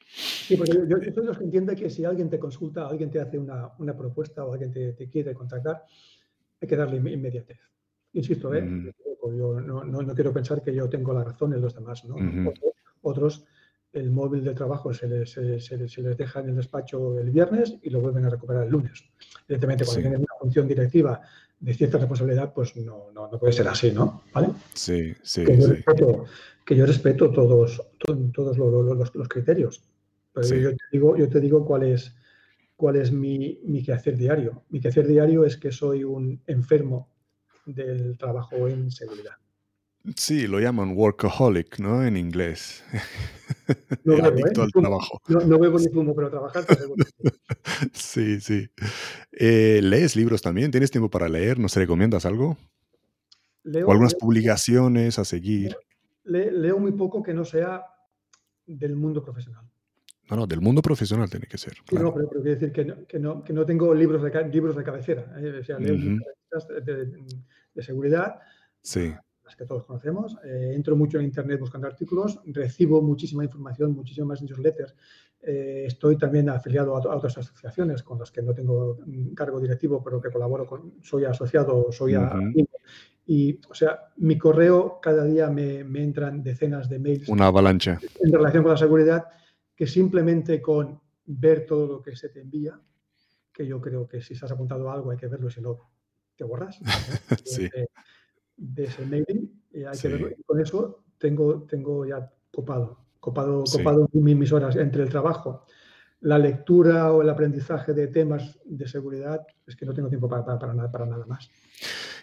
Sí, 0.00 0.56
porque 0.56 0.72
yo, 0.88 0.96
soy 0.98 1.10
de 1.10 1.24
los 1.24 1.38
que 1.38 1.44
entiende 1.44 1.74
que 1.74 1.90
si 1.90 2.04
alguien 2.04 2.30
te 2.30 2.38
consulta, 2.38 2.86
alguien 2.86 3.10
te 3.10 3.20
hace 3.20 3.38
una, 3.38 3.72
una 3.78 3.96
propuesta 3.96 4.44
o 4.44 4.52
alguien 4.52 4.72
te, 4.72 4.92
te, 4.92 5.08
quiere 5.08 5.34
contactar, 5.34 5.84
hay 6.60 6.68
que 6.68 6.76
darle 6.76 6.96
inmediatez. 6.96 7.58
Insisto, 8.12 8.54
¿eh? 8.54 8.62
Mm. 8.62 8.90
yo 9.36 9.60
no, 9.60 9.84
no, 9.84 10.02
no, 10.02 10.14
quiero 10.14 10.32
pensar 10.32 10.62
que 10.62 10.72
yo 10.72 10.88
tengo 10.88 11.12
la 11.12 11.24
razón 11.24 11.52
en 11.52 11.60
los 11.60 11.74
demás. 11.74 12.04
¿no? 12.04 12.16
otros, 13.02 13.44
el 13.92 14.10
móvil 14.10 14.44
de 14.44 14.54
trabajo 14.54 14.94
se 14.94 15.08
les, 15.08 15.30
se, 15.30 15.60
se, 15.60 15.76
les, 15.76 16.16
deja 16.16 16.40
en 16.40 16.50
el 16.50 16.56
despacho 16.56 17.18
el 17.18 17.30
viernes 17.30 17.76
y 17.82 17.90
lo 17.90 18.00
vuelven 18.00 18.24
a 18.24 18.30
recuperar 18.30 18.64
el 18.64 18.70
lunes. 18.70 19.04
Evidentemente, 19.48 19.84
cuando 19.84 20.02
tienen 20.02 20.20
una 20.20 20.33
función 20.44 20.68
directiva 20.68 21.22
de 21.58 21.72
cierta 21.72 21.96
responsabilidad, 21.96 22.52
pues 22.52 22.76
no, 22.76 23.10
no, 23.14 23.30
no 23.30 23.38
puede 23.38 23.54
ser 23.54 23.66
así, 23.66 23.90
¿no? 23.90 24.22
¿Vale? 24.34 24.48
Sí, 24.74 25.14
sí. 25.22 25.42
Que 25.42 25.58
yo, 25.58 25.68
Respeto, 25.68 26.24
que 26.66 26.76
yo 26.76 26.84
respeto 26.84 27.30
todos, 27.30 27.82
todos 27.98 28.58
los, 28.58 28.96
los, 28.98 29.14
los 29.14 29.28
criterios. 29.28 29.82
Pero 30.34 30.48
yo, 30.48 30.70
te 30.72 30.84
digo, 30.92 31.16
yo 31.16 31.28
te 31.30 31.40
digo 31.40 31.64
cuál 31.64 31.84
es, 31.84 32.14
cuál 32.76 32.96
es 32.96 33.10
mi, 33.10 33.58
mi 33.64 33.82
quehacer 33.82 34.18
diario. 34.18 34.64
Mi 34.68 34.80
quehacer 34.80 35.06
diario 35.06 35.46
es 35.46 35.56
que 35.56 35.72
soy 35.72 36.04
un 36.04 36.42
enfermo 36.46 37.08
del 37.64 38.18
trabajo 38.18 38.68
en 38.68 38.90
seguridad. 38.90 39.36
Sí, 40.16 40.46
lo 40.46 40.60
llaman 40.60 40.92
workaholic, 40.96 41.78
¿no? 41.78 42.04
En 42.04 42.16
inglés. 42.16 42.84
No 44.04 44.14
El 44.18 44.24
adicto 44.26 44.60
¿eh? 44.60 44.64
al 44.64 44.72
trabajo. 44.72 45.20
No, 45.28 45.40
no 45.40 45.58
bebo 45.58 45.78
ni 45.78 45.88
fumo, 45.88 46.14
pero 46.14 46.30
trabajar 46.30 46.64
sí, 47.92 48.38
sí. 48.40 48.68
Eh, 49.32 49.80
¿Lees 49.82 50.14
libros 50.14 50.42
también? 50.42 50.70
¿Tienes 50.70 50.90
tiempo 50.90 51.08
para 51.08 51.28
leer? 51.28 51.58
¿Nos 51.58 51.74
recomiendas 51.74 52.26
algo? 52.26 52.58
Leo, 53.62 53.86
¿O 53.86 53.92
algunas 53.92 54.14
publicaciones 54.14 55.18
a 55.18 55.24
seguir? 55.24 55.74
Leo, 56.24 56.50
leo 56.50 56.78
muy 56.78 56.92
poco 56.92 57.22
que 57.22 57.32
no 57.32 57.46
sea 57.46 57.86
del 58.66 58.96
mundo 58.96 59.24
profesional. 59.24 59.64
No, 60.28 60.36
no, 60.36 60.46
del 60.46 60.60
mundo 60.60 60.82
profesional 60.82 61.30
tiene 61.30 61.46
que 61.46 61.56
ser. 61.56 61.74
Claro. 61.86 62.06
no, 62.06 62.14
pero, 62.14 62.28
quiero 62.28 62.42
decir 62.42 62.72
que 62.72 62.84
no, 62.84 63.06
que 63.06 63.18
no, 63.18 63.42
que 63.42 63.52
no 63.54 63.64
tengo 63.64 63.94
libros 63.94 64.22
de, 64.22 64.48
libros 64.50 64.76
de 64.76 64.84
cabecera. 64.84 65.34
¿eh? 65.38 65.60
O 65.60 65.64
sea, 65.64 65.78
leo 65.78 65.96
de, 65.96 67.06
de, 67.74 67.82
seguridad, 67.82 68.38
sí. 68.82 69.14
Las 69.44 69.56
que 69.56 69.66
todos 69.66 69.84
conocemos. 69.84 70.36
Eh, 70.44 70.72
entro 70.74 70.96
mucho 70.96 71.18
en 71.18 71.24
Internet 71.24 71.60
buscando 71.60 71.86
artículos, 71.86 72.40
recibo 72.46 73.02
muchísima 73.02 73.44
información, 73.44 73.94
muchísimas 73.94 74.42
newsletters. 74.42 74.94
Eh, 75.40 75.84
estoy 75.86 76.16
también 76.16 76.48
afiliado 76.48 76.96
a, 76.96 77.12
a, 77.12 77.16
otras 77.16 77.36
asociaciones 77.36 78.02
con 78.02 78.18
las 78.18 78.30
que 78.30 78.42
no 78.42 78.54
tengo 78.54 78.98
cargo 79.34 79.60
directivo, 79.60 80.02
pero 80.02 80.20
que 80.20 80.30
colaboro 80.30 80.66
con, 80.66 80.94
soy 81.02 81.24
asociado, 81.24 81.92
soy 81.92 82.16
uh 82.16 82.20
-huh. 82.20 82.68
Y, 83.26 83.58
o 83.70 83.74
sea, 83.74 84.12
mi 84.18 84.36
correo 84.36 85.00
cada 85.00 85.24
día 85.24 85.48
me, 85.48 85.82
me 85.82 86.02
entran 86.02 86.42
decenas 86.42 86.90
de 86.90 86.98
mails. 86.98 87.28
Una 87.28 87.46
avalancha. 87.46 87.98
En 88.20 88.32
relación 88.32 88.62
con 88.62 88.72
la 88.72 88.78
seguridad 88.78 89.24
que 89.74 89.86
simplemente 89.86 90.60
con 90.60 91.00
ver 91.24 91.64
todo 91.64 91.86
lo 91.86 92.02
que 92.02 92.14
se 92.16 92.28
te 92.28 92.40
envía, 92.40 92.78
que 93.52 93.66
yo 93.66 93.80
creo 93.80 94.06
que 94.06 94.20
si 94.20 94.34
estás 94.34 94.52
apuntado 94.52 94.90
a 94.90 94.94
algo 94.94 95.10
hay 95.10 95.16
que 95.16 95.28
verlo, 95.28 95.48
si 95.50 95.62
no, 95.62 95.90
te 96.36 96.44
borras. 96.44 96.78
sí. 97.44 97.62
de, 97.62 97.88
de, 98.56 98.84
ese 98.84 99.04
mailing 99.04 99.50
y 99.72 99.84
hay 99.84 99.94
sí. 99.94 100.02
que 100.02 100.08
verlo. 100.08 100.28
Y 100.36 100.42
con 100.42 100.60
eso 100.60 101.04
tengo, 101.18 101.62
tengo 101.62 102.04
ya 102.06 102.30
copado, 102.52 102.98
copado, 103.20 103.66
sí. 103.66 103.78
copado 103.78 104.08
mis 104.12 104.52
horas 104.52 104.76
entre 104.76 105.02
el 105.02 105.08
trabajo, 105.08 105.64
la 106.20 106.38
lectura 106.38 107.12
o 107.12 107.22
el 107.22 107.28
aprendizaje 107.28 107.92
de 107.92 108.08
temas 108.08 108.58
de 108.64 108.88
seguridad, 108.88 109.46
es 109.66 109.76
que 109.76 109.84
no 109.84 109.92
tengo 109.92 110.08
tiempo 110.08 110.28
para, 110.28 110.44
para, 110.44 110.58
para, 110.58 110.74
nada, 110.74 110.90
para 110.90 111.06
nada 111.06 111.26
más. 111.26 111.50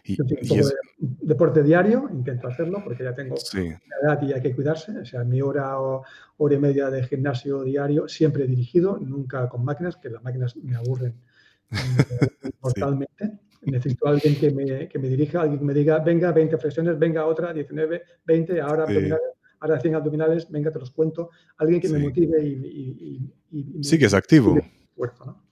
Y, 0.03 0.13
y 0.13 0.59
es... 0.59 0.69
de 0.69 0.75
deporte 0.97 1.61
diario, 1.61 2.09
intento 2.11 2.47
hacerlo 2.47 2.82
porque 2.84 3.03
ya 3.03 3.13
tengo 3.13 3.38
sí. 3.38 3.71
edad 4.01 4.21
y 4.21 4.34
hay 4.34 4.41
que 4.41 4.55
cuidarse. 4.55 4.97
O 4.99 5.05
sea, 5.05 5.23
mi 5.23 5.41
hora 5.41 5.79
o 5.79 6.03
hora 6.38 6.55
y 6.55 6.59
media 6.59 6.89
de 6.89 7.03
gimnasio 7.03 7.63
diario 7.63 8.07
siempre 8.07 8.47
dirigido, 8.47 8.97
nunca 8.97 9.47
con 9.49 9.63
máquinas, 9.63 9.97
que 9.97 10.09
las 10.09 10.23
máquinas 10.23 10.55
me 10.57 10.75
aburren 10.75 11.15
mortalmente. 12.61 13.39
Necesito 13.62 14.07
a 14.07 14.12
alguien 14.12 14.36
que 14.36 14.51
me, 14.51 14.88
que 14.88 14.97
me, 14.97 15.07
dirija, 15.07 15.41
alguien 15.41 15.59
que 15.59 15.66
me 15.66 15.74
diga, 15.74 15.99
venga, 15.99 16.32
20 16.32 16.57
flexiones, 16.57 16.97
venga 16.97 17.26
otra, 17.26 17.53
19, 17.53 18.01
20, 18.26 18.62
ahora 18.62 18.88
sí. 18.88 18.93
abdominales, 18.93 19.30
ahora 19.59 19.80
100 19.80 19.95
abdominales, 19.95 20.49
venga, 20.49 20.72
te 20.72 20.80
los 20.80 20.91
cuento. 20.91 21.30
Alguien 21.57 21.80
que 21.80 21.88
sí. 21.88 21.93
me 21.93 21.99
motive 21.99 22.43
y, 22.43 22.53
y, 22.53 23.34
y, 23.51 23.80
y 23.80 23.84
sí, 23.84 23.99
que 23.99 24.05
es 24.05 24.14
activo. 24.14 24.57
Esfuerzo, 24.57 25.26
¿no? 25.26 25.43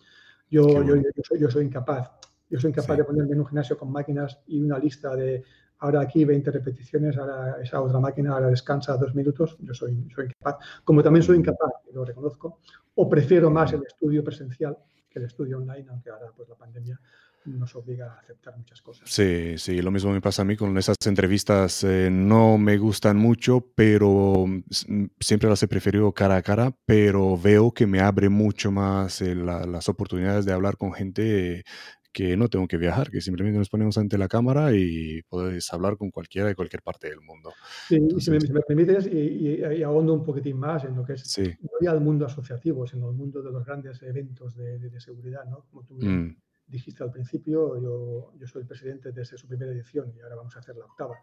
yo, 0.49 0.83
yo, 0.83 0.95
yo, 0.95 1.03
soy, 1.23 1.39
yo 1.39 1.49
soy 1.51 1.65
incapaz 1.65 2.09
Yo 2.49 2.59
soy 2.59 2.71
incapaz 2.71 2.97
de 2.97 3.03
ponerme 3.03 3.33
en 3.33 3.41
un 3.41 3.47
gimnasio 3.47 3.77
con 3.77 3.91
máquinas 3.91 4.39
y 4.47 4.61
una 4.61 4.79
lista 4.79 5.15
de 5.15 5.43
ahora 5.79 6.01
aquí 6.01 6.25
20 6.25 6.51
repeticiones, 6.51 7.17
ahora 7.17 7.57
esa 7.61 7.81
otra 7.81 7.99
máquina, 7.99 8.33
ahora 8.33 8.47
descansa 8.47 8.97
dos 8.97 9.15
minutos. 9.15 9.57
Yo 9.59 9.73
soy, 9.73 10.07
soy 10.13 10.25
incapaz. 10.25 10.57
Como 10.83 11.03
también 11.03 11.23
soy 11.23 11.37
incapaz, 11.37 11.71
lo 11.93 12.03
reconozco, 12.03 12.59
o 12.95 13.07
prefiero 13.07 13.49
más 13.49 13.71
el 13.73 13.83
estudio 13.83 14.23
presencial 14.23 14.77
que 15.09 15.19
el 15.19 15.25
estudio 15.25 15.57
online, 15.57 15.87
aunque 15.89 16.09
ahora 16.09 16.31
pues 16.35 16.49
la 16.49 16.55
pandemia 16.55 16.99
nos 17.45 17.75
obliga 17.75 18.13
a 18.13 18.19
aceptar 18.19 18.57
muchas 18.57 18.81
cosas. 18.81 19.09
Sí, 19.09 19.57
sí, 19.57 19.81
lo 19.81 19.91
mismo 19.91 20.11
me 20.11 20.21
pasa 20.21 20.41
a 20.41 20.45
mí 20.45 20.55
con 20.55 20.77
esas 20.77 20.97
entrevistas. 21.05 21.83
Eh, 21.83 22.09
no 22.11 22.57
me 22.57 22.77
gustan 22.77 23.17
mucho, 23.17 23.65
pero 23.75 24.45
mm, 24.47 25.05
siempre 25.19 25.49
las 25.49 25.63
he 25.63 25.67
preferido 25.67 26.11
cara 26.11 26.37
a 26.37 26.41
cara, 26.41 26.75
pero 26.85 27.37
veo 27.37 27.71
que 27.71 27.87
me 27.87 27.99
abre 27.99 28.29
mucho 28.29 28.71
más 28.71 29.21
eh, 29.21 29.35
las 29.35 29.89
oportunidades 29.89 30.45
de 30.45 30.53
hablar 30.53 30.77
con 30.77 30.93
gente 30.93 31.63
que 32.11 32.35
no 32.35 32.49
tengo 32.49 32.67
que 32.67 32.77
viajar, 32.77 33.11
que 33.11 33.21
simplemente 33.21 33.59
nos 33.59 33.69
ponemos 33.69 33.97
ante 33.99 34.17
la 34.17 34.27
cámara 34.27 34.73
y 34.73 35.21
puedes 35.29 35.71
hablar 35.71 35.95
con 35.95 36.09
cualquiera 36.09 36.47
de 36.47 36.55
cualquier 36.55 36.81
parte 36.81 37.07
del 37.07 37.21
mundo. 37.21 37.53
Sí, 37.87 37.99
si, 38.19 38.31
me, 38.31 38.39
permites, 38.61 39.07
y, 39.07 39.61
y, 39.61 39.83
ahondo 39.83 40.13
un 40.13 40.23
poquitín 40.23 40.57
más 40.57 40.83
en 40.85 40.95
lo 40.95 41.05
que 41.05 41.13
es 41.13 41.37
no 41.37 41.69
ya 41.81 41.91
el 41.91 42.01
mundo 42.01 42.25
asociativo, 42.25 42.87
sino 42.87 43.09
el 43.09 43.15
mundo 43.15 43.43
de 43.43 43.51
los 43.51 43.63
grandes 43.63 44.01
eventos 44.01 44.55
de, 44.55 44.79
de, 44.79 44.99
seguridad, 44.99 45.45
¿no? 45.45 45.65
Como 45.69 45.83
tú 45.83 45.99
mm 46.01 46.35
dijiste 46.69 47.03
al 47.03 47.11
principio, 47.11 47.81
yo, 47.81 48.33
yo 48.37 48.47
soy 48.47 48.61
el 48.61 48.67
presidente 48.67 49.11
desde 49.11 49.37
su 49.37 49.47
primera 49.47 49.71
edición 49.71 50.13
y 50.15 50.21
ahora 50.21 50.35
vamos 50.35 50.55
a 50.55 50.59
hacer 50.59 50.75
la 50.75 50.85
octava 50.85 51.15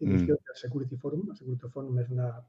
edición 0.00 0.38
mm. 0.40 0.46
del 0.46 0.56
Security 0.56 0.96
Forum. 0.96 1.30
El 1.30 1.36
Security 1.36 1.68
Forum 1.68 1.98
es 1.98 2.08
una 2.08 2.42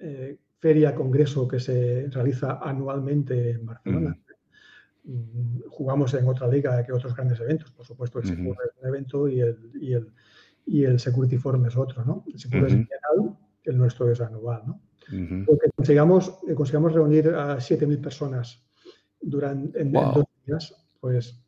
eh, 0.00 0.38
feria, 0.58 0.94
congreso 0.94 1.46
que 1.46 1.60
se 1.60 2.08
realiza 2.10 2.58
anualmente 2.62 3.50
en 3.52 3.66
Barcelona. 3.66 4.18
Mm. 5.04 5.60
Jugamos 5.68 6.12
en 6.14 6.26
otra 6.26 6.48
liga 6.48 6.84
que 6.84 6.92
otros 6.92 7.14
grandes 7.14 7.40
eventos. 7.40 7.70
Por 7.72 7.86
supuesto, 7.86 8.18
el 8.18 8.26
Security 8.26 8.62
es 8.68 8.82
un 8.82 8.88
evento 8.88 9.28
y 9.28 9.40
el, 9.40 9.70
y, 9.80 9.92
el, 9.94 10.12
y 10.66 10.84
el, 10.84 10.98
Security 10.98 11.38
Forum 11.38 11.66
es 11.66 11.76
otro. 11.76 12.04
¿no? 12.04 12.24
El 12.32 12.38
Security 12.38 12.72
es 12.72 12.88
bienal, 12.88 13.38
el 13.64 13.78
nuestro 13.78 14.10
es 14.10 14.20
anual. 14.20 14.62
¿no? 14.66 14.80
Porque 15.46 15.70
consigamos, 15.74 16.38
eh, 16.48 16.54
consigamos 16.54 16.92
reunir 16.92 17.28
a 17.30 17.56
7.000 17.56 18.00
personas 18.00 18.62
durante, 19.20 19.80
en, 19.80 19.92
dos 19.92 20.24
días, 20.46 20.74
pues 21.00 21.42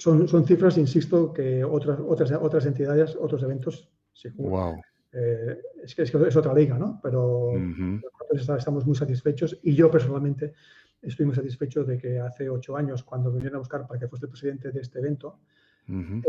son, 0.00 0.26
son 0.26 0.46
cifras, 0.46 0.78
insisto, 0.78 1.30
que 1.30 1.62
otras, 1.62 2.00
otras, 2.00 2.32
otras 2.32 2.64
entidades, 2.64 3.16
otros 3.20 3.42
eventos, 3.42 3.90
sí, 4.14 4.30
wow. 4.36 4.80
Eh, 5.12 5.60
es, 5.82 5.94
que, 5.94 6.02
es, 6.02 6.36
otra 6.36 6.54
liga, 6.54 6.78
¿no? 6.78 6.98
Pero 7.02 7.52
nosotros 7.52 8.58
estamos 8.58 8.86
muy 8.86 8.94
satisfechos 8.94 9.58
y 9.62 9.74
yo 9.74 9.90
personalmente 9.90 10.54
estoy 11.02 11.26
muy 11.26 11.34
satisfecho 11.34 11.84
de 11.84 11.98
que 11.98 12.18
hace 12.18 12.48
ocho 12.48 12.76
años, 12.76 13.02
cuando 13.04 13.30
me 13.30 13.36
vinieron 13.36 13.56
a 13.56 13.58
buscar 13.58 13.86
para 13.86 14.00
que 14.00 14.08
fuese 14.08 14.24
el 14.24 14.30
presidente 14.30 14.70
de 14.70 14.80
este 14.80 15.00
evento, 15.00 15.40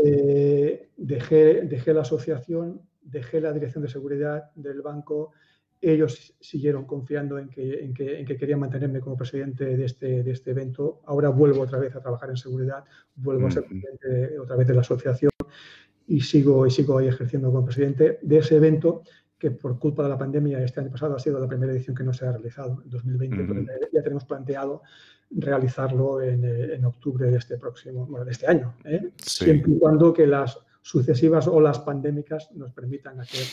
eh, 0.04 0.90
dejé, 0.96 1.62
dejé 1.62 1.94
la 1.94 2.02
asociación, 2.02 2.82
dejé 3.00 3.40
la 3.40 3.52
dirección 3.52 3.82
de 3.82 3.88
seguridad 3.88 4.50
del 4.54 4.82
banco, 4.82 5.32
ellos 5.82 6.34
siguieron 6.40 6.86
confiando 6.86 7.38
en 7.38 7.48
que, 7.48 7.84
en 7.84 7.92
que, 7.92 8.20
en 8.20 8.24
que, 8.24 8.36
querían 8.36 8.60
mantenerme 8.60 9.00
como 9.00 9.16
presidente 9.16 9.76
de 9.76 9.84
este, 9.84 10.22
de 10.22 10.30
este 10.30 10.52
evento. 10.52 11.02
Ahora 11.06 11.28
vuelvo 11.28 11.62
otra 11.62 11.78
vez 11.78 11.94
a 11.96 12.00
trabajar 12.00 12.30
en 12.30 12.36
seguridad, 12.36 12.84
vuelvo 13.16 13.48
a 13.48 13.50
ser 13.50 13.64
presidente 13.64 14.38
otra 14.38 14.54
vez 14.56 14.68
de 14.68 14.74
la 14.74 14.82
asociación 14.82 15.32
y 16.06 16.20
sigo, 16.20 16.66
y 16.66 16.70
sigo 16.70 16.98
ahí 16.98 17.08
ejerciendo 17.08 17.50
como 17.50 17.64
presidente 17.64 18.20
de 18.22 18.38
ese 18.38 18.56
evento 18.56 19.02
que 19.36 19.50
por 19.50 19.76
culpa 19.80 20.04
de 20.04 20.08
la 20.08 20.18
pandemia 20.18 20.62
este 20.62 20.78
año 20.78 20.90
pasado 20.92 21.16
ha 21.16 21.18
sido 21.18 21.40
la 21.40 21.48
primera 21.48 21.72
edición 21.72 21.96
que 21.96 22.04
no 22.04 22.12
se 22.12 22.24
ha 22.24 22.30
realizado, 22.30 22.80
en 22.84 22.90
2020, 22.90 23.66
ya 23.92 24.00
tenemos 24.00 24.24
planteado 24.24 24.82
realizarlo 25.30 26.22
en, 26.22 26.44
eh, 26.44 26.74
en, 26.74 26.84
octubre 26.84 27.28
de 27.28 27.38
este 27.38 27.58
próximo, 27.58 28.06
bueno, 28.06 28.24
de 28.24 28.30
este 28.30 28.46
año, 28.46 28.76
¿eh? 28.84 29.10
siempre 29.16 29.72
y 29.72 29.78
cuando 29.80 30.12
que 30.12 30.28
las 30.28 30.60
sucesivas 30.82 31.46
olas 31.46 31.78
pandémicas 31.78 32.50
nos 32.52 32.72
permitan 32.72 33.20
hacer 33.20 33.46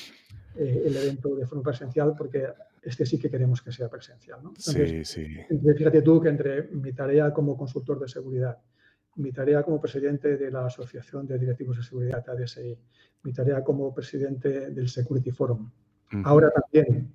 eh, 0.56 0.84
el 0.86 0.98
evento 0.98 1.36
de 1.36 1.46
forma 1.46 1.64
presencial, 1.64 2.14
porque 2.18 2.48
este 2.82 3.06
sí 3.06 3.20
que 3.20 3.30
queremos 3.30 3.62
que 3.62 3.72
sea 3.72 3.88
presencial. 3.88 4.40
¿no? 4.44 4.54
sí, 4.58 5.06
sí. 5.06 5.38
Fíjate 5.78 6.02
tú 6.02 6.20
que 6.20 6.30
entre 6.30 6.64
mi 6.64 6.92
tarea 6.92 7.32
como 7.32 7.56
consultor 7.56 8.00
de 8.00 8.08
seguridad, 8.08 8.58
mi 9.16 9.32
tarea 9.32 9.64
como 9.64 9.80
presidente 9.80 10.38
de 10.38 10.50
la 10.50 10.66
Asociación 10.66 11.28
de 11.28 11.38
Directivos 11.38 11.78
de 11.78 11.84
Seguridad, 11.84 12.28
ADSI, 12.28 12.78
mi 13.24 13.34
tarea 13.34 13.64
como 13.64 13.94
presidente 13.94 14.72
del 14.72 14.90
Security 14.90 15.32
Forum, 15.32 15.70
ahora 16.24 16.52
también 16.52 17.12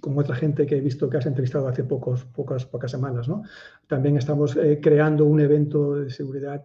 como 0.00 0.20
otra 0.20 0.34
gente 0.34 0.66
que 0.66 0.76
he 0.76 0.80
visto 0.80 1.08
que 1.08 1.16
has 1.16 1.26
entrevistado 1.26 1.68
hace 1.68 1.84
pocos, 1.84 2.24
pocas, 2.24 2.66
pocas 2.66 2.90
semanas, 2.90 3.28
¿no? 3.28 3.42
También 3.86 4.16
estamos 4.16 4.56
eh, 4.56 4.80
creando 4.82 5.24
un 5.24 5.40
evento 5.40 5.94
de 5.94 6.10
seguridad, 6.10 6.62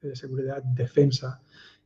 de 0.00 0.16
seguridad, 0.16 0.62
defensa 0.62 1.42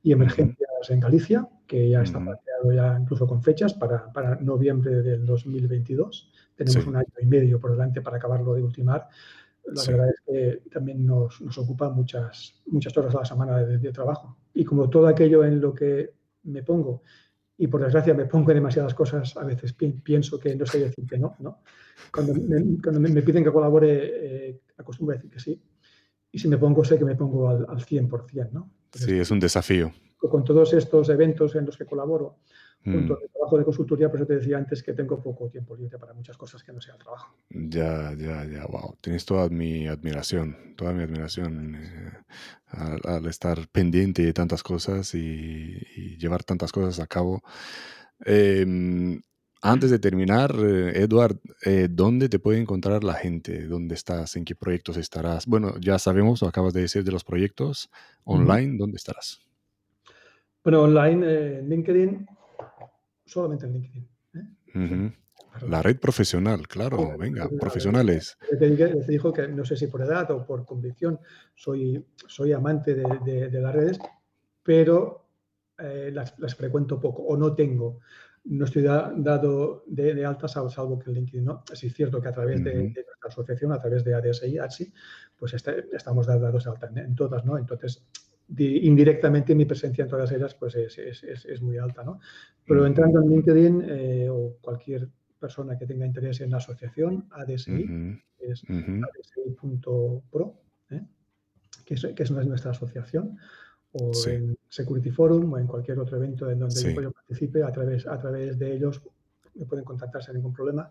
y 0.07 0.12
emergencias 0.12 0.70
en 0.88 1.00
Galicia, 1.00 1.48
que 1.66 1.90
ya 1.90 2.02
está 2.02 2.20
planteado 2.20 2.72
ya 2.72 2.96
incluso 2.96 3.26
con 3.26 3.42
fechas 3.42 3.74
para, 3.74 4.12
para 4.12 4.36
noviembre 4.36 5.02
del 5.02 5.26
2022. 5.26 6.30
Tenemos 6.54 6.86
un 6.86 6.94
año 6.94 7.12
y 7.20 7.26
medio 7.26 7.59
por 7.59 7.72
delante 7.72 8.00
para 8.02 8.18
acabarlo 8.18 8.54
de 8.54 8.62
ultimar. 8.62 9.09
La 9.64 9.82
verdad 9.82 10.11
es 10.11 10.20
que 10.24 10.70
también 10.70 11.04
nos, 11.04 11.40
nos, 11.40 11.59
ocupa 11.59 11.90
muchas, 11.90 12.62
muchas 12.66 12.96
horas 12.96 13.16
a 13.16 13.18
la 13.18 13.24
semana 13.24 13.59
de, 13.59 13.90
trabajo. 13.90 14.36
Y 14.54 14.64
como 14.64 14.88
todo 14.88 15.09
aquello 15.09 15.42
en 15.42 15.61
lo 15.61 15.74
que 15.74 16.14
me 16.44 16.62
pongo, 16.62 17.02
y 17.59 17.66
por 17.66 17.82
desgracia 17.82 18.14
me 18.14 18.26
pongo 18.26 18.52
en 18.52 18.59
demasiadas 18.59 18.94
cosas, 18.94 19.36
a 19.36 19.42
veces 19.42 19.72
pienso 19.72 20.38
que 20.38 20.54
no 20.54 20.66
sé 20.66 20.78
decir 20.78 21.04
que 21.04 21.18
no. 21.18 21.34
¿no? 21.40 21.62
Cuando, 22.12 22.32
me, 22.32 22.80
cuando 22.80 23.00
me, 23.00 23.22
piden 23.22 23.42
que 23.42 23.50
colabore, 23.50 24.50
eh, 24.50 24.61
acostumbro 24.76 25.14
a 25.14 25.16
decir 25.16 25.32
que 25.32 25.40
sí. 25.40 25.61
Y 26.30 26.38
si 26.38 26.46
me 26.46 26.59
pongo, 26.59 26.84
sé 26.84 26.96
que 26.96 27.04
me 27.04 27.16
pongo 27.16 27.48
al, 27.48 27.66
al 27.68 27.84
100%. 27.84 28.52
¿no? 28.52 28.70
Sí, 28.97 29.18
es 29.18 29.30
un 29.30 29.40
desafío. 29.40 29.92
Con 30.18 30.44
todos 30.44 30.72
estos 30.72 31.09
eventos 31.09 31.55
en 31.55 31.66
los 31.66 31.76
que 31.76 31.84
colaboro, 31.84 32.38
junto 32.84 33.14
mm. 33.14 33.18
al 33.22 33.30
trabajo 33.30 33.59
de 33.59 33.64
consultoría, 33.64 34.09
por 34.09 34.18
eso 34.18 34.26
te 34.26 34.36
decía 34.36 34.57
antes 34.57 34.82
que 34.82 34.92
tengo 34.92 35.20
poco 35.20 35.49
tiempo 35.49 35.76
libre 35.76 35.99
para 35.99 36.14
muchas 36.14 36.36
cosas 36.36 36.62
que 36.62 36.72
no 36.72 36.80
sea 36.80 36.94
el 36.94 37.01
trabajo. 37.01 37.36
Ya, 37.51 38.14
ya, 38.14 38.44
ya, 38.44 38.66
wow. 38.66 38.97
Tienes 39.01 39.24
toda 39.24 39.49
mi 39.49 39.88
admiración, 39.88 40.74
toda 40.76 40.92
mi 40.92 41.03
admiración 41.03 41.74
eh, 41.76 42.12
al, 42.68 43.26
estar 43.26 43.68
pendiente 43.68 44.24
de 44.24 44.32
tantas 44.32 44.62
cosas 44.62 45.14
y, 45.14 46.16
llevar 46.18 46.44
tantas 46.44 46.72
cosas 46.72 47.01
a 47.01 47.07
cabo. 47.07 47.42
Em, 48.24 49.20
antes 49.62 49.90
de 49.90 49.98
terminar, 49.98 50.54
eh, 50.59 51.02
Edward, 51.02 51.38
eh, 51.64 51.88
¿dónde 51.90 52.28
te 52.28 52.38
puede 52.38 52.61
encontrar 52.61 53.02
la 53.02 53.14
gente? 53.14 53.66
¿Dónde 53.66 53.94
estás? 53.94 54.36
¿En 54.36 54.44
qué 54.44 54.54
proyectos 54.54 54.96
estarás? 54.96 55.46
Bueno, 55.46 55.74
ya 55.80 55.98
sabemos, 55.98 56.42
acabas 56.42 56.74
de 56.74 56.82
decir 56.82 57.04
de 57.04 57.12
los 57.12 57.24
proyectos 57.24 57.90
online, 58.24 58.76
¿dónde 58.78 58.96
estarás? 58.96 59.40
Bueno, 60.62 60.82
online, 60.82 61.26
eh, 61.26 61.59
en 61.61 61.68
LinkedIn, 61.68 62.26
solamente 63.24 63.66
en 63.66 63.72
LinkedIn. 63.72 65.16
La 65.66 65.80
red 65.80 65.98
profesional, 65.98 66.68
claro, 66.68 67.16
venga, 67.16 67.48
profesionales. 67.48 68.36
Te, 68.59 68.68
dijo 69.09 69.32
que 69.32 69.48
no 69.48 69.64
sé 69.64 69.74
si 69.76 69.86
por 69.86 70.02
edad 70.02 70.30
o 70.32 70.44
por 70.44 70.66
convicción 70.66 71.18
soy, 71.54 72.04
soy 72.26 72.52
amante 72.52 72.94
de, 72.94 73.61
las 73.61 73.74
redes, 73.74 73.98
pero 74.62 75.24
las, 75.78 76.38
las, 76.38 76.54
frecuento 76.54 77.00
poco 77.00 77.22
o 77.22 77.38
no 77.38 77.54
tengo 77.54 78.00
no 78.48 78.64
estoy 78.64 78.82
dado 78.82 79.84
de, 79.86 80.24
altas 80.24 80.52
salvo 80.52 80.98
que 80.98 81.10
el 81.10 81.16
LinkedIn 81.16 81.44
no. 81.44 81.64
Sí 81.72 81.88
es 81.88 81.94
cierto 81.94 82.20
que 82.20 82.28
a 82.28 82.32
través 82.32 82.62
de, 82.62 82.74
nuestra 82.74 83.28
asociación, 83.28 83.72
a 83.72 83.80
través 83.80 84.04
de 84.04 84.14
ADSI, 84.14 84.92
pues 85.36 85.54
este, 85.54 85.86
estamos 85.92 86.26
dados 86.26 86.64
de 86.64 86.70
alta 86.70 86.90
en, 86.94 87.14
todas, 87.14 87.44
¿no? 87.44 87.58
Entonces, 87.58 88.06
indirectamente 88.56 89.54
mi 89.54 89.64
presencia 89.64 90.04
en 90.04 90.10
todas 90.10 90.30
ellas 90.30 90.54
pues 90.54 90.76
es, 90.76 90.96
es, 90.98 91.24
es, 91.24 91.62
muy 91.62 91.78
alta, 91.78 92.04
¿no? 92.04 92.20
Pero 92.66 92.86
entrando 92.86 93.20
en 93.20 93.30
LinkedIn 93.30 93.84
eh, 93.88 94.28
o 94.30 94.56
cualquier 94.60 95.08
persona 95.38 95.76
que 95.76 95.86
tenga 95.86 96.06
interés 96.06 96.40
en 96.40 96.50
la 96.50 96.58
asociación, 96.58 97.28
ADSI, 97.32 98.20
es 98.38 98.62
adsi.pro, 98.64 100.60
¿eh? 100.90 101.02
que, 101.84 101.94
es, 101.94 102.06
que 102.14 102.22
es 102.22 102.30
nuestra 102.30 102.70
asociación, 102.70 103.38
o 104.00 104.28
en 104.28 104.56
Security 104.68 105.10
Forum 105.10 105.52
o 105.52 105.58
en 105.58 105.66
cualquier 105.66 105.98
otro 105.98 106.16
evento 106.16 106.50
en 106.50 106.58
donde 106.58 106.94
yo 106.94 107.10
participe, 107.12 107.62
a 107.62 107.72
través, 107.72 108.06
a 108.06 108.18
través 108.18 108.58
de 108.58 108.74
ellos 108.74 109.02
me 109.54 109.64
pueden 109.64 109.84
contactar 109.84 110.22
sin 110.22 110.34
ningún 110.34 110.52
problema. 110.52 110.90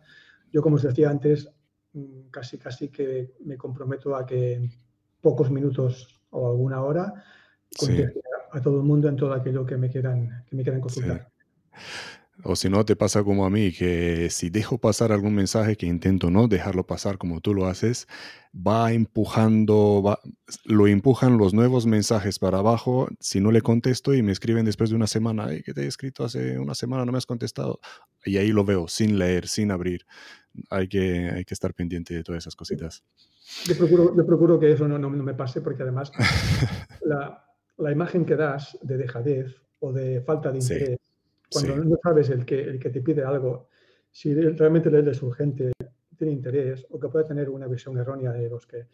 Yo, 0.52 0.62
como 0.62 0.78
os 0.78 0.84
decía 0.84 1.10
antes, 1.10 1.50
mm, 1.94 2.30
casi 2.32 2.58
casi 2.58 2.90
que 2.90 3.34
me 3.46 3.58
comprometo 3.58 4.16
a 4.16 4.26
que 4.26 4.54
en 4.54 4.72
pocos 5.22 5.52
minutos 5.52 6.22
o 6.32 6.48
alguna 6.48 6.84
hora 6.84 7.14
conteste 7.78 8.22
a, 8.52 8.62
todo 8.62 8.78
el 8.78 8.84
mundo 8.84 9.08
en 9.10 9.16
todo 9.16 9.34
aquello 9.34 9.66
que 9.66 9.78
me 9.78 9.90
quieran, 9.90 10.44
que 10.48 10.56
me 10.56 10.64
quieran 10.64 10.82
consultar. 10.82 11.30
O 12.48 12.56
si 12.56 12.70
no, 12.70 12.86
te 12.86 12.96
pasa 12.96 13.24
como 13.24 13.44
a 13.44 13.50
mí, 13.50 13.72
que 13.72 14.30
si 14.30 14.52
dejo 14.52 14.78
pasar 14.78 15.12
algún 15.12 15.34
mensaje 15.34 15.76
que 15.76 15.88
intento 15.88 16.30
no 16.30 16.48
dejarlo 16.48 16.86
pasar 16.86 17.18
como 17.18 17.42
tú 17.42 17.56
lo 17.56 17.66
haces, 17.66 18.08
va 18.56 18.94
empujando, 18.94 20.04
va, 20.04 20.20
lo 20.64 20.86
empujan 20.86 21.40
los 21.40 21.56
nuevos 21.56 21.88
mensajes 21.88 22.38
para 22.38 22.60
abajo. 22.60 23.08
Si 23.20 23.42
no 23.42 23.52
le 23.52 23.62
contesto 23.62 24.14
y 24.14 24.22
me 24.22 24.32
escriben 24.32 24.64
después 24.64 24.92
de 24.92 24.96
una 24.96 25.08
semana, 25.08 25.48
que 25.66 25.74
te 25.74 25.82
he 25.82 25.88
escrito 25.88 26.24
hace 26.24 26.60
una 26.60 26.76
semana, 26.76 27.04
no 27.04 27.12
me 27.12 27.18
has 27.18 27.26
contestado. 27.26 27.80
Y 28.24 28.38
ahí 28.38 28.50
lo 28.52 28.64
veo, 28.64 28.88
sin 28.88 29.18
leer, 29.18 29.48
sin 29.48 29.72
abrir. 29.72 30.06
Hay 30.70 30.88
que, 30.88 31.32
hay 31.32 31.46
que 31.46 31.54
estar 31.56 31.74
pendiente 31.74 32.14
de 32.14 32.24
todas 32.24 32.44
esas 32.44 32.56
cositas. 32.56 33.04
Yo 33.66 33.76
procuro, 33.76 34.16
yo 34.16 34.24
procuro 34.24 34.60
que 34.60 34.72
eso 34.72 34.88
no, 34.88 35.00
no, 35.00 35.10
me 35.10 35.34
pase 35.34 35.62
porque 35.62 35.82
además 35.82 36.12
la, 37.02 37.44
la 37.78 37.92
imagen 37.92 38.24
que 38.24 38.36
das 38.36 38.78
de 38.84 38.98
dejadez 38.98 39.56
o 39.80 39.92
de 39.92 40.22
falta 40.22 40.52
de 40.52 40.60
interés, 40.60 41.00
cuando 41.56 41.84
no 41.84 41.98
sabes 42.04 42.30
el 42.30 42.46
que, 42.46 42.62
el 42.62 42.80
que 42.80 42.90
te 42.90 43.02
pide 43.02 43.24
algo, 43.24 43.70
si 44.12 44.34
realmente 44.34 44.90
le 44.92 45.10
es 45.10 45.22
urgente, 45.22 45.72
tiene 46.18 46.34
interés 46.34 46.86
o 46.90 47.00
que 47.00 47.10
puede 47.10 47.26
tener 47.26 47.50
una 47.50 47.68
visión 47.68 47.98
errónea 47.98 48.32
de 48.32 48.50
los 48.50 48.66
que 48.66 48.88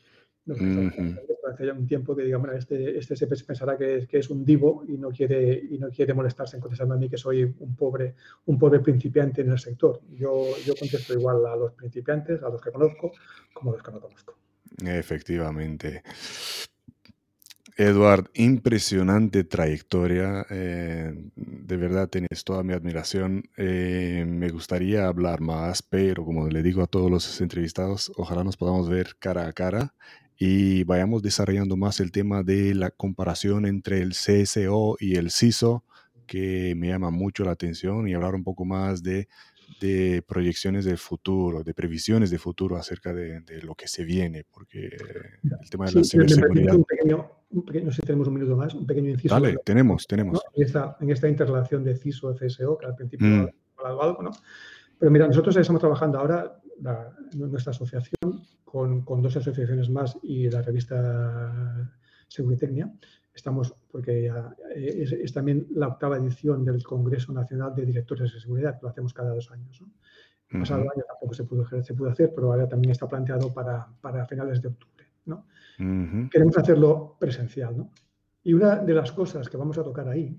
hace 1.52 1.72
un 1.72 1.88
tiempo 1.88 2.16
que 2.16 2.24
digamos, 2.24 2.50
este, 2.54 2.98
este 2.98 3.16
se 3.16 3.28
pensará 3.28 3.78
que 3.78 3.98
es, 3.98 4.08
que 4.08 4.18
es 4.18 4.30
un 4.30 4.44
divo 4.44 4.84
y 4.88 4.98
no 4.98 5.12
quiere 5.12 5.54
y 5.70 5.78
no 5.78 5.90
quiere 5.90 6.14
molestarse 6.14 6.58
en 6.58 6.62
contestarme 6.62 6.96
a 6.96 6.98
mí 6.98 7.10
que 7.10 7.18
soy 7.18 7.44
un 7.44 7.76
pobre 7.76 8.16
un 8.46 8.58
pobre 8.58 8.80
principiante 8.80 9.42
en 9.42 9.52
el 9.52 9.60
sector. 9.60 10.02
Yo, 10.12 10.46
yo 10.66 10.74
contesto 10.76 11.14
igual 11.14 11.46
a 11.46 11.56
los 11.56 11.74
principiantes, 11.74 12.42
a 12.42 12.50
los 12.50 12.62
que 12.62 12.72
conozco, 12.72 13.12
como 13.54 13.72
a 13.72 13.74
los 13.76 13.84
que 13.84 13.92
no 13.92 14.00
conozco. 14.00 14.36
Efectivamente. 14.84 16.02
Eduard, 17.78 18.30
impresionante 18.34 19.44
trayectoria. 19.44 20.46
Eh, 20.50 21.14
de 21.36 21.78
verdad 21.78 22.10
tienes 22.10 22.44
toda 22.44 22.64
mi 22.64 22.74
admiración. 22.74 23.44
Eh, 23.58 24.26
me 24.28 24.50
gustaría 24.50 25.08
hablar 25.08 25.42
más, 25.42 25.82
pero 25.82 26.26
como 26.26 26.48
le 26.48 26.64
digo 26.64 26.84
a 26.84 26.88
todos 26.88 27.10
los 27.10 27.42
entrevistados, 27.42 28.12
ojalá 28.18 28.44
nos 28.44 28.58
podamos 28.58 28.90
ver 28.90 29.16
cara 29.20 29.48
a 29.48 29.54
cara 29.54 29.94
y 30.38 30.84
vayamos 30.86 31.22
desarrollando 31.22 31.78
más 31.78 32.00
el 32.00 32.12
tema 32.12 32.42
de 32.42 32.74
la 32.74 32.90
comparación 32.90 33.66
entre 33.68 34.02
el 34.02 34.14
CSO 34.14 34.98
y 35.00 35.16
el 35.16 35.30
CISO, 35.30 35.84
que 36.26 36.74
me 36.76 36.88
llama 36.88 37.12
mucho 37.12 37.44
la 37.44 37.52
atención, 37.52 38.08
y 38.08 38.16
hablar 38.16 38.34
un 38.34 38.44
poco 38.44 38.66
más 38.66 39.04
de, 39.04 39.28
de 39.80 40.24
proyecciones 40.28 40.86
del 40.86 40.98
futuro, 40.98 41.64
de 41.64 41.74
previsiones 41.76 42.32
de 42.32 42.40
futuro 42.40 42.76
acerca 42.78 43.14
de, 43.14 43.42
de, 43.42 43.62
lo 43.62 43.76
que 43.76 43.88
se 43.88 44.04
viene, 44.04 44.44
porque 44.50 44.88
el 44.88 45.70
tema 45.70 45.86
de 45.86 45.92
la 45.92 46.04
ciberseguridad... 46.04 46.76
Un 46.76 46.86
pequeño, 46.86 47.41
un 47.52 47.66
pequeño, 47.66 47.86
no 47.86 47.92
sé 47.92 47.98
si 47.98 48.08
tenemos 48.08 48.28
un 48.28 48.34
minuto 48.34 48.56
más, 48.56 48.74
un 48.74 48.86
pequeño 48.86 49.10
inciso. 49.10 49.34
Dale, 49.34 49.58
tenemos, 49.64 50.08
tenemos. 50.08 50.34
¿no? 50.34 50.42
En, 50.54 50.64
esta, 50.64 50.98
en, 51.00 51.10
esta, 51.10 51.28
interrelación 51.28 51.84
de 51.84 51.96
CISO-CSO, 51.96 52.78
que 52.78 52.86
al 52.86 52.96
principio 52.96 53.28
mm. 53.28 53.50
hablado 53.78 54.02
algo, 54.04 54.24
¿no? 54.24 54.32
Pero 54.98 55.12
mira, 55.12 55.28
nosotros 55.28 55.56
estamos 55.58 55.80
trabajando 55.80 56.20
ahora, 56.20 56.60
la, 56.82 57.16
nuestra 57.36 57.72
asociación, 57.72 58.46
con, 58.64 59.02
con, 59.02 59.22
dos 59.22 59.36
asociaciones 59.36 59.90
más 59.90 60.18
y 60.22 60.50
la 60.50 60.62
revista 60.62 61.92
Seguritecnia. 62.28 62.94
Estamos, 63.34 63.74
porque 63.92 64.24
ya 64.24 64.56
es, 64.76 65.12
es, 65.12 65.34
también 65.34 65.68
la 65.72 65.88
octava 65.88 66.18
edición 66.18 66.64
del 66.64 66.84
Congreso 66.84 67.34
Nacional 67.34 67.74
de 67.76 67.86
Directores 67.86 68.34
de 68.34 68.40
Seguridad, 68.40 68.76
que 68.76 68.84
lo 68.84 68.90
hacemos 68.90 69.14
cada 69.14 69.34
dos 69.34 69.52
años. 69.52 69.82
¿no? 69.82 69.92
El 70.50 70.60
pasado 70.60 70.82
uh 70.82 70.86
-huh. 70.86 70.92
año 70.96 71.04
tampoco 71.08 71.34
se 71.34 71.44
pudo, 71.46 71.66
se 71.66 71.94
pudo 71.94 72.10
hacer, 72.10 72.32
pero 72.36 72.52
ahora 72.52 72.68
también 72.68 72.92
está 72.92 73.08
planteado 73.08 73.54
para, 73.54 73.88
para 74.02 74.26
finales 74.26 74.62
de 74.62 74.68
octubre. 74.68 75.06
¿no? 75.26 75.46
Uh 75.82 76.06
-huh. 76.08 76.30
Queremos 76.30 76.58
hacerlo 76.58 77.18
presencial. 77.20 77.78
¿no? 77.78 77.92
Y 78.44 78.54
una 78.54 78.78
de 78.78 78.94
las 78.94 79.12
cosas 79.12 79.50
que 79.50 79.58
vamos 79.58 79.78
a 79.78 79.84
tocar 79.84 80.08
ahí 80.08 80.38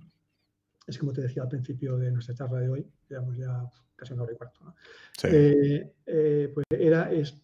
es, 0.86 0.98
como 0.98 1.12
te 1.12 1.22
decía 1.22 1.42
al 1.42 1.48
principio 1.48 1.96
de 1.96 2.10
nuestra 2.10 2.34
charla 2.34 2.60
de 2.60 2.68
hoy, 2.68 2.86
llevamos 3.08 3.36
ya 3.36 3.64
casi 3.96 4.12
una 4.14 4.22
hora 4.24 4.32
y 4.32 4.36
cuarto, 4.36 4.64
¿no? 4.64 4.74
sí. 5.16 5.28
eh, 5.30 5.92
eh, 6.06 6.50
pues 6.52 6.66
era, 6.70 7.12
es 7.12 7.40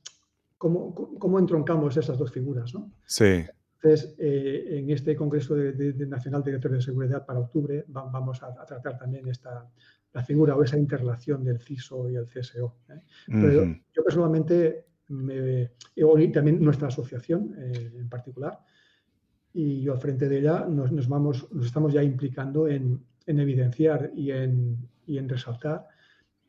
cómo, 0.57 0.93
cómo 0.95 1.39
entroncamos 1.39 1.97
esas 1.97 2.19
dos 2.19 2.33
figuras, 2.33 2.75
¿no? 2.75 2.91
Sí. 3.07 3.47
Entonces, 3.81 4.17
eh, 4.19 4.79
en 4.79 4.91
este 4.91 5.15
Congreso 5.15 5.55
de, 5.55 5.73
de, 5.73 5.93
de 5.93 6.07
Nacional 6.07 6.43
de 6.43 6.51
Directores 6.51 6.79
de 6.79 6.85
Seguridad 6.85 7.25
para 7.25 7.39
octubre 7.39 7.85
va, 7.97 8.03
vamos 8.11 8.43
a, 8.43 8.49
a, 8.49 8.67
tratar 8.67 8.99
también 8.99 9.29
esta, 9.29 9.71
la 10.13 10.25
figura 10.25 10.57
o 10.57 10.63
esa 10.65 10.77
interrelación 10.77 11.45
del 11.45 11.61
CISO 11.61 12.11
y 12.11 12.17
el 12.17 12.27
CSO. 12.27 12.75
¿eh? 12.89 13.01
Pero 13.27 13.63
uh 13.63 13.67
-huh. 13.67 13.83
yo 13.95 14.03
personalmente, 14.03 14.87
me, 15.09 15.71
y 15.95 16.33
también 16.33 16.63
nuestra 16.63 16.89
asociación 16.89 17.55
eh, 17.59 17.93
en 17.97 18.09
particular, 18.09 18.59
y 19.53 19.83
yo 19.83 19.93
al 19.93 19.99
frente 19.99 20.29
de 20.29 20.39
ella 20.39 20.67
nos, 20.69 20.93
nos, 20.93 21.09
vamos, 21.09 21.49
nos 21.53 21.67
estamos 21.67 21.93
ya 21.93 22.03
implicando 22.03 22.69
en, 22.69 23.03
en 23.27 23.41
evidenciar 23.41 24.13
y 24.15 24.31
en, 24.31 24.77
y 25.07 25.19
en 25.19 25.29
resaltar 25.29 25.87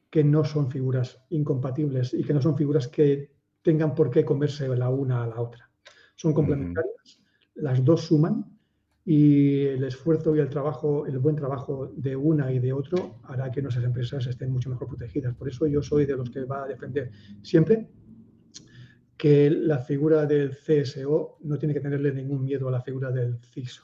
que 0.10 0.24
no 0.24 0.44
son 0.44 0.70
figuras 0.70 1.24
incompatibles 1.30 2.14
y 2.14 2.24
que 2.24 2.34
no 2.34 2.42
son 2.42 2.58
figuras 2.58 2.88
que 2.88 3.32
tengan 3.62 3.94
por 3.96 4.10
qué 4.10 4.26
comerse 4.26 4.68
la 4.76 4.90
una 4.90 5.24
a 5.24 5.28
la 5.28 5.42
otra. 5.42 5.70
Son 6.16 6.34
complementarias, 6.34 7.22
las 7.56 7.84
dos 7.84 8.06
suman 8.06 8.46
y 9.06 9.66
el 9.66 9.84
esfuerzo 9.84 10.36
y 10.36 10.40
el 10.40 10.50
trabajo, 10.50 11.06
el 11.06 11.20
buen 11.20 11.36
trabajo 11.36 11.92
de 11.96 12.16
una 12.16 12.52
y 12.52 12.60
de 12.60 12.74
otro 12.74 13.20
hará 13.24 13.52
que 13.52 13.62
nuestras 13.62 13.86
empresas 13.86 14.28
estén 14.28 14.52
mucho 14.52 14.70
mejor 14.70 14.88
protegidas. 14.88 15.36
Por 15.36 15.48
eso 15.48 15.68
yo 15.68 15.82
soy 15.82 16.06
de 16.06 16.18
los 16.18 16.30
que 16.30 16.44
va 16.44 16.64
a 16.64 16.68
defender 16.68 17.12
siempre 17.42 17.88
que 19.20 19.50
la 19.50 19.80
figura 19.80 20.26
del 20.26 20.56
CSO 20.56 21.40
no 21.42 21.58
tiene 21.58 21.74
que 21.74 21.82
tenerle 21.82 22.14
ningún 22.14 22.42
miedo 22.42 22.70
a 22.70 22.72
la 22.72 22.82
figura 22.82 23.12
del 23.12 23.38
CISO, 23.38 23.84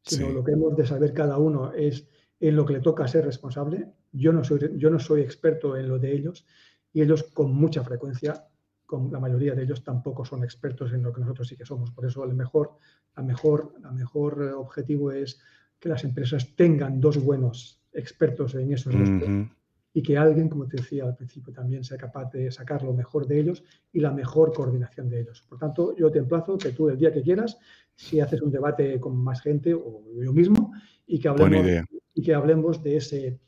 sino 0.00 0.28
sí. 0.28 0.32
lo 0.32 0.44
que 0.44 0.52
hemos 0.52 0.76
de 0.76 0.86
saber 0.86 1.12
cada 1.12 1.36
uno 1.36 1.72
es 1.72 2.06
en 2.38 2.54
lo 2.54 2.64
que 2.64 2.74
le 2.74 2.80
toca 2.80 3.08
ser 3.08 3.24
responsable. 3.24 3.88
Yo 4.12 4.32
no 4.32 4.44
soy, 4.44 4.60
yo 4.76 4.88
no 4.88 5.00
soy 5.00 5.22
experto 5.22 5.76
en 5.76 5.88
lo 5.88 5.98
de 5.98 6.12
ellos 6.12 6.46
y 6.92 7.02
ellos 7.02 7.24
con 7.24 7.52
mucha 7.52 7.82
frecuencia 7.82 8.46
con 8.86 9.10
la 9.10 9.18
mayoría 9.18 9.56
de 9.56 9.64
ellos 9.64 9.82
tampoco 9.82 10.24
son 10.24 10.44
expertos 10.44 10.92
en 10.92 11.02
lo 11.02 11.12
que 11.12 11.22
nosotros 11.22 11.48
sí 11.48 11.56
que 11.56 11.66
somos. 11.66 11.90
Por 11.90 12.06
eso 12.06 12.22
el 12.22 12.34
mejor, 12.34 12.76
la 13.16 13.24
mejor, 13.24 13.74
la 13.80 13.90
mejor 13.90 14.40
objetivo 14.56 15.10
es 15.10 15.40
que 15.80 15.88
las 15.88 16.04
empresas 16.04 16.54
tengan 16.54 17.00
dos 17.00 17.20
buenos 17.20 17.82
expertos 17.92 18.54
en 18.54 18.72
esos 18.72 18.94
uh 18.94 18.98
-huh. 18.98 19.50
Y 19.94 20.02
que 20.02 20.16
alguien, 20.16 20.48
como 20.48 20.66
te 20.66 20.78
decía 20.78 21.04
al 21.04 21.14
principio, 21.14 21.52
también 21.52 21.84
sea 21.84 21.98
capaz 21.98 22.30
de 22.32 22.50
sacar 22.50 22.82
lo 22.82 22.94
mejor 22.94 23.26
de 23.26 23.40
ellos 23.40 23.62
y 23.92 24.00
la 24.00 24.10
mejor 24.10 24.52
coordinación 24.52 25.08
de 25.08 25.20
ellos. 25.20 25.44
Por 25.48 25.58
tanto, 25.58 25.94
yo 25.96 26.10
te 26.10 26.18
emplazo 26.18 26.56
que 26.56 26.70
tú 26.70 26.88
el 26.88 26.96
día 26.96 27.12
que 27.12 27.22
quieras, 27.22 27.58
si 27.94 28.20
haces 28.20 28.40
un 28.40 28.50
debate 28.50 28.98
con 28.98 29.16
más 29.16 29.42
gente 29.42 29.74
o 29.74 30.02
yo 30.22 30.32
mismo, 30.32 30.72
y 31.06 31.18
que 31.18 31.28
hablemos, 31.28 31.88
y 32.14 32.22
que 32.22 32.34
hablemos 32.34 32.82
de 32.82 32.96
ese 32.96 33.40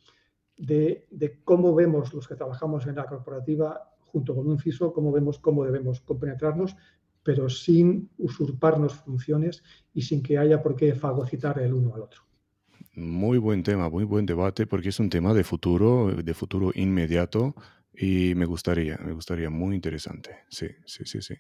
de, 0.57 1.07
de 1.11 1.43
cómo 1.43 1.75
vemos 1.75 2.12
los 2.12 2.29
que 2.29 2.37
trabajamos 2.37 2.87
en 2.87 2.97
la 2.97 3.07
corporativa 3.07 3.91
junto 4.01 4.35
con 4.35 4.47
un 4.47 4.59
CISO, 4.59 4.93
cómo 4.93 5.11
vemos 5.11 5.39
cómo 5.39 5.65
debemos 5.65 6.01
compenetrarnos, 6.01 6.77
pero 7.23 7.49
sin 7.49 8.11
usurparnos 8.19 8.95
funciones 8.95 9.65
y 9.93 10.03
sin 10.03 10.23
que 10.23 10.39
haya 10.39 10.62
por 10.62 10.77
qué 10.77 10.95
fagocitar 10.95 11.59
el 11.59 11.73
uno 11.73 11.95
al 11.95 12.03
otro. 12.03 12.23
Muy 12.97 13.39
buen 13.39 13.65
tema, 13.65 13.89
muy 13.89 14.05
buen 14.05 14.25
debate, 14.25 14.66
porque 14.66 14.91
es 14.91 15.01
un 15.01 15.11
tema 15.11 15.35
de 15.35 15.43
futuro, 15.43 16.12
de 16.15 16.35
futuro 16.35 16.71
inmediato, 16.75 17.57
y 17.93 18.35
me 18.37 18.47
gustaría, 18.47 18.99
me 18.99 19.12
gustaría, 19.12 19.51
muy 19.51 19.75
interesante. 19.75 20.45
Sí, 20.49 20.69
sí, 20.87 21.05
sí, 21.05 21.21
sí. 21.21 21.35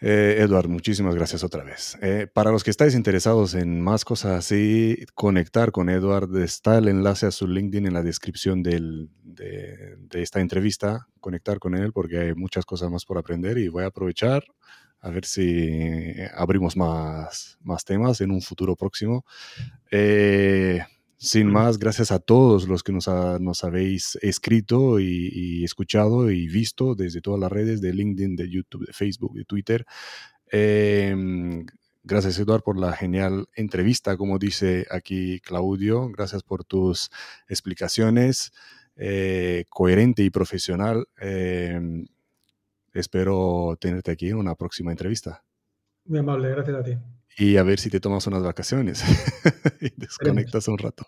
Eh, 0.00 0.36
Eduard, 0.38 0.68
muchísimas 0.68 1.16
gracias 1.16 1.42
otra 1.42 1.64
vez. 1.64 1.98
Eh, 2.02 2.28
para 2.32 2.52
los 2.52 2.62
que 2.62 2.70
estáis 2.70 2.94
interesados 2.94 3.54
en 3.54 3.80
más 3.80 4.04
cosas 4.04 4.32
así, 4.38 5.04
conectar 5.14 5.72
con 5.72 5.88
Eduard, 5.88 6.36
está 6.36 6.78
el 6.78 6.86
enlace 6.88 7.26
a 7.26 7.32
su 7.32 7.48
LinkedIn 7.48 7.86
en 7.86 7.94
la 7.94 8.02
descripción 8.02 8.62
del, 8.62 9.10
de, 9.24 9.96
de, 9.98 10.22
esta 10.22 10.40
entrevista, 10.40 11.08
conectar 11.20 11.58
con 11.58 11.74
él 11.74 11.92
porque 11.92 12.18
hay 12.18 12.34
muchas 12.34 12.64
cosas 12.64 12.90
más 12.90 13.04
por 13.04 13.18
aprender 13.18 13.58
y 13.58 13.68
voy 13.68 13.84
a 13.84 13.88
aprovechar 13.88 14.44
a 15.02 15.10
ver 15.10 15.24
si 15.24 16.14
abrimos 16.34 16.76
más, 16.76 17.58
más 17.60 17.84
temas 17.84 18.20
en 18.20 18.30
un 18.30 18.40
futuro 18.40 18.76
próximo. 18.76 19.24
Eh, 19.94 20.80
sin 21.18 21.48
más, 21.48 21.78
gracias 21.78 22.10
a 22.10 22.18
todos 22.18 22.66
los 22.66 22.82
que 22.82 22.92
nos, 22.92 23.06
ha, 23.08 23.38
nos 23.38 23.62
habéis 23.62 24.18
escrito 24.22 24.98
y, 24.98 25.30
y, 25.32 25.64
escuchado 25.64 26.30
y 26.30 26.48
visto 26.48 26.94
desde 26.96 27.20
todas 27.20 27.38
las 27.38 27.52
redes 27.52 27.80
de 27.80 27.92
LinkedIn, 27.92 28.34
de 28.34 28.50
YouTube, 28.50 28.86
de 28.86 28.92
Facebook, 28.92 29.34
de 29.34 29.44
Twitter. 29.44 29.86
Eh, 30.50 31.14
gracias, 32.02 32.38
Eduard, 32.38 32.62
por 32.62 32.78
la 32.78 32.92
genial 32.94 33.46
entrevista, 33.54 34.16
como 34.16 34.38
dice 34.38 34.86
aquí 34.90 35.40
Claudio. 35.40 36.08
Gracias 36.08 36.42
por 36.42 36.64
tus 36.64 37.10
explicaciones, 37.46 38.52
eh, 38.96 39.66
coherente 39.68 40.24
y 40.24 40.30
profesional. 40.30 41.06
Eh, 41.20 41.80
espero 42.94 43.76
tenerte 43.78 44.10
aquí 44.10 44.30
en 44.30 44.38
una 44.38 44.54
próxima 44.54 44.90
entrevista. 44.90 45.44
Muy 46.06 46.18
amable, 46.18 46.50
gracias 46.50 46.76
a 46.76 46.82
ti 46.82 46.96
y 47.36 47.56
a 47.56 47.62
ver 47.62 47.78
si 47.78 47.90
te 47.90 48.00
tomas 48.00 48.26
unas 48.26 48.42
vacaciones 48.42 49.04
y 49.80 49.90
desconectas 49.96 50.68
un 50.68 50.78
rato. 50.78 51.06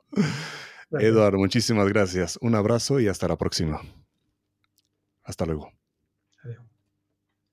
Eduardo, 0.91 1.39
muchísimas 1.39 1.89
gracias. 1.89 2.39
Un 2.41 2.55
abrazo 2.55 3.01
y 3.01 3.09
hasta 3.09 3.29
la 3.29 3.37
próxima. 3.37 3.81
Hasta 5.25 5.47
luego. 5.47 5.73